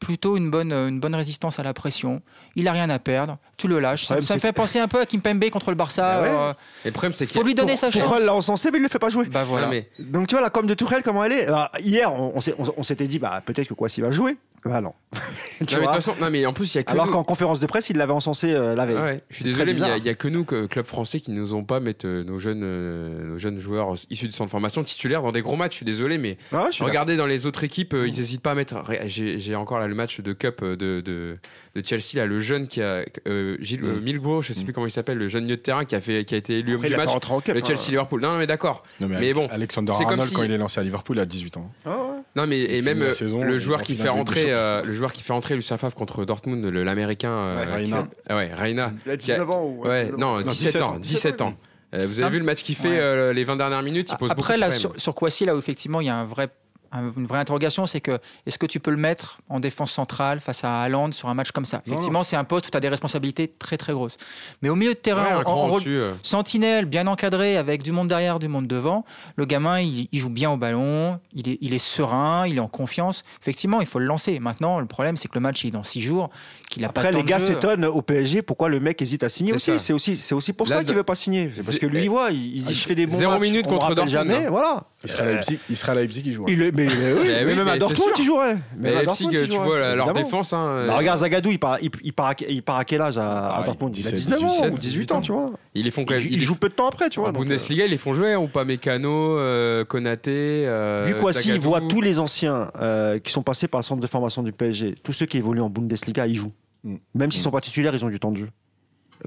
plutôt 0.00 0.36
une 0.36 0.50
bonne, 0.50 0.72
euh, 0.72 0.88
une 0.88 0.98
bonne 0.98 1.14
résistance 1.14 1.58
à 1.58 1.62
la 1.62 1.72
pression. 1.74 2.22
Il 2.56 2.66
a 2.66 2.72
rien 2.72 2.90
à 2.90 2.98
perdre. 2.98 3.38
Tu 3.56 3.68
le 3.68 3.78
lâches. 3.78 4.06
Ça, 4.06 4.16
me 4.16 4.20
fait 4.22 4.52
penser 4.52 4.78
un 4.80 4.88
peu 4.88 5.00
à 5.00 5.06
Kimpembe 5.06 5.48
contre 5.50 5.70
le 5.70 5.76
Barça. 5.76 6.16
Bah 6.16 6.22
ouais. 6.22 6.28
euh, 6.30 6.52
Et 6.84 6.88
le 6.88 6.92
problème, 6.92 7.12
c'est 7.12 7.26
qu'il 7.26 7.38
faut 7.38 7.46
lui 7.46 7.54
donner 7.54 7.76
sa 7.76 7.90
chance. 7.90 8.02
Tourelle 8.02 8.24
l'a 8.24 8.34
encensé, 8.34 8.70
mais 8.70 8.78
il 8.78 8.80
ne 8.80 8.86
le 8.86 8.90
fait 8.90 8.98
pas 8.98 9.10
jouer. 9.10 9.26
Bah 9.26 9.44
voilà. 9.44 9.66
Non, 9.66 9.70
mais 9.72 9.88
Donc 9.98 10.26
tu 10.26 10.34
vois, 10.34 10.42
la 10.42 10.50
com 10.50 10.66
de 10.66 10.74
Tourelle, 10.74 11.02
comment 11.02 11.22
elle 11.22 11.32
est? 11.32 11.46
Alors, 11.46 11.68
Hier, 11.78 12.12
on, 12.12 12.32
on 12.76 12.82
s'était 12.82 13.06
dit, 13.06 13.18
bah, 13.18 13.42
peut-être 13.44 13.68
que 13.68 13.74
Kwasi 13.74 14.00
va 14.00 14.10
jouer. 14.10 14.36
Bah 14.64 14.80
non. 14.80 14.92
Tu 15.60 15.64
Non, 15.64 15.66
mais 15.66 15.66
de 15.66 15.76
vois 15.76 15.84
toute 15.86 15.92
façon, 16.04 16.14
non, 16.20 16.30
mais 16.30 16.46
en 16.46 16.52
plus, 16.54 16.74
il 16.74 16.78
y 16.78 16.80
a 16.80 16.84
que 16.84 16.90
Alors 16.92 17.06
nous. 17.06 17.12
qu'en 17.12 17.22
conférence 17.24 17.60
de 17.60 17.66
presse, 17.66 17.90
il 17.90 17.96
l'avait 17.98 18.12
encensé 18.12 18.54
euh, 18.54 18.74
la 18.74 18.86
veille. 18.86 18.96
Ouais, 18.96 19.22
je 19.28 19.34
suis 19.36 19.44
C'est 19.44 19.50
désolé, 19.50 19.72
très 19.72 19.80
mais 19.82 19.86
il 19.86 19.90
y 19.90 19.92
a- 19.92 19.98
bizarre. 19.98 20.16
que 20.18 20.28
nous, 20.28 20.44
que 20.44 20.66
club 20.66 20.86
français, 20.86 21.20
qui 21.20 21.32
nous 21.32 21.52
ont 21.54 21.64
pas 21.64 21.80
mettre 21.80 22.06
euh, 22.06 22.24
nos 22.24 22.38
jeunes, 22.38 22.62
euh, 22.62 23.26
nos 23.26 23.38
jeunes 23.38 23.58
joueurs 23.58 23.94
issus 24.08 24.26
du 24.26 24.32
centre 24.32 24.46
de 24.46 24.50
formation 24.50 24.82
titulaires 24.82 25.22
dans 25.22 25.32
des 25.32 25.42
gros 25.42 25.56
matchs. 25.56 25.72
Je 25.72 25.76
suis 25.76 25.86
désolé, 25.86 26.16
mais 26.16 26.38
Ah 26.52 26.62
ouais, 26.62 26.68
je 26.68 26.76
suis 26.76 26.84
regardez 26.84 27.16
dans 27.16 27.26
les 27.26 27.44
autres 27.46 27.64
équipes, 27.64 27.92
euh, 27.94 28.06
ils 28.08 28.14
n'hésitent 28.16 28.40
pas 28.42 28.52
à 28.52 28.54
mettre. 28.54 28.82
J'ai 29.04 29.38
j'ai 29.38 29.54
encore 29.54 29.78
là 29.80 29.86
le 29.86 29.94
match 29.94 30.20
de 30.20 30.32
Cup 30.32 30.60
euh, 30.62 30.76
de, 30.76 31.02
de, 31.02 31.38
de 31.76 31.82
Chelsea, 31.86 32.16
là, 32.16 32.26
le 32.26 32.40
jeune 32.40 32.66
qui 32.66 32.82
a 32.82 33.04
euh, 33.28 33.56
Gilles 33.60 33.84
euh, 33.84 33.96
Mm. 33.96 34.00
Milgro, 34.02 34.42
je 34.42 34.52
sais 34.52 34.64
plus 34.64 34.72
comment 34.72 34.86
il 34.86 34.90
s'appelle, 34.90 35.18
le 35.18 35.28
jeune 35.28 35.44
milieu 35.44 35.56
de 35.56 35.60
terrain 35.62 35.84
qui 35.84 35.94
a 35.94 36.00
fait, 36.00 36.24
qui 36.24 36.34
a 36.34 36.38
été 36.38 36.58
élu 36.58 36.74
homme 36.74 36.82
du 36.82 36.96
match. 36.96 37.08
en 37.08 37.40
cup, 37.40 37.54
Le 37.54 37.60
hein. 37.60 37.64
Chelsea 37.64 37.88
Liverpool. 37.90 38.20
Non, 38.20 38.32
non, 38.32 38.38
mais 38.38 38.46
d'accord. 38.48 38.82
Mais, 39.00 39.32
bon, 39.32 39.46
Alexander 39.50 39.92
Arnold, 39.92 40.22
si- 40.24 40.34
quand 40.34 40.42
il 40.42 40.50
est 40.50 40.58
lancé 40.58 40.80
à 40.80 40.82
Liverpool, 40.82 41.16
il 41.16 41.20
a 41.20 41.26
18 41.26 41.56
ans. 41.58 41.70
Ah 41.86 41.90
ouais. 41.90 41.96
Non, 42.36 42.46
mais 42.46 42.60
et 42.60 42.82
même 42.82 43.00
euh, 43.02 43.12
saison, 43.12 43.42
le 43.44 43.58
joueur 43.58 43.82
qui 43.82 43.94
fait 43.96 44.08
rentrer, 44.08 44.46
euh, 44.48 44.82
le 44.82 44.92
joueur 44.92 45.12
qui 45.12 45.22
fait 45.22 45.32
rentrer 45.32 45.54
Lucien 45.54 45.76
Favre 45.76 45.94
contre 45.94 46.24
Dortmund, 46.24 46.64
l'américain. 46.64 47.30
euh, 47.30 47.64
Reina. 47.74 48.08
Ah 48.28 48.36
ouais, 48.36 48.50
Reina. 48.54 48.92
Il 49.06 49.12
a 49.12 49.16
Qui 49.16 49.30
a- 49.32 49.34
19 49.36 49.50
ans 49.50 49.64
ou 49.64 49.84
Ouais, 49.86 50.04
19 50.06 50.16
ans. 50.24 50.38
non, 50.38 50.42
17 50.42 50.82
ans, 50.82 50.96
17 50.98 51.42
ans. 51.42 51.54
Euh, 51.94 52.06
vous 52.06 52.18
avez 52.20 52.26
Ah. 52.26 52.30
vu 52.30 52.38
le 52.38 52.44
match 52.44 52.62
qu'il 52.62 52.76
fait 52.76 52.88
Ouais. 52.88 52.98
euh, 53.00 53.32
les 53.32 53.42
20 53.44 53.56
dernières 53.56 53.82
minutes, 53.82 54.10
il 54.12 54.16
pose 54.16 54.30
Après, 54.30 54.54
beaucoup 54.54 54.60
là, 54.60 54.68
de 54.68 54.74
sur, 54.74 54.92
sur 54.96 55.12
Kwasi, 55.14 55.44
là 55.44 55.56
où 55.56 55.58
effectivement 55.58 56.00
il 56.00 56.06
y 56.06 56.10
a 56.10 56.16
un 56.16 56.24
vrai, 56.24 56.48
une 56.92 57.26
vraie 57.26 57.38
interrogation, 57.38 57.86
c'est 57.86 58.00
que 58.00 58.18
est-ce 58.46 58.58
que 58.58 58.66
tu 58.66 58.80
peux 58.80 58.90
le 58.90 58.96
mettre 58.96 59.38
en 59.48 59.60
défense 59.60 59.92
centrale 59.92 60.40
face 60.40 60.64
à 60.64 60.82
Haaland 60.82 61.12
sur 61.12 61.28
un 61.28 61.34
match 61.34 61.52
comme 61.52 61.64
ça? 61.64 61.82
Effectivement, 61.86 62.22
c'est 62.22 62.36
un 62.36 62.44
poste 62.44 62.66
où 62.66 62.70
tu 62.70 62.76
as 62.76 62.80
des 62.80 62.88
responsabilités 62.88 63.48
très 63.48 63.76
très 63.76 63.92
grosses. 63.92 64.16
Mais 64.62 64.68
au 64.68 64.74
milieu 64.74 64.94
de 64.94 64.98
terrain, 64.98 65.38
Ouais, 65.38 65.46
en- 65.46 65.68
rôle 65.68 65.82
euh. 65.86 66.14
sentinelle, 66.22 66.86
bien 66.86 67.06
encadré, 67.06 67.56
avec 67.56 67.82
du 67.82 67.92
monde 67.92 68.08
derrière, 68.08 68.38
du 68.38 68.48
monde 68.48 68.66
devant, 68.66 69.04
le 69.36 69.44
gamin, 69.46 69.80
il, 69.80 70.08
il 70.10 70.18
joue 70.18 70.30
bien 70.30 70.50
au 70.50 70.56
ballon, 70.56 71.20
il 71.34 71.48
est, 71.48 71.58
il 71.60 71.74
est 71.74 71.78
serein, 71.78 72.46
il 72.46 72.56
est 72.56 72.60
en 72.60 72.68
confiance. 72.68 73.22
Effectivement, 73.40 73.80
il 73.80 73.86
faut 73.86 73.98
le 73.98 74.06
lancer. 74.06 74.40
Maintenant, 74.40 74.80
le 74.80 74.86
problème, 74.86 75.16
c'est 75.16 75.28
que 75.28 75.34
le 75.34 75.40
match 75.42 75.62
il 75.64 75.68
est 75.68 75.70
dans 75.72 75.82
six 75.84 76.02
jours, 76.02 76.30
qu'il 76.70 76.84
a 76.84 76.88
pas 76.88 77.02
Après, 77.02 77.12
les 77.12 77.22
gars 77.24 77.38
s'étonnent 77.38 77.84
au 77.84 78.00
PSG 78.00 78.40
pourquoi 78.42 78.68
le 78.70 78.80
mec 78.80 79.02
hésite 79.02 79.22
à 79.24 79.28
signer 79.28 79.52
aussi. 79.52 79.78
C'est 79.78 79.92
aussi, 79.92 80.16
c'est 80.16 80.34
aussi 80.34 80.52
pour 80.54 80.66
Là, 80.68 80.76
ça 80.76 80.84
qu'il 80.84 80.94
veut 80.94 81.02
pas 81.02 81.14
signer. 81.14 81.50
Parce 81.64 81.78
que 81.78 81.86
lui, 81.86 82.04
il 82.04 82.08
voit, 82.08 82.30
il, 82.30 82.56
il 82.56 82.64
dit 82.64 82.74
je 82.74 82.86
fais 82.86 82.94
des 82.94 83.06
bons 83.06 83.18
Zéro 83.18 83.32
matchs, 83.32 83.42
minute 83.42 83.66
on 83.68 83.70
contre 83.72 83.94
Dortmund, 83.94 84.08
jamais. 84.08 84.46
hein. 84.46 84.50
Voilà. 84.50 84.84
Il 85.02 85.08
sera 85.10 85.22
à 85.22 85.26
Leipzig, 85.26 85.58
il 85.70 85.76
sera 85.76 85.92
à 85.92 85.94
Leipzig, 85.96 86.22
il 86.48 86.62
est- 86.62 86.76
mais, 86.76 86.84
mais 86.84 86.86
oui, 86.86 86.92
Mais 86.94 87.28
mais 87.44 87.44
oui, 87.44 87.56
même 87.56 87.64
mais 87.64 87.70
à 87.72 87.78
Dortmund, 87.78 88.10
il 88.18 88.24
jouerait. 88.24 88.56
Mais 88.76 88.90
Même 88.90 88.98
à 88.98 89.02
Leipzig, 89.02 89.28
tu 89.30 89.46
jouerait, 89.46 89.66
vois, 89.66 89.78
la- 89.78 89.94
leur 89.96 90.12
défense. 90.12 90.52
hein, 90.52 90.84
Bah, 90.86 90.92
euh, 90.94 90.96
regarde 90.96 91.18
Zagadou, 91.20 91.50
il 91.50 91.58
part, 91.58 91.78
il, 91.82 91.90
il 92.04 92.12
part, 92.12 92.26
à, 92.26 92.34
il 92.48 92.62
part 92.62 92.76
à 92.76 92.84
quel 92.84 93.00
âge 93.00 93.16
à, 93.18 93.46
à 93.46 93.48
Pareil, 93.48 93.64
Dortmund? 93.64 93.96
Il 93.96 94.06
a 94.06 94.10
17, 94.12 94.34
19 94.38 94.42
ans 94.42 94.54
17, 94.54 94.72
ou 94.72 94.78
18 94.78 95.12
ans, 95.12 95.20
tu 95.22 95.32
vois. 95.32 95.50
ils 95.74 95.84
les 95.84 95.90
font 95.90 96.04
quand 96.04 96.12
Il, 96.12 96.16
même. 96.16 96.22
joue- 96.22 96.28
ils 96.28 96.34
il 96.34 96.40
les 96.40 96.44
joue 96.46 96.54
peu 96.56 96.68
de 96.68 96.74
temps 96.74 96.86
après, 96.88 97.08
tu 97.08 97.18
vois. 97.20 97.32
Bundesliga, 97.32 97.86
ils 97.86 97.90
les 97.90 97.98
font 97.98 98.12
jouer 98.12 98.34
hein, 98.34 98.38
ou 98.40 98.46
pas 98.48 98.64
Mécano, 98.64 99.38
euh, 99.38 99.84
Konaté. 99.84 100.30
euh, 100.66 101.06
Euh, 101.06 101.06
Lui, 101.12 101.20
quoi, 101.20 101.32
s'il 101.32 101.58
voit 101.58 101.80
tous 101.80 102.00
les 102.02 102.18
anciens 102.18 102.70
euh, 102.80 103.18
qui 103.18 103.32
sont 103.32 103.42
passés 103.42 103.68
par 103.68 103.80
le 103.80 103.84
centre 103.84 104.00
de 104.02 104.06
formation 104.06 104.42
du 104.42 104.52
PSG, 104.52 104.94
tous 105.02 105.12
ceux 105.12 105.24
qui 105.26 105.38
évoluent 105.38 105.60
en 105.62 105.70
Bundesliga, 105.70 106.26
ils 106.26 106.34
jouent. 106.34 106.52
Mm. 106.84 106.96
Même 107.14 107.30
s'ils 107.32 107.40
Mm. 107.40 107.44
sont 107.44 107.50
pas 107.50 107.60
titulaires, 107.60 107.94
ils 107.94 108.04
ont 108.04 108.10
du 108.10 108.20
temps 108.20 108.30
de 108.32 108.36
jeu. 108.38 108.48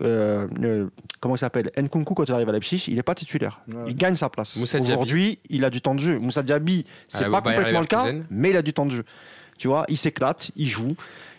Euh, 0.01 0.47
euh, 0.63 0.87
comment 1.19 1.35
il 1.35 1.39
s'appelle? 1.39 1.69
Nkunku, 1.77 2.15
quand 2.15 2.23
il 2.25 2.31
arrive 2.31 2.49
à 2.49 2.51
Leipzig, 2.51 2.85
il 2.87 2.95
n'est 2.95 3.03
pas 3.03 3.13
titulaire. 3.13 3.61
Ouais. 3.67 3.83
Il 3.87 3.95
gagne 3.95 4.15
sa 4.15 4.27
place. 4.29 4.57
Aujourd'hui, 4.57 5.37
il 5.49 5.63
a 5.65 5.69
du 5.69 5.81
temps 5.81 5.93
de 5.93 5.99
jeu. 5.99 6.17
Moussa 6.17 6.41
Diaby, 6.41 6.83
c'est 7.07 7.23
la 7.23 7.29
pas 7.29 7.41
complètement 7.41 7.81
le 7.81 7.85
cas, 7.85 8.05
Leverkusen. 8.05 8.25
mais 8.31 8.49
il 8.49 8.57
a 8.57 8.61
du 8.63 8.73
temps 8.73 8.85
de 8.87 8.91
jeu. 8.91 9.03
Tu 9.59 9.67
vois, 9.67 9.85
il 9.89 9.97
s'éclate, 9.97 10.49
il 10.55 10.65
joue. 10.67 10.95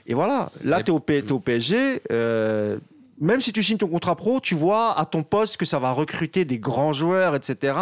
Et 0.07 0.15
voilà, 0.15 0.53
là, 0.63 0.83
tu 0.85 0.93
es, 0.93 1.33
au 1.33 1.41
PSG. 1.41 2.03
euh, 2.13 2.79
même 3.21 3.41
si 3.41 3.53
tu 3.53 3.63
signes 3.63 3.79
ton 3.79 3.89
contrat 3.89 4.15
pro, 4.17 4.39
tu 4.41 4.55
vois 4.55 4.99
à 4.99 5.05
ton 5.05 5.23
poste 5.25 5.57
que 5.57 5.65
ça 5.65 5.79
va 5.79 5.91
recruter 5.93 6.45
des 6.45 6.59
grands 6.59 6.93
joueurs, 6.93 7.35
etc. 7.35 7.75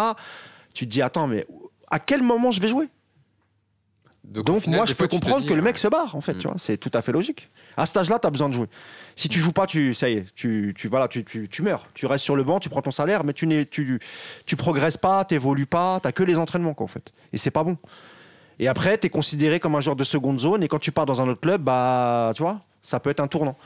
Tu 0.74 0.86
te 0.86 0.90
dis, 0.90 1.02
attends, 1.02 1.26
mais 1.26 1.46
à 1.90 1.98
quel 1.98 2.22
moment 2.22 2.50
je 2.50 2.60
vais 2.60 2.68
jouer? 2.68 2.88
Donc, 4.24 4.48
au 4.48 4.52
donc 4.52 4.62
final, 4.62 4.78
moi, 4.78 4.86
je 4.86 4.94
peux 4.94 5.08
comprendre 5.08 5.40
dis, 5.40 5.46
que 5.46 5.52
le 5.52 5.60
euh, 5.60 5.64
mec 5.64 5.78
se 5.78 5.88
barre, 5.88 6.14
en 6.14 6.20
fait. 6.20 6.34
Mm. 6.34 6.38
Tu 6.38 6.46
vois, 6.46 6.56
c'est 6.56 6.76
tout 6.76 6.90
à 6.94 7.02
fait 7.02 7.12
logique. 7.12 7.50
À 7.76 7.86
cet 7.86 7.96
âge-là, 7.96 8.18
tu 8.18 8.26
as 8.26 8.30
besoin 8.30 8.48
de 8.48 8.54
jouer. 8.54 8.68
Si 9.16 9.28
tu 9.28 9.40
joues 9.40 9.52
pas, 9.52 9.66
tu, 9.66 9.94
ça 9.94 10.08
y 10.08 10.14
est, 10.14 10.26
tu, 10.34 10.74
tu, 10.76 10.88
voilà, 10.88 11.08
tu, 11.08 11.24
tu, 11.24 11.48
tu 11.48 11.62
meurs. 11.62 11.86
Tu 11.94 12.06
restes 12.06 12.24
sur 12.24 12.36
le 12.36 12.44
banc, 12.44 12.60
tu 12.60 12.68
prends 12.68 12.82
ton 12.82 12.92
salaire, 12.92 13.24
mais 13.24 13.32
tu 13.32 13.46
n'es, 13.46 13.66
tu, 13.66 14.00
tu 14.46 14.56
progresses 14.56 14.96
pas, 14.96 15.24
tu 15.24 15.34
évolues 15.34 15.66
pas, 15.66 16.00
tu 16.00 16.12
que 16.12 16.22
les 16.22 16.38
entraînements, 16.38 16.74
quoi, 16.74 16.84
en 16.84 16.88
fait. 16.88 17.12
Et 17.32 17.38
c'est 17.38 17.50
pas 17.50 17.64
bon. 17.64 17.76
Et 18.58 18.68
après, 18.68 18.96
tu 18.96 19.08
es 19.08 19.10
considéré 19.10 19.58
comme 19.58 19.74
un 19.74 19.80
joueur 19.80 19.96
de 19.96 20.04
seconde 20.04 20.38
zone, 20.38 20.62
et 20.62 20.68
quand 20.68 20.78
tu 20.78 20.92
pars 20.92 21.06
dans 21.06 21.20
un 21.20 21.28
autre 21.28 21.40
club, 21.40 21.62
bah, 21.62 22.32
tu 22.36 22.42
vois, 22.42 22.60
ça 22.80 23.00
peut 23.00 23.10
être 23.10 23.20
un 23.20 23.28
tournant. 23.28 23.56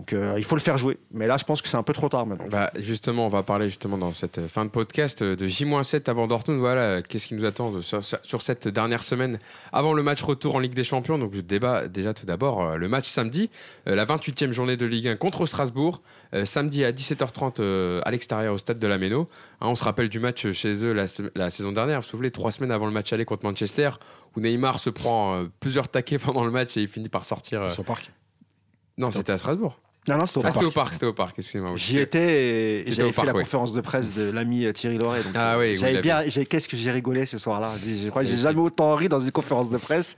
Donc 0.00 0.14
euh, 0.14 0.34
il 0.38 0.44
faut 0.44 0.56
le 0.56 0.62
faire 0.62 0.78
jouer. 0.78 0.96
Mais 1.10 1.26
là, 1.26 1.36
je 1.36 1.44
pense 1.44 1.60
que 1.60 1.68
c'est 1.68 1.76
un 1.76 1.82
peu 1.82 1.92
trop 1.92 2.08
tard 2.08 2.24
maintenant. 2.24 2.46
Bah, 2.48 2.70
justement, 2.76 3.26
on 3.26 3.28
va 3.28 3.42
parler 3.42 3.68
justement 3.68 3.98
dans 3.98 4.14
cette 4.14 4.46
fin 4.46 4.64
de 4.64 4.70
podcast 4.70 5.20
euh, 5.20 5.36
de 5.36 5.46
J-7 5.46 6.08
avant 6.08 6.26
Dortmund. 6.26 6.58
Voilà, 6.58 6.80
euh, 6.80 7.02
qu'est-ce 7.06 7.26
qui 7.26 7.34
nous 7.34 7.44
attend 7.44 7.82
sur, 7.82 8.00
sur 8.02 8.40
cette 8.40 8.66
dernière 8.66 9.02
semaine 9.02 9.38
avant 9.72 9.92
le 9.92 10.02
match 10.02 10.22
retour 10.22 10.54
en 10.54 10.58
Ligue 10.58 10.72
des 10.72 10.84
Champions? 10.84 11.18
Donc, 11.18 11.34
je 11.34 11.42
débat 11.42 11.86
déjà 11.86 12.14
tout 12.14 12.24
d'abord 12.24 12.78
le 12.78 12.88
match 12.88 13.06
samedi, 13.08 13.50
la 13.84 14.06
28e 14.06 14.52
journée 14.52 14.78
de 14.78 14.86
Ligue 14.86 15.06
1 15.08 15.16
contre 15.16 15.44
Strasbourg, 15.44 16.00
samedi 16.44 16.82
à 16.82 16.92
17h30 16.92 17.56
euh, 17.60 18.00
à 18.06 18.10
l'extérieur 18.10 18.54
au 18.54 18.58
stade 18.58 18.78
de 18.78 18.86
la 18.86 18.96
Méno. 18.96 19.28
Hein, 19.60 19.66
on 19.68 19.74
se 19.74 19.84
rappelle 19.84 20.08
du 20.08 20.18
match 20.18 20.50
chez 20.52 20.82
eux 20.82 20.94
la, 20.94 21.08
sa- 21.08 21.24
la 21.34 21.50
saison 21.50 21.72
dernière. 21.72 22.00
Vous 22.00 22.04
vous 22.06 22.10
souvenez, 22.10 22.30
trois 22.30 22.52
semaines 22.52 22.72
avant 22.72 22.86
le 22.86 22.92
match 22.92 23.12
aller 23.12 23.26
contre 23.26 23.44
Manchester, 23.44 23.90
où 24.34 24.40
Neymar 24.40 24.78
se 24.80 24.88
prend 24.88 25.44
plusieurs 25.60 25.88
taquets 25.88 26.18
pendant 26.24 26.44
le 26.46 26.50
match 26.50 26.74
et 26.78 26.80
il 26.80 26.88
finit 26.88 27.10
par 27.10 27.26
sortir. 27.26 27.60
euh, 27.64 27.68
Sur 27.68 27.84
parc. 27.84 28.10
Non, 28.98 29.10
c'était 29.10 29.32
à 29.32 29.38
Strasbourg. 29.38 29.78
Non, 30.08 30.16
non, 30.16 30.26
c'était 30.26 30.38
au 30.38 30.42
Ah, 30.42 30.44
parc. 30.44 30.52
c'était 30.54 30.64
au 30.66 30.70
parc, 30.72 30.92
c'était 30.94 31.06
au 31.06 31.12
parc, 31.12 31.38
excusez-moi. 31.38 31.72
J'y 31.76 31.98
étais 31.98 32.80
et 32.88 32.92
j'avais 32.92 33.08
fait 33.10 33.16
parc, 33.16 33.26
la 33.28 33.34
ouais. 33.34 33.42
conférence 33.42 33.74
de 33.74 33.80
presse 33.80 34.14
de 34.14 34.30
l'ami 34.30 34.64
euh, 34.64 34.72
Thierry 34.72 34.96
Loret. 34.98 35.22
donc, 35.22 35.32
Ah 35.34 35.54
euh, 35.56 35.60
oui, 35.60 35.76
j'avais 35.76 36.00
bien, 36.00 36.22
j'ai- 36.26 36.46
qu'est-ce 36.46 36.68
que 36.68 36.76
j'ai 36.76 36.90
rigolé 36.90 37.26
ce 37.26 37.36
soir-là? 37.38 37.72
Je 37.84 38.08
crois 38.08 38.22
que 38.22 38.28
j'ai 38.28 38.36
jamais 38.36 38.60
autant 38.60 38.94
ri 38.94 39.08
dans 39.10 39.20
une 39.20 39.30
conférence 39.30 39.68
de 39.70 39.76
presse. 39.76 40.16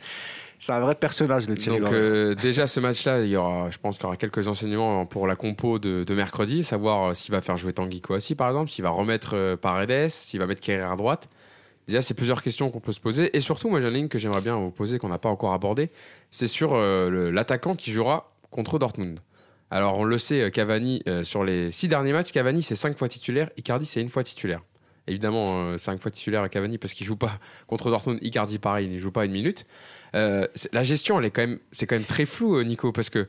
C'est 0.60 0.70
un 0.70 0.78
vrai 0.78 0.94
personnage, 0.94 1.48
le 1.48 1.56
Thierry 1.56 1.80
Donc 1.80 1.92
euh, 1.92 2.36
déjà 2.36 2.68
ce 2.68 2.78
match-là, 2.78 3.22
il 3.24 3.30
y 3.30 3.36
aura, 3.36 3.68
je 3.70 3.78
pense 3.78 3.96
qu'il 3.96 4.04
y 4.04 4.06
aura 4.06 4.16
quelques 4.16 4.46
enseignements 4.46 5.04
pour 5.06 5.26
la 5.26 5.34
compo 5.34 5.80
de, 5.80 6.04
de 6.04 6.14
mercredi, 6.14 6.62
savoir 6.62 7.16
s'il 7.16 7.32
va 7.32 7.40
faire 7.40 7.56
jouer 7.56 7.72
Tanguy 7.72 8.00
Kouassi 8.00 8.36
par 8.36 8.48
exemple, 8.48 8.70
s'il 8.70 8.84
va 8.84 8.90
remettre 8.90 9.32
euh, 9.34 9.56
Paredes, 9.56 10.10
s'il 10.10 10.38
va 10.38 10.46
mettre 10.46 10.60
Kerrer 10.60 10.82
à 10.84 10.94
droite. 10.94 11.28
Déjà, 11.88 12.00
c'est 12.00 12.14
plusieurs 12.14 12.42
questions 12.42 12.70
qu'on 12.70 12.78
peut 12.78 12.92
se 12.92 13.00
poser. 13.00 13.36
Et 13.36 13.40
surtout, 13.40 13.68
moi, 13.68 13.80
j'en 13.80 13.92
ai 13.92 13.98
une 13.98 14.08
que 14.08 14.20
j'aimerais 14.20 14.40
bien 14.40 14.54
vous 14.54 14.70
poser, 14.70 15.00
qu'on 15.00 15.08
n'a 15.08 15.18
pas 15.18 15.28
encore 15.30 15.52
abordée. 15.52 15.90
C'est 16.30 16.46
sur 16.46 16.74
euh, 16.76 17.32
l'attaquant 17.32 17.74
qui 17.74 17.90
jouera 17.90 18.32
contre 18.52 18.78
Dortmund. 18.78 19.18
Alors, 19.72 19.96
on 19.96 20.04
le 20.04 20.18
sait, 20.18 20.42
euh, 20.42 20.50
Cavani, 20.50 21.02
euh, 21.08 21.24
sur 21.24 21.44
les 21.44 21.72
six 21.72 21.88
derniers 21.88 22.12
matchs, 22.12 22.30
Cavani, 22.30 22.62
c'est 22.62 22.74
cinq 22.74 22.98
fois 22.98 23.08
titulaire. 23.08 23.48
Icardi, 23.56 23.86
c'est 23.86 24.02
une 24.02 24.10
fois 24.10 24.22
titulaire. 24.22 24.60
Évidemment, 25.06 25.62
euh, 25.64 25.78
cinq 25.78 25.98
fois 25.98 26.10
titulaire 26.10 26.42
à 26.42 26.50
Cavani 26.50 26.76
parce 26.76 26.92
qu'il 26.92 27.06
joue 27.06 27.16
pas 27.16 27.38
contre 27.68 27.88
Dortmund. 27.88 28.18
Icardi, 28.20 28.58
pareil, 28.58 28.86
il 28.86 28.92
ne 28.92 28.98
joue 28.98 29.10
pas 29.10 29.24
une 29.24 29.32
minute. 29.32 29.64
La 30.12 30.82
gestion, 30.82 31.18
elle 31.18 31.24
est 31.24 31.30
quand 31.30 31.40
même, 31.40 31.58
c'est 31.72 31.86
quand 31.86 31.96
même 31.96 32.04
très 32.04 32.26
flou, 32.26 32.62
Nico, 32.62 32.92
parce 32.92 33.08
que 33.08 33.26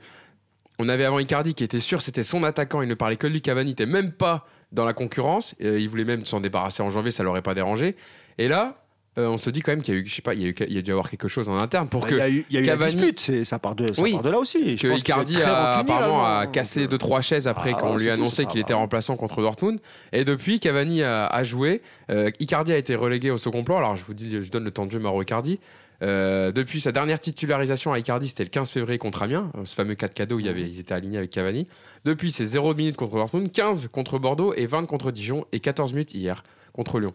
on 0.80 0.90
avait 0.90 1.06
avant 1.06 1.20
Icardi 1.20 1.54
qui 1.54 1.64
était 1.64 1.80
sûr, 1.80 2.02
c'était 2.02 2.24
son 2.24 2.44
attaquant, 2.44 2.82
il 2.82 2.90
ne 2.90 2.94
parlait 2.94 3.16
que 3.16 3.26
de 3.26 3.32
lui. 3.32 3.42
Cavani 3.42 3.70
n'était 3.70 3.86
même 3.86 4.12
pas 4.12 4.46
dans 4.74 4.84
la 4.84 4.94
concurrence. 4.94 5.56
Il 5.62 5.88
voulait 5.88 6.04
même 6.04 6.26
s'en 6.26 6.42
débarrasser 6.42 6.84
en 6.84 6.90
janvier, 6.90 7.12
ça 7.12 7.24
l'aurait 7.24 7.42
pas 7.42 7.54
dérangé. 7.54 7.96
Et 8.38 8.50
là, 8.50 8.83
euh, 9.18 9.28
on 9.28 9.38
se 9.38 9.50
dit 9.50 9.62
quand 9.62 9.72
même 9.72 9.82
qu'il 9.82 9.94
y 9.94 9.98
a 9.98 10.00
eu, 10.02 10.08
je 10.08 10.16
sais 10.16 10.22
pas, 10.22 10.34
il 10.34 10.42
y 10.42 10.46
a, 10.46 10.48
eu, 10.48 10.56
il 10.68 10.74
y 10.74 10.78
a 10.78 10.82
dû 10.82 10.90
y 10.90 10.92
avoir 10.92 11.10
quelque 11.10 11.28
chose 11.28 11.48
en 11.50 11.58
interne 11.58 11.88
pour 11.88 12.02
Bah, 12.02 12.08
que 12.10 12.16
il 12.16 12.18
y 12.18 12.22
a 12.22 12.30
eu, 12.30 12.46
il 12.50 12.56
y 12.56 12.58
a 12.58 12.62
eu 12.62 12.66
Cavani- 12.66 12.80
la 12.80 13.12
dispute, 13.12 13.46
ça, 13.46 13.60
part 13.60 13.76
de, 13.76 13.94
ça 13.94 14.02
Oui. 14.02 14.14
part 14.14 14.22
de 14.24 14.30
là 14.30 14.40
aussi. 14.40 14.76
Je 14.78 14.82
que 14.82 14.88
pense 14.88 15.00
Icardi 15.02 15.42
a 15.42 15.78
apparemment 15.78 16.26
a 16.26 16.46
non 16.46 16.52
cassé 16.52 16.82
Donc, 16.82 16.90
deux 16.92 16.98
trois 16.98 17.22
chaises 17.22 17.48
après 17.48 17.74
Ah, 17.76 17.80
qu'on 17.80 17.98
lui 17.98 18.10
a 18.10 18.14
annoncé 18.14 18.46
qu'il 18.46 18.60
était 18.60 18.74
remplaçant 18.74 19.16
contre 19.16 19.42
Dortmund. 19.42 19.80
Et 20.12 20.26
depuis 20.26 20.60
Cavani 20.60 21.04
a, 21.04 21.28
a 21.28 21.44
joué. 21.44 21.82
Euh, 22.10 22.32
Icardi 22.40 22.74
a 22.74 22.78
été 22.78 22.96
relégué 22.96 23.30
au 23.32 23.38
second 23.38 23.64
plan. 23.64 23.78
Alors 23.78 23.96
je 23.96 24.04
vous 24.04 24.14
dis 24.16 24.30
je 24.42 24.50
donne 24.52 24.64
le 24.64 24.72
temps 24.72 24.86
de 24.88 24.92
jeu 24.92 25.00
Mauro 25.00 25.22
Icardi. 25.22 25.60
Euh, 26.02 26.52
depuis 26.52 26.82
sa 26.82 26.92
dernière 26.92 27.20
titularisation 27.20 27.94
à 27.94 28.00
Icardi 28.00 28.28
c'était 28.28 28.44
le 28.44 28.50
15 28.50 28.72
février 28.72 28.98
contre 28.98 29.22
Amiens. 29.22 29.52
Ce 29.64 29.76
fameux 29.76 29.96
4 29.96 30.14
cadeaux 30.14 30.36
où 30.38 30.40
il 30.40 30.48
y 30.48 30.50
avait, 30.50 30.64
ils 30.68 30.80
étaient 30.80 30.94
alignés 30.96 31.18
avec 31.20 31.30
Cavani. 31.30 31.68
Depuis 32.04 32.32
c'est 32.32 32.46
0 32.46 32.74
minutes 32.74 32.98
contre 32.98 33.14
Dortmund 33.16 33.52
15 33.52 33.90
contre 33.92 34.18
Bordeaux 34.18 34.54
et 34.56 34.66
20 34.66 34.86
contre 34.88 35.12
Dijon 35.12 35.46
et 35.52 35.60
14 35.60 35.94
minutes 35.94 36.14
hier 36.14 36.44
contre 36.74 37.00
Lyon 37.00 37.14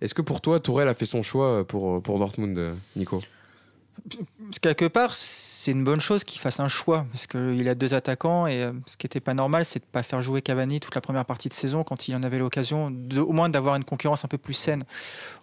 est-ce 0.00 0.14
que 0.14 0.22
pour 0.22 0.40
toi 0.40 0.60
Tourelle 0.60 0.88
a 0.88 0.94
fait 0.94 1.06
son 1.06 1.22
choix 1.22 1.66
pour, 1.66 2.02
pour 2.02 2.18
Dortmund 2.18 2.76
Nico? 2.94 3.22
Quelque 4.60 4.84
part, 4.84 5.14
c'est 5.14 5.72
une 5.72 5.82
bonne 5.82 6.00
chose 6.00 6.22
qu'il 6.22 6.40
fasse 6.40 6.60
un 6.60 6.68
choix 6.68 7.06
parce 7.10 7.26
qu'il 7.26 7.68
a 7.68 7.74
deux 7.74 7.94
attaquants 7.94 8.46
et 8.46 8.62
euh, 8.62 8.72
ce 8.86 8.96
qui 8.96 9.06
n'était 9.06 9.20
pas 9.20 9.34
normal, 9.34 9.64
c'est 9.64 9.80
de 9.80 9.84
pas 9.84 10.02
faire 10.02 10.22
jouer 10.22 10.42
Cavani 10.42 10.80
toute 10.80 10.94
la 10.94 11.00
première 11.00 11.24
partie 11.24 11.48
de 11.48 11.54
saison 11.54 11.82
quand 11.82 12.06
il 12.06 12.14
en 12.14 12.22
avait 12.22 12.38
l'occasion, 12.38 12.92
au 13.16 13.32
moins 13.32 13.48
d'avoir 13.48 13.74
une 13.74 13.84
concurrence 13.84 14.24
un 14.24 14.28
peu 14.28 14.38
plus 14.38 14.54
saine. 14.54 14.84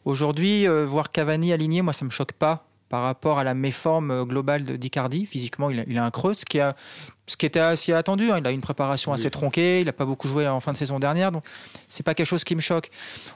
Aujourd'hui, 0.05 0.67
euh, 0.67 0.85
voir 0.85 1.11
Cavani 1.11 1.51
aligné, 1.51 1.81
moi, 1.81 1.93
ça 1.93 2.05
me 2.05 2.09
choque 2.09 2.33
pas 2.33 2.67
par 2.89 3.01
rapport 3.01 3.39
à 3.39 3.43
la 3.43 3.53
méforme 3.55 4.11
euh, 4.11 4.23
globale 4.23 4.77
d'Icardi. 4.77 5.25
Physiquement, 5.25 5.69
il 5.69 5.97
a, 5.97 6.03
a 6.03 6.05
un 6.05 6.11
creux, 6.11 6.35
qui, 6.47 6.59
a, 6.59 6.75
ce 7.27 7.37
qui 7.37 7.45
était 7.45 7.59
assez 7.59 7.93
attendu. 7.93 8.31
hein. 8.31 8.37
Il 8.39 8.47
a 8.47 8.51
une 8.51 8.61
préparation 8.61 9.11
Oui. 9.11 9.15
assez 9.19 9.29
tronquée, 9.31 9.79
il 9.81 9.85
n'a 9.85 9.93
pas 9.93 10.05
beaucoup 10.05 10.27
joué 10.27 10.47
en 10.47 10.59
fin 10.59 10.71
de 10.71 10.77
saison 10.77 10.99
dernière, 10.99 11.31
donc 11.31 11.43
c'est 11.87 12.03
pas 12.03 12.13
quelque 12.13 12.27
chose 12.27 12.43
qui 12.43 12.55
me 12.55 12.61
choque. 12.61 12.89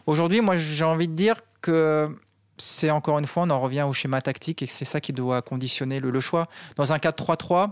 Aujourd'hui, 0.06 0.42
moi, 0.42 0.56
j'ai 0.56 0.84
envie 0.86 1.08
de 1.08 1.14
dire 1.14 1.36
que 1.62 2.10
c'est 2.58 2.90
encore 2.92 3.20
une 3.20 3.28
fois, 3.28 3.44
on 3.44 3.50
en 3.50 3.62
revient 3.62 3.84
au 3.88 3.94
schéma 3.94 4.22
tactique 4.22 4.62
et 4.62 4.68
que 4.68 4.74
c'est 4.74 4.84
ça 4.86 5.00
qui 5.00 5.14
doit 5.14 5.42
conditionner 5.42 6.00
le, 6.00 6.10
le 6.10 6.20
choix. 6.20 6.48
Dans 6.76 6.92
un 6.92 6.98
4-3-3, 6.98 7.70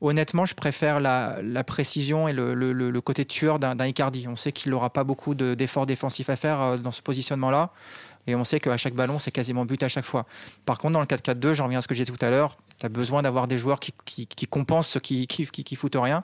honnêtement, 0.00 0.44
je 0.46 0.54
préfère 0.54 0.98
la, 1.00 1.38
la 1.42 1.62
précision 1.64 2.26
et 2.26 2.32
le, 2.32 2.54
le- 2.54 2.72
le- 2.72 2.90
le 2.90 3.00
côté 3.00 3.24
tueur 3.24 3.58
d'un 3.58 3.76
Icardi. 3.86 4.26
On 4.28 4.36
sait 4.36 4.50
qu'il 4.52 4.72
n'aura 4.72 4.90
pas 4.90 5.04
beaucoup 5.04 5.34
de- 5.34 5.54
d'efforts 5.54 5.86
défensifs 5.86 6.30
à 6.30 6.36
faire 6.36 6.60
euh, 6.60 6.76
dans 6.78 6.90
ce 6.90 7.02
positionnement-là. 7.02 7.70
Et 8.30 8.36
on 8.36 8.44
sait 8.44 8.60
qu'à 8.60 8.76
chaque 8.76 8.94
ballon, 8.94 9.18
c'est 9.18 9.32
quasiment 9.32 9.64
but 9.64 9.82
à 9.82 9.88
chaque 9.88 10.04
fois. 10.04 10.24
Par 10.64 10.78
contre, 10.78 10.92
dans 10.92 11.00
le 11.00 11.06
4-4-2, 11.06 11.52
j'en 11.52 11.64
reviens 11.64 11.80
à 11.80 11.82
ce 11.82 11.88
que 11.88 11.96
j'ai 11.96 12.04
dit 12.04 12.12
tout 12.12 12.24
à 12.24 12.30
l'heure, 12.30 12.56
tu 12.78 12.86
as 12.86 12.88
besoin 12.88 13.22
d'avoir 13.22 13.48
des 13.48 13.58
joueurs 13.58 13.80
qui, 13.80 13.92
qui, 14.04 14.26
qui 14.28 14.46
compensent 14.46 14.88
ceux 14.88 15.00
qui, 15.00 15.26
qui, 15.26 15.44
qui, 15.46 15.74
foutent 15.76 15.96
rien. 15.96 16.22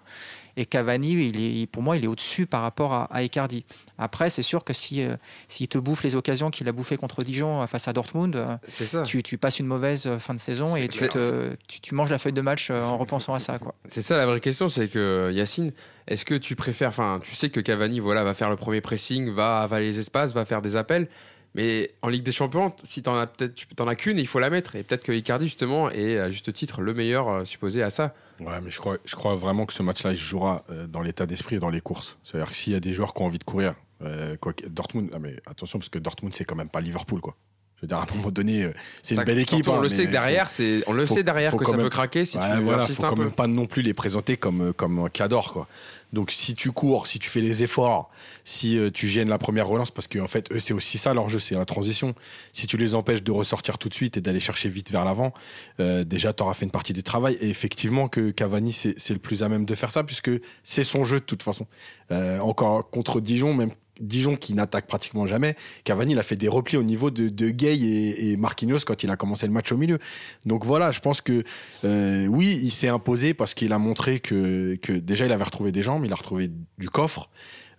Et 0.57 0.65
Cavani, 0.67 1.11
il 1.29 1.63
est, 1.63 1.67
pour 1.67 1.83
moi, 1.83 1.97
il 1.97 2.05
est 2.05 2.07
au-dessus 2.07 2.47
par 2.47 2.63
rapport 2.63 2.95
à, 2.95 3.05
à 3.13 3.23
Icardi. 3.23 3.65
Après, 3.99 4.31
c'est 4.31 4.43
sûr 4.43 4.63
que 4.65 4.73
si, 4.73 5.03
euh, 5.03 5.17
s'il 5.49 5.69
te 5.69 5.77
bouffe 5.79 6.03
les 6.05 6.15
occasions 6.17 6.51
qu'il 6.51 6.67
a 6.69 6.73
bouffées 6.73 6.97
contre 6.97 7.25
Dijon 7.25 7.61
euh, 7.63 7.67
face 7.67 7.89
à 7.89 7.93
Dortmund, 7.93 8.37
euh, 8.37 8.57
ça 8.69 9.03
tu, 9.03 9.23
tu 9.23 9.37
passes 9.37 9.59
une 9.59 9.67
mauvaise 9.67 10.07
euh, 10.07 10.19
fin 10.19 10.33
de 10.33 10.39
saison 10.39 10.77
et 10.77 10.89
tu, 10.89 11.07
te- 11.09 11.55
tu, 11.69 11.81
tu 11.81 11.95
manges 11.95 12.11
la 12.11 12.19
feuille 12.19 12.33
de 12.33 12.41
match 12.41 12.71
en 12.71 12.97
repensant 12.97 13.35
à 13.35 13.41
ça. 13.41 13.59
C'est 13.89 14.01
ça 14.03 14.17
la 14.17 14.27
vraie 14.27 14.41
question, 14.41 14.69
c'est 14.69 14.89
que 14.89 15.31
Yacine, 15.35 15.73
est-ce 16.07 16.25
que 16.25 16.35
tu 16.35 16.57
préfères, 16.57 16.89
enfin, 16.89 17.21
tu 17.23 17.35
sais 17.35 17.51
que 17.51 17.61
Cavani, 17.61 18.01
voilà, 18.01 18.23
va 18.25 18.33
faire 18.33 18.49
le 18.49 18.57
premier 18.57 18.81
pressing, 18.81 19.31
va 19.31 19.61
avaler 19.61 19.87
les 19.87 19.99
espaces, 19.99 20.33
va 20.33 20.45
faire 20.47 20.63
des 20.63 20.77
appels, 20.77 21.09
mais 21.57 21.91
en 22.03 22.09
Ligue 22.09 22.23
des 22.23 22.33
Champions, 22.33 22.71
si 22.83 23.03
t'en 23.03 23.17
as 23.17 23.27
peut-être, 23.27 23.55
tu 23.55 23.67
t'en 23.69 23.89
as 23.89 23.95
qu'une, 23.95 24.19
il 24.19 24.27
faut 24.27 24.39
la 24.39 24.51
mettre, 24.51 24.77
et 24.77 24.83
peut-être 24.83 25.05
que 25.05 25.13
Icardi 25.13 25.47
justement 25.47 25.91
est 25.91 26.19
à 26.19 26.31
juste 26.31 26.53
titre 26.53 26.83
le 26.83 26.93
meilleur 26.93 27.29
euh, 27.31 27.45
supposé 27.47 27.83
à 27.83 27.89
ça. 27.89 28.15
Ouais, 28.41 28.61
mais 28.63 28.71
je 28.71 28.79
crois, 28.79 28.99
je 29.07 29.17
crois 29.17 29.35
vraiment 29.37 29.65
que 29.65 29.73
ce 29.73 29.83
match-là, 29.83 30.13
il 30.13 30.19
se 30.19 30.23
jouera 30.23 30.65
euh, 30.69 30.87
dans 30.87 31.01
l'état 31.01 31.25
d'esprit 31.25 31.57
et 31.57 31.59
dans 31.59 31.71
les 31.71 31.81
courses. 31.81 32.19
C'est-à-dire 32.25 32.51
que 32.51 32.57
s'il 32.57 32.75
y 32.75 32.77
a 32.77 32.81
des 32.81 32.93
joueurs 32.93 33.15
qui 33.15 33.23
ont 33.23 33.25
envie 33.25 33.39
de 33.39 33.45
courir, 33.45 33.75
euh, 34.03 34.37
Dortmund, 34.69 35.11
ah, 35.15 35.19
mais 35.19 35.37
attention, 35.47 35.79
parce 35.79 35.89
que 35.89 35.99
Dortmund, 35.99 36.35
c'est 36.35 36.45
quand 36.45 36.57
même 36.57 36.69
pas 36.69 36.83
Liverpool, 36.83 37.23
quoi. 37.23 37.35
Je 37.77 37.83
veux 37.83 37.89
dire, 37.89 37.99
à 37.99 38.07
un 38.11 38.17
moment 38.17 38.31
donné, 38.31 38.63
euh, 38.63 38.73
c'est 39.03 39.17
une 39.17 39.25
belle 39.25 39.39
équipe. 39.39 39.57
surtout, 39.65 39.71
on 39.73 39.79
hein, 39.79 39.83
le 39.83 39.91
sait 39.91 40.07
que 40.07 40.11
derrière, 40.11 40.49
c'est, 40.49 40.83
on 40.87 40.95
le 40.95 41.05
faut- 41.05 41.15
sait 41.15 41.23
derrière 41.23 41.55
que 41.55 41.65
ça 41.67 41.73
même- 41.73 41.83
peut 41.83 41.91
craquer 41.91 42.25
si 42.25 42.39
Ouais, 42.39 42.57
tu 42.57 42.63
voilà, 42.63 42.83
insistes 42.83 43.01
faut 43.01 43.07
un 43.07 43.11
quand 43.11 43.17
peu. 43.17 43.25
même 43.25 43.33
pas 43.33 43.47
non 43.47 43.67
plus 43.67 43.83
les 43.83 43.93
présenter 43.93 44.39
comme 44.39 44.73
comme 44.73 45.11
Cador 45.11 45.53
quoi. 45.53 45.69
Donc 46.15 46.31
si 46.31 46.55
tu 46.55 46.73
cours, 46.73 47.07
si 47.07 47.19
tu 47.19 47.29
fais 47.29 47.41
les 47.43 47.63
efforts, 47.65 48.11
si 48.45 48.79
euh, 48.79 48.91
tu 48.91 49.09
gênes 49.09 49.29
la 49.29 49.37
première 49.39 49.67
relance 49.67 49.91
parce 49.91 50.07
qu'en 50.09 50.27
fait 50.29 50.51
eux 50.53 50.59
c'est 50.59 50.73
aussi 50.73 50.97
ça 50.97 51.13
leur 51.13 51.29
jeu, 51.29 51.39
c'est 51.39 51.55
la 51.55 51.67
transition. 51.67 52.15
Si 52.55 52.67
tu 52.67 52.79
les 52.79 52.95
empêches 52.95 53.23
de 53.23 53.31
ressortir 53.33 53.77
tout 53.77 53.91
de 53.91 53.95
suite 53.95 54.17
et 54.17 54.21
d'aller 54.23 54.41
chercher 54.41 54.71
vite 54.71 54.91
vers 54.91 55.05
l'avant, 55.05 55.35
euh, 55.81 56.03
déjà 56.05 56.33
tu 56.33 56.43
auras 56.45 56.55
fait 56.55 56.65
une 56.65 56.71
partie 56.71 56.95
du 56.95 57.03
travail 57.03 57.37
et 57.43 57.51
effectivement 57.51 58.09
que 58.09 58.31
Cavani 58.31 58.73
c'est 58.73 58.95
c'est 58.97 59.13
le 59.13 59.19
plus 59.21 59.43
à 59.43 59.51
même 59.51 59.67
de 59.67 59.75
faire 59.75 59.91
ça 59.91 60.03
puisque 60.03 60.31
c'est 60.63 60.85
son 60.85 61.05
jeu 61.05 61.19
de 61.19 61.25
toute 61.25 61.43
façon. 61.43 61.67
Euh, 62.11 62.39
encore 62.39 62.89
contre 62.89 63.21
Dijon 63.21 63.53
même 63.53 63.73
Dijon 64.01 64.37
qui 64.37 64.55
n'attaque 64.55 64.87
pratiquement 64.87 65.27
jamais. 65.27 65.57
Cavani, 65.85 66.13
il 66.13 66.19
a 66.19 66.23
fait 66.23 66.37
des 66.37 66.49
replis 66.49 66.77
au 66.77 66.83
niveau 66.83 67.11
de, 67.11 67.29
de 67.29 67.51
Gay 67.51 67.77
et, 67.77 68.31
et, 68.31 68.37
Marquinhos 68.37 68.81
quand 68.87 69.03
il 69.03 69.11
a 69.11 69.17
commencé 69.17 69.47
le 69.47 69.53
match 69.53 69.73
au 69.73 69.77
milieu. 69.77 69.99
Donc 70.45 70.65
voilà, 70.65 70.93
je 70.93 71.01
pense 71.01 71.21
que 71.21 71.45
euh, 71.85 72.27
oui, 72.27 72.61
il 72.63 72.71
s'est 72.71 72.89
imposé 72.89 73.35
parce 73.35 73.55
qu'il 73.55 73.73
a 73.73 73.79
montré 73.79 74.21
que, 74.21 74.77
que 74.83 74.93
déjà 74.93 75.27
il 75.27 75.33
avait 75.33 75.45
retrouvé 75.45 75.73
des 75.73 75.83
jambes, 75.83 76.05
il 76.05 76.13
a 76.13 76.17
retrouvé 76.17 76.51
du 76.79 76.91
coffre, 76.91 77.31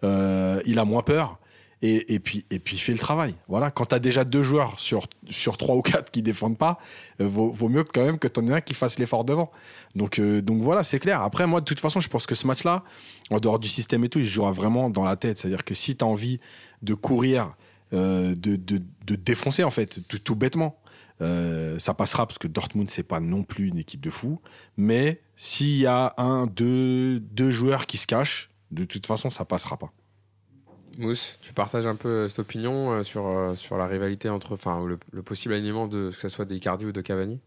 euh, 0.04 0.62
il 0.66 0.80
a 0.80 0.86
moins 0.86 1.04
peur. 1.04 1.40
Et, 1.84 2.16
et, 2.16 2.20
puis 2.20 2.44
et 2.50 2.58
puis 2.58 2.76
il 2.76 2.80
fait 2.80 2.92
le 2.92 2.98
travail. 2.98 3.36
Voilà, 3.48 3.70
quand 3.70 3.86
tu 3.86 3.96
as 3.96 4.00
déjà 4.00 4.24
deux 4.24 4.42
joueurs 4.42 4.80
sur 4.80 5.08
sur 5.30 5.58
trois 5.58 5.76
ou 5.76 5.82
quatre 5.84 6.10
qui 6.10 6.24
défendent 6.24 6.58
pas, 6.58 6.80
euh, 7.22 7.28
vaut, 7.28 7.52
vaut, 7.52 7.70
mieux 7.70 7.84
quand 7.84 8.04
même 8.04 8.18
que 8.18 8.28
tu 8.28 8.40
en 8.40 8.48
aies 8.48 8.54
un 8.54 8.62
qui 8.62 8.74
fasse 8.74 8.98
l'effort 8.98 9.24
devant. 9.24 9.52
Donc 9.96 10.18
euh, 10.18 10.42
donc 10.42 10.62
voilà, 10.62 10.84
c'est 10.84 11.00
clair. 11.00 11.22
Après 11.22 11.46
moi 11.46 11.60
de 11.60 11.66
toute 11.66 11.80
façon, 11.80 12.00
je 12.00 12.10
pense 12.10 12.26
que 12.26 12.34
ce 12.34 12.48
match-là, 12.48 12.84
en 13.30 13.40
dehors 13.40 13.60
du 13.60 13.68
système 13.68 14.04
et 14.04 14.10
tout, 14.10 14.18
il 14.18 14.26
jouera 14.26 14.52
vraiment 14.52 14.90
dans 14.90 15.04
la 15.04 15.16
tête. 15.18 15.38
C'est-à-dire 15.38 15.64
que 15.64 15.76
si 15.76 15.96
tu 15.96 16.04
as 16.04 16.08
envie 16.08 16.40
de 16.82 16.96
courir, 16.96 17.54
euh, 17.94 18.34
de, 18.36 18.56
de, 18.56 18.82
de 19.06 19.16
défoncer 19.16 19.64
en 19.64 19.70
fait, 19.70 20.00
tout, 20.08 20.20
tout 20.20 20.36
bêtement. 20.36 20.80
Euh, 21.22 21.80
ça 21.80 21.96
passera 21.96 22.28
parce 22.28 22.38
que 22.38 22.48
Dortmund 22.48 22.92
c'est 22.92 23.02
pas 23.02 23.20
non 23.20 23.42
plus 23.42 23.70
une 23.70 23.80
équipe 23.80 24.02
de 24.02 24.12
fous 24.12 24.40
mais 24.78 25.20
s'il 25.36 25.76
y 25.80 25.88
a 25.88 26.14
un 26.18 26.46
deux 26.46 27.20
deux 27.20 27.50
joueurs 27.50 27.88
qui 27.88 27.98
se 27.98 28.06
cachent 28.06 28.52
de 28.70 28.84
toute 28.84 29.08
façon 29.08 29.32
ça 29.32 29.44
passera 29.44 29.78
pas 29.78 29.92
Mousse, 30.98 31.38
tu 31.42 31.54
partages 31.54 31.86
un 31.88 31.96
peu 31.96 32.28
cette 32.28 32.40
opinion 32.40 32.92
euh, 32.92 33.04
sur, 33.04 33.28
euh, 33.28 33.56
sur 33.56 33.78
la 33.78 33.88
rivalité 33.88 34.30
entre, 34.30 34.54
enfin, 34.54 34.84
le, 34.86 34.98
le, 35.12 35.22
possible 35.22 35.54
alignement 35.54 35.88
de 35.88 36.10
que 36.10 36.16
ce 36.20 36.30
soit 36.30 36.46
d'Icardi 36.46 36.86
ou 36.86 36.92
de 36.92 37.02
Cavani? 37.02 37.40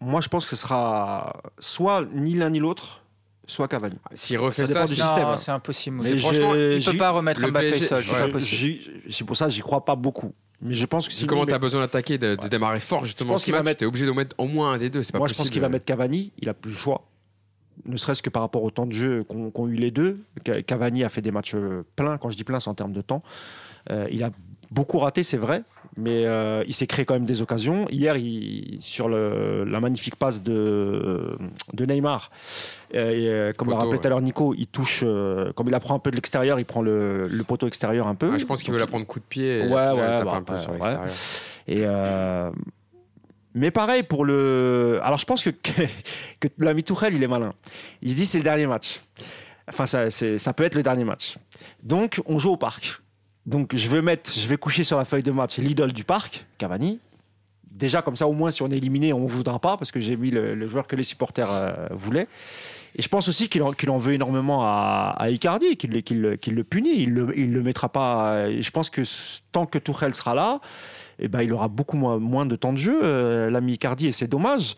Moi, 0.00 0.20
je 0.20 0.28
pense 0.28 0.44
que 0.44 0.50
ce 0.50 0.56
sera 0.56 1.40
soit 1.58 2.04
ni 2.14 2.34
l'un 2.34 2.50
ni 2.50 2.58
l'autre, 2.58 3.02
soit 3.46 3.68
Cavani. 3.68 3.96
S'il 4.14 4.38
refait 4.38 4.66
ça, 4.66 4.72
ça, 4.72 4.84
du 4.86 4.98
non, 4.98 5.06
système. 5.06 5.24
hein. 5.26 5.36
c'est 5.36 5.50
impossible. 5.52 5.98
Mais 6.02 6.16
franchement, 6.16 6.54
il 6.54 6.84
peut 6.84 6.96
pas 6.96 7.10
remettre 7.10 7.40
Mbappé 7.46 7.72
seul. 7.78 8.02
C'est 8.02 8.40
Je- 9.08 9.24
pour 9.24 9.36
ça 9.36 9.46
que 9.46 9.52
j'y 9.52 9.60
crois 9.60 9.84
pas 9.84 9.96
beaucoup. 9.96 10.32
Mais 10.62 10.72
je 10.72 10.86
pense 10.86 11.06
que 11.08 11.12
si 11.12 11.26
comment 11.26 11.44
tu 11.44 11.52
as 11.52 11.58
besoin 11.58 11.80
d'attaquer, 11.82 12.16
de, 12.16 12.36
de 12.36 12.48
démarrer 12.48 12.80
fort 12.80 13.04
justement 13.04 13.32
pense 13.34 13.40
ce 13.42 13.44
qu'il 13.44 13.52
va 13.52 13.58
match, 13.58 13.66
mettre- 13.66 13.78
t'es 13.80 13.86
obligé 13.86 14.06
de 14.06 14.12
mettre 14.12 14.34
au 14.38 14.46
moins 14.46 14.72
un 14.72 14.78
des 14.78 14.88
deux. 14.88 15.02
C'est 15.02 15.12
pas 15.12 15.18
Moi, 15.18 15.28
je 15.28 15.34
pense 15.34 15.50
qu'il 15.50 15.60
va 15.60 15.68
mettre 15.68 15.84
Cavani. 15.84 16.32
Il 16.38 16.48
a 16.48 16.54
plus 16.54 16.70
le 16.70 16.76
choix. 16.76 17.06
Ne 17.86 17.96
serait-ce 17.96 18.22
que 18.22 18.30
par 18.30 18.42
rapport 18.42 18.62
au 18.62 18.70
temps 18.70 18.86
de 18.86 18.92
jeu 18.92 19.24
qu'ont 19.24 19.68
eu 19.68 19.74
les 19.74 19.90
deux. 19.90 20.16
Ca- 20.46 20.62
Cavani 20.62 21.04
a 21.04 21.08
fait 21.08 21.20
des 21.22 21.30
matchs 21.30 21.54
euh, 21.54 21.82
pleins. 21.96 22.16
Quand 22.18 22.30
je 22.30 22.36
dis 22.36 22.44
plein, 22.44 22.60
c'est 22.60 22.70
en 22.70 22.74
termes 22.74 22.92
de 22.92 23.02
temps. 23.02 23.22
Euh, 23.90 24.06
il 24.10 24.22
a 24.22 24.30
beaucoup 24.70 24.98
raté, 24.98 25.22
c'est 25.22 25.36
vrai, 25.36 25.62
mais 25.96 26.24
euh, 26.26 26.64
il 26.66 26.72
s'est 26.72 26.86
créé 26.86 27.04
quand 27.04 27.14
même 27.14 27.26
des 27.26 27.42
occasions. 27.42 27.86
Hier, 27.90 28.16
il- 28.16 28.78
sur 28.80 29.08
le- 29.08 29.64
la 29.64 29.78
magnifique 29.80 30.16
passe 30.16 30.42
de, 30.42 31.36
de 31.74 31.84
Neymar, 31.86 32.30
euh, 32.94 33.50
et, 33.50 33.54
comme 33.54 33.68
l'a 33.70 33.76
rappelé 33.76 33.98
tout 34.00 34.06
à 34.06 34.10
l'heure 34.10 34.22
Nico, 34.22 34.54
il 34.56 34.66
touche, 34.66 35.04
comme 35.54 35.68
il 35.68 35.74
apprend 35.74 35.94
un 35.94 35.98
peu 35.98 36.10
de 36.10 36.16
l'extérieur, 36.16 36.58
il 36.58 36.64
prend 36.64 36.80
le, 36.82 37.26
le 37.28 37.44
poteau 37.44 37.66
extérieur 37.66 38.08
un 38.08 38.14
peu. 38.14 38.30
Ah, 38.32 38.38
je 38.38 38.46
pense 38.46 38.62
qu'il 38.62 38.72
veut 38.72 38.80
la 38.80 38.86
prendre 38.86 39.06
coup 39.06 39.20
de 39.20 39.24
pied 39.24 39.58
et 39.58 39.68
Ouais, 39.68 39.74
ouais, 39.90 40.24
bah, 40.24 40.32
un 40.36 40.42
peu 40.42 40.54
ouais, 40.54 40.58
sur 40.58 40.72
ouais. 40.72 40.78
Et 41.68 41.84
mais 43.54 43.70
pareil 43.70 44.02
pour 44.02 44.24
le. 44.24 45.00
Alors 45.02 45.18
je 45.18 45.24
pense 45.24 45.42
que, 45.42 45.50
que, 46.40 46.48
l'ami 46.58 46.82
Tourelle, 46.82 47.14
il 47.14 47.22
est 47.22 47.28
malin. 47.28 47.54
Il 48.02 48.10
se 48.10 48.16
dit 48.16 48.26
c'est 48.26 48.38
le 48.38 48.44
dernier 48.44 48.66
match. 48.66 49.00
Enfin, 49.68 49.86
ça, 49.86 50.10
ça 50.10 50.52
peut 50.52 50.64
être 50.64 50.74
le 50.74 50.82
dernier 50.82 51.04
match. 51.04 51.36
Donc 51.82 52.20
on 52.26 52.38
joue 52.38 52.50
au 52.50 52.56
parc. 52.56 53.00
Donc 53.46 53.74
je 53.76 53.88
vais 53.88 54.02
mettre, 54.02 54.32
je 54.36 54.46
vais 54.48 54.56
coucher 54.56 54.84
sur 54.84 54.96
la 54.96 55.04
feuille 55.04 55.22
de 55.22 55.30
match 55.30 55.58
l'idole 55.58 55.92
du 55.92 56.04
parc, 56.04 56.46
Cavani. 56.58 56.98
Déjà 57.70 58.02
comme 58.02 58.16
ça, 58.16 58.26
au 58.28 58.32
moins 58.32 58.50
si 58.50 58.62
on 58.62 58.70
est 58.70 58.76
éliminé, 58.76 59.12
on 59.12 59.20
ne 59.20 59.28
voudra 59.28 59.58
pas 59.58 59.76
parce 59.76 59.90
que 59.90 60.00
j'ai 60.00 60.16
mis 60.16 60.30
le, 60.30 60.66
joueur 60.68 60.86
que 60.86 60.96
les 60.96 61.02
supporters 61.02 61.50
euh, 61.50 61.86
voulaient. 61.90 62.28
Et 62.96 63.02
je 63.02 63.08
pense 63.08 63.28
aussi 63.28 63.48
qu'il 63.48 63.62
en, 63.62 63.98
veut 63.98 64.12
énormément 64.12 64.62
à, 64.62 65.14
à 65.18 65.28
Icardi, 65.28 65.76
qu'il 65.76 65.90
le- 65.90 66.62
punit. 66.62 66.94
Il 66.96 67.12
ne 67.14 67.22
le, 67.22 67.38
il 67.38 67.52
le 67.52 67.62
mettra 67.62 67.88
pas. 67.88 68.48
Et 68.48 68.62
je 68.62 68.70
pense 68.70 68.88
que 68.88 69.02
tant 69.50 69.66
que 69.66 69.78
Tourelle 69.78 70.14
sera 70.14 70.34
là, 70.34 70.60
eh 71.18 71.28
ben, 71.28 71.42
il 71.42 71.52
aura 71.52 71.68
beaucoup 71.68 71.96
moins, 71.96 72.18
moins 72.18 72.46
de 72.46 72.56
temps 72.56 72.72
de 72.72 72.78
jeu, 72.78 73.00
euh, 73.02 73.50
l'ami 73.50 73.74
Icardi, 73.74 74.06
et 74.08 74.12
c'est 74.12 74.28
dommage. 74.28 74.76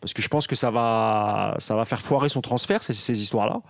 Parce 0.00 0.14
que 0.14 0.22
je 0.22 0.28
pense 0.28 0.46
que 0.46 0.54
ça 0.54 0.70
va, 0.70 1.56
ça 1.58 1.74
va 1.74 1.84
faire 1.84 2.00
foirer 2.00 2.28
son 2.28 2.40
transfert, 2.40 2.84
ces, 2.84 2.92
ces 2.92 3.20
histoires-là. 3.20 3.62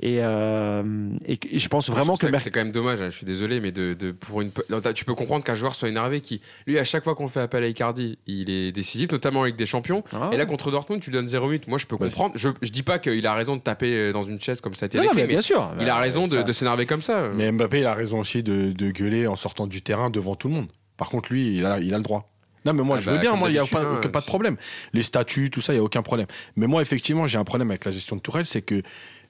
Et, 0.00 0.16
euh, 0.20 0.82
et, 1.24 1.38
et 1.52 1.58
je 1.60 1.68
pense 1.68 1.88
vraiment 1.88 2.16
que. 2.16 2.26
c'est 2.38 2.50
quand 2.50 2.60
même 2.64 2.72
dommage, 2.72 3.00
hein, 3.00 3.10
je 3.10 3.16
suis 3.16 3.26
désolé, 3.26 3.60
mais 3.60 3.70
de, 3.70 3.94
de- 3.94 4.10
pour 4.10 4.40
une, 4.42 4.50
non, 4.70 4.80
tu 4.92 5.04
peux 5.04 5.14
comprendre 5.14 5.44
qu'un 5.44 5.54
joueur 5.54 5.76
soit 5.76 5.88
énervé 5.88 6.20
qui, 6.20 6.40
lui, 6.66 6.80
à 6.80 6.84
chaque 6.84 7.04
fois 7.04 7.14
qu'on 7.14 7.28
fait 7.28 7.38
appel 7.42 7.62
à 7.62 7.68
Icardi, 7.68 8.18
il 8.26 8.50
est 8.50 8.72
décisif, 8.72 9.12
notamment 9.12 9.42
avec 9.42 9.54
des 9.54 9.66
champions. 9.66 10.02
Ah. 10.12 10.30
Et 10.32 10.36
là, 10.36 10.46
contre 10.46 10.72
Dortmund, 10.72 11.00
tu 11.00 11.10
donnes 11.10 11.28
0 11.28 11.46
minutes. 11.46 11.68
Moi, 11.68 11.78
je 11.78 11.86
peux 11.86 11.96
Bah, 11.96 12.06
comprendre. 12.06 12.34
Je, 12.36 12.48
je 12.60 12.70
dis 12.70 12.82
pas 12.82 12.98
qu'il 12.98 13.24
a 13.24 13.34
raison 13.34 13.54
de 13.54 13.60
taper 13.60 13.94
euh, 13.94 14.12
dans 14.12 14.22
une 14.24 14.40
chaise 14.40 14.60
comme 14.60 14.74
ça 14.74 14.86
a 14.86 14.88
été 14.88 14.98
Non, 14.98 15.04
non, 15.04 15.10
décrit, 15.10 15.22
mais 15.22 15.26
mais, 15.28 15.34
bien 15.34 15.40
sûr. 15.42 15.70
il 15.80 15.88
a 15.88 15.96
Euh, 15.96 16.00
raison 16.00 16.26
de, 16.26 16.42
de 16.42 16.52
s'énerver 16.52 16.86
comme 16.86 17.02
ça. 17.02 17.28
mais 17.32 17.52
Mbappé 17.52 17.80
il 17.80 17.86
a 17.86 17.94
raison 17.94 18.18
aussi 18.18 18.42
de, 18.42 18.72
de 18.72 18.90
gueuler 18.90 19.28
en 19.28 19.36
sortant 19.36 19.68
du 19.68 19.82
terrain 19.82 20.10
devant 20.10 20.34
tout 20.34 20.48
le 20.48 20.54
monde 20.54 20.66
par 20.96 21.08
contre 21.08 21.32
lui 21.32 21.56
il 21.56 21.66
a, 21.66 21.80
il 21.80 21.94
a 21.94 21.96
le 21.96 22.02
droit 22.02 22.30
non 22.64 22.72
mais 22.72 22.82
moi 22.82 22.96
Ah 22.96 23.00
je 23.00 23.06
bah, 23.06 23.12
veux 23.12 23.18
bien 23.18 23.34
moi 23.34 23.48
il 23.48 23.54
y 23.54 23.58
a 23.58 23.66
pas, 23.66 23.82
hein, 23.82 24.00
pas 24.00 24.20
de 24.20 24.26
problème 24.26 24.56
les 24.92 25.02
statuts 25.02 25.50
tout 25.50 25.60
ça 25.60 25.72
il 25.72 25.76
y 25.76 25.80
a 25.80 25.82
aucun 25.82 26.02
problème 26.02 26.26
mais 26.56 26.66
moi 26.66 26.82
effectivement 26.82 27.26
j'ai 27.26 27.38
un 27.38 27.44
problème 27.44 27.70
avec 27.70 27.84
la 27.84 27.90
gestion 27.90 28.16
de 28.16 28.20
Tourelle 28.20 28.46
c'est 28.46 28.62
que 28.62 28.82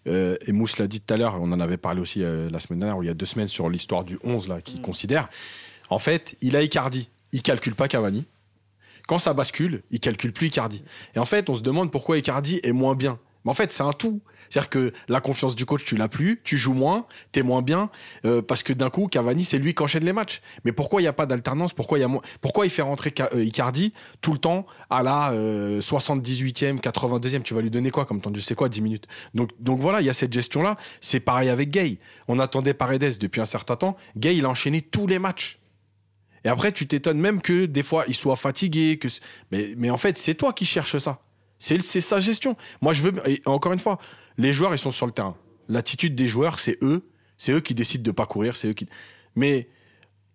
euh, 0.09 0.37
et 0.47 0.53
Mousse 0.53 0.79
l'a 0.79 0.87
dit 0.87 1.01
tout 1.01 1.15
à 1.15 1.17
l'heure, 1.17 1.39
on 1.41 1.53
en 1.53 1.61
avait 1.61 1.77
parlé 1.77 2.01
aussi 2.01 2.23
euh, 2.23 2.51
la 2.51 2.61
semaine 2.61 2.81
dernière 2.81 2.99
ou 2.99 3.03
il 3.03 3.07
y 3.07 3.11
a 3.11 3.15
deux 3.15 3.27
semaines 3.27 3.49
sur 3.49 3.69
l'histoire 3.69 4.05
du 4.05 4.19
11 4.25 4.49
là 4.49 4.61
qui 4.61 4.81
considère. 4.81 5.29
En 5.91 5.99
fait, 5.99 6.37
il 6.41 6.57
a 6.57 6.63
Icardi, 6.63 7.09
il 7.33 7.43
calcule 7.43 7.75
pas 7.75 7.89
Cavani. 7.89 8.27
Quand 9.07 9.19
ça 9.19 9.35
bascule, 9.35 9.83
il 9.91 10.01
calcule 10.01 10.33
plus 10.33 10.49
Icardi. 10.49 10.83
Et 11.15 11.19
en 11.19 11.25
fait, 11.25 11.51
on 11.51 11.55
se 11.55 11.63
demande 11.63 11.91
pourquoi 11.91 12.19
Icardi 12.19 12.61
est 12.63 12.73
moins 12.73 12.95
bien. 12.95 13.19
Mais 13.45 13.51
en 13.51 13.55
fait, 13.55 13.73
c'est 13.73 13.83
un 13.83 13.93
tout. 13.93 14.21
C'est-à-dire 14.53 14.69
que 14.69 14.93
la 15.09 15.23
confiance 15.23 15.57
du 15.57 15.65
coach, 15.65 15.83
tu 15.83 15.97
l'as 15.97 16.09
plus, 16.09 16.43
tu 16.45 16.59
joues 16.59 16.75
moins, 16.75 17.07
t'es 17.33 17.43
moins 17.43 17.63
bien, 17.63 17.89
euh, 18.27 18.43
parce 18.43 18.63
que 18.63 18.75
d'un 18.75 18.91
coup, 18.91 19.07
Cavani, 19.07 19.45
c'est 19.45 19.57
lui 19.57 19.73
qui 19.73 19.83
enchaîne 19.83 20.05
les 20.05 20.13
matchs. 20.13 20.43
Mais 20.67 20.73
pourquoi 20.73 21.01
il 21.01 21.05
n'y 21.05 21.09
a 21.09 21.15
pas 21.15 21.25
d'alternance? 21.25 21.73
Pourquoi 21.73 21.99
il 21.99 22.71
fait 22.71 22.83
rentrer 22.83 23.15
euh, 23.33 23.43
Icardi 23.43 23.95
tout 24.21 24.33
le 24.33 24.39
temps 24.39 24.67
à 24.91 25.03
la 25.03 25.31
euh, 25.31 25.81
78e, 25.81 26.81
82e 26.81 27.41
Tu 27.41 27.55
vas 27.55 27.63
lui 27.63 27.71
donner 27.71 27.91
quoi 27.91 28.05
comme 28.05 28.21
temps? 28.21 28.31
Jeu 28.35 28.43
C'est 28.43 28.55
quoi? 28.55 28.69
10 28.69 28.83
minutes 28.83 29.07
donc, 29.33 29.81
voilà, 29.81 30.03
il 30.03 30.07
y 30.07 30.11
a 30.11 30.13
cette 30.13 30.35
gestion-là. 30.35 30.77
C'est 31.01 31.21
pareil 31.21 31.49
avec 31.49 31.71
Gay. 31.71 31.99
On 32.29 32.39
attendait 32.39 32.75
Paredes 32.75 33.17
depuis 33.19 33.41
un 33.41 33.47
certain 33.47 33.77
temps. 33.77 33.97
Gay, 34.19 34.37
il 34.37 34.45
a 34.45 34.51
enchaîné 34.51 34.83
tous 34.83 35.07
les 35.07 35.19
matchs. 35.19 35.61
Et 36.45 36.49
après, 36.49 36.73
tu 36.73 36.87
t'étonnes 36.87 37.19
même 37.19 37.41
que 37.41 37.65
des 37.65 37.83
fois, 37.83 38.05
il 38.07 38.15
soit 38.15 38.37
fatigué. 38.37 39.01
Mais 39.51 39.89
en 39.89 39.97
fait, 39.97 40.19
c'est 40.19 40.35
toi 40.35 40.53
qui 40.53 40.67
cherches 40.67 40.99
ça. 40.99 41.23
C'est 41.63 41.81
c'est 41.81 42.01
sa 42.01 42.19
gestion. 42.19 42.57
Moi, 42.81 42.93
je 42.93 43.03
veux. 43.05 43.13
Et 43.31 43.41
encore 43.47 43.73
une 43.73 43.79
fois, 43.79 43.99
les 44.37 44.53
joueurs, 44.53 44.75
ils 44.75 44.79
sont 44.79 44.91
sur 44.91 45.07
le 45.07 45.13
terrain. 45.13 45.37
L'attitude 45.69 46.17
des 46.17 46.27
joueurs, 46.27 46.59
c'est 46.59 46.77
eux. 46.83 47.09
C'est 47.37 47.53
eux 47.53 47.61
qui 47.61 47.75
décident 47.75 48.03
de 48.03 48.11
pas 48.11 48.27
courir. 48.27 48.57
C'est 48.57 48.67
eux 48.69 48.73
qui. 48.73 48.89
Mais 49.37 49.69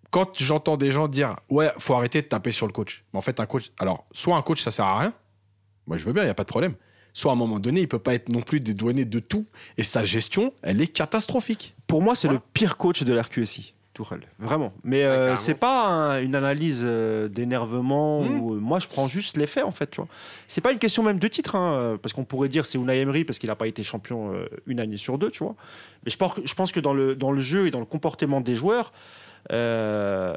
quand 0.09 0.39
j'entends 0.39 0.77
des 0.77 0.91
gens 0.91 1.09
dire 1.09 1.35
ouais, 1.49 1.69
faut 1.79 1.95
arrêter 1.95 2.21
de 2.21 2.27
taper 2.27 2.51
sur 2.53 2.65
le 2.65 2.71
coach. 2.71 3.03
Mais 3.11 3.17
en 3.17 3.21
fait, 3.21 3.41
un 3.41 3.45
coach. 3.45 3.71
Alors, 3.77 4.05
soit 4.13 4.37
un 4.37 4.41
coach, 4.41 4.61
ça 4.61 4.71
sert 4.71 4.85
à 4.85 4.99
rien. 4.99 5.13
Moi, 5.85 5.97
je 5.97 6.05
veux 6.05 6.13
bien, 6.13 6.23
il 6.23 6.27
y 6.27 6.29
a 6.29 6.33
pas 6.33 6.43
de 6.45 6.49
problème. 6.49 6.75
Soit 7.13 7.31
à 7.31 7.35
un 7.35 7.37
moment 7.37 7.59
donné, 7.59 7.81
il 7.81 7.87
peut 7.89 7.99
pas 7.99 8.13
être 8.13 8.29
non 8.29 8.41
plus 8.41 8.61
dédouané 8.61 9.03
de 9.03 9.19
tout. 9.19 9.45
Et 9.77 9.83
sa 9.83 10.05
gestion, 10.05 10.53
elle 10.61 10.79
est 10.81 10.87
catastrophique. 10.87 11.75
Pour 11.87 12.01
moi, 12.01 12.15
c'est 12.15 12.27
Voilà. 12.27 12.39
le 12.45 12.51
pire 12.53 12.77
coach 12.77 13.03
de 13.03 13.13
l'RQSI, 13.13 13.73
Tourelle. 13.97 14.21
Vraiment. 14.39 14.71
Mais 14.83 15.01
Ouais, 15.03 15.09
euh, 15.09 15.35
c'est 15.35 15.55
pas 15.55 15.87
un- 15.87 16.21
une 16.21 16.35
analyse 16.35 16.83
euh, 16.85 17.27
d'énervement. 17.27 18.21
Mm. 18.21 18.39
ou- 18.41 18.53
moi, 18.59 18.79
je 18.79 18.87
prends 18.87 19.07
juste 19.07 19.35
les 19.37 19.47
faits, 19.47 19.63
en 19.65 19.71
fait. 19.71 19.89
Tu 19.91 19.97
vois. 19.97 20.07
C'est 20.47 20.61
pas 20.61 20.71
une 20.71 20.77
question 20.79 21.01
même 21.03 21.17
de 21.19 21.27
titre, 21.27 21.55
hein, 21.55 21.73
euh, 21.73 21.97
parce 21.97 22.13
qu'on 22.13 22.23
pourrait 22.23 22.47
dire 22.49 22.65
c'est 22.65 22.77
Unai 22.77 22.99
Emery 23.01 23.25
parce 23.25 23.39
qu'il 23.39 23.49
n'a 23.49 23.55
pas 23.55 23.67
été 23.67 23.81
champion 23.83 24.33
euh, 24.33 24.45
une 24.67 24.79
année 24.79 24.97
sur 24.97 25.17
deux, 25.17 25.31
tu 25.31 25.43
vois. 25.43 25.55
Mais 26.05 26.11
je 26.11 26.17
pense, 26.17 26.35
que- 26.35 26.41
je 26.45 26.53
pense 26.55 26.71
que 26.71 26.79
dans 26.79 26.93
le, 26.93 27.15
dans 27.15 27.31
le 27.31 27.41
jeu 27.41 27.67
et 27.67 27.71
dans 27.71 27.79
le 27.79 27.85
comportement 27.85 28.39
des 28.39 28.55
joueurs, 28.55 28.93
euh, 29.51 30.35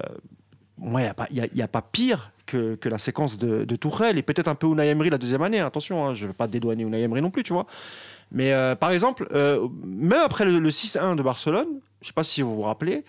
moi, 0.78 1.00
il 1.02 1.34
n'y 1.34 1.40
a, 1.40 1.46
y 1.54 1.62
a- 1.62 1.68
pas 1.68 1.82
pire 1.82 2.32
que, 2.46 2.74
que 2.76 2.88
la 2.88 2.98
séquence 2.98 3.38
de, 3.38 3.64
de 3.64 3.76
Tourelle 3.76 4.18
et 4.18 4.22
peut-être 4.22 4.48
un 4.48 4.54
peu 4.54 4.66
Unai 4.66 4.88
Emery 4.88 5.10
la 5.10 5.18
deuxième 5.18 5.42
année. 5.42 5.60
Attention, 5.60 6.06
hein, 6.06 6.14
je 6.14 6.24
ne 6.24 6.28
veux 6.28 6.34
pas 6.34 6.46
dédouaner 6.48 6.82
Unai 6.82 7.02
Emery 7.02 7.20
non 7.22 7.30
plus, 7.30 7.42
tu 7.42 7.52
vois. 7.52 7.66
Mais 8.32 8.52
euh, 8.52 8.74
par 8.76 8.90
exemple, 8.92 9.28
euh, 9.32 9.68
même 9.84 10.22
après 10.24 10.44
le, 10.44 10.58
le 10.58 10.70
6-1 10.70 11.16
de 11.16 11.22
Barcelone, 11.22 11.66
je 12.00 12.04
ne 12.04 12.06
sais 12.06 12.12
pas 12.12 12.22
si 12.22 12.42
vous 12.42 12.54
vous 12.54 12.62
rappelez, 12.62 13.04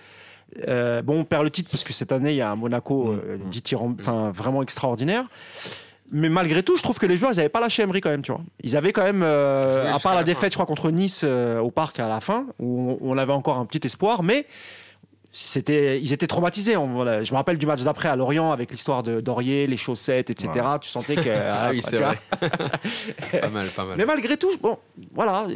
euh, 0.68 1.02
bon, 1.02 1.20
on 1.20 1.24
perd 1.24 1.44
le 1.44 1.50
titre 1.50 1.70
parce 1.72 1.84
que 1.84 1.94
cette 1.94 2.12
année, 2.12 2.32
il 2.32 2.38
y 2.38 2.42
a 2.42 2.52
un 2.52 2.56
Monaco 2.56 3.10
euh, 3.12 3.38
Mm. 3.38 3.50
dithyramb- 3.50 3.98
enfin, 4.00 4.32
vraiment 4.34 4.62
extraordinaire. 4.64 5.26
Mais 6.14 6.28
malgré 6.28 6.62
tout, 6.62 6.76
je 6.76 6.84
trouve 6.84 7.00
que 7.00 7.06
les 7.06 7.16
joueurs, 7.16 7.32
ils 7.32 7.38
n'avaient 7.38 7.48
pas 7.48 7.62
lâché 7.62 7.84
Emery 7.84 8.02
quand 8.02 8.10
même, 8.10 8.22
tu 8.22 8.34
vois. 8.34 8.42
Ils 8.62 8.76
avaient 8.76 8.92
quand 8.92 9.04
même, 9.04 9.24
euh, 9.24 9.94
à 9.94 9.98
part 10.00 10.14
la, 10.14 10.24
défaite, 10.26 10.52
je 10.52 10.58
crois, 10.58 10.66
contre 10.66 10.92
Nice 10.92 11.22
euh, 11.24 11.60
au 11.60 11.72
parc 11.72 12.02
à 12.02 12.10
la 12.10 12.20
fin, 12.20 12.48
où 12.60 12.98
on, 13.02 13.12
on 13.14 13.18
avait 13.18 13.32
encore 13.32 13.58
un 13.58 13.66
petit 13.66 13.86
espoir, 13.88 14.22
mais 14.22 14.46
c'était, 15.34 16.02
ils 16.02 16.12
étaient 16.14 16.28
traumatisés. 16.28 16.76
On- 16.78 16.88
voilà. 16.94 17.24
Je 17.24 17.32
me 17.32 17.38
rappelle 17.38 17.58
du 17.58 17.66
match 17.66 17.82
d'après 17.84 18.10
à 18.10 18.16
Lorient 18.16 18.52
avec 18.52 18.70
l'histoire 18.72 19.02
de 19.04 19.22
Dorier, 19.22 19.66
les 19.68 19.78
chaussettes, 19.78 20.30
etc. 20.30 20.50
Tu 20.82 20.90
sentais 20.90 21.16
que. 21.16 21.22
Ah 21.30 21.70
oui, 21.72 21.82
c'est 21.82 21.98
vrai. 21.98 22.18
pas 23.40 23.50
mal, 23.50 23.68
pas 23.70 23.86
mal. 23.86 23.96
Mais 23.98 24.06
malgré 24.06 24.38
tout, 24.38 24.50
bon, 24.62 24.78
voilà, 25.14 25.48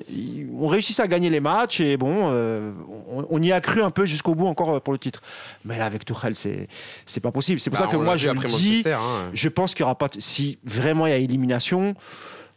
on 0.58 0.68
réussissait 0.68 1.02
à 1.02 1.08
gagner 1.08 1.30
les 1.30 1.40
matchs 1.40 1.80
et 1.82 1.98
bon, 1.98 2.30
euh, 2.32 2.72
on, 3.10 3.26
on 3.30 3.42
y 3.42 3.52
a 3.52 3.60
cru 3.62 3.82
un 3.82 3.90
peu 3.90 4.06
jusqu'au 4.06 4.36
bout 4.36 4.48
encore 4.48 4.82
pour 4.82 4.94
le 4.94 5.00
titre. 5.00 5.22
Mais 5.66 5.78
là, 5.78 5.86
avec 5.86 6.06
Tourelle, 6.06 6.36
c'est 6.36 6.68
c'est 7.06 7.22
pas 7.22 7.32
possible. 7.32 7.60
C'est 7.60 7.70
pour 7.70 7.80
Bah, 7.80 7.86
ça 7.86 7.92
que 7.92 7.98
moi, 7.98 8.18
je 8.18 8.30
le 8.30 8.36
dis. 8.58 8.84
Hein. 8.86 9.30
Je 9.34 9.50
pense 9.50 9.74
qu'il 9.74 9.82
y 9.82 9.84
aura 9.84 9.96
pas. 9.96 10.08
Si 10.18 10.58
vraiment 10.64 11.06
il 11.08 11.10
y 11.10 11.14
a 11.14 11.18
élimination, 11.18 11.96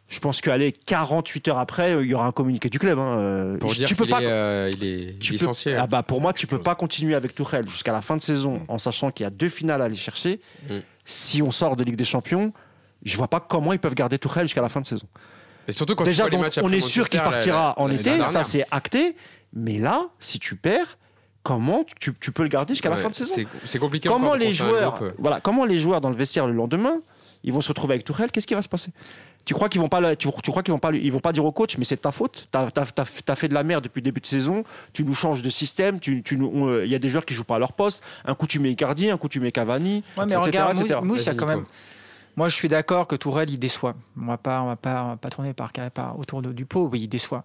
Je 0.09 0.21
pense 0.21 0.41
qu'aller 0.41 0.73
48 0.73 1.49
heures 1.49 1.59
après, 1.59 1.93
euh, 1.93 2.03
il 2.03 2.09
y 2.11 2.15
aura 2.15 2.25
un 2.27 2.33
communiqué 2.33 2.71
du 2.71 2.79
club. 2.79 2.99
hein. 2.99 3.19
Euh, 3.19 3.59
Pour 3.59 3.73
tu 3.73 3.79
dire 3.85 3.89
peux 3.95 4.05
qu'il 4.05 4.11
pas. 4.15 4.23
est, 4.23 4.27
euh, 4.27 4.71
il 4.73 4.83
est 4.85 5.19
tu 5.21 5.33
peux- 5.33 5.39
licencié. 5.39 5.75
Ah 5.77 5.87
bah 5.87 6.03
pour 6.03 6.23
moi, 6.23 6.33
tu 6.33 6.47
peux 6.47 6.61
pas 6.61 6.75
continuer 6.75 7.15
avec 7.15 7.35
Tourelle 7.35 7.69
jusqu'à 7.69 7.93
la 7.93 8.01
fin 8.01 8.17
de 8.17 8.23
saison 8.23 8.63
en 8.69 8.79
sachant 8.79 9.11
qu'il 9.11 9.25
y 9.25 9.27
a 9.27 9.31
deux 9.31 9.51
finales 9.51 9.83
à 9.83 9.85
aller 9.85 9.97
chercher. 9.97 10.41
Mm. 10.69 10.79
Si 11.05 11.43
on 11.43 11.51
sort 11.51 11.77
de 11.77 11.85
Ligue 11.85 11.97
des 11.97 12.05
Champions, 12.07 12.53
je 13.05 13.17
vois 13.19 13.29
pas 13.29 13.41
comment 13.41 13.75
ils 13.75 13.79
peuvent 13.79 13.95
garder 13.95 14.19
Tourelle 14.19 14.47
jusqu'à 14.47 14.63
la 14.63 14.71
fin 14.71 14.81
de 14.81 14.87
saison. 14.87 15.07
Et 15.69 15.73
surtout 15.73 15.95
quand 15.95 16.05
tu 16.05 16.11
Déjà, 16.11 16.23
vois 16.23 16.31
les 16.31 16.37
donc, 16.39 16.45
matchs 16.47 16.59
on 16.63 16.73
est 16.73 16.81
sûr 16.81 17.09
qu'il 17.11 17.21
partira 17.21 17.57
la- 17.59 17.63
la- 17.77 17.79
en 17.79 17.87
la 17.89 17.95
été, 17.95 18.23
ça 18.25 18.43
c'est 18.45 18.65
acté. 18.71 19.15
Mais 19.53 19.79
là, 19.79 20.07
si 20.19 20.39
tu 20.39 20.57
perds, 20.57 20.97
comment 21.43 21.85
tu, 22.01 22.15
tu 22.19 22.33
peux 22.33 22.43
le 22.43 22.49
garder 22.49 22.73
jusqu'à 22.73 22.89
la 22.89 22.97
fin 22.97 23.11
de 23.11 23.15
saison 23.15 23.35
c'est- 23.65 23.79
compliqué 23.79 24.09
Comment 24.09 24.35
les 24.35 24.55
joueurs, 24.55 25.03
voilà, 25.19 25.41
comment 25.43 25.67
les 25.67 25.77
joueurs 25.79 26.01
dans 26.01 26.09
le 26.11 26.17
vestiaire 26.17 26.47
le 26.47 26.55
lendemain, 26.55 26.97
ils 27.45 27.53
vont 27.53 27.61
se 27.61 27.69
retrouver 27.69 27.95
avec 27.95 28.05
Tourelle 28.05 28.31
Qu'est-ce 28.31 28.47
qui 28.47 28.55
va 28.55 28.63
se 28.63 28.69
passer? 28.71 28.91
Tu 29.45 29.55
crois 29.55 29.69
qu'ils 29.71 29.81
vont 29.81 29.89
pas, 29.89 30.15
tu, 30.15 30.29
tu 30.43 30.51
crois 30.51 30.63
qu'ils 30.63 30.73
vont 30.73 30.79
pas, 30.79 30.93
ils 30.93 31.11
vont 31.11 31.21
pas 31.21 31.33
dire 31.33 31.45
au 31.45 31.53
coach, 31.53 31.79
mais 31.79 31.85
c'est 31.85 31.97
de 31.97 32.01
ta 32.03 32.13
faute. 32.13 32.49
T'as 32.51 32.69
as, 32.75 33.35
fait 33.35 33.49
de 33.49 33.55
la 33.55 33.63
merde 33.63 33.85
depuis 33.85 34.01
le 34.01 34.05
début 34.05 34.21
de 34.21 34.27
saison. 34.27 34.63
Tu 34.93 35.05
nous 35.05 35.15
changes 35.15 35.41
de 35.41 35.49
système. 35.49 36.01
Tu, 36.01 36.23
euh, 36.33 36.85
il 36.85 36.91
y 36.91 36.95
a 36.95 36.99
des 36.99 37.09
joueurs 37.09 37.25
qui 37.25 37.33
jouent 37.33 37.45
pas 37.45 37.57
à 37.57 37.59
leur 37.59 37.73
poste. 37.73 38.03
Un 38.27 38.35
coup 38.35 38.47
tu 38.47 38.59
mets 38.61 38.71
Icardi, 38.73 39.09
un 39.09 39.17
coup 39.17 39.29
tu 39.29 39.41
mets 39.41 39.51
Cavani. 39.53 40.05
Ouais, 40.19 40.25
mais 40.27 40.35
etc., 40.35 40.41
regarde, 40.41 40.79
etc. 40.79 41.01
Mousse, 41.01 41.09
Mousse, 41.09 41.23
il 41.23 41.27
y 41.27 41.29
a 41.29 41.33
Vas-y, 41.33 41.37
quand 41.39 41.47
Nico. 41.47 41.59
même. 41.61 41.67
Moi, 42.37 42.49
je 42.49 42.55
suis 42.55 42.69
d'accord 42.69 43.07
que 43.09 43.17
Tourelle, 43.17 43.51
il 43.51 43.59
déçoit. 43.59 43.95
On 44.21 44.27
va 44.27 44.37
pas, 44.37 44.61
on 44.61 44.67
va 44.67 44.77
pas, 44.77 45.03
on 45.05 45.09
va 45.09 45.17
pas 45.17 45.31
tourner 45.31 45.55
par, 45.55 45.73
par- 45.73 46.19
autour 46.19 46.43
de- 46.43 46.53
du 46.53 46.67
pot. 46.67 46.89
Oui, 46.93 47.01
il 47.01 47.09
déçoit. 47.09 47.45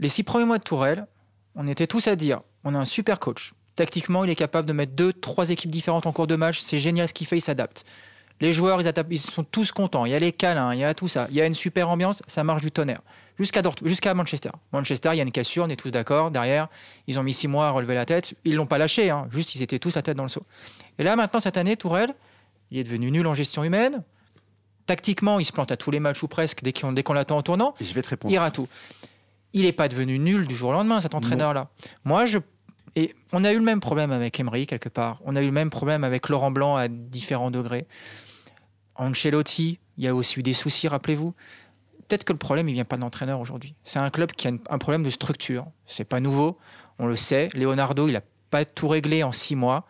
Les 0.00 0.08
six 0.08 0.22
premiers 0.24 0.44
mois 0.44 0.58
de 0.58 0.64
Tourelle, 0.64 1.06
on 1.54 1.66
était 1.68 1.86
tous 1.86 2.08
à 2.08 2.16
dire 2.16 2.40
on 2.64 2.74
a 2.74 2.78
un 2.78 2.84
super 2.84 3.20
coach. 3.20 3.52
Tactiquement, 3.76 4.24
il 4.24 4.30
est 4.30 4.34
capable 4.34 4.66
de 4.66 4.72
mettre 4.72 4.92
deux, 4.92 5.12
trois 5.12 5.50
équipes 5.50 5.70
différentes 5.70 6.06
en 6.06 6.12
cours 6.12 6.26
de 6.26 6.34
match. 6.36 6.58
C'est 6.60 6.78
génial 6.78 7.06
ce 7.08 7.14
qu'il 7.14 7.26
fait, 7.28 7.38
il 7.38 7.42
s'adapte. 7.42 7.84
Les 8.40 8.52
joueurs, 8.52 8.80
ils, 8.80 9.18
sont 9.18 9.44
tous 9.44 9.72
contents. 9.72 10.06
Il 10.06 10.12
y 10.12 10.14
a 10.14 10.18
les 10.18 10.32
câlins, 10.32 10.72
il 10.72 10.80
y 10.80 10.84
a 10.84 10.94
tout 10.94 11.08
ça. 11.08 11.26
Il 11.30 11.36
y 11.36 11.40
a 11.40 11.46
une 11.46 11.54
super 11.54 11.90
ambiance, 11.90 12.22
ça 12.26 12.44
marche 12.44 12.62
du 12.62 12.70
tonnerre. 12.70 13.00
Jusqu'à 13.38 14.14
Manchester. 14.14 14.50
Manchester, 14.72 15.10
il 15.12 15.16
y 15.16 15.20
a 15.20 15.22
une 15.22 15.30
cassure, 15.30 15.64
on 15.64 15.68
est 15.68 15.76
tous 15.76 15.90
d'accord. 15.90 16.30
Derrière, 16.30 16.68
ils 17.06 17.18
ont 17.18 17.22
mis 17.22 17.32
six 17.32 17.46
mois 17.46 17.68
à 17.68 17.70
relever 17.70 17.94
la 17.94 18.04
tête. 18.04 18.34
Ils 18.44 18.56
l'ont 18.56 18.66
pas 18.66 18.78
lâché, 18.78 19.10
hein. 19.10 19.28
juste 19.30 19.54
ils 19.54 19.62
étaient 19.62 19.78
tous 19.78 19.94
la 19.94 20.02
tête 20.02 20.16
dans 20.16 20.24
le 20.24 20.28
seau. 20.28 20.42
Et 20.98 21.04
là, 21.04 21.14
maintenant, 21.14 21.38
cette 21.38 21.56
année, 21.56 21.76
Tourelle, 21.76 22.14
il 22.70 22.78
est 22.78 22.84
devenu 22.84 23.10
nul 23.10 23.26
en 23.26 23.34
gestion 23.34 23.62
humaine. 23.62 24.02
Tactiquement, 24.86 25.38
il 25.38 25.44
se 25.44 25.52
plante 25.52 25.70
à 25.70 25.76
tous 25.76 25.90
les 25.90 26.00
matchs 26.00 26.22
ou 26.22 26.28
presque 26.28 26.62
dès 26.62 26.72
qu'on 26.72 27.12
l'attend 27.12 27.36
en 27.36 27.42
tournant. 27.42 27.74
Et 27.80 27.84
je 27.84 27.94
vais 27.94 28.02
te 28.02 28.08
répondre. 28.08 28.34
Il 28.34 28.52
tout. 28.52 28.68
Il 29.52 29.62
n'est 29.62 29.72
pas 29.72 29.88
devenu 29.88 30.18
nul 30.18 30.46
du 30.46 30.56
jour 30.56 30.70
au 30.70 30.72
lendemain, 30.72 31.00
cet 31.00 31.14
entraîneur-là. 31.14 31.68
Moi, 32.04 32.26
je. 32.26 32.38
Et 32.96 33.14
on 33.32 33.44
a 33.44 33.52
eu 33.52 33.58
le 33.58 33.64
même 33.64 33.80
problème 33.80 34.10
avec 34.10 34.40
Emery, 34.40 34.66
quelque 34.66 34.88
part. 34.88 35.20
On 35.24 35.36
a 35.36 35.42
eu 35.42 35.46
le 35.46 35.52
même 35.52 35.70
problème 35.70 36.04
avec 36.04 36.28
Laurent 36.28 36.50
Blanc 36.50 36.76
à 36.76 36.88
différents 36.88 37.50
degrés. 37.50 37.86
Ancelotti, 38.98 39.78
il 39.96 40.04
y 40.04 40.08
a 40.08 40.14
aussi 40.14 40.38
eu 40.40 40.42
des 40.42 40.52
soucis, 40.52 40.88
rappelez-vous. 40.88 41.34
Peut-être 42.06 42.24
que 42.24 42.32
le 42.32 42.38
problème, 42.38 42.68
il 42.68 42.74
vient 42.74 42.84
pas 42.84 42.96
de 42.96 43.02
l'entraîneur 43.02 43.40
aujourd'hui. 43.40 43.74
C'est 43.84 43.98
un 43.98 44.10
club 44.10 44.32
qui 44.32 44.48
a 44.48 44.52
un 44.70 44.78
problème 44.78 45.02
de 45.02 45.10
structure. 45.10 45.66
C'est 45.86 46.04
pas 46.04 46.20
nouveau, 46.20 46.58
on 46.98 47.06
le 47.06 47.16
sait. 47.16 47.48
Leonardo, 47.54 48.08
il 48.08 48.12
n'a 48.12 48.22
pas 48.50 48.64
tout 48.64 48.88
réglé 48.88 49.22
en 49.22 49.32
six 49.32 49.56
mois. 49.56 49.86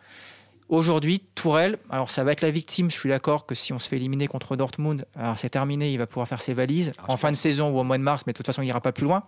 Aujourd'hui, 0.67 1.21
Tourelle, 1.33 1.79
alors 1.89 2.11
ça 2.11 2.23
va 2.23 2.31
être 2.31 2.41
la 2.41 2.51
victime, 2.51 2.91
je 2.91 2.95
suis 2.95 3.09
d'accord 3.09 3.47
que 3.47 3.55
si 3.55 3.73
on 3.73 3.79
se 3.79 3.89
fait 3.89 3.95
éliminer 3.95 4.27
contre 4.27 4.55
Dortmund, 4.55 5.07
alors 5.15 5.39
c'est 5.39 5.49
terminé, 5.49 5.91
il 5.91 5.97
va 5.97 6.05
pouvoir 6.05 6.27
faire 6.27 6.43
ses 6.43 6.53
valises 6.53 6.91
en 7.07 7.17
fin 7.17 7.31
de 7.31 7.35
saison 7.35 7.71
ou 7.71 7.79
au 7.79 7.83
mois 7.83 7.97
de 7.97 8.03
mars, 8.03 8.21
mais 8.27 8.33
de 8.33 8.37
toute 8.37 8.45
façon, 8.45 8.61
il 8.61 8.65
n'ira 8.65 8.79
pas 8.79 8.91
plus 8.91 9.05
loin. 9.05 9.23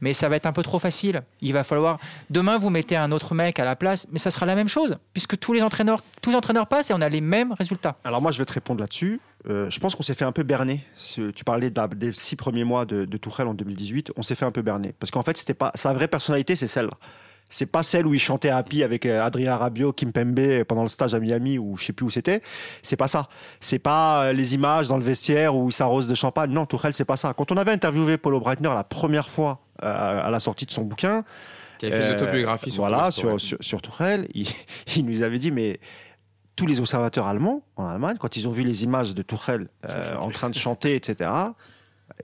Mais 0.00 0.12
ça 0.12 0.28
va 0.28 0.36
être 0.36 0.46
un 0.46 0.52
peu 0.52 0.62
trop 0.62 0.78
facile. 0.78 1.22
Il 1.40 1.52
va 1.52 1.64
falloir. 1.64 1.98
Demain, 2.30 2.56
vous 2.58 2.70
mettez 2.70 2.96
un 2.96 3.10
autre 3.12 3.34
mec 3.34 3.58
à 3.58 3.64
la 3.64 3.76
place, 3.76 4.06
mais 4.12 4.18
ça 4.18 4.30
sera 4.30 4.46
la 4.46 4.54
même 4.54 4.68
chose, 4.68 4.98
puisque 5.12 5.38
tous 5.38 5.52
les 5.52 5.62
entraîneurs, 5.62 6.02
tous 6.22 6.30
les 6.30 6.36
entraîneurs 6.36 6.66
passent 6.66 6.90
et 6.90 6.94
on 6.94 7.00
a 7.00 7.08
les 7.08 7.20
mêmes 7.20 7.52
résultats. 7.52 7.96
Alors 8.04 8.22
moi, 8.22 8.30
je 8.32 8.38
vais 8.38 8.44
te 8.44 8.52
répondre 8.52 8.80
là-dessus. 8.80 9.20
Euh, 9.48 9.70
je 9.70 9.78
pense 9.80 9.94
qu'on 9.94 10.02
s'est 10.02 10.14
fait 10.14 10.24
un 10.24 10.32
peu 10.32 10.42
berner. 10.42 10.84
Tu 11.14 11.44
parlais 11.44 11.70
de 11.70 11.80
la- 11.80 11.88
des 11.88 12.12
six 12.12 12.36
premiers 12.36 12.64
mois 12.64 12.84
de, 12.86 13.04
de 13.04 13.16
Tourelle 13.16 13.46
en 13.48 13.54
2018. 13.54 14.12
On 14.16 14.22
s'est 14.22 14.34
fait 14.34 14.44
un 14.44 14.50
peu 14.50 14.62
berner 14.62 14.92
parce 14.98 15.10
qu'en 15.10 15.22
fait, 15.22 15.36
c'était 15.36 15.54
pas 15.54 15.70
sa 15.74 15.92
vraie 15.92 16.08
personnalité, 16.08 16.56
c'est 16.56 16.66
celle-là. 16.66 16.92
C'est 17.48 17.66
pas 17.66 17.82
celle 17.82 18.06
où 18.06 18.14
il 18.14 18.20
chantait 18.20 18.50
Happy 18.50 18.82
avec 18.82 19.06
euh, 19.06 19.22
Adrien 19.22 19.56
Rabiot, 19.56 19.92
Kim 19.92 20.12
Pembe 20.12 20.64
pendant 20.64 20.82
le 20.82 20.88
stage 20.88 21.14
à 21.14 21.20
Miami 21.20 21.58
ou 21.58 21.76
je 21.76 21.86
sais 21.86 21.92
plus 21.92 22.06
où 22.06 22.10
c'était. 22.10 22.42
C'est 22.82 22.96
pas 22.96 23.08
ça. 23.08 23.28
C'est 23.60 23.78
pas 23.78 24.24
euh, 24.24 24.32
les 24.32 24.54
images 24.54 24.88
dans 24.88 24.98
le 24.98 25.04
vestiaire 25.04 25.56
où 25.56 25.68
il 25.68 25.72
s'arrose 25.72 26.08
de 26.08 26.14
champagne. 26.14 26.50
Non, 26.50 26.66
Tourelle, 26.66 26.94
c'est 26.94 27.04
pas 27.04 27.16
ça. 27.16 27.34
Quand 27.34 27.50
on 27.52 27.56
avait 27.56 27.72
interviewé 27.72 28.18
Paulo 28.18 28.40
Breitner 28.40 28.70
la 28.74 28.84
première 28.84 29.30
fois 29.30 29.60
euh, 29.82 30.22
à 30.22 30.30
la 30.30 30.40
sortie 30.40 30.66
de 30.66 30.70
son 30.70 30.82
bouquin, 30.82 31.24
Qui 31.78 31.86
avait 31.86 31.96
fait 31.96 32.06
une 32.08 32.14
autobiographie 32.14 32.70
sur 32.70 32.82
voilà, 32.82 33.10
sur, 33.10 33.34
Tuchel. 33.34 33.40
sur, 33.40 33.58
sur 33.60 33.82
Tourelle, 33.82 34.28
il, 34.34 34.46
il 34.96 35.06
nous 35.06 35.22
avait 35.22 35.38
dit, 35.38 35.50
mais 35.50 35.80
tous 36.58 36.66
les 36.66 36.80
observateurs 36.80 37.26
allemands 37.26 37.62
en 37.76 37.86
Allemagne, 37.86 38.16
quand 38.18 38.36
ils 38.36 38.48
ont 38.48 38.50
vu 38.50 38.64
les 38.64 38.82
images 38.82 39.14
de 39.14 39.22
euh, 39.22 40.02
chanté. 40.02 40.16
en 40.16 40.28
train 40.30 40.50
de 40.50 40.56
chanter, 40.56 40.96
etc., 40.96 41.30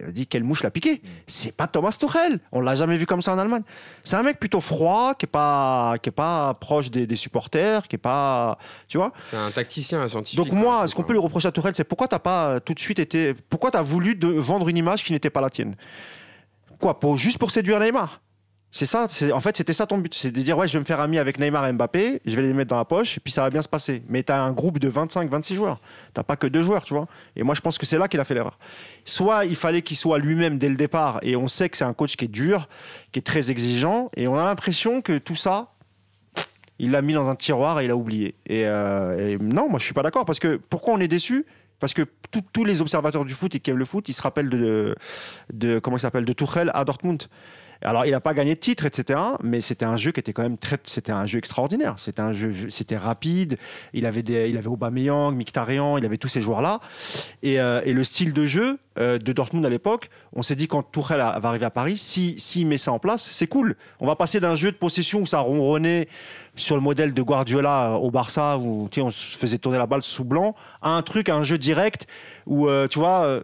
il 0.01 0.07
a 0.07 0.11
dit 0.11 0.27
quelle 0.27 0.45
mouche 0.45 0.63
l'a 0.63 0.71
piqué. 0.71 0.95
Mm. 0.95 1.09
C'est 1.27 1.53
pas 1.53 1.67
Thomas 1.67 1.97
Tuchel. 1.99 2.41
On 2.53 2.61
l'a 2.61 2.75
jamais 2.75 2.97
vu 2.97 3.07
comme 3.07 3.23
ça 3.23 3.35
en 3.35 3.39
Allemagne. 3.39 3.63
C'est 4.03 4.17
un 4.17 4.23
mec 4.23 4.39
plutôt 4.39 4.61
froid, 4.61 5.15
qui 5.15 5.27
est 5.27 5.29
pas, 5.29 5.97
qui 6.03 6.09
est 6.09 6.13
pas 6.13 6.55
proche 6.55 6.91
des, 6.91 7.07
des 7.07 7.17
supporters, 7.17 7.89
qui 7.89 7.97
est 7.97 7.99
pas, 7.99 8.59
tu 8.89 8.99
vois. 8.99 9.13
C'est 9.23 9.37
un 9.37 9.51
tacticien, 9.51 10.03
un 10.03 10.09
scientifique. 10.09 10.37
Donc 10.37 10.53
moi, 10.53 10.79
quoi. 10.79 10.89
ce 10.89 10.95
qu'on 10.95 11.03
peut 11.03 11.13
lui 11.13 11.21
reprocher 11.21 11.49
à 11.49 11.53
Tourelle, 11.53 11.75
c'est 11.77 11.85
pourquoi 11.85 12.09
t'as 12.09 12.19
pas 12.19 12.47
euh, 12.47 12.61
tout 12.61 12.75
de 12.75 12.81
suite 12.81 12.99
été, 12.99 13.35
pourquoi 13.35 13.71
t'as 13.71 13.83
voulu 13.83 14.15
de 14.15 14.29
vendre 14.29 14.69
une 14.69 14.77
image 14.77 15.05
qui 15.05 15.13
n'était 15.13 15.31
pas 15.31 15.41
la 15.41 15.51
tienne? 15.51 15.77
Quoi, 16.79 16.99
pour 16.99 17.17
juste 17.17 17.39
pour 17.39 17.51
séduire 17.51 17.79
Neymar? 17.81 18.21
C'est 18.77 18.87
ça, 18.87 19.07
en 19.33 19.39
fait, 19.39 19.57
c'était 19.57 19.73
ça 19.73 19.87
ton 19.87 19.99
but. 19.99 20.13
C'est 20.13 20.33
de 20.33 20.43
dire, 20.43 20.59
ouais, 20.59 20.67
je 20.67 20.73
vais 20.73 20.81
me 20.81 20.85
faire 20.85 20.99
ami 20.99 21.19
avec 21.19 21.39
Neymar 21.39 21.65
et 21.69 21.73
Mbappé, 21.73 22.21
je 22.27 22.35
vais 22.35 22.43
les 22.43 22.53
mettre 22.53 22.71
dans 22.71 22.77
la 22.77 22.85
poche, 22.85 23.19
et 23.19 23.21
puis 23.21 23.33
ça 23.33 23.43
va 23.43 23.49
bien 23.49 23.63
se 23.63 23.69
passer. 23.69 24.03
Mais 24.09 24.25
tu 24.25 24.33
as 24.33 24.43
un 24.43 24.51
groupe 24.51 24.81
de 24.81 24.89
25, 24.89 25.31
26 25.31 25.55
joueurs. 25.55 25.81
T'as 26.13 26.25
pas 26.25 26.35
que 26.35 26.49
deux 26.49 26.65
joueurs, 26.65 26.83
tu 26.83 26.93
vois. 26.93 27.07
Et 27.37 27.45
moi, 27.45 27.55
je 27.55 27.61
pense 27.61 27.79
que 27.79 27.87
c'est 27.87 27.99
là 27.99 28.09
qu'il 28.09 28.19
a 28.19 28.25
fait 28.25 28.35
l'erreur. 28.35 28.59
Soit 29.05 29.45
il 29.45 29.55
fallait 29.55 29.83
qu'il 29.83 29.97
soit 29.97 30.19
lui-même 30.19 30.59
dès 30.59 30.69
le 30.69 30.75
départ, 30.75 31.21
et 31.23 31.37
on 31.37 31.47
sait 31.47 31.69
que 31.69 31.77
c'est 31.77 31.85
un 31.85 31.93
coach 31.93 32.17
qui 32.17 32.25
est 32.25 32.29
dur, 32.29 32.69
qui 33.13 33.21
est 33.21 33.23
très 33.23 33.53
exigeant, 33.53 34.11
et 34.17 34.27
on 34.27 34.37
a 34.37 34.45
l'impression 34.45 35.03
que 35.03 35.19
tout 35.19 35.37
ça, 35.37 35.75
il 36.81 36.91
l'a 36.91 37.01
mis 37.01 37.13
dans 37.13 37.29
un 37.29 37.37
tiroir 37.37 37.79
et 37.79 37.85
il 37.85 37.93
a 37.93 37.97
oublié. 37.97 38.35
Et, 38.47 38.67
euh, 38.67 39.39
non, 39.41 39.69
moi, 39.69 39.79
je 39.79 39.85
suis 39.85 39.95
pas 39.95 40.03
d'accord, 40.03 40.25
parce 40.25 40.41
que 40.41 40.57
pourquoi 40.57 40.95
on 40.95 40.99
est 40.99 41.07
déçu? 41.07 41.47
Parce 41.79 41.95
que 41.95 42.03
tous 42.53 42.65
les 42.65 42.81
observateurs 42.81 43.25
du 43.25 43.35
foot 43.35 43.55
et 43.55 43.61
qui 43.61 43.71
aiment 43.71 43.79
le 43.79 43.85
foot, 43.85 44.09
ils 44.09 44.15
se 44.15 44.23
rappellent 44.23 44.51
de, 44.51 44.97
de 45.53 45.79
comment 45.79 45.97
il 45.97 46.01
s'appelle, 46.01 46.25
de 46.25 46.33
Tuchel 46.33 46.73
à 46.75 46.85
Dortmund. 46.85 47.29
Alors, 47.83 48.07
il 48.07 48.11
n'a 48.13 48.21
pas 48.21 48.35
gagné 48.35 48.55
de 48.55 48.61
titre, 48.61 48.87
etc. 48.87 49.19
Mais 49.43 49.61
c'était 49.61 49.85
un 49.85 49.97
jeu 49.97 50.13
qui 50.13 50.21
était 50.21 50.33
quand 50.33 50.43
même 50.43 50.59
très, 50.59 50.79
c'était 50.85 51.13
un 51.13 51.27
jeu 51.27 51.39
extraordinaire. 51.39 51.95
C'était 51.99 52.23
un 52.23 52.33
jeu, 52.33 52.53
c'était 52.71 52.97
rapide. 52.97 53.59
Il 53.93 54.07
avait 54.07 54.23
des, 54.23 54.49
il 54.49 54.57
avait 54.57 54.69
Aubameyang, 54.69 55.35
Mkhitaryan, 55.37 55.99
il 55.99 56.05
avait 56.05 56.17
tous 56.19 56.29
ces 56.29 56.41
joueurs-là. 56.41 56.81
Et, 57.43 57.61
euh, 57.61 57.83
et 57.85 57.93
le 57.93 58.05
style 58.05 58.33
de 58.33 58.47
jeu 58.47 58.79
euh, 58.99 59.19
de 59.19 59.33
Dortmund 59.33 59.67
à 59.67 59.69
l'époque, 59.69 60.09
on 60.33 60.43
s'est 60.43 60.57
dit 60.57 60.69
quand 60.69 60.87
a- 61.11 61.39
va 61.41 61.49
arriver 61.49 61.67
à 61.67 61.71
Paris, 61.71 61.97
si, 61.97 62.39
s'il 62.39 62.67
met 62.67 62.79
ça 62.79 62.93
en 62.93 62.99
place, 62.99 63.29
c'est 63.31 63.47
cool. 63.49 63.77
On 64.01 64.07
va 64.07 64.17
passer 64.17 64.41
d'un 64.41 64.55
jeu 64.55 64.71
de 64.71 64.77
possession 64.77 65.21
où 65.21 65.27
ça 65.27 65.41
ronronnait 65.41 66.09
sur 66.57 66.77
le 66.77 66.81
modèle 66.83 67.13
de 67.13 67.23
Guardiola 67.23 67.93
au 67.99 68.11
Barça 68.11 68.57
où 68.59 68.89
tu 68.91 69.01
sais, 69.01 69.07
on 69.07 69.11
se 69.11 69.37
faisait 69.37 69.59
tourner 69.59 69.79
la 69.79 69.87
balle 69.87 70.03
sous 70.03 70.25
blanc, 70.25 70.55
à 70.81 70.91
un 70.91 71.03
truc, 71.03 71.29
à 71.29 71.35
un 71.35 71.43
jeu 71.43 71.59
direct 71.59 72.07
où 72.47 72.69
euh, 72.69 72.87
tu 72.89 72.99
vois, 73.01 73.25
euh, 73.25 73.41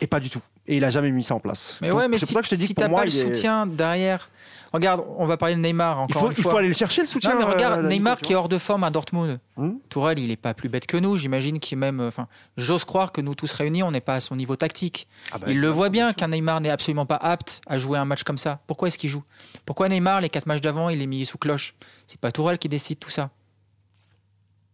et 0.00 0.06
pas 0.06 0.20
du 0.20 0.30
tout. 0.30 0.40
Et 0.68 0.78
il 0.78 0.84
a 0.84 0.90
jamais 0.90 1.10
mis 1.10 1.22
ça 1.22 1.34
en 1.34 1.40
place. 1.40 1.78
Mais 1.80 1.90
Donc, 1.90 1.98
ouais, 1.98 2.08
mais 2.08 2.18
c'est 2.18 2.26
si, 2.26 2.32
pour 2.32 2.38
ça 2.38 2.42
que 2.42 2.46
je 2.46 2.50
te 2.50 2.60
dis 2.60 2.66
si 2.66 2.74
que 2.74 2.80
pour 2.80 2.90
moi, 2.90 3.00
pas 3.02 3.06
le 3.06 3.12
est- 3.12 3.34
soutien 3.34 3.66
derrière. 3.66 4.30
Regarde, 4.72 5.04
on 5.16 5.24
va 5.24 5.36
parler 5.36 5.54
de 5.54 5.60
Neymar 5.60 6.00
encore 6.00 6.08
il 6.10 6.14
faut, 6.18 6.26
une 6.26 6.34
il 6.36 6.42
fois. 6.42 6.50
faut 6.52 6.58
aller 6.58 6.68
le 6.68 6.74
chercher 6.74 7.00
le 7.02 7.06
soutien. 7.06 7.30
Non, 7.34 7.38
mais 7.38 7.44
regarde, 7.44 7.84
euh, 7.84 7.88
Neymar 7.88 8.18
qui 8.18 8.32
est 8.32 8.36
hors 8.36 8.48
de 8.48 8.58
forme 8.58 8.82
à 8.84 8.90
Dortmund. 8.90 9.38
Hmm 9.56 9.74
Tourelle, 9.88 10.18
il 10.18 10.30
est 10.30 10.36
pas 10.36 10.54
plus 10.54 10.68
bête 10.68 10.86
que 10.86 10.96
nous. 10.96 11.16
J'imagine 11.16 11.60
qu'il 11.60 11.78
est 11.78 11.80
même. 11.80 12.00
euh, 12.00 12.08
Enfin, 12.08 12.26
j'ose 12.56 12.84
croire 12.84 13.12
que 13.12 13.20
nous 13.20 13.34
tous 13.36 13.52
réunis, 13.52 13.84
on 13.84 13.92
n'est 13.92 14.00
pas 14.00 14.14
à 14.14 14.20
son 14.20 14.34
niveau 14.34 14.56
tactique. 14.56 15.06
Ah 15.32 15.38
bah, 15.38 15.46
il 15.48 15.60
le 15.60 15.68
voit 15.68 15.88
bien 15.88 16.12
qu'un 16.12 16.28
Neymar 16.28 16.60
n'est 16.60 16.68
absolument 16.70 17.06
pas 17.06 17.14
apte 17.16 17.60
à 17.68 17.78
jouer 17.78 17.96
un 17.96 18.04
match 18.04 18.24
comme 18.24 18.36
ça. 18.36 18.58
Pourquoi 18.66 18.88
est-ce 18.88 18.98
qu'il 18.98 19.08
joue? 19.08 19.22
Pourquoi 19.64 19.88
Neymar, 19.88 20.20
les 20.20 20.28
quatre 20.28 20.46
matchs 20.46 20.60
d'avant, 20.62 20.88
il 20.90 21.00
est 21.00 21.06
mis 21.06 21.24
sous 21.24 21.38
cloche? 21.38 21.74
C'est 22.08 22.20
pas 22.20 22.32
Tourelle 22.32 22.58
qui 22.58 22.68
décide 22.68 22.98
tout 22.98 23.10
ça. 23.10 23.30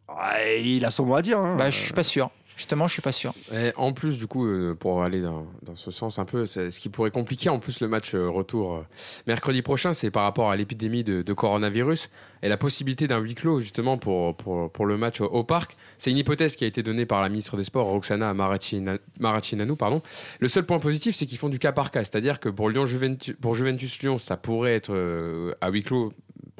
Ouais, 0.09 0.63
il 0.65 0.85
a 0.85 0.91
son 0.91 1.07
mot 1.07 1.15
à 1.17 1.23
dire. 1.23 1.39
hein. 1.39 1.57
Bah, 1.57 1.71
je 1.71 1.79
suis 1.79 1.93
pas 1.93 2.03
sûr. 2.03 2.31
Justement, 2.57 2.87
je 2.87 2.93
suis 2.93 3.03
pas 3.03 3.13
sûr. 3.13 3.35
En 3.77 3.93
plus, 3.93 4.19
du 4.19 4.27
coup, 4.27 4.47
euh, 4.47 4.75
pour 4.75 5.03
aller 5.03 5.21
dans, 5.21 5.47
ce 5.75 5.91
sens 5.91 6.19
un 6.19 6.25
peu, 6.25 6.47
ce 6.47 6.69
qui 6.79 6.89
pourrait 6.89 7.11
compliquer 7.11 7.49
en 7.49 7.59
plus 7.59 7.81
le 7.81 7.89
match 7.89 8.15
euh, 8.15 8.29
retour 8.29 8.75
euh, 8.75 8.87
mercredi 9.27 9.63
prochain, 9.63 9.95
c'est 9.95 10.11
par 10.11 10.25
rapport 10.25 10.51
à 10.51 10.57
l'épidémie 10.57 11.03
de, 11.03 11.33
coronavirus 11.33 12.11
et 12.43 12.49
la 12.49 12.57
possibilité 12.57 13.09
d'un 13.09 13.19
huis 13.19 13.35
clos 13.35 13.61
justement 13.61 13.97
pour, 13.97 14.87
le 14.87 14.97
match 14.99 15.21
au, 15.21 15.45
parc. 15.45 15.77
C'est 15.99 16.11
une 16.11 16.19
hypothèse 16.19 16.57
qui 16.57 16.65
a 16.65 16.67
été 16.67 16.83
donnée 16.83 17.07
par 17.07 17.23
la 17.23 17.29
ministre 17.29 17.57
des 17.57 17.65
Sports, 17.65 17.87
Roxana 17.87 18.35
Maracina- 18.35 18.99
Maracineanu. 19.19 19.77
Pardon. 19.77 20.03
Le 20.41 20.49
seul 20.49 20.67
point 20.67 20.79
positif, 20.79 21.17
c'est 21.17 21.27
qu'ils 21.27 21.39
font 21.39 21.49
du 21.49 21.59
cas 21.59 21.73
par 21.73 21.91
cas, 21.91 22.01
c'est-à-dire 22.01 22.39
que 22.39 22.49
pour 22.49 22.71
Juventus, 22.87 23.35
pour 23.41 23.55
Juventus 23.55 24.01
Lyon, 24.03 24.19
ça 24.19 24.37
pourrait 24.37 24.75
être 24.75 25.55
à 25.61 25.71
huis 25.71 25.83
clos 25.83 26.13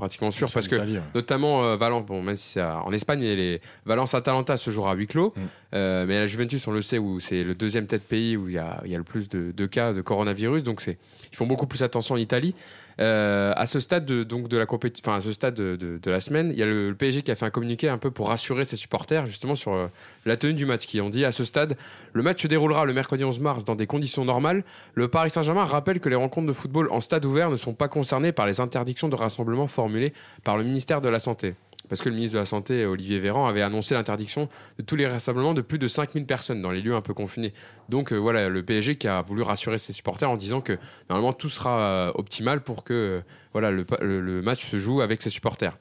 pratiquement 0.03 0.31
sûr 0.33 0.51
parce 0.53 0.67
que 0.67 0.75
Italie, 0.75 0.95
ouais. 0.97 1.03
notamment 1.15 1.65
euh, 1.65 1.77
Valence, 1.77 2.05
bon, 2.05 2.23
même 2.23 2.35
si 2.37 2.55
c'est 2.55 2.61
à- 2.61 2.83
en 2.85 2.93
Espagne, 2.93 3.21
les 3.21 3.61
Valence 3.87 4.15
Atalanta 4.15 4.57
se 4.57 4.71
jouera 4.71 4.91
à 4.93 4.95
huis 4.95 5.07
clos. 5.07 5.33
Mm. 5.37 5.41
Euh, 5.75 6.05
mais 6.09 6.19
la 6.19 6.27
Juventus, 6.27 6.67
on 6.67 6.73
le 6.73 6.83
sait, 6.83 6.99
où 6.99 7.21
c'est 7.21 7.45
le 7.45 7.55
deuxième 7.55 7.87
tête 7.87 8.03
pays 8.03 8.37
où 8.37 8.49
il 8.49 8.55
y 8.55 8.59
a, 8.59 8.83
il 8.85 8.91
y 8.91 8.95
a 8.95 8.99
le 8.99 9.05
plus 9.05 9.29
de, 9.29 9.53
de 9.53 9.67
cas 9.67 9.93
de 9.93 10.03
coronavirus. 10.03 10.65
Donc 10.65 10.81
c'est, 10.81 10.99
ils 11.33 11.37
font 11.37 11.47
beaucoup 11.47 11.67
plus 11.67 11.83
attention 11.83 12.17
en 12.17 12.19
Italie. 12.19 12.55
Euh, 13.01 13.53
à 13.57 13.67
ce 13.67 13.81
stade 13.81 14.05
de, 14.05 14.23
donc 14.23 14.49
de 14.49 14.59
la 14.59 14.67
enfin 14.69 15.17
à 15.17 15.21
ce 15.21 15.33
stade 15.33 15.55
de, 15.55 16.11
la 16.11 16.21
semaine, 16.21 16.51
il 16.53 16.59
y 16.59 16.63
a 16.63 16.67
le, 16.67 16.91
le 16.91 16.95
PSG 16.95 17.23
qui 17.23 17.31
a 17.31 17.37
fait 17.37 17.47
un 17.47 17.51
communiqué 17.51 17.89
un 17.89 17.99
peu 17.99 18.11
pour 18.11 18.29
rassurer 18.29 18.65
ses 18.65 18.77
supporters 18.77 19.27
justement 19.27 19.55
sur 19.55 19.73
euh, 19.75 19.87
la 20.27 20.37
tenue 20.37 20.55
du 20.55 20.67
match. 20.67 20.87
Qui 20.87 21.01
ont 21.01 21.11
dit 21.11 21.25
à 21.25 21.33
ce 21.33 21.45
stade, 21.45 21.77
le 22.13 22.23
match 22.23 22.43
se 22.43 22.49
déroulera 22.49 22.85
le 22.85 22.93
mercredi 22.93 23.25
11 23.25 23.41
mars 23.41 23.65
dans 23.65 23.77
des 23.77 23.87
conditions 23.87 24.25
normales. 24.25 24.65
Le 24.95 25.09
Paris 25.09 25.31
Saint-Germain 25.31 25.65
rappelle 25.65 26.01
que 26.01 26.09
les 26.09 26.17
rencontres 26.17 26.49
de 26.49 26.53
football 26.53 26.89
en 26.91 27.01
stade 27.01 27.25
ouvert 27.25 27.51
ne 27.51 27.57
sont 27.57 27.75
pas 27.75 27.89
concernées 27.89 28.33
par 28.33 28.47
les 28.47 28.61
interdictions 28.61 29.09
de 29.09 29.17
rassemblement 29.17 29.67
formulées 29.69 30.13
par 30.45 30.57
le 30.57 30.65
ministère 30.65 31.01
de 31.01 31.09
la 31.09 31.19
Santé. 31.19 31.55
Parce 31.89 32.01
que 32.01 32.09
le 32.09 32.15
ministre 32.15 32.35
de 32.35 32.39
la 32.39 32.47
Santé, 32.47 32.87
Olivier 32.87 33.19
Véran, 33.19 33.47
avait 33.47 33.61
annoncé 33.61 33.95
l'interdiction 33.95 34.49
de 34.79 34.83
tous 34.83 34.97
les 34.97 35.07
rassemblements 35.07 35.53
de 35.53 35.61
plus 35.61 35.79
de 35.79 35.89
5000 35.89 36.25
personnes 36.27 36.63
dans 36.63 36.71
les 36.71 36.81
lieux 36.81 36.95
un 36.95 37.01
peu 37.03 37.13
confinés. 37.13 37.53
Donc 37.89 38.13
euh, 38.13 38.17
voilà, 38.17 38.49
le 38.49 38.63
PSG 38.63 38.97
qui 38.97 39.09
a 39.09 39.21
voulu 39.21 39.43
rassurer 39.43 39.79
ses 39.79 39.93
supporters 39.93 40.31
en 40.31 40.37
disant 40.37 40.61
que 40.61 40.79
normalement 41.11 41.33
tout 41.33 41.49
sera 41.49 41.81
euh, 41.81 42.13
optimal 42.15 42.63
pour 42.63 42.85
que 42.85 43.23
euh, 43.55 43.85
le, 44.01 44.43
match 44.43 44.65
se 44.65 44.79
joue 44.79 45.01
avec 45.03 45.21
ses 45.23 45.31
supporters. 45.31 45.77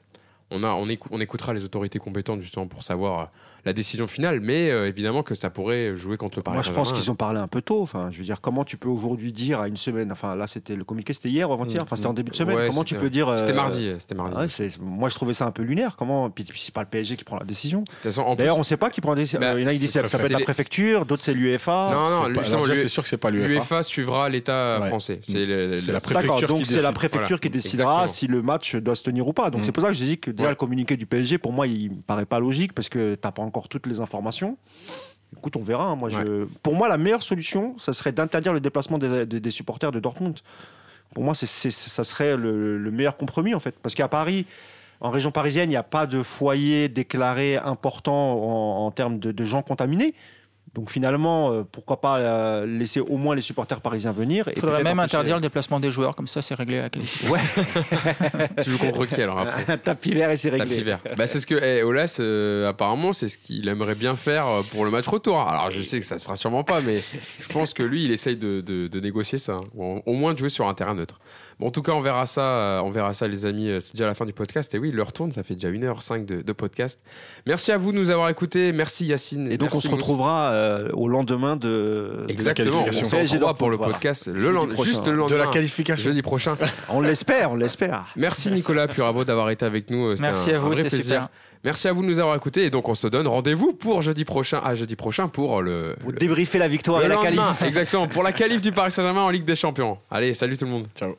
On, 0.50 0.62
on, 0.64 0.86
écou- 0.88 1.08
on 1.12 1.20
écoutera 1.20 1.54
les 1.54 1.64
autorités 1.64 1.98
compétentes 1.98 2.42
justement 2.42 2.66
pour 2.66 2.82
savoir 2.82 3.30
la 3.64 3.72
décision 3.72 4.06
finale, 4.06 4.40
mais 4.40 4.70
euh, 4.70 4.88
évidemment 4.88 5.22
que 5.22 5.34
ça 5.34 5.48
pourrait 5.50 5.96
jouer 5.96 6.16
contre 6.16 6.38
le 6.38 6.42
Paris 6.42 6.56
Moi, 6.56 6.62
je 6.64 6.72
pense 6.72 6.92
qu'ils 6.92 7.10
ont 7.10 7.14
parlé 7.14 7.38
un 7.40 7.46
peu 7.46 7.62
tôt. 7.62 7.80
Enfin, 7.82 8.08
je 8.10 8.18
veux 8.18 8.24
dire, 8.24 8.40
comment 8.40 8.64
tu 8.64 8.76
peux 8.76 8.88
aujourd'hui 8.88 9.32
dire 9.32 9.60
à 9.60 9.68
une 9.68 9.76
semaine, 9.76 10.10
enfin 10.10 10.34
là, 10.34 10.46
c'était 10.46 10.74
le 10.74 10.84
communiqué, 10.84 11.12
c'était 11.12 11.28
hier 11.28 11.48
ou 11.48 11.52
avant-hier, 11.52 11.78
enfin 11.82 11.96
c'était 11.96 12.08
en 12.08 12.12
début 12.12 12.30
de 12.32 12.36
semaine. 12.36 12.56
Ouais, 12.56 12.68
comment 12.70 12.84
tu 12.84 12.96
peux 12.96 13.10
dire 13.10 13.28
euh, 13.28 13.36
C'était 13.36 13.52
mardi, 13.52 13.86
euh, 13.86 13.98
c'était 13.98 14.14
mardi. 14.14 14.36
ouais, 14.36 14.48
c'est- 14.48 14.80
moi, 14.80 15.08
je 15.08 15.14
trouvais 15.14 15.32
ça 15.32 15.46
un 15.46 15.50
peu 15.52 15.62
lunaire. 15.62 15.96
Comment 15.96 16.28
Puis, 16.30 16.44
puis 16.44 16.58
c'est 16.60 16.74
pas 16.74 16.80
le 16.82 16.88
PSG 16.88 17.16
qui 17.16 17.24
prend 17.24 17.36
la 17.38 17.44
décision. 17.44 17.84
D'ailleurs, 18.04 18.34
plus- 18.36 18.50
on 18.50 18.62
sait 18.62 18.76
pas 18.76 18.90
qui 18.90 19.00
prend 19.00 19.12
la 19.12 19.16
décision. 19.20 19.40
Bah, 19.40 19.54
il 19.58 19.62
y 19.62 19.64
en 19.64 19.68
a 19.68 19.72
qui 19.72 19.78
disent 19.78 19.92
que 19.92 20.08
ça 20.08 20.18
peut 20.18 20.24
être 20.24 20.30
la 20.32 20.40
préfecture, 20.40 21.06
d'autres 21.06 21.22
c'est 21.22 21.34
l'UEFA. 21.34 21.90
non, 21.92 22.10
non, 22.10 22.22
C'est 22.26 22.32
pas- 22.32 22.58
déjà, 22.64 22.74
c'est 22.74 22.88
sûr 22.88 23.02
que 23.02 23.08
c'est 23.08 23.16
pas 23.16 23.30
l'UEFA. 23.30 23.48
l'UEFA 23.48 23.82
suivra 23.82 24.28
l'État 24.28 24.78
Ouais. 24.80 24.88
français. 24.88 25.20
C'est 25.22 25.46
le- 25.46 25.80
C'est 25.80 25.86
le- 25.88 25.92
la 25.92 26.00
préfecture 26.00 26.48
donc 26.48 26.58
qui 26.58 26.64
c'est 26.64 26.82
la 26.82 26.92
préfecture 26.92 27.38
qui 27.40 27.50
décidera 27.50 28.08
si 28.08 28.26
le 28.26 28.42
match 28.42 28.74
doit 28.76 28.94
se 28.96 29.02
tenir 29.02 29.26
ou 29.28 29.32
pas. 29.32 29.50
Donc 29.50 29.60
Mm. 29.60 29.64
c'est 29.64 29.72
pour 29.72 29.82
ça 29.82 29.88
que 29.90 29.94
j'ai 29.94 30.06
dit 30.06 30.18
que 30.18 30.30
déjà 30.30 30.48
le 30.50 30.54
communiqué 30.56 30.96
du 30.96 31.06
PSG, 31.06 31.38
pour 31.38 31.52
moi, 31.52 31.66
il 31.66 31.90
me 31.90 32.02
paraît 32.02 32.26
pas 32.26 32.40
logique 32.40 32.72
parce 32.72 32.88
que 32.88 33.14
t'as 33.14 33.30
pas 33.30 33.42
encore 33.52 33.68
toutes 33.68 33.86
les 33.86 34.00
informations. 34.00 34.56
Écoute, 35.36 35.56
on 35.56 35.62
verra. 35.62 35.84
hein. 35.84 35.96
Moi, 35.96 36.08
je... 36.08 36.44
Pour 36.62 36.74
moi, 36.74 36.88
la 36.88 36.96
meilleure 36.98 37.22
solution, 37.22 37.76
ça 37.78 37.92
serait 37.92 38.12
d'interdire 38.12 38.52
le 38.54 38.60
déplacement 38.60 38.98
des, 38.98 39.26
des- 39.26 39.40
des 39.40 39.50
supporters 39.50 39.92
de 39.92 40.00
Dortmund. 40.00 40.38
Pour 41.14 41.22
moi, 41.24 41.34
c'est- 41.34 41.70
ça 41.70 42.04
serait 42.04 42.36
le, 42.36 42.78
le 42.78 42.90
meilleur 42.90 43.16
compromis, 43.18 43.54
en 43.54 43.60
fait. 43.60 43.74
Parce 43.82 43.94
qu'à 43.94 44.08
Paris, 44.08 44.46
en 45.00 45.10
région 45.10 45.30
parisienne, 45.30 45.68
il 45.68 45.74
n'y 45.74 45.76
a 45.76 45.82
pas 45.82 46.06
de 46.06 46.22
foyer 46.22 46.88
déclaré 46.88 47.56
important 47.58 48.32
en, 48.82 48.86
en 48.86 48.90
termes 48.90 49.18
de, 49.18 49.32
de 49.32 49.44
gens 49.44 49.62
contaminés. 49.62 50.14
Donc 50.74 50.90
finalement, 50.90 51.52
euh, 51.52 51.64
pourquoi 51.70 52.00
pas 52.00 52.16
euh, 52.16 52.64
laisser 52.66 53.00
au 53.00 53.18
moins 53.18 53.34
les 53.34 53.42
supporters 53.42 53.82
parisiens 53.82 54.12
venir 54.12 54.48
Il 54.56 54.60
faudrait 54.60 54.82
même 54.82 54.96
empêcher- 54.98 55.04
interdire 55.04 55.34
le 55.36 55.42
déplacement 55.42 55.78
des 55.80 55.90
joueurs, 55.90 56.14
comme 56.16 56.26
ça 56.26 56.40
c'est 56.40 56.54
réglé 56.54 56.78
à 56.78 56.82
la 56.82 56.88
qualification. 56.90 57.30
Ouais, 57.34 57.40
Tu 58.62 58.70
joues 58.70 58.78
contre 58.78 59.04
qui 59.06 59.20
alors 59.20 59.38
après 59.38 59.64
un 59.72 59.76
tapis 59.76 60.12
vert 60.14 60.30
et 60.30 60.36
c'est 60.38 60.48
réglé. 60.48 60.66
Tapis 60.68 60.80
vert. 60.82 60.98
Bah, 61.16 61.26
c'est 61.26 61.40
ce 61.40 61.46
que 61.46 61.54
eh, 61.62 61.82
Olas, 61.82 62.16
euh, 62.20 62.68
apparemment, 62.70 63.12
c'est 63.12 63.28
ce 63.28 63.36
qu'il 63.36 63.68
aimerait 63.68 63.94
bien 63.94 64.16
faire 64.16 64.62
pour 64.70 64.84
le 64.86 64.90
match 64.90 65.06
retour. 65.08 65.40
Alors, 65.40 65.70
je 65.70 65.82
sais 65.82 66.00
que 66.00 66.06
ça 66.06 66.18
se 66.18 66.24
fera 66.24 66.36
sûrement 66.36 66.64
pas, 66.64 66.80
mais 66.80 67.02
je 67.38 67.48
pense 67.52 67.74
que 67.74 67.82
lui, 67.82 68.04
il 68.04 68.10
essaye 68.10 68.36
de, 68.36 68.60
de- 68.62 68.88
de 68.88 69.00
négocier 69.00 69.38
ça, 69.38 69.52
hein. 69.52 69.64
Ou 69.74 70.00
au 70.06 70.12
moins 70.14 70.32
de 70.32 70.38
jouer 70.38 70.48
sur 70.48 70.66
un 70.68 70.74
terrain 70.74 70.94
neutre. 70.94 71.20
Bon, 71.60 71.66
en 71.68 71.70
tout 71.70 71.82
cas, 71.82 71.92
on 71.92 72.00
verra 72.00 72.26
ça, 72.26 72.42
euh, 72.42 72.80
on 72.82 72.90
verra 72.90 73.12
ça, 73.14 73.28
les 73.28 73.46
amis. 73.46 73.68
euh, 73.68 73.80
C'est 73.80 73.94
déjà 73.94 74.06
la 74.06 74.14
fin 74.14 74.24
du 74.26 74.32
podcast. 74.32 74.74
Et 74.74 74.78
oui, 74.78 74.90
l'heure 74.90 75.12
tourne, 75.12 75.32
ça 75.32 75.42
fait 75.42 75.54
déjà 75.54 75.70
1h05 75.70 76.24
de, 76.24 76.42
de 76.42 76.52
podcast. 76.52 77.00
Merci 77.46 77.72
à 77.72 77.78
vous 77.78 77.92
de 77.92 77.96
nous 77.98 78.10
avoir 78.10 78.28
écoutés. 78.28 78.72
Merci 78.72 79.06
Yacine. 79.06 79.50
Et 79.50 79.58
donc 79.58 79.72
Merci 79.72 79.86
on 79.88 79.90
se 79.90 79.94
retrouvera 79.96 80.52
euh, 80.52 80.88
au 80.92 81.08
lendemain 81.08 81.56
de. 81.56 82.24
de- 82.26 82.32
Exactement. 82.32 82.78
On 82.80 82.84
qualification. 82.84 83.08
se 83.18 83.32
retrouvera 83.32 83.54
pour 83.54 83.70
le 83.70 83.78
podcast 83.78 84.26
le 84.28 84.52
prochain. 84.52 84.84
juste 84.84 85.06
le 85.06 85.12
De 85.12 85.16
lendemain. 85.18 85.38
la 85.38 85.46
qualification. 85.48 86.04
Jeudi 86.04 86.22
prochain. 86.22 86.56
On 86.88 87.00
l'espère, 87.00 87.52
on 87.52 87.56
l'espère. 87.56 88.06
Merci 88.16 88.50
Nicolas 88.50 88.86
Puravo 88.88 89.24
d'avoir 89.24 89.50
été 89.50 89.64
avec 89.64 89.90
nous. 89.90 90.10
C'était 90.16 90.22
Merci 90.22 90.50
un- 90.52 90.56
à 90.56 90.58
vous, 90.58 90.66
vrai 90.68 90.76
c'était 90.76 90.88
plaisir. 90.90 91.22
super. 91.22 91.28
Merci 91.64 91.86
à 91.88 91.92
vous 91.92 92.02
de 92.02 92.08
nous 92.08 92.18
avoir 92.18 92.34
écoutés. 92.34 92.64
Et 92.64 92.70
donc, 92.70 92.88
on 92.88 92.94
se 92.96 93.06
donne 93.06 93.26
rendez-vous 93.28 93.72
pour 93.72 94.02
jeudi 94.02 94.24
prochain. 94.24 94.60
À 94.64 94.74
jeudi 94.74 94.96
prochain 94.96 95.28
pour 95.28 95.62
le. 95.62 95.94
Pour 96.00 96.10
le- 96.10 96.18
débriefer 96.18 96.58
la 96.58 96.66
victoire 96.68 96.98
le 97.00 97.06
et 97.06 97.08
la 97.08 97.16
qualif. 97.16 97.62
Exactement. 97.64 98.08
Pour 98.08 98.22
la 98.24 98.32
qualif 98.32 98.60
du 98.60 98.72
Paris 98.72 98.90
Saint-Germain 98.90 99.22
en 99.22 99.30
Ligue 99.30 99.44
des 99.44 99.54
Champions. 99.54 99.98
Allez, 100.10 100.34
salut 100.34 100.56
tout 100.56 100.64
le 100.64 100.70
monde. 100.72 100.86
Ciao. 100.96 101.14